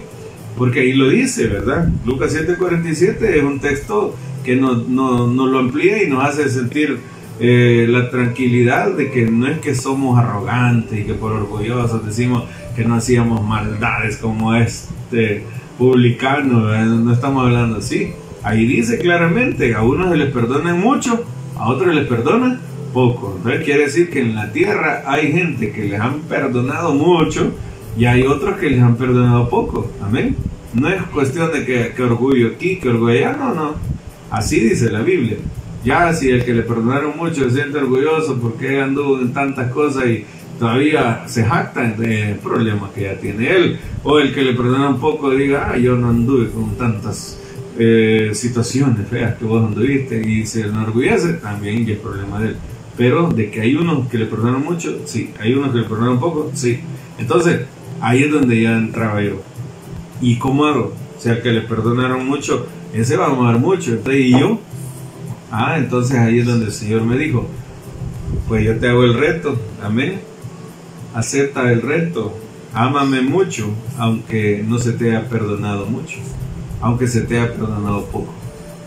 Porque 0.57 0.79
ahí 0.79 0.93
lo 0.93 1.09
dice, 1.09 1.47
¿verdad? 1.47 1.89
Lucas 2.05 2.33
7:47 2.33 3.35
es 3.35 3.43
un 3.43 3.59
texto 3.59 4.15
que 4.45 4.55
nos, 4.55 4.87
nos- 4.87 5.29
nos 5.29 5.49
lo 5.49 5.59
amplía 5.59 6.01
y 6.01 6.07
nos 6.09 6.23
hace 6.23 6.47
sentir 6.49 7.16
eh, 7.39 7.85
la 7.87 8.09
tranquilidad 8.09 8.91
de 8.93 9.11
que 9.11 9.29
no 9.29 9.47
es 9.47 9.59
que 9.59 9.75
somos 9.75 10.17
arrogantes 10.17 10.99
y 10.99 11.03
que 11.03 11.13
por 11.13 11.33
orgullosos 11.33 12.05
decimos 12.05 12.43
que 12.75 12.83
no 12.83 12.95
hacíamos 12.95 13.43
maldades 13.43 14.17
como 14.17 14.55
este 14.55 15.43
publicano, 15.77 16.61
no 16.85 17.13
estamos 17.13 17.45
hablando 17.45 17.77
así. 17.77 18.11
Ahí 18.43 18.65
dice 18.65 18.97
claramente, 18.97 19.75
a 19.75 19.83
unos 19.83 20.09
se 20.09 20.17
les 20.17 20.31
perdona 20.31 20.73
mucho, 20.73 21.25
a 21.57 21.69
otros 21.69 21.93
les 21.93 22.07
perdona 22.07 22.59
poco. 22.93 23.35
Entonces 23.37 23.63
quiere 23.63 23.83
decir 23.83 24.09
que 24.09 24.21
en 24.21 24.33
la 24.33 24.51
tierra 24.51 25.03
hay 25.05 25.31
gente 25.31 25.71
que 25.71 25.83
les 25.83 25.99
han 25.99 26.21
perdonado 26.21 26.93
mucho 26.95 27.51
y 27.97 28.05
hay 28.05 28.23
otros 28.23 28.57
que 28.57 28.69
les 28.69 28.81
han 28.81 28.95
perdonado 28.95 29.49
poco. 29.49 29.91
Amén. 30.01 30.35
No 30.73 30.89
es 30.89 31.01
cuestión 31.03 31.51
de 31.51 31.65
que, 31.65 31.93
que 31.95 32.03
orgullo 32.03 32.47
aquí, 32.55 32.77
que 32.77 32.89
orgullo 32.89 33.13
allá, 33.13 33.35
no, 33.37 33.53
no. 33.53 33.75
Así 34.31 34.59
dice 34.59 34.91
la 34.91 35.01
Biblia. 35.01 35.37
Ya 35.87 36.13
si 36.13 36.29
el 36.29 36.43
que 36.43 36.53
le 36.53 36.63
perdonaron 36.63 37.15
mucho 37.15 37.49
se 37.49 37.61
siente 37.61 37.77
orgulloso 37.77 38.37
porque 38.41 38.81
anduvo 38.81 39.21
en 39.21 39.31
tantas 39.31 39.71
cosas 39.71 40.05
y 40.07 40.25
todavía 40.59 41.23
se 41.27 41.45
jacta 41.45 41.81
de 41.91 42.37
problemas 42.43 42.91
que 42.91 43.03
ya 43.03 43.17
tiene 43.17 43.49
él. 43.55 43.79
O 44.03 44.19
el 44.19 44.33
que 44.33 44.41
le 44.41 44.51
perdonaron 44.51 44.99
poco 44.99 45.31
diga, 45.31 45.69
ah, 45.71 45.77
yo 45.77 45.95
no 45.95 46.09
anduve 46.09 46.49
con 46.49 46.75
tantas 46.75 47.39
eh, 47.79 48.31
situaciones 48.33 49.07
feas 49.07 49.35
que 49.35 49.45
vos 49.45 49.65
anduviste 49.65 50.21
y 50.27 50.45
se 50.45 50.63
enorgullece, 50.67 51.35
también 51.35 51.85
ya 51.85 51.93
es 51.93 51.99
problema 51.99 52.41
de 52.41 52.49
él. 52.49 52.55
Pero 52.97 53.29
de 53.29 53.49
que 53.49 53.61
hay 53.61 53.75
unos 53.77 54.09
que 54.09 54.17
le 54.17 54.25
perdonaron 54.25 54.65
mucho, 54.65 54.99
sí. 55.05 55.31
Hay 55.39 55.53
unos 55.53 55.71
que 55.71 55.77
le 55.77 55.83
perdonaron 55.85 56.19
poco, 56.19 56.51
sí. 56.53 56.81
Entonces, 57.17 57.61
ahí 58.01 58.23
es 58.23 58.31
donde 58.33 58.61
ya 58.61 58.77
entraba 58.77 59.21
yo. 59.21 59.41
¿Y 60.19 60.35
cómo 60.37 60.65
hago? 60.65 60.93
O 61.17 61.21
sea, 61.21 61.41
que 61.41 61.53
le 61.53 61.61
perdonaron 61.61 62.27
mucho, 62.27 62.67
ese 62.93 63.15
va 63.15 63.27
a 63.27 63.29
amar 63.29 63.57
mucho. 63.57 63.91
Entonces, 63.91 64.25
¿y 64.25 64.31
yo? 64.31 64.59
Ah, 65.51 65.75
entonces 65.77 66.17
ahí 66.17 66.39
es 66.39 66.45
donde 66.45 66.65
el 66.65 66.71
Señor 66.71 67.03
me 67.03 67.17
dijo, 67.17 67.47
pues 68.47 68.65
yo 68.65 68.77
te 68.77 68.89
hago 68.89 69.03
el 69.03 69.13
reto, 69.13 69.57
amén. 69.81 70.19
Acepta 71.13 71.71
el 71.71 71.81
reto, 71.81 72.37
ámame 72.73 73.21
mucho, 73.21 73.69
aunque 73.97 74.63
no 74.67 74.77
se 74.77 74.93
te 74.93 75.09
haya 75.09 75.29
perdonado 75.29 75.85
mucho, 75.85 76.17
aunque 76.81 77.07
se 77.07 77.21
te 77.21 77.39
haya 77.39 77.53
perdonado 77.53 78.05
poco. 78.05 78.33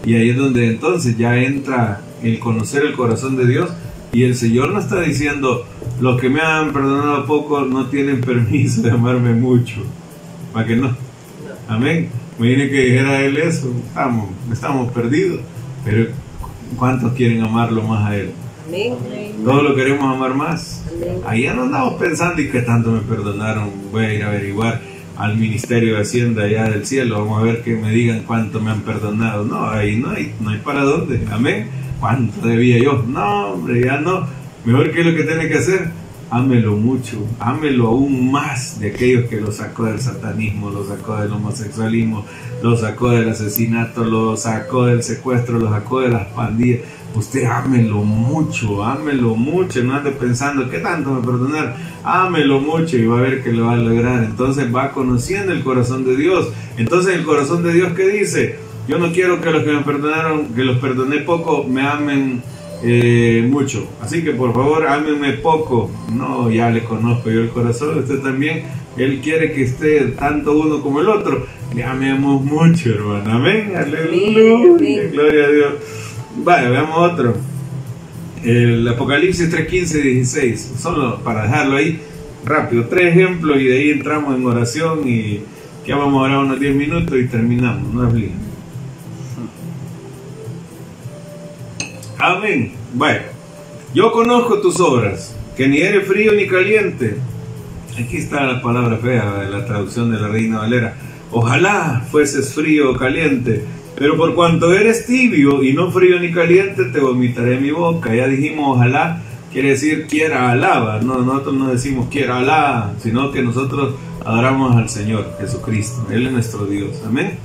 Y 0.05 0.15
ahí 0.15 0.31
es 0.31 0.37
donde 0.37 0.69
entonces 0.69 1.17
ya 1.17 1.37
entra 1.37 2.03
el 2.23 2.39
conocer 2.39 2.85
el 2.85 2.95
corazón 2.95 3.37
de 3.37 3.47
Dios 3.47 3.71
y 4.13 4.25
el 4.25 4.35
Señor 4.35 4.73
no 4.73 4.81
está 4.81 5.01
diciendo, 5.01 5.67
los 6.01 6.21
que 6.21 6.29
me 6.29 6.41
han 6.41 6.73
perdonado 6.73 7.27
poco 7.27 7.63
no 7.63 7.87
tienen 7.87 8.21
permiso 8.23 8.83
de 8.83 8.91
amarme 8.91 9.35
mucho. 9.35 9.83
¿Para 10.53 10.67
que 10.67 10.77
no? 10.77 10.97
Amén. 11.69 12.11
Imagine 12.39 12.69
que 12.71 12.81
dijera 12.81 13.21
él 13.21 13.37
eso, 13.37 13.73
estamos, 13.87 14.31
estamos 14.51 14.91
perdidos. 14.93 15.41
Pero 15.85 16.09
¿cuántos 16.77 17.13
quieren 17.13 17.43
amarlo 17.43 17.83
más 17.83 18.11
a 18.11 18.17
él? 18.17 18.33
Amén. 18.67 18.95
Todos 19.45 19.63
lo 19.63 19.75
queremos 19.75 20.05
amar 20.05 20.35
más. 20.35 20.85
Amén. 20.89 21.21
Ahí 21.27 21.43
ya 21.43 21.55
no 21.55 21.63
andamos 21.65 21.95
pensando 21.95 22.41
y 22.41 22.51
que 22.51 22.63
tanto 22.63 22.91
me 22.93 23.01
perdonaron. 23.01 23.71
Voy 23.91 24.05
a 24.05 24.15
ir 24.15 24.23
a 24.23 24.29
averiguar 24.29 24.81
al 25.17 25.37
Ministerio 25.37 25.97
de 25.97 26.03
Hacienda 26.03 26.45
allá 26.45 26.65
del 26.65 26.87
cielo. 26.87 27.21
Vamos 27.21 27.41
a 27.41 27.45
ver 27.45 27.63
que 27.63 27.75
me 27.77 27.91
digan 27.91 28.23
cuánto 28.27 28.61
me 28.61 28.71
han 28.71 28.83
perdonado. 28.83 29.45
No, 29.45 29.69
ahí 29.69 29.97
no 29.97 30.11
hay, 30.11 30.35
no 30.41 30.51
hay 30.51 30.59
para 30.59 30.83
dónde. 30.83 31.21
Amén. 31.31 31.69
¿Cuánto 31.99 32.47
debía 32.47 32.79
yo? 32.79 33.05
No, 33.07 33.53
hombre, 33.53 33.85
ya 33.85 33.99
no. 34.01 34.27
Mejor 34.65 34.91
que 34.93 35.05
lo 35.05 35.15
que 35.17 35.25
tiene 35.25 35.49
que 35.49 35.59
hacer. 35.59 35.91
Ámelo 36.31 36.77
mucho, 36.77 37.27
ámelo 37.41 37.89
aún 37.89 38.31
más 38.31 38.79
de 38.79 38.91
aquellos 38.91 39.29
que 39.29 39.41
lo 39.41 39.51
sacó 39.51 39.85
del 39.85 40.01
satanismo, 40.01 40.71
lo 40.71 40.87
sacó 40.87 41.17
del 41.17 41.33
homosexualismo, 41.33 42.25
lo 42.63 42.77
sacó 42.77 43.11
del 43.11 43.29
asesinato, 43.29 44.05
lo 44.05 44.37
sacó 44.37 44.87
del 44.87 45.03
secuestro, 45.03 45.59
lo 45.59 45.71
sacó 45.71 46.01
de 46.01 46.11
las 46.11 46.27
pandillas. 46.29 46.81
Usted 47.13 47.45
ámelo 47.45 48.05
mucho, 48.05 48.85
ámelo 48.85 49.35
mucho, 49.35 49.83
no 49.83 49.97
ande 49.97 50.13
pensando, 50.13 50.71
¿qué 50.71 50.79
tanto 50.79 51.13
me 51.13 51.21
perdonar? 51.21 51.77
Ámelo 52.05 52.61
mucho 52.61 52.97
y 52.97 53.07
va 53.07 53.19
a 53.19 53.23
ver 53.23 53.43
que 53.43 53.53
lo 53.53 53.67
va 53.67 53.73
a 53.73 53.77
lograr. 53.77 54.23
Entonces 54.23 54.73
va 54.73 54.93
conociendo 54.93 55.53
el 55.53 55.65
corazón 55.65 56.05
de 56.05 56.17
Dios. 56.17 56.51
Entonces 56.77 57.17
el 57.17 57.25
corazón 57.25 57.65
de 57.65 57.73
Dios, 57.73 57.93
¿qué 57.95 58.07
dice? 58.07 58.61
Yo 58.87 58.99
no 58.99 59.13
quiero 59.13 59.41
que 59.41 59.51
los 59.51 59.65
que 59.65 59.73
me 59.73 59.83
perdonaron, 59.83 60.55
que 60.55 60.63
los 60.63 60.79
perdoné 60.79 61.19
poco, 61.19 61.65
me 61.65 61.83
amen 61.83 62.43
eh, 62.83 63.47
mucho. 63.49 63.87
Así 64.01 64.23
que 64.23 64.33
por 64.33 64.55
favor, 64.55 64.87
ámenme 64.87 65.35
poco. 65.35 65.91
No, 66.13 66.51
ya 66.51 66.71
le 66.71 66.85
conozco 66.85 67.31
yo 67.31 67.41
el 67.41 67.51
corazón, 67.51 67.99
usted 67.99 68.21
también. 68.21 68.63
Él 68.97 69.21
quiere 69.23 69.53
que 69.53 69.63
esté 69.63 70.01
tanto 70.19 70.59
uno 70.59 70.83
como 70.83 71.01
el 71.01 71.09
otro. 71.09 71.47
Le 71.75 71.85
amemos 71.85 72.43
mucho, 72.43 72.91
hermano. 72.91 73.33
Amén. 73.33 73.73
Aleluya. 73.77 75.09
Gloria 75.11 75.45
a 75.45 75.51
Dios. 75.51 75.73
Vale, 76.45 76.71
veamos 76.71 77.13
otro. 77.13 77.37
El 78.45 78.87
Apocalipsis 78.89 79.51
3, 79.51 79.69
15, 79.69 80.03
16. 80.03 80.73
Solo 80.79 81.21
para 81.23 81.45
dejarlo 81.45 81.77
ahí 81.77 82.01
rápido. 82.45 82.87
Tres 82.87 83.15
ejemplos 83.15 83.61
y 83.61 83.65
de 83.65 83.79
ahí 83.79 83.91
entramos 83.91 84.35
en 84.35 84.47
oración 84.47 85.07
y 85.07 85.41
ya 85.87 85.97
vamos 85.97 86.21
a 86.23 86.25
orar 86.25 86.39
unos 86.39 86.61
10 86.61 86.75
minutos 86.75 87.19
y 87.19 87.27
terminamos. 87.27 87.93
No 87.93 88.09
es 88.09 88.15
Amén. 92.21 92.73
Bueno, 92.95 93.23
yo 93.95 94.13
conozco 94.13 94.61
tus 94.61 94.79
obras, 94.81 95.37
que 95.57 95.69
ni 95.69 95.79
eres 95.79 96.07
frío 96.07 96.33
ni 96.33 96.47
caliente. 96.47 97.17
Aquí 97.99 98.19
está 98.19 98.45
la 98.45 98.63
palabra 98.63 98.97
fea 98.99 99.41
de 99.41 99.51
la 99.51 99.65
traducción 99.65 100.13
de 100.13 100.21
la 100.21 100.29
Reina 100.29 100.59
Valera. 100.59 100.97
Ojalá 101.33 102.07
fueses 102.11 102.55
frío 102.55 102.93
o 102.93 102.97
caliente 102.97 103.65
pero 104.01 104.17
por 104.17 104.35
cuanto 104.35 104.73
eres 104.73 105.05
tibio 105.05 105.63
y 105.63 105.75
no 105.75 105.91
frío 105.91 106.19
ni 106.19 106.33
caliente, 106.33 106.87
te 106.87 107.01
vomitaré 107.01 107.61
mi 107.61 107.71
boca. 107.71 108.15
Ya 108.15 108.29
dijimos 108.29 108.79
ojalá, 108.79 109.21
quiere 109.53 109.73
decir 109.73 110.07
quiera 110.07 110.51
alaba. 110.51 111.01
No, 111.01 111.19
nosotros 111.19 111.55
no 111.55 111.69
decimos 111.69 112.09
quiera 112.11 112.39
alaba, 112.39 112.95
sino 112.99 113.31
que 113.31 113.43
nosotros 113.43 113.97
adoramos 114.25 114.75
al 114.75 114.89
Señor 114.89 115.37
Jesucristo. 115.39 116.07
Él 116.11 116.29
es 116.29 116.33
nuestro 116.33 116.65
Dios. 116.65 117.03
Amén. 117.07 117.39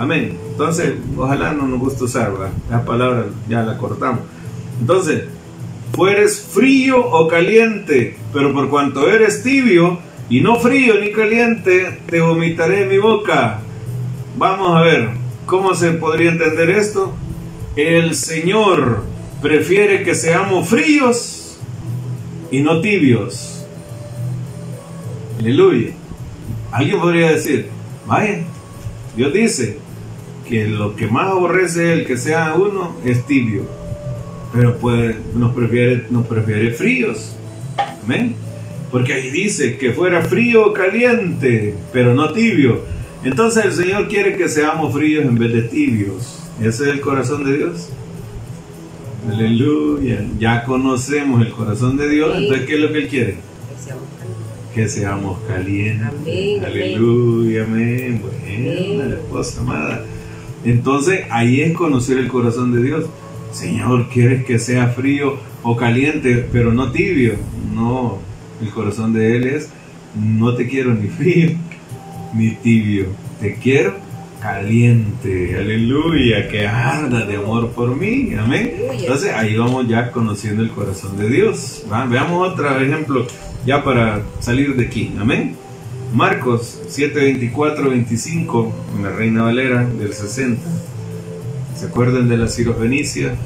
Amén. 0.00 0.36
Entonces, 0.50 0.94
ojalá 1.16 1.52
no 1.52 1.68
nos 1.68 1.78
guste 1.78 2.04
usar, 2.04 2.32
La 2.68 2.84
palabra 2.84 3.26
ya 3.48 3.62
la 3.62 3.76
cortamos. 3.76 4.22
Entonces, 4.80 5.24
fueres 5.92 6.40
frío 6.40 6.98
o 6.98 7.28
caliente, 7.28 8.16
pero 8.32 8.52
por 8.52 8.68
cuanto 8.70 9.08
eres 9.08 9.42
tibio 9.42 9.98
y 10.28 10.40
no 10.40 10.58
frío 10.58 10.94
ni 11.00 11.12
caliente, 11.12 12.00
te 12.06 12.20
vomitaré 12.20 12.86
mi 12.86 12.98
boca. 12.98 13.60
Vamos 14.38 14.74
a 14.74 14.80
ver, 14.80 15.20
¿Cómo 15.50 15.74
se 15.74 15.90
podría 15.90 16.30
entender 16.30 16.70
esto? 16.70 17.12
El 17.74 18.14
Señor 18.14 19.02
prefiere 19.42 20.04
que 20.04 20.14
seamos 20.14 20.68
fríos 20.68 21.58
y 22.52 22.60
no 22.60 22.80
tibios. 22.80 23.66
Aleluya. 25.40 25.90
Alguien 26.70 27.00
podría 27.00 27.32
decir, 27.32 27.68
vaya, 28.06 28.44
Dios 29.16 29.32
dice 29.32 29.79
que 30.50 30.66
lo 30.66 30.96
que 30.96 31.06
más 31.06 31.28
aborrece 31.28 31.92
el 31.92 32.06
que 32.06 32.16
sea 32.16 32.54
uno 32.54 32.96
es 33.04 33.24
tibio, 33.24 33.62
pero 34.52 34.76
pues 34.78 35.14
nos 35.34 35.54
prefiere, 35.54 36.06
nos 36.10 36.26
prefiere 36.26 36.72
fríos. 36.72 37.36
Amén. 38.04 38.34
Porque 38.90 39.14
ahí 39.14 39.30
dice 39.30 39.78
que 39.78 39.92
fuera 39.92 40.22
frío 40.22 40.66
o 40.66 40.72
caliente, 40.72 41.76
pero 41.92 42.14
no 42.14 42.32
tibio. 42.32 42.80
Entonces 43.22 43.64
el 43.64 43.72
Señor 43.72 44.08
quiere 44.08 44.36
que 44.36 44.48
seamos 44.48 44.92
fríos 44.92 45.24
en 45.24 45.38
vez 45.38 45.52
de 45.52 45.62
tibios. 45.62 46.42
Ese 46.60 46.82
es 46.84 46.88
el 46.90 47.00
corazón 47.00 47.44
de 47.44 47.56
Dios. 47.56 47.90
Aleluya. 49.28 50.26
Ya 50.38 50.64
conocemos 50.64 51.42
el 51.42 51.52
corazón 51.52 51.96
de 51.96 52.08
Dios. 52.08 52.36
Entonces, 52.36 52.66
¿qué 52.66 52.74
es 52.74 52.80
lo 52.80 52.92
que 52.92 52.98
Él 52.98 53.08
quiere? 53.08 53.36
Que 54.74 54.88
seamos 54.88 55.38
calientes. 55.46 56.64
Aleluya. 56.64 57.64
Amén. 57.64 58.20
Bueno, 58.22 59.04
la 59.04 59.14
esposa 59.14 59.60
amada. 59.60 60.04
Entonces, 60.64 61.24
ahí 61.30 61.60
es 61.60 61.74
conocer 61.74 62.18
el 62.18 62.28
corazón 62.28 62.72
de 62.72 62.82
Dios. 62.82 63.06
Señor, 63.52 64.08
¿quieres 64.08 64.44
que 64.44 64.58
sea 64.58 64.88
frío 64.88 65.38
o 65.62 65.76
caliente, 65.76 66.46
pero 66.52 66.72
no 66.72 66.92
tibio? 66.92 67.34
No, 67.74 68.18
el 68.60 68.70
corazón 68.70 69.12
de 69.12 69.36
Él 69.36 69.44
es, 69.44 69.70
no 70.14 70.54
te 70.54 70.68
quiero 70.68 70.94
ni 70.94 71.08
frío 71.08 71.50
mi 72.32 72.50
tibio. 72.52 73.06
Te 73.40 73.54
quiero 73.54 73.94
caliente, 74.40 75.56
aleluya, 75.58 76.48
que 76.48 76.66
arda 76.66 77.26
de 77.26 77.36
amor 77.36 77.70
por 77.70 77.94
mí, 77.94 78.32
amén. 78.34 78.74
Entonces 78.92 79.32
ahí 79.34 79.56
vamos 79.56 79.86
ya 79.86 80.10
conociendo 80.10 80.62
el 80.62 80.70
corazón 80.70 81.18
de 81.18 81.28
Dios. 81.28 81.84
Veamos 82.08 82.52
otro 82.52 82.80
ejemplo 82.80 83.26
ya 83.66 83.84
para 83.84 84.22
salir 84.40 84.74
de 84.76 84.86
aquí, 84.86 85.12
amén. 85.18 85.56
Marcos 86.12 86.80
7, 86.88 87.18
24, 87.18 87.88
25, 87.88 88.72
en 88.96 89.02
la 89.02 89.10
Reina 89.10 89.42
Valera 89.44 89.84
del 89.84 90.12
60. 90.12 90.60
¿Se 91.76 91.86
acuerdan 91.86 92.28
de 92.28 92.36
la 92.36 92.48
Fenicia? 92.48 93.36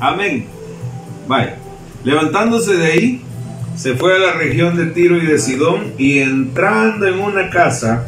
Amén. 0.00 0.46
Vaya. 1.28 1.58
Levantándose 2.02 2.74
de 2.74 2.86
ahí, 2.86 3.22
se 3.76 3.94
fue 3.94 4.16
a 4.16 4.18
la 4.18 4.32
región 4.32 4.76
de 4.76 4.86
Tiro 4.86 5.16
y 5.16 5.26
de 5.26 5.38
Sidón 5.38 5.92
y 5.98 6.18
entrando 6.18 7.06
en 7.06 7.20
una 7.20 7.50
casa, 7.50 8.06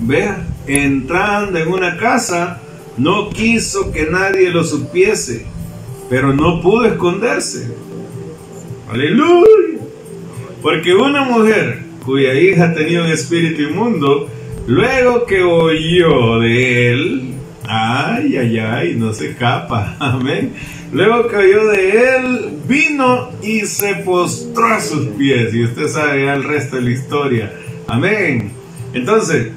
vea, 0.00 0.44
entrando 0.66 1.58
en 1.58 1.68
una 1.68 1.96
casa, 1.96 2.60
no 2.96 3.30
quiso 3.30 3.92
que 3.92 4.06
nadie 4.06 4.50
lo 4.50 4.64
supiese, 4.64 5.46
pero 6.08 6.32
no 6.32 6.60
pudo 6.60 6.84
esconderse. 6.84 7.68
Aleluya. 8.90 9.80
Porque 10.62 10.94
una 10.94 11.22
mujer 11.22 11.82
cuya 12.04 12.34
hija 12.34 12.74
tenía 12.74 13.02
un 13.02 13.08
espíritu 13.08 13.62
inmundo, 13.62 14.28
luego 14.66 15.26
que 15.26 15.42
oyó 15.42 16.38
de 16.40 16.92
él, 16.92 17.34
ay, 17.64 18.36
ay, 18.36 18.58
ay, 18.58 18.94
no 18.96 19.12
se 19.12 19.30
escapa, 19.30 19.96
amén 20.00 20.52
Luego 20.94 21.26
cayó 21.26 21.66
de 21.66 21.90
él, 21.90 22.50
vino 22.68 23.30
y 23.42 23.62
se 23.62 23.96
postró 23.96 24.66
a 24.66 24.80
sus 24.80 25.08
pies. 25.08 25.52
Y 25.52 25.64
usted 25.64 25.88
sabe 25.88 26.26
ya 26.26 26.34
el 26.34 26.44
resto 26.44 26.76
de 26.76 26.82
la 26.82 26.90
historia. 26.90 27.52
Amén. 27.88 28.52
Entonces, 28.92 29.48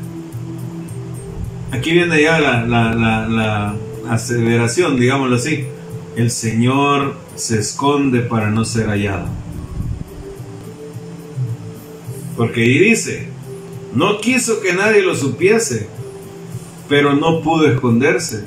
aquí 1.71 1.91
viene 1.91 2.21
ya 2.21 2.39
la, 2.39 2.65
la, 2.65 3.75
aceleración, 4.09 4.97
digámoslo 4.97 5.35
así. 5.35 5.65
El 6.15 6.31
Señor 6.31 7.15
se 7.35 7.59
esconde 7.59 8.21
para 8.21 8.49
no 8.49 8.65
ser 8.65 8.87
hallado. 8.87 9.27
Porque 12.35 12.63
ahí 12.63 12.77
dice, 12.79 13.27
no 13.93 14.19
quiso 14.19 14.61
que 14.61 14.73
nadie 14.73 15.01
lo 15.01 15.15
supiese, 15.15 15.87
pero 16.87 17.13
no 17.15 17.41
pudo 17.41 17.67
esconderse. 17.67 18.45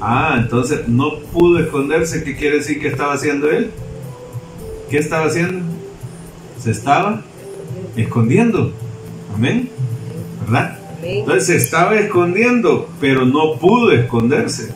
Ah, 0.00 0.36
entonces 0.38 0.88
no 0.88 1.18
pudo 1.32 1.58
esconderse. 1.58 2.24
¿Qué 2.24 2.36
quiere 2.36 2.58
decir 2.58 2.80
que 2.80 2.88
estaba 2.88 3.14
haciendo 3.14 3.50
él? 3.50 3.70
¿Qué 4.90 4.98
estaba 4.98 5.26
haciendo? 5.26 5.64
Se 6.58 6.70
estaba 6.70 7.22
escondiendo. 7.96 8.72
Amén. 9.34 9.70
¿Verdad? 10.42 10.81
Entonces 11.02 11.46
se 11.46 11.56
estaba 11.56 11.96
escondiendo, 11.96 12.88
pero 13.00 13.24
no 13.24 13.56
pudo 13.58 13.90
esconderse. 13.92 14.72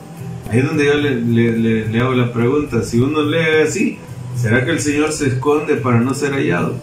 Ahí 0.51 0.59
es 0.61 0.67
donde 0.67 0.85
yo 0.87 0.95
le, 0.95 2.01
hago 2.01 2.15
la 2.15 2.33
pregunta. 2.33 2.83
Si 2.83 2.99
uno 3.01 3.23
lee 3.23 3.63
así, 3.65 3.99
¿será 4.37 4.65
que 4.65 4.73
el 4.73 4.81
Señor 4.81 5.13
se 5.13 5.29
esconde 5.29 5.77
para 5.77 6.01
no 6.01 6.15
ser 6.15 6.33
hallado? 6.33 6.75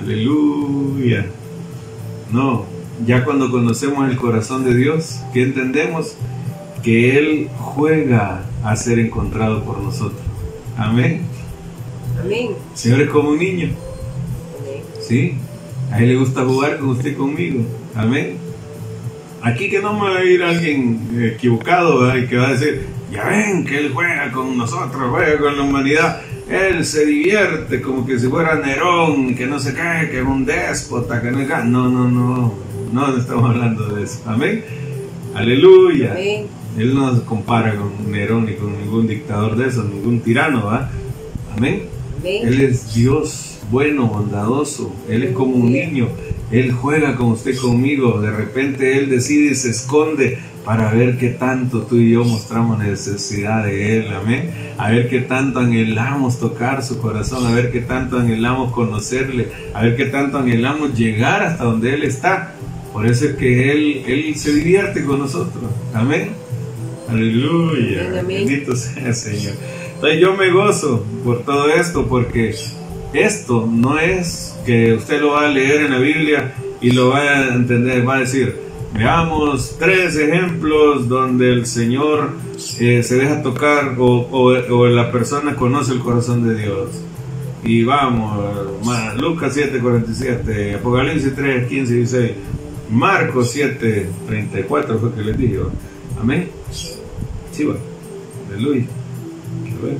Aleluya. 0.00 1.26
No, 2.32 2.64
ya 3.06 3.24
cuando 3.24 3.50
conocemos 3.50 4.08
el 4.08 4.16
corazón 4.16 4.64
de 4.64 4.74
Dios, 4.74 5.20
que 5.32 5.42
entendemos 5.42 6.16
que 6.82 7.18
Él 7.18 7.48
juega 7.58 8.44
a 8.64 8.76
ser 8.76 8.98
encontrado 8.98 9.62
por 9.64 9.80
nosotros. 9.80 10.20
Amén. 10.76 11.22
Amén. 12.18 12.52
Señor 12.74 13.02
es 13.02 13.10
como 13.10 13.30
un 13.30 13.38
niño. 13.38 13.70
Sí. 15.00 15.34
A 15.90 16.00
Él 16.00 16.08
le 16.08 16.16
gusta 16.16 16.44
jugar 16.44 16.78
con 16.78 16.90
usted 16.90 17.16
conmigo. 17.16 17.64
Amén. 17.94 18.36
Aquí 19.42 19.68
que 19.70 19.80
no 19.80 19.94
me 19.94 20.10
va 20.10 20.18
a 20.18 20.24
ir 20.24 20.42
alguien 20.42 21.08
equivocado 21.34 22.16
y 22.16 22.26
que 22.26 22.36
va 22.36 22.48
a 22.48 22.52
decir, 22.52 22.86
ya 23.10 23.24
ven 23.28 23.64
que 23.64 23.78
Él 23.78 23.90
juega 23.92 24.30
con 24.30 24.56
nosotros, 24.56 25.02
juega 25.10 25.38
con 25.38 25.56
la 25.56 25.62
humanidad. 25.62 26.20
Él 26.48 26.84
se 26.84 27.06
divierte 27.06 27.80
como 27.80 28.06
que 28.06 28.18
si 28.18 28.28
fuera 28.28 28.56
Nerón, 28.56 29.34
que 29.34 29.46
no 29.46 29.58
se 29.58 29.72
cae, 29.72 30.10
que 30.10 30.18
es 30.18 30.26
un 30.26 30.44
déspota, 30.44 31.22
que 31.22 31.30
no 31.30 31.38
No, 31.64 31.88
no, 31.88 32.08
no. 32.08 32.54
No, 32.92 33.06
no 33.06 33.16
estamos 33.16 33.50
hablando 33.50 33.88
de 33.94 34.02
eso. 34.02 34.20
Amén. 34.26 34.64
Aleluya. 35.34 36.12
Amén. 36.12 36.46
Él 36.76 36.94
no 36.94 37.16
se 37.16 37.24
compara 37.24 37.74
con 37.76 38.10
Nerón 38.10 38.46
ni 38.46 38.54
con 38.54 38.78
ningún 38.78 39.06
dictador 39.06 39.56
de 39.56 39.68
esos, 39.68 39.86
ningún 39.86 40.20
tirano, 40.20 40.66
¿va? 40.66 40.90
Amén. 41.56 41.84
Amén. 42.18 42.48
Él 42.48 42.60
es 42.60 42.94
Dios 42.94 43.49
bueno, 43.70 44.06
bondadoso. 44.06 44.94
Él 45.08 45.22
es 45.22 45.32
como 45.32 45.56
un 45.56 45.72
niño. 45.72 46.08
Él 46.50 46.72
juega 46.72 47.16
con 47.16 47.28
usted 47.28 47.56
conmigo. 47.56 48.20
De 48.20 48.30
repente 48.30 48.98
Él 48.98 49.08
decide 49.08 49.52
y 49.52 49.54
se 49.54 49.70
esconde 49.70 50.38
para 50.64 50.92
ver 50.92 51.16
qué 51.18 51.30
tanto 51.30 51.82
tú 51.82 51.96
y 51.96 52.10
yo 52.12 52.24
mostramos 52.24 52.78
necesidad 52.78 53.64
de 53.64 53.98
Él. 53.98 54.08
Amén. 54.12 54.50
A 54.76 54.90
ver 54.90 55.08
qué 55.08 55.20
tanto 55.20 55.60
anhelamos 55.60 56.40
tocar 56.40 56.82
su 56.82 56.98
corazón. 56.98 57.46
A 57.46 57.54
ver 57.54 57.70
qué 57.70 57.80
tanto 57.80 58.18
anhelamos 58.18 58.72
conocerle. 58.72 59.48
A 59.74 59.82
ver 59.82 59.96
qué 59.96 60.06
tanto 60.06 60.38
anhelamos 60.38 60.98
llegar 60.98 61.42
hasta 61.42 61.64
donde 61.64 61.94
Él 61.94 62.02
está. 62.02 62.54
Por 62.92 63.06
eso 63.06 63.26
es 63.26 63.36
que 63.36 63.70
Él, 63.70 64.02
Él 64.06 64.34
se 64.36 64.52
divierte 64.52 65.04
con 65.04 65.20
nosotros. 65.20 65.70
Amén. 65.94 66.30
Aleluya. 67.08 68.06
Amén, 68.08 68.18
amén. 68.18 68.46
Bendito 68.46 68.74
sea 68.74 69.06
el 69.06 69.14
Señor. 69.14 69.54
Entonces 69.94 70.20
yo 70.20 70.34
me 70.34 70.50
gozo 70.50 71.04
por 71.24 71.42
todo 71.42 71.68
esto 71.68 72.06
porque 72.08 72.54
esto 73.12 73.68
no 73.70 73.98
es 73.98 74.56
que 74.66 74.94
usted 74.94 75.20
lo 75.20 75.32
va 75.32 75.46
a 75.46 75.48
leer 75.48 75.82
en 75.86 75.90
la 75.92 75.98
Biblia 75.98 76.54
y 76.80 76.92
lo 76.92 77.08
va 77.10 77.18
a 77.20 77.54
entender, 77.54 78.06
va 78.08 78.16
a 78.16 78.20
decir, 78.20 78.56
veamos 78.94 79.76
tres 79.78 80.16
ejemplos 80.16 81.08
donde 81.08 81.52
el 81.52 81.66
Señor 81.66 82.30
eh, 82.78 83.02
se 83.02 83.16
deja 83.16 83.42
tocar 83.42 83.96
o, 83.98 84.04
o- 84.30 84.74
o 84.76 84.86
la 84.88 85.10
persona 85.12 85.56
conoce 85.56 85.92
el 85.92 86.00
corazón 86.00 86.46
de 86.48 86.54
Dios. 86.56 86.88
Y 87.62 87.84
vamos, 87.84 88.38
Lucas 89.20 89.52
7, 89.54 89.80
47, 89.80 90.76
Apocalipsis 90.76 91.34
3, 91.34 91.68
15 91.68 91.92
y 91.92 91.96
16, 91.96 92.30
Marcos 92.90 93.50
7, 93.50 94.08
34 94.26 94.98
fue 94.98 95.12
que 95.12 95.20
les. 95.22 95.36
¿va? 95.60 95.70
Amén. 96.20 96.48
Sí, 97.52 97.64
va. 97.64 97.74
Aleluya. 98.54 98.84
A 99.78 99.84
ver. 99.84 99.96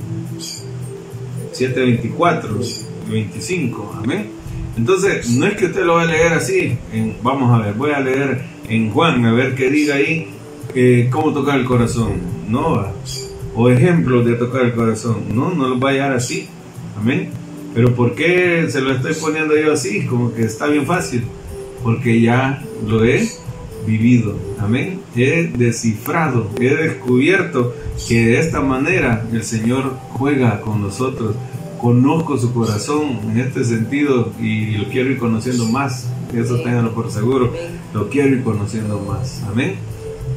7, 1.53 1.81
24 1.81 2.59
y 2.63 2.90
25. 3.11 4.01
Amén. 4.03 4.31
Entonces, 4.77 5.29
no 5.31 5.47
es 5.47 5.57
que 5.57 5.67
usted 5.67 5.85
lo 5.85 5.95
va 5.95 6.03
a 6.03 6.07
leer 6.07 6.33
así. 6.33 6.79
vamos 7.23 7.53
a 7.53 7.65
ver, 7.65 7.75
voy 7.75 7.91
a 7.91 8.01
leer 8.01 8.43
en 8.69 8.91
Juan, 8.91 9.25
a 9.27 9.33
ver 9.33 9.55
qué 9.55 9.71
diga 9.71 9.97
ahí 9.97 10.29
eh, 10.75 11.09
cómo 11.11 11.33
tocar 11.33 11.59
el 11.59 11.67
corazón. 11.67 12.13
No, 12.49 12.87
o 13.55 13.69
ejemplos 13.69 14.25
de 14.25 14.35
tocar 14.35 14.63
el 14.63 14.73
corazón. 14.73 15.25
No, 15.35 15.51
no 15.51 15.69
lo 15.69 15.81
va 15.81 15.91
a 15.91 15.93
llevar 15.93 16.13
así. 16.13 16.49
Amén. 16.99 17.31
Pero 17.75 17.95
¿por 17.95 18.15
qué 18.15 18.67
se 18.69 18.81
lo 18.81 18.93
estoy 18.93 19.15
poniendo 19.15 19.57
yo 19.57 19.73
así? 19.73 20.07
Como 20.07 20.33
que 20.33 20.43
está 20.43 20.67
bien 20.67 20.87
fácil. 20.87 21.25
Porque 21.83 22.21
ya 22.21 22.65
lo 22.87 23.05
he 23.05 23.29
vivido. 23.87 24.37
Amén. 24.59 25.01
He 25.17 25.51
descifrado, 25.57 26.51
he 26.61 26.75
descubierto 26.75 27.75
que 28.09 28.27
de 28.27 28.39
esta 28.39 28.61
manera 28.61 29.27
el 29.33 29.43
Señor 29.43 29.97
juega 30.11 30.61
con 30.61 30.83
nosotros. 30.83 31.35
Conozco 31.81 32.37
su 32.37 32.53
corazón 32.53 33.19
en 33.31 33.41
este 33.41 33.65
sentido 33.65 34.33
y 34.41 34.73
lo 34.77 34.89
quiero 34.91 35.11
ir 35.11 35.19
conociendo 35.19 35.65
más. 35.67 36.09
Eso 36.35 36.57
Sí. 36.59 36.65
ténganlo 36.65 36.93
por 36.93 37.11
seguro. 37.11 37.53
Lo 37.95 38.09
quiero 38.11 38.29
ir 38.29 38.43
conociendo 38.43 39.01
más. 39.01 39.43
Amén. 39.51 39.77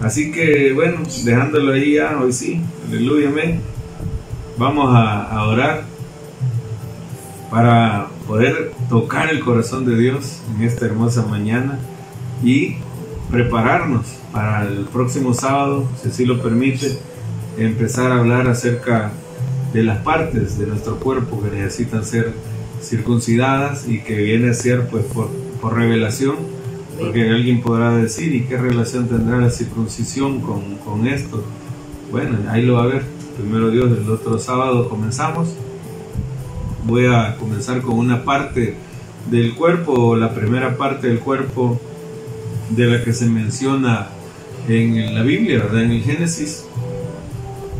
Así 0.02 0.32
que 0.32 0.72
bueno, 0.74 1.02
dejándolo 1.24 1.74
ahí 1.74 1.96
ya, 1.96 2.18
hoy 2.22 2.32
sí. 2.34 2.62
Aleluya, 2.88 3.30
amén. 3.30 3.60
Vamos 4.58 4.94
a, 4.96 5.24
a 5.24 5.48
orar 5.48 5.84
para 7.50 8.08
poder 8.28 8.72
tocar 8.90 9.30
el 9.30 9.40
corazón 9.42 9.86
de 9.86 9.98
Dios 9.98 10.40
en 10.56 10.64
esta 10.64 10.86
hermosa 10.86 11.26
mañana 11.28 11.78
y 12.44 12.76
prepararnos 13.30 14.06
para 14.32 14.64
el 14.68 14.86
próximo 14.86 15.34
sábado, 15.34 15.88
si 16.02 16.10
así 16.10 16.26
lo 16.26 16.42
permite, 16.42 16.98
empezar 17.58 18.12
a 18.12 18.20
hablar 18.20 18.48
acerca 18.48 19.12
de 19.74 19.84
las 19.84 20.00
partes 20.00 20.58
de 20.58 20.68
nuestro 20.68 21.00
cuerpo 21.00 21.42
que 21.42 21.50
necesitan 21.50 22.06
ser 22.06 22.34
circuncidadas 22.82 23.88
y 23.88 24.00
que 24.00 24.16
viene 24.16 24.50
a 24.50 24.54
ser 24.54 24.88
pues 24.88 25.04
por, 25.06 25.30
por 25.62 25.76
revelación, 25.76 26.36
porque 27.00 27.30
alguien 27.30 27.62
podrá 27.62 27.96
decir, 27.96 28.36
¿y 28.36 28.44
qué 28.44 28.58
relación 28.58 29.08
tendrá 29.08 29.40
la 29.40 29.50
circuncisión 29.50 30.42
con, 30.42 30.76
con 30.78 31.08
esto? 31.08 31.44
Bueno, 32.12 32.38
ahí 32.50 32.62
lo 32.64 32.76
va 32.76 32.84
a 32.84 32.88
ver. 32.88 33.04
Primero 33.38 33.72
Dios, 33.72 33.92
el 33.98 34.08
otro 34.10 34.38
sábado 34.38 34.88
comenzamos. 34.90 35.56
Voy 36.86 37.08
a 37.08 37.36
comenzar 37.38 37.82
con 37.82 37.98
una 37.98 38.24
parte 38.24 38.76
del 39.32 39.56
cuerpo, 39.56 40.16
la 40.16 40.36
primera 40.36 40.78
parte 40.78 41.08
del 41.08 41.20
cuerpo 41.20 41.80
de 42.70 42.86
la 42.86 43.04
que 43.04 43.14
se 43.14 43.26
menciona 43.26 44.10
en 44.68 45.16
la 45.16 45.24
Biblia, 45.24 45.60
¿verdad? 45.60 45.84
En 45.84 45.92
el 45.92 46.04
Génesis. 46.04 46.66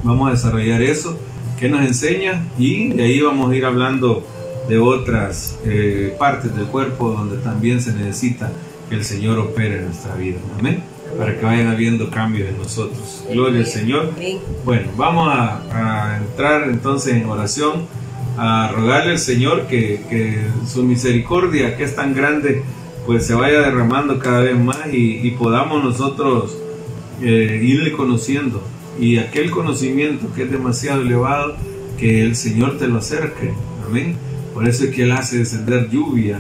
Vamos 0.04 0.30
a 0.30 0.32
desarrollar 0.32 0.82
eso, 0.82 1.18
que 1.64 1.70
nos 1.70 1.86
enseña, 1.86 2.46
y 2.58 2.90
de 2.90 3.04
ahí 3.04 3.22
vamos 3.22 3.50
a 3.50 3.56
ir 3.56 3.64
hablando 3.64 4.22
de 4.68 4.80
otras 4.80 5.58
eh, 5.64 6.14
partes 6.20 6.54
del 6.54 6.66
cuerpo 6.66 7.12
donde 7.12 7.38
también 7.38 7.80
se 7.80 7.94
necesita 7.94 8.52
que 8.90 8.96
el 8.96 9.06
Señor 9.06 9.40
opere 9.40 9.78
en 9.78 9.86
nuestra 9.86 10.14
vida. 10.16 10.40
Amén. 10.60 10.84
Para 11.18 11.40
que 11.40 11.46
vayan 11.46 11.68
habiendo 11.68 12.10
cambios 12.10 12.50
en 12.50 12.58
nosotros. 12.58 13.24
Gloria 13.32 13.62
al 13.62 13.66
Señor. 13.66 14.12
Bueno, 14.66 14.90
vamos 14.98 15.30
a, 15.34 15.62
a 15.72 16.18
entrar 16.18 16.64
entonces 16.64 17.14
en 17.14 17.30
oración, 17.30 17.86
a 18.38 18.70
rogarle 18.76 19.12
al 19.12 19.20
Señor 19.20 19.68
que, 19.68 20.02
que 20.10 20.42
su 20.68 20.84
misericordia, 20.84 21.78
que 21.78 21.86
es 21.86 21.96
tan 21.96 22.14
grande, 22.14 22.62
pues 23.06 23.26
se 23.26 23.36
vaya 23.36 23.62
derramando 23.62 24.20
cada 24.20 24.42
vez 24.42 24.60
más 24.60 24.88
y, 24.92 25.26
y 25.26 25.32
podamos 25.32 25.82
nosotros 25.82 26.58
eh, 27.22 27.62
irle 27.64 27.94
conociendo. 27.94 28.62
Y 29.00 29.18
aquel 29.18 29.52
conocimiento 29.52 30.32
que 30.34 30.44
es 30.44 30.52
demasiado 30.52 31.02
elevado, 31.02 31.56
que 31.98 32.22
el 32.22 32.36
Señor 32.36 32.78
te 32.78 32.88
lo 32.88 33.00
acerque. 33.00 33.54
Amén. 33.88 34.16
Por 34.54 34.68
eso 34.68 34.86
es 34.86 34.96
que 34.96 35.04
Él 35.04 35.12
hace 35.12 35.38
descender 35.40 35.90
lluvia, 35.90 36.40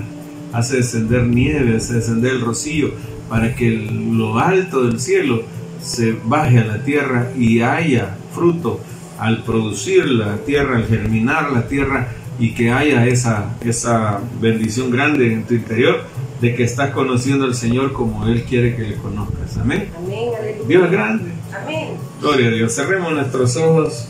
hace 0.51 0.77
descender 0.77 1.23
nieve, 1.23 1.75
hace 1.75 1.95
descender 1.95 2.33
el 2.33 2.41
rocío, 2.41 2.91
para 3.29 3.55
que 3.55 3.69
lo 3.71 4.37
alto 4.37 4.85
del 4.85 4.99
cielo 4.99 5.43
se 5.81 6.15
baje 6.25 6.59
a 6.59 6.65
la 6.65 6.83
tierra 6.83 7.31
y 7.37 7.61
haya 7.61 8.15
fruto 8.33 8.79
al 9.19 9.43
producir 9.43 10.05
la 10.05 10.37
tierra, 10.37 10.77
al 10.77 10.85
germinar 10.85 11.51
la 11.51 11.67
tierra 11.67 12.09
y 12.39 12.53
que 12.53 12.71
haya 12.71 13.05
esa, 13.05 13.55
esa 13.63 14.19
bendición 14.41 14.91
grande 14.91 15.33
en 15.33 15.43
tu 15.43 15.53
interior 15.53 16.03
de 16.41 16.55
que 16.55 16.63
estás 16.63 16.91
conociendo 16.91 17.45
al 17.45 17.55
Señor 17.55 17.93
como 17.93 18.27
Él 18.27 18.43
quiere 18.43 18.75
que 18.75 18.83
le 18.83 18.95
conozcas. 18.95 19.57
Amén. 19.57 19.89
Amén. 19.95 20.29
Dios 20.67 20.85
es 20.85 20.91
grande. 20.91 21.31
Amén. 21.53 22.12
Gloria 22.23 22.47
a 22.47 22.51
Dios. 22.51 22.73
Cerremos 22.73 23.11
nuestros 23.11 23.57
ojos 23.57 24.05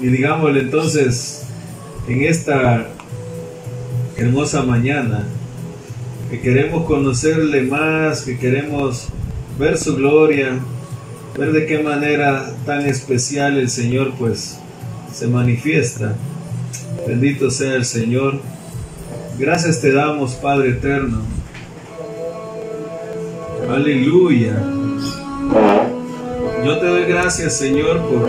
y 0.00 0.06
digámosle 0.06 0.60
entonces 0.60 1.42
en 2.08 2.22
esta 2.22 2.88
hermosa 4.16 4.62
mañana 4.62 5.26
que 6.30 6.40
queremos 6.40 6.86
conocerle 6.86 7.60
más, 7.64 8.22
que 8.22 8.38
queremos 8.38 9.08
ver 9.58 9.76
su 9.76 9.94
gloria, 9.94 10.58
ver 11.36 11.52
de 11.52 11.66
qué 11.66 11.80
manera 11.80 12.50
tan 12.64 12.86
especial 12.86 13.58
el 13.58 13.68
Señor 13.68 14.14
pues 14.18 14.58
se 15.12 15.26
manifiesta. 15.26 16.16
Bendito 17.06 17.50
sea 17.50 17.74
el 17.74 17.84
Señor. 17.84 18.40
Gracias 19.38 19.82
te 19.82 19.92
damos, 19.92 20.32
Padre 20.36 20.70
eterno. 20.70 21.20
Aleluya. 23.68 24.56
Yo 26.64 26.78
te 26.78 26.86
doy 26.86 27.04
gracias, 27.04 27.58
Señor, 27.58 28.00
por, 28.08 28.22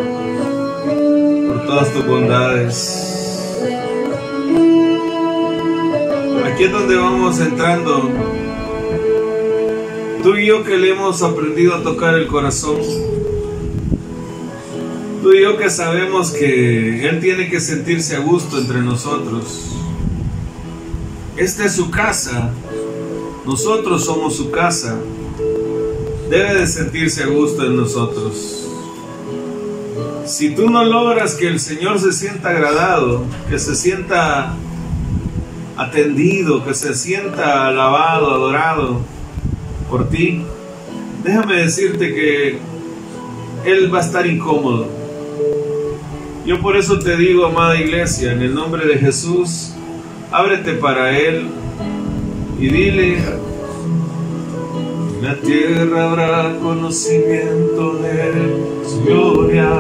por 1.48 1.66
todas 1.66 1.94
tus 1.94 2.06
bondades. 2.06 3.62
Aquí 6.44 6.66
es 6.66 6.72
donde 6.72 6.98
vamos 6.98 7.40
entrando. 7.40 8.10
Tú 10.22 10.36
y 10.36 10.48
yo 10.48 10.66
que 10.66 10.76
le 10.78 10.90
hemos 10.90 11.24
aprendido 11.24 11.76
a 11.76 11.82
tocar 11.82 12.16
el 12.16 12.28
corazón. 12.28 12.82
Tú 15.24 15.32
y 15.32 15.42
yo 15.42 15.56
que 15.56 15.70
sabemos 15.70 16.32
que 16.32 17.08
Él 17.08 17.22
tiene 17.22 17.50
que 17.50 17.62
sentirse 17.62 18.18
a 18.18 18.20
gusto 18.20 18.58
entre 18.58 18.82
nosotros. 18.82 19.72
Esta 21.38 21.64
es 21.64 21.72
su 21.72 21.90
casa. 21.90 22.52
Nosotros 23.46 24.04
somos 24.04 24.36
su 24.36 24.52
casa 24.52 25.00
debe 26.30 26.56
de 26.56 26.68
sentirse 26.68 27.24
a 27.24 27.28
gusto 27.28 27.66
en 27.66 27.76
nosotros. 27.76 28.68
Si 30.26 30.56
tú 30.56 30.70
no 30.70 30.84
logras 30.84 31.36
que 31.36 31.48
el 31.48 31.60
Señor 31.60 32.00
se 32.00 32.12
sienta 32.12 32.50
agradado, 32.50 33.24
que 33.50 33.60
se 33.60 33.76
sienta 33.76 34.56
atendido, 35.78 36.66
que 36.66 36.74
se 36.74 36.96
sienta 36.96 37.68
alabado, 37.68 38.34
adorado 38.34 39.02
por 39.90 40.10
ti, 40.10 40.44
déjame 41.24 41.58
decirte 41.58 42.14
que 42.14 42.60
Él 43.66 43.94
va 43.94 44.00
a 44.00 44.02
estar 44.02 44.26
incómodo. 44.26 44.88
Yo 46.46 46.60
por 46.62 46.76
eso 46.76 47.00
te 47.00 47.18
digo, 47.18 47.46
amada 47.46 47.80
iglesia, 47.80 48.32
en 48.32 48.42
el 48.42 48.54
nombre 48.54 48.88
de 48.88 48.98
Jesús, 48.98 49.74
ábrete 50.32 50.74
para 50.74 51.18
Él 51.18 51.50
y 52.60 52.68
dile, 52.68 53.18
la 55.26 55.36
tierra 55.38 56.12
habrá 56.12 56.56
conocimiento 56.62 57.94
de 57.94 58.86
su 58.88 59.04
gloria, 59.06 59.72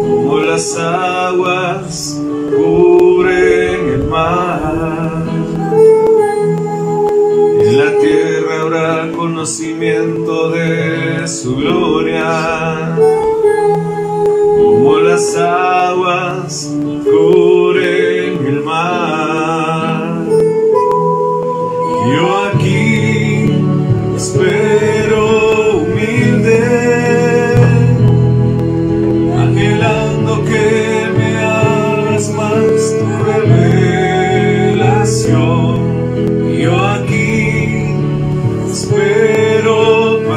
como 0.00 0.38
las 0.38 0.78
aguas 0.78 2.22
cubren 2.56 3.88
el 3.94 4.04
mar. 4.04 5.24
En 7.62 7.76
la 7.76 7.98
tierra 7.98 8.60
habrá 8.60 9.10
conocimiento 9.10 10.50
de 10.50 11.26
su 11.26 11.56
gloria, 11.56 12.94
como 14.56 14.98
las 15.00 15.36
aguas 15.36 16.72
cubren 17.04 17.75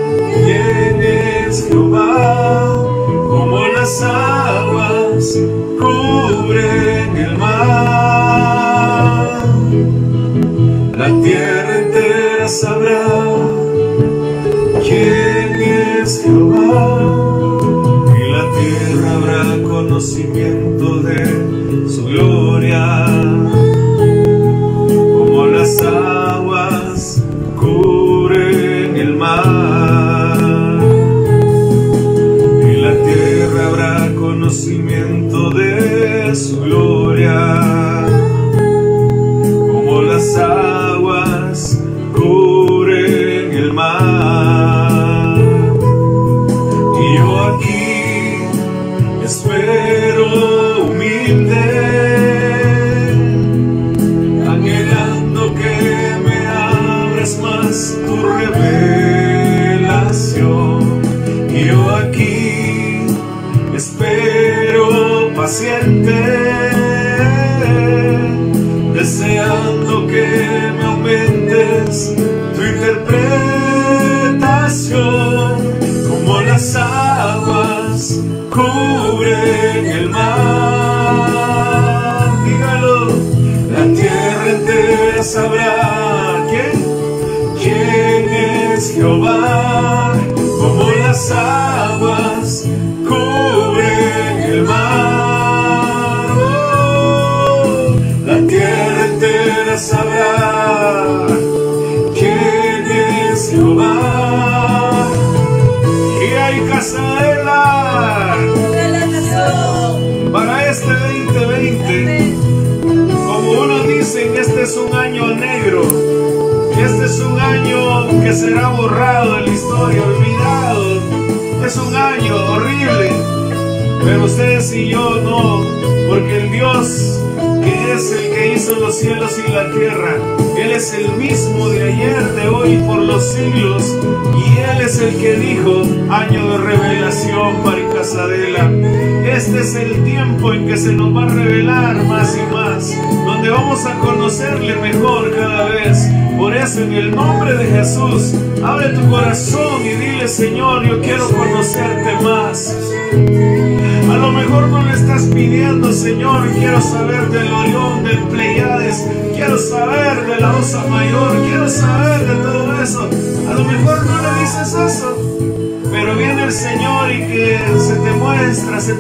cubren 29.27 29.56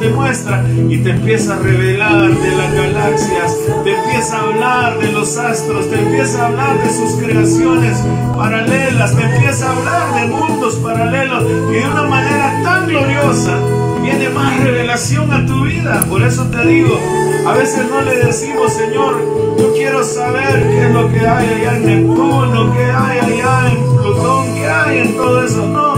te 0.06 0.12
muestra 0.12 0.64
y 0.88 0.98
te 0.98 1.10
empieza 1.10 1.54
a 1.54 1.58
revelar 1.58 2.30
de 2.30 2.56
las 2.56 2.72
galaxias, 2.74 3.56
te 3.82 3.92
empieza 3.92 4.36
a 4.36 4.40
hablar 4.42 4.98
de 4.98 5.12
los 5.12 5.36
astros, 5.36 5.90
te 5.90 5.98
empieza 5.98 6.42
a 6.42 6.46
hablar 6.46 6.80
de 6.80 6.90
sus 6.90 7.20
creaciones 7.20 7.98
paralelas, 8.36 9.16
te 9.16 9.22
empieza 9.22 9.68
a 9.68 9.76
hablar 9.76 10.14
de 10.14 10.26
mundos 10.28 10.76
paralelos 10.76 11.44
y 11.70 11.74
de 11.74 11.88
una 11.90 12.02
manera 12.04 12.60
tan 12.62 12.86
gloriosa 12.86 13.58
viene 14.00 14.28
más 14.28 14.62
revelación 14.62 15.32
a 15.32 15.44
tu 15.44 15.64
vida. 15.64 16.04
Por 16.08 16.22
eso 16.22 16.44
te 16.44 16.64
digo, 16.64 17.00
a 17.44 17.54
veces 17.54 17.86
no 17.90 18.00
le 18.02 18.26
decimos, 18.26 18.72
Señor, 18.74 19.20
yo 19.58 19.72
quiero 19.72 20.04
saber 20.04 20.68
qué 20.68 20.86
es 20.86 20.92
lo 20.92 21.10
que 21.10 21.26
hay 21.26 21.48
allá 21.48 21.76
en 21.78 21.86
Neptuno, 21.86 22.72
qué 22.74 22.84
hay 22.84 23.18
allá 23.18 23.72
en 23.72 23.96
Plutón, 23.96 24.54
qué 24.54 24.68
hay 24.68 24.98
en 24.98 25.16
todo 25.16 25.44
eso. 25.44 25.66
No, 25.66 25.94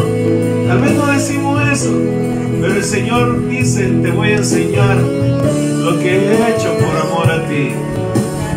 tal 0.67 0.81
vez 0.81 0.93
no 0.93 1.07
decimos 1.07 1.69
eso, 1.69 1.91
pero 2.61 2.75
el 2.75 2.85
Señor 2.85 3.49
dice, 3.49 3.87
te 4.03 4.11
voy 4.11 4.29
a 4.29 4.37
enseñar 4.37 4.97
lo 4.97 5.99
que 5.99 6.17
he 6.17 6.35
hecho 6.35 6.75
por 6.79 6.97
amor 6.97 7.31
a 7.31 7.49
ti. 7.49 7.71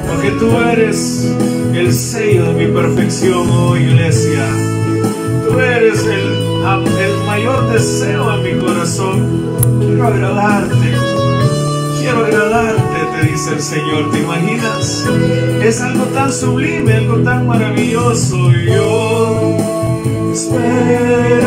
Porque 0.07 0.31
tú 0.31 0.49
eres 0.57 1.27
el 1.73 1.93
sello 1.93 2.53
de 2.53 2.65
mi 2.65 2.73
perfección, 2.73 3.49
oh 3.49 3.77
iglesia. 3.77 4.45
Tú 5.47 5.59
eres 5.59 6.05
el 6.05 6.41
el 6.61 7.25
mayor 7.25 7.71
deseo 7.71 8.35
en 8.35 8.43
mi 8.43 8.53
corazón. 8.63 9.41
Quiero 9.79 10.07
agradarte. 10.07 10.75
Quiero 11.99 12.25
agradarte, 12.25 12.99
te 13.19 13.27
dice 13.31 13.53
el 13.53 13.61
Señor. 13.61 14.11
¿Te 14.11 14.19
imaginas? 14.19 15.07
Es 15.63 15.81
algo 15.81 16.05
tan 16.05 16.31
sublime, 16.31 16.93
algo 16.93 17.17
tan 17.17 17.47
maravilloso. 17.47 18.51
Yo 18.51 19.57
esperaré 20.33 21.41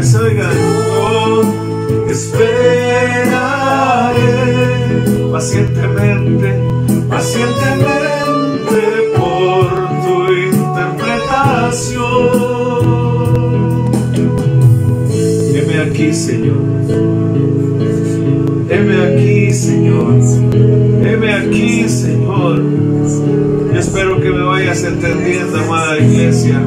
que 0.00 0.16
oigan. 0.16 0.50
Yo 2.06 2.10
esperaré 2.10 2.32
pacientemente, 5.30 6.48
pacientemente 7.08 8.80
por 9.14 9.68
tu 10.02 10.32
interpretación. 10.32 12.00
Heme 15.54 15.76
aquí, 15.80 16.14
Señor. 16.14 16.62
Heme 18.70 18.96
aquí, 19.04 19.52
Señor. 19.52 20.14
Heme 21.04 21.34
aquí, 21.34 21.88
Señor. 21.88 22.62
Yo 23.72 23.78
espero 23.78 24.18
que 24.20 24.30
me 24.30 24.42
vayas 24.44 24.82
entendiendo, 24.82 25.58
amada 25.58 25.98
iglesia. 25.98 26.62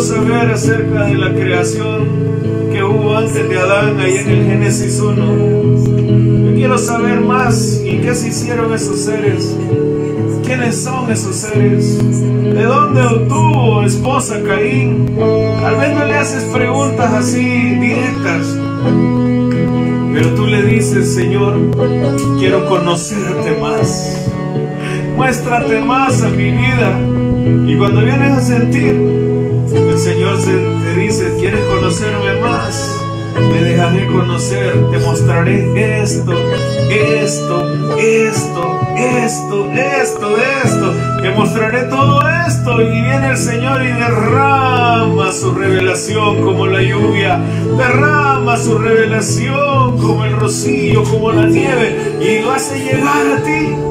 Saber 0.00 0.50
acerca 0.50 1.04
de 1.04 1.14
la 1.14 1.30
creación 1.34 2.08
que 2.72 2.82
hubo 2.82 3.18
antes 3.18 3.46
de 3.48 3.58
Adán 3.58 4.00
ahí 4.00 4.16
en 4.16 4.28
el 4.30 4.46
Génesis 4.46 4.98
1. 4.98 6.46
Yo 6.46 6.54
quiero 6.54 6.78
saber 6.78 7.20
más 7.20 7.82
y 7.84 7.98
qué 7.98 8.14
se 8.14 8.28
hicieron 8.28 8.72
esos 8.72 8.98
seres. 8.98 9.54
¿Quiénes 10.42 10.82
son 10.82 11.10
esos 11.12 11.36
seres? 11.36 11.98
¿De 12.22 12.62
dónde 12.62 13.02
obtuvo 13.02 13.82
esposa 13.82 14.40
Caín? 14.42 15.06
Tal 15.60 15.76
vez 15.76 15.94
no 15.94 16.06
le 16.06 16.14
haces 16.14 16.44
preguntas 16.44 17.12
así 17.12 17.44
directas, 17.74 18.58
pero 20.14 20.34
tú 20.34 20.46
le 20.46 20.62
dices, 20.62 21.14
Señor, 21.14 21.58
quiero 22.38 22.66
conocerte 22.70 23.60
más. 23.60 24.26
Muéstrate 25.14 25.78
más 25.80 26.22
a 26.22 26.30
mi 26.30 26.50
vida. 26.52 26.98
Y 27.66 27.76
cuando 27.76 28.00
vienes 28.00 28.38
a 28.38 28.40
sentir, 28.40 29.29
Señor 30.00 30.38
te 30.42 30.94
dice, 30.94 31.36
¿quieres 31.38 31.60
conocerme 31.66 32.40
más? 32.40 33.04
Me 33.52 33.62
dejaré 33.62 34.06
conocer, 34.06 34.90
te 34.90 34.98
mostraré 34.98 36.00
esto, 36.00 36.32
esto, 36.88 37.68
esto, 37.98 38.80
esto, 38.96 39.70
esto, 39.70 40.36
esto. 40.64 40.94
Te 41.20 41.30
mostraré 41.32 41.82
todo 41.82 42.18
esto. 42.48 42.80
Y 42.80 42.86
viene 42.86 43.28
el 43.32 43.36
Señor 43.36 43.82
y 43.82 43.92
derrama 43.92 45.32
su 45.32 45.52
revelación 45.52 46.44
como 46.44 46.66
la 46.66 46.80
lluvia. 46.80 47.38
Derrama 47.76 48.56
su 48.56 48.78
revelación 48.78 49.98
como 49.98 50.24
el 50.24 50.32
rocío, 50.32 51.04
como 51.04 51.30
la 51.30 51.44
nieve. 51.44 52.16
Y 52.22 52.42
lo 52.42 52.52
hace 52.52 52.78
llegar 52.78 53.38
a 53.38 53.42
ti. 53.42 53.89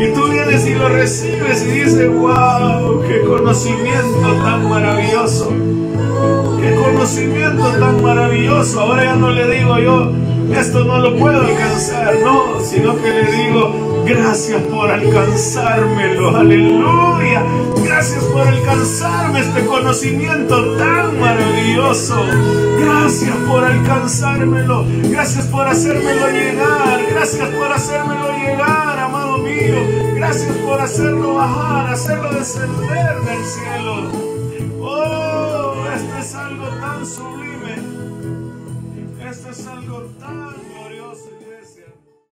Y 0.00 0.12
tú 0.14 0.28
vienes 0.30 0.66
y 0.66 0.74
lo 0.74 0.88
recibes 0.88 1.62
y 1.62 1.70
dices, 1.72 2.08
wow, 2.08 3.02
qué 3.06 3.20
conocimiento 3.20 4.32
tan 4.42 4.68
maravilloso. 4.68 5.52
Qué 6.60 6.74
conocimiento 6.74 7.68
tan 7.78 8.02
maravilloso. 8.02 8.80
Ahora 8.80 9.04
ya 9.04 9.16
no 9.16 9.30
le 9.30 9.46
digo 9.46 9.78
yo, 9.78 10.12
esto 10.56 10.84
no 10.84 10.98
lo 10.98 11.16
puedo 11.16 11.42
alcanzar, 11.42 12.14
no, 12.24 12.60
sino 12.62 12.96
que 12.96 13.10
le 13.10 13.30
digo, 13.30 14.04
gracias 14.06 14.62
por 14.62 14.90
alcanzármelo, 14.90 16.36
aleluya. 16.36 17.42
Gracias 17.84 18.24
por 18.24 18.46
alcanzarme 18.46 19.40
este 19.40 19.66
conocimiento 19.66 20.76
tan 20.76 21.20
maravilloso. 21.20 22.24
Gracias 22.78 23.36
por 23.48 23.64
alcanzármelo. 23.64 24.84
Gracias 25.10 25.46
por 25.46 25.68
hacérmelo 25.68 26.28
llegar. 26.28 27.00
Gracias 27.10 27.48
por 27.48 27.72
hacérmelo 27.72 28.28
llegar, 28.38 28.98
Gracias 30.14 30.56
por 30.58 30.80
hacerlo 30.80 31.34
bajar, 31.34 31.92
hacerlo 31.92 32.32
descender 32.34 33.20
del 33.20 33.44
cielo. 33.44 34.29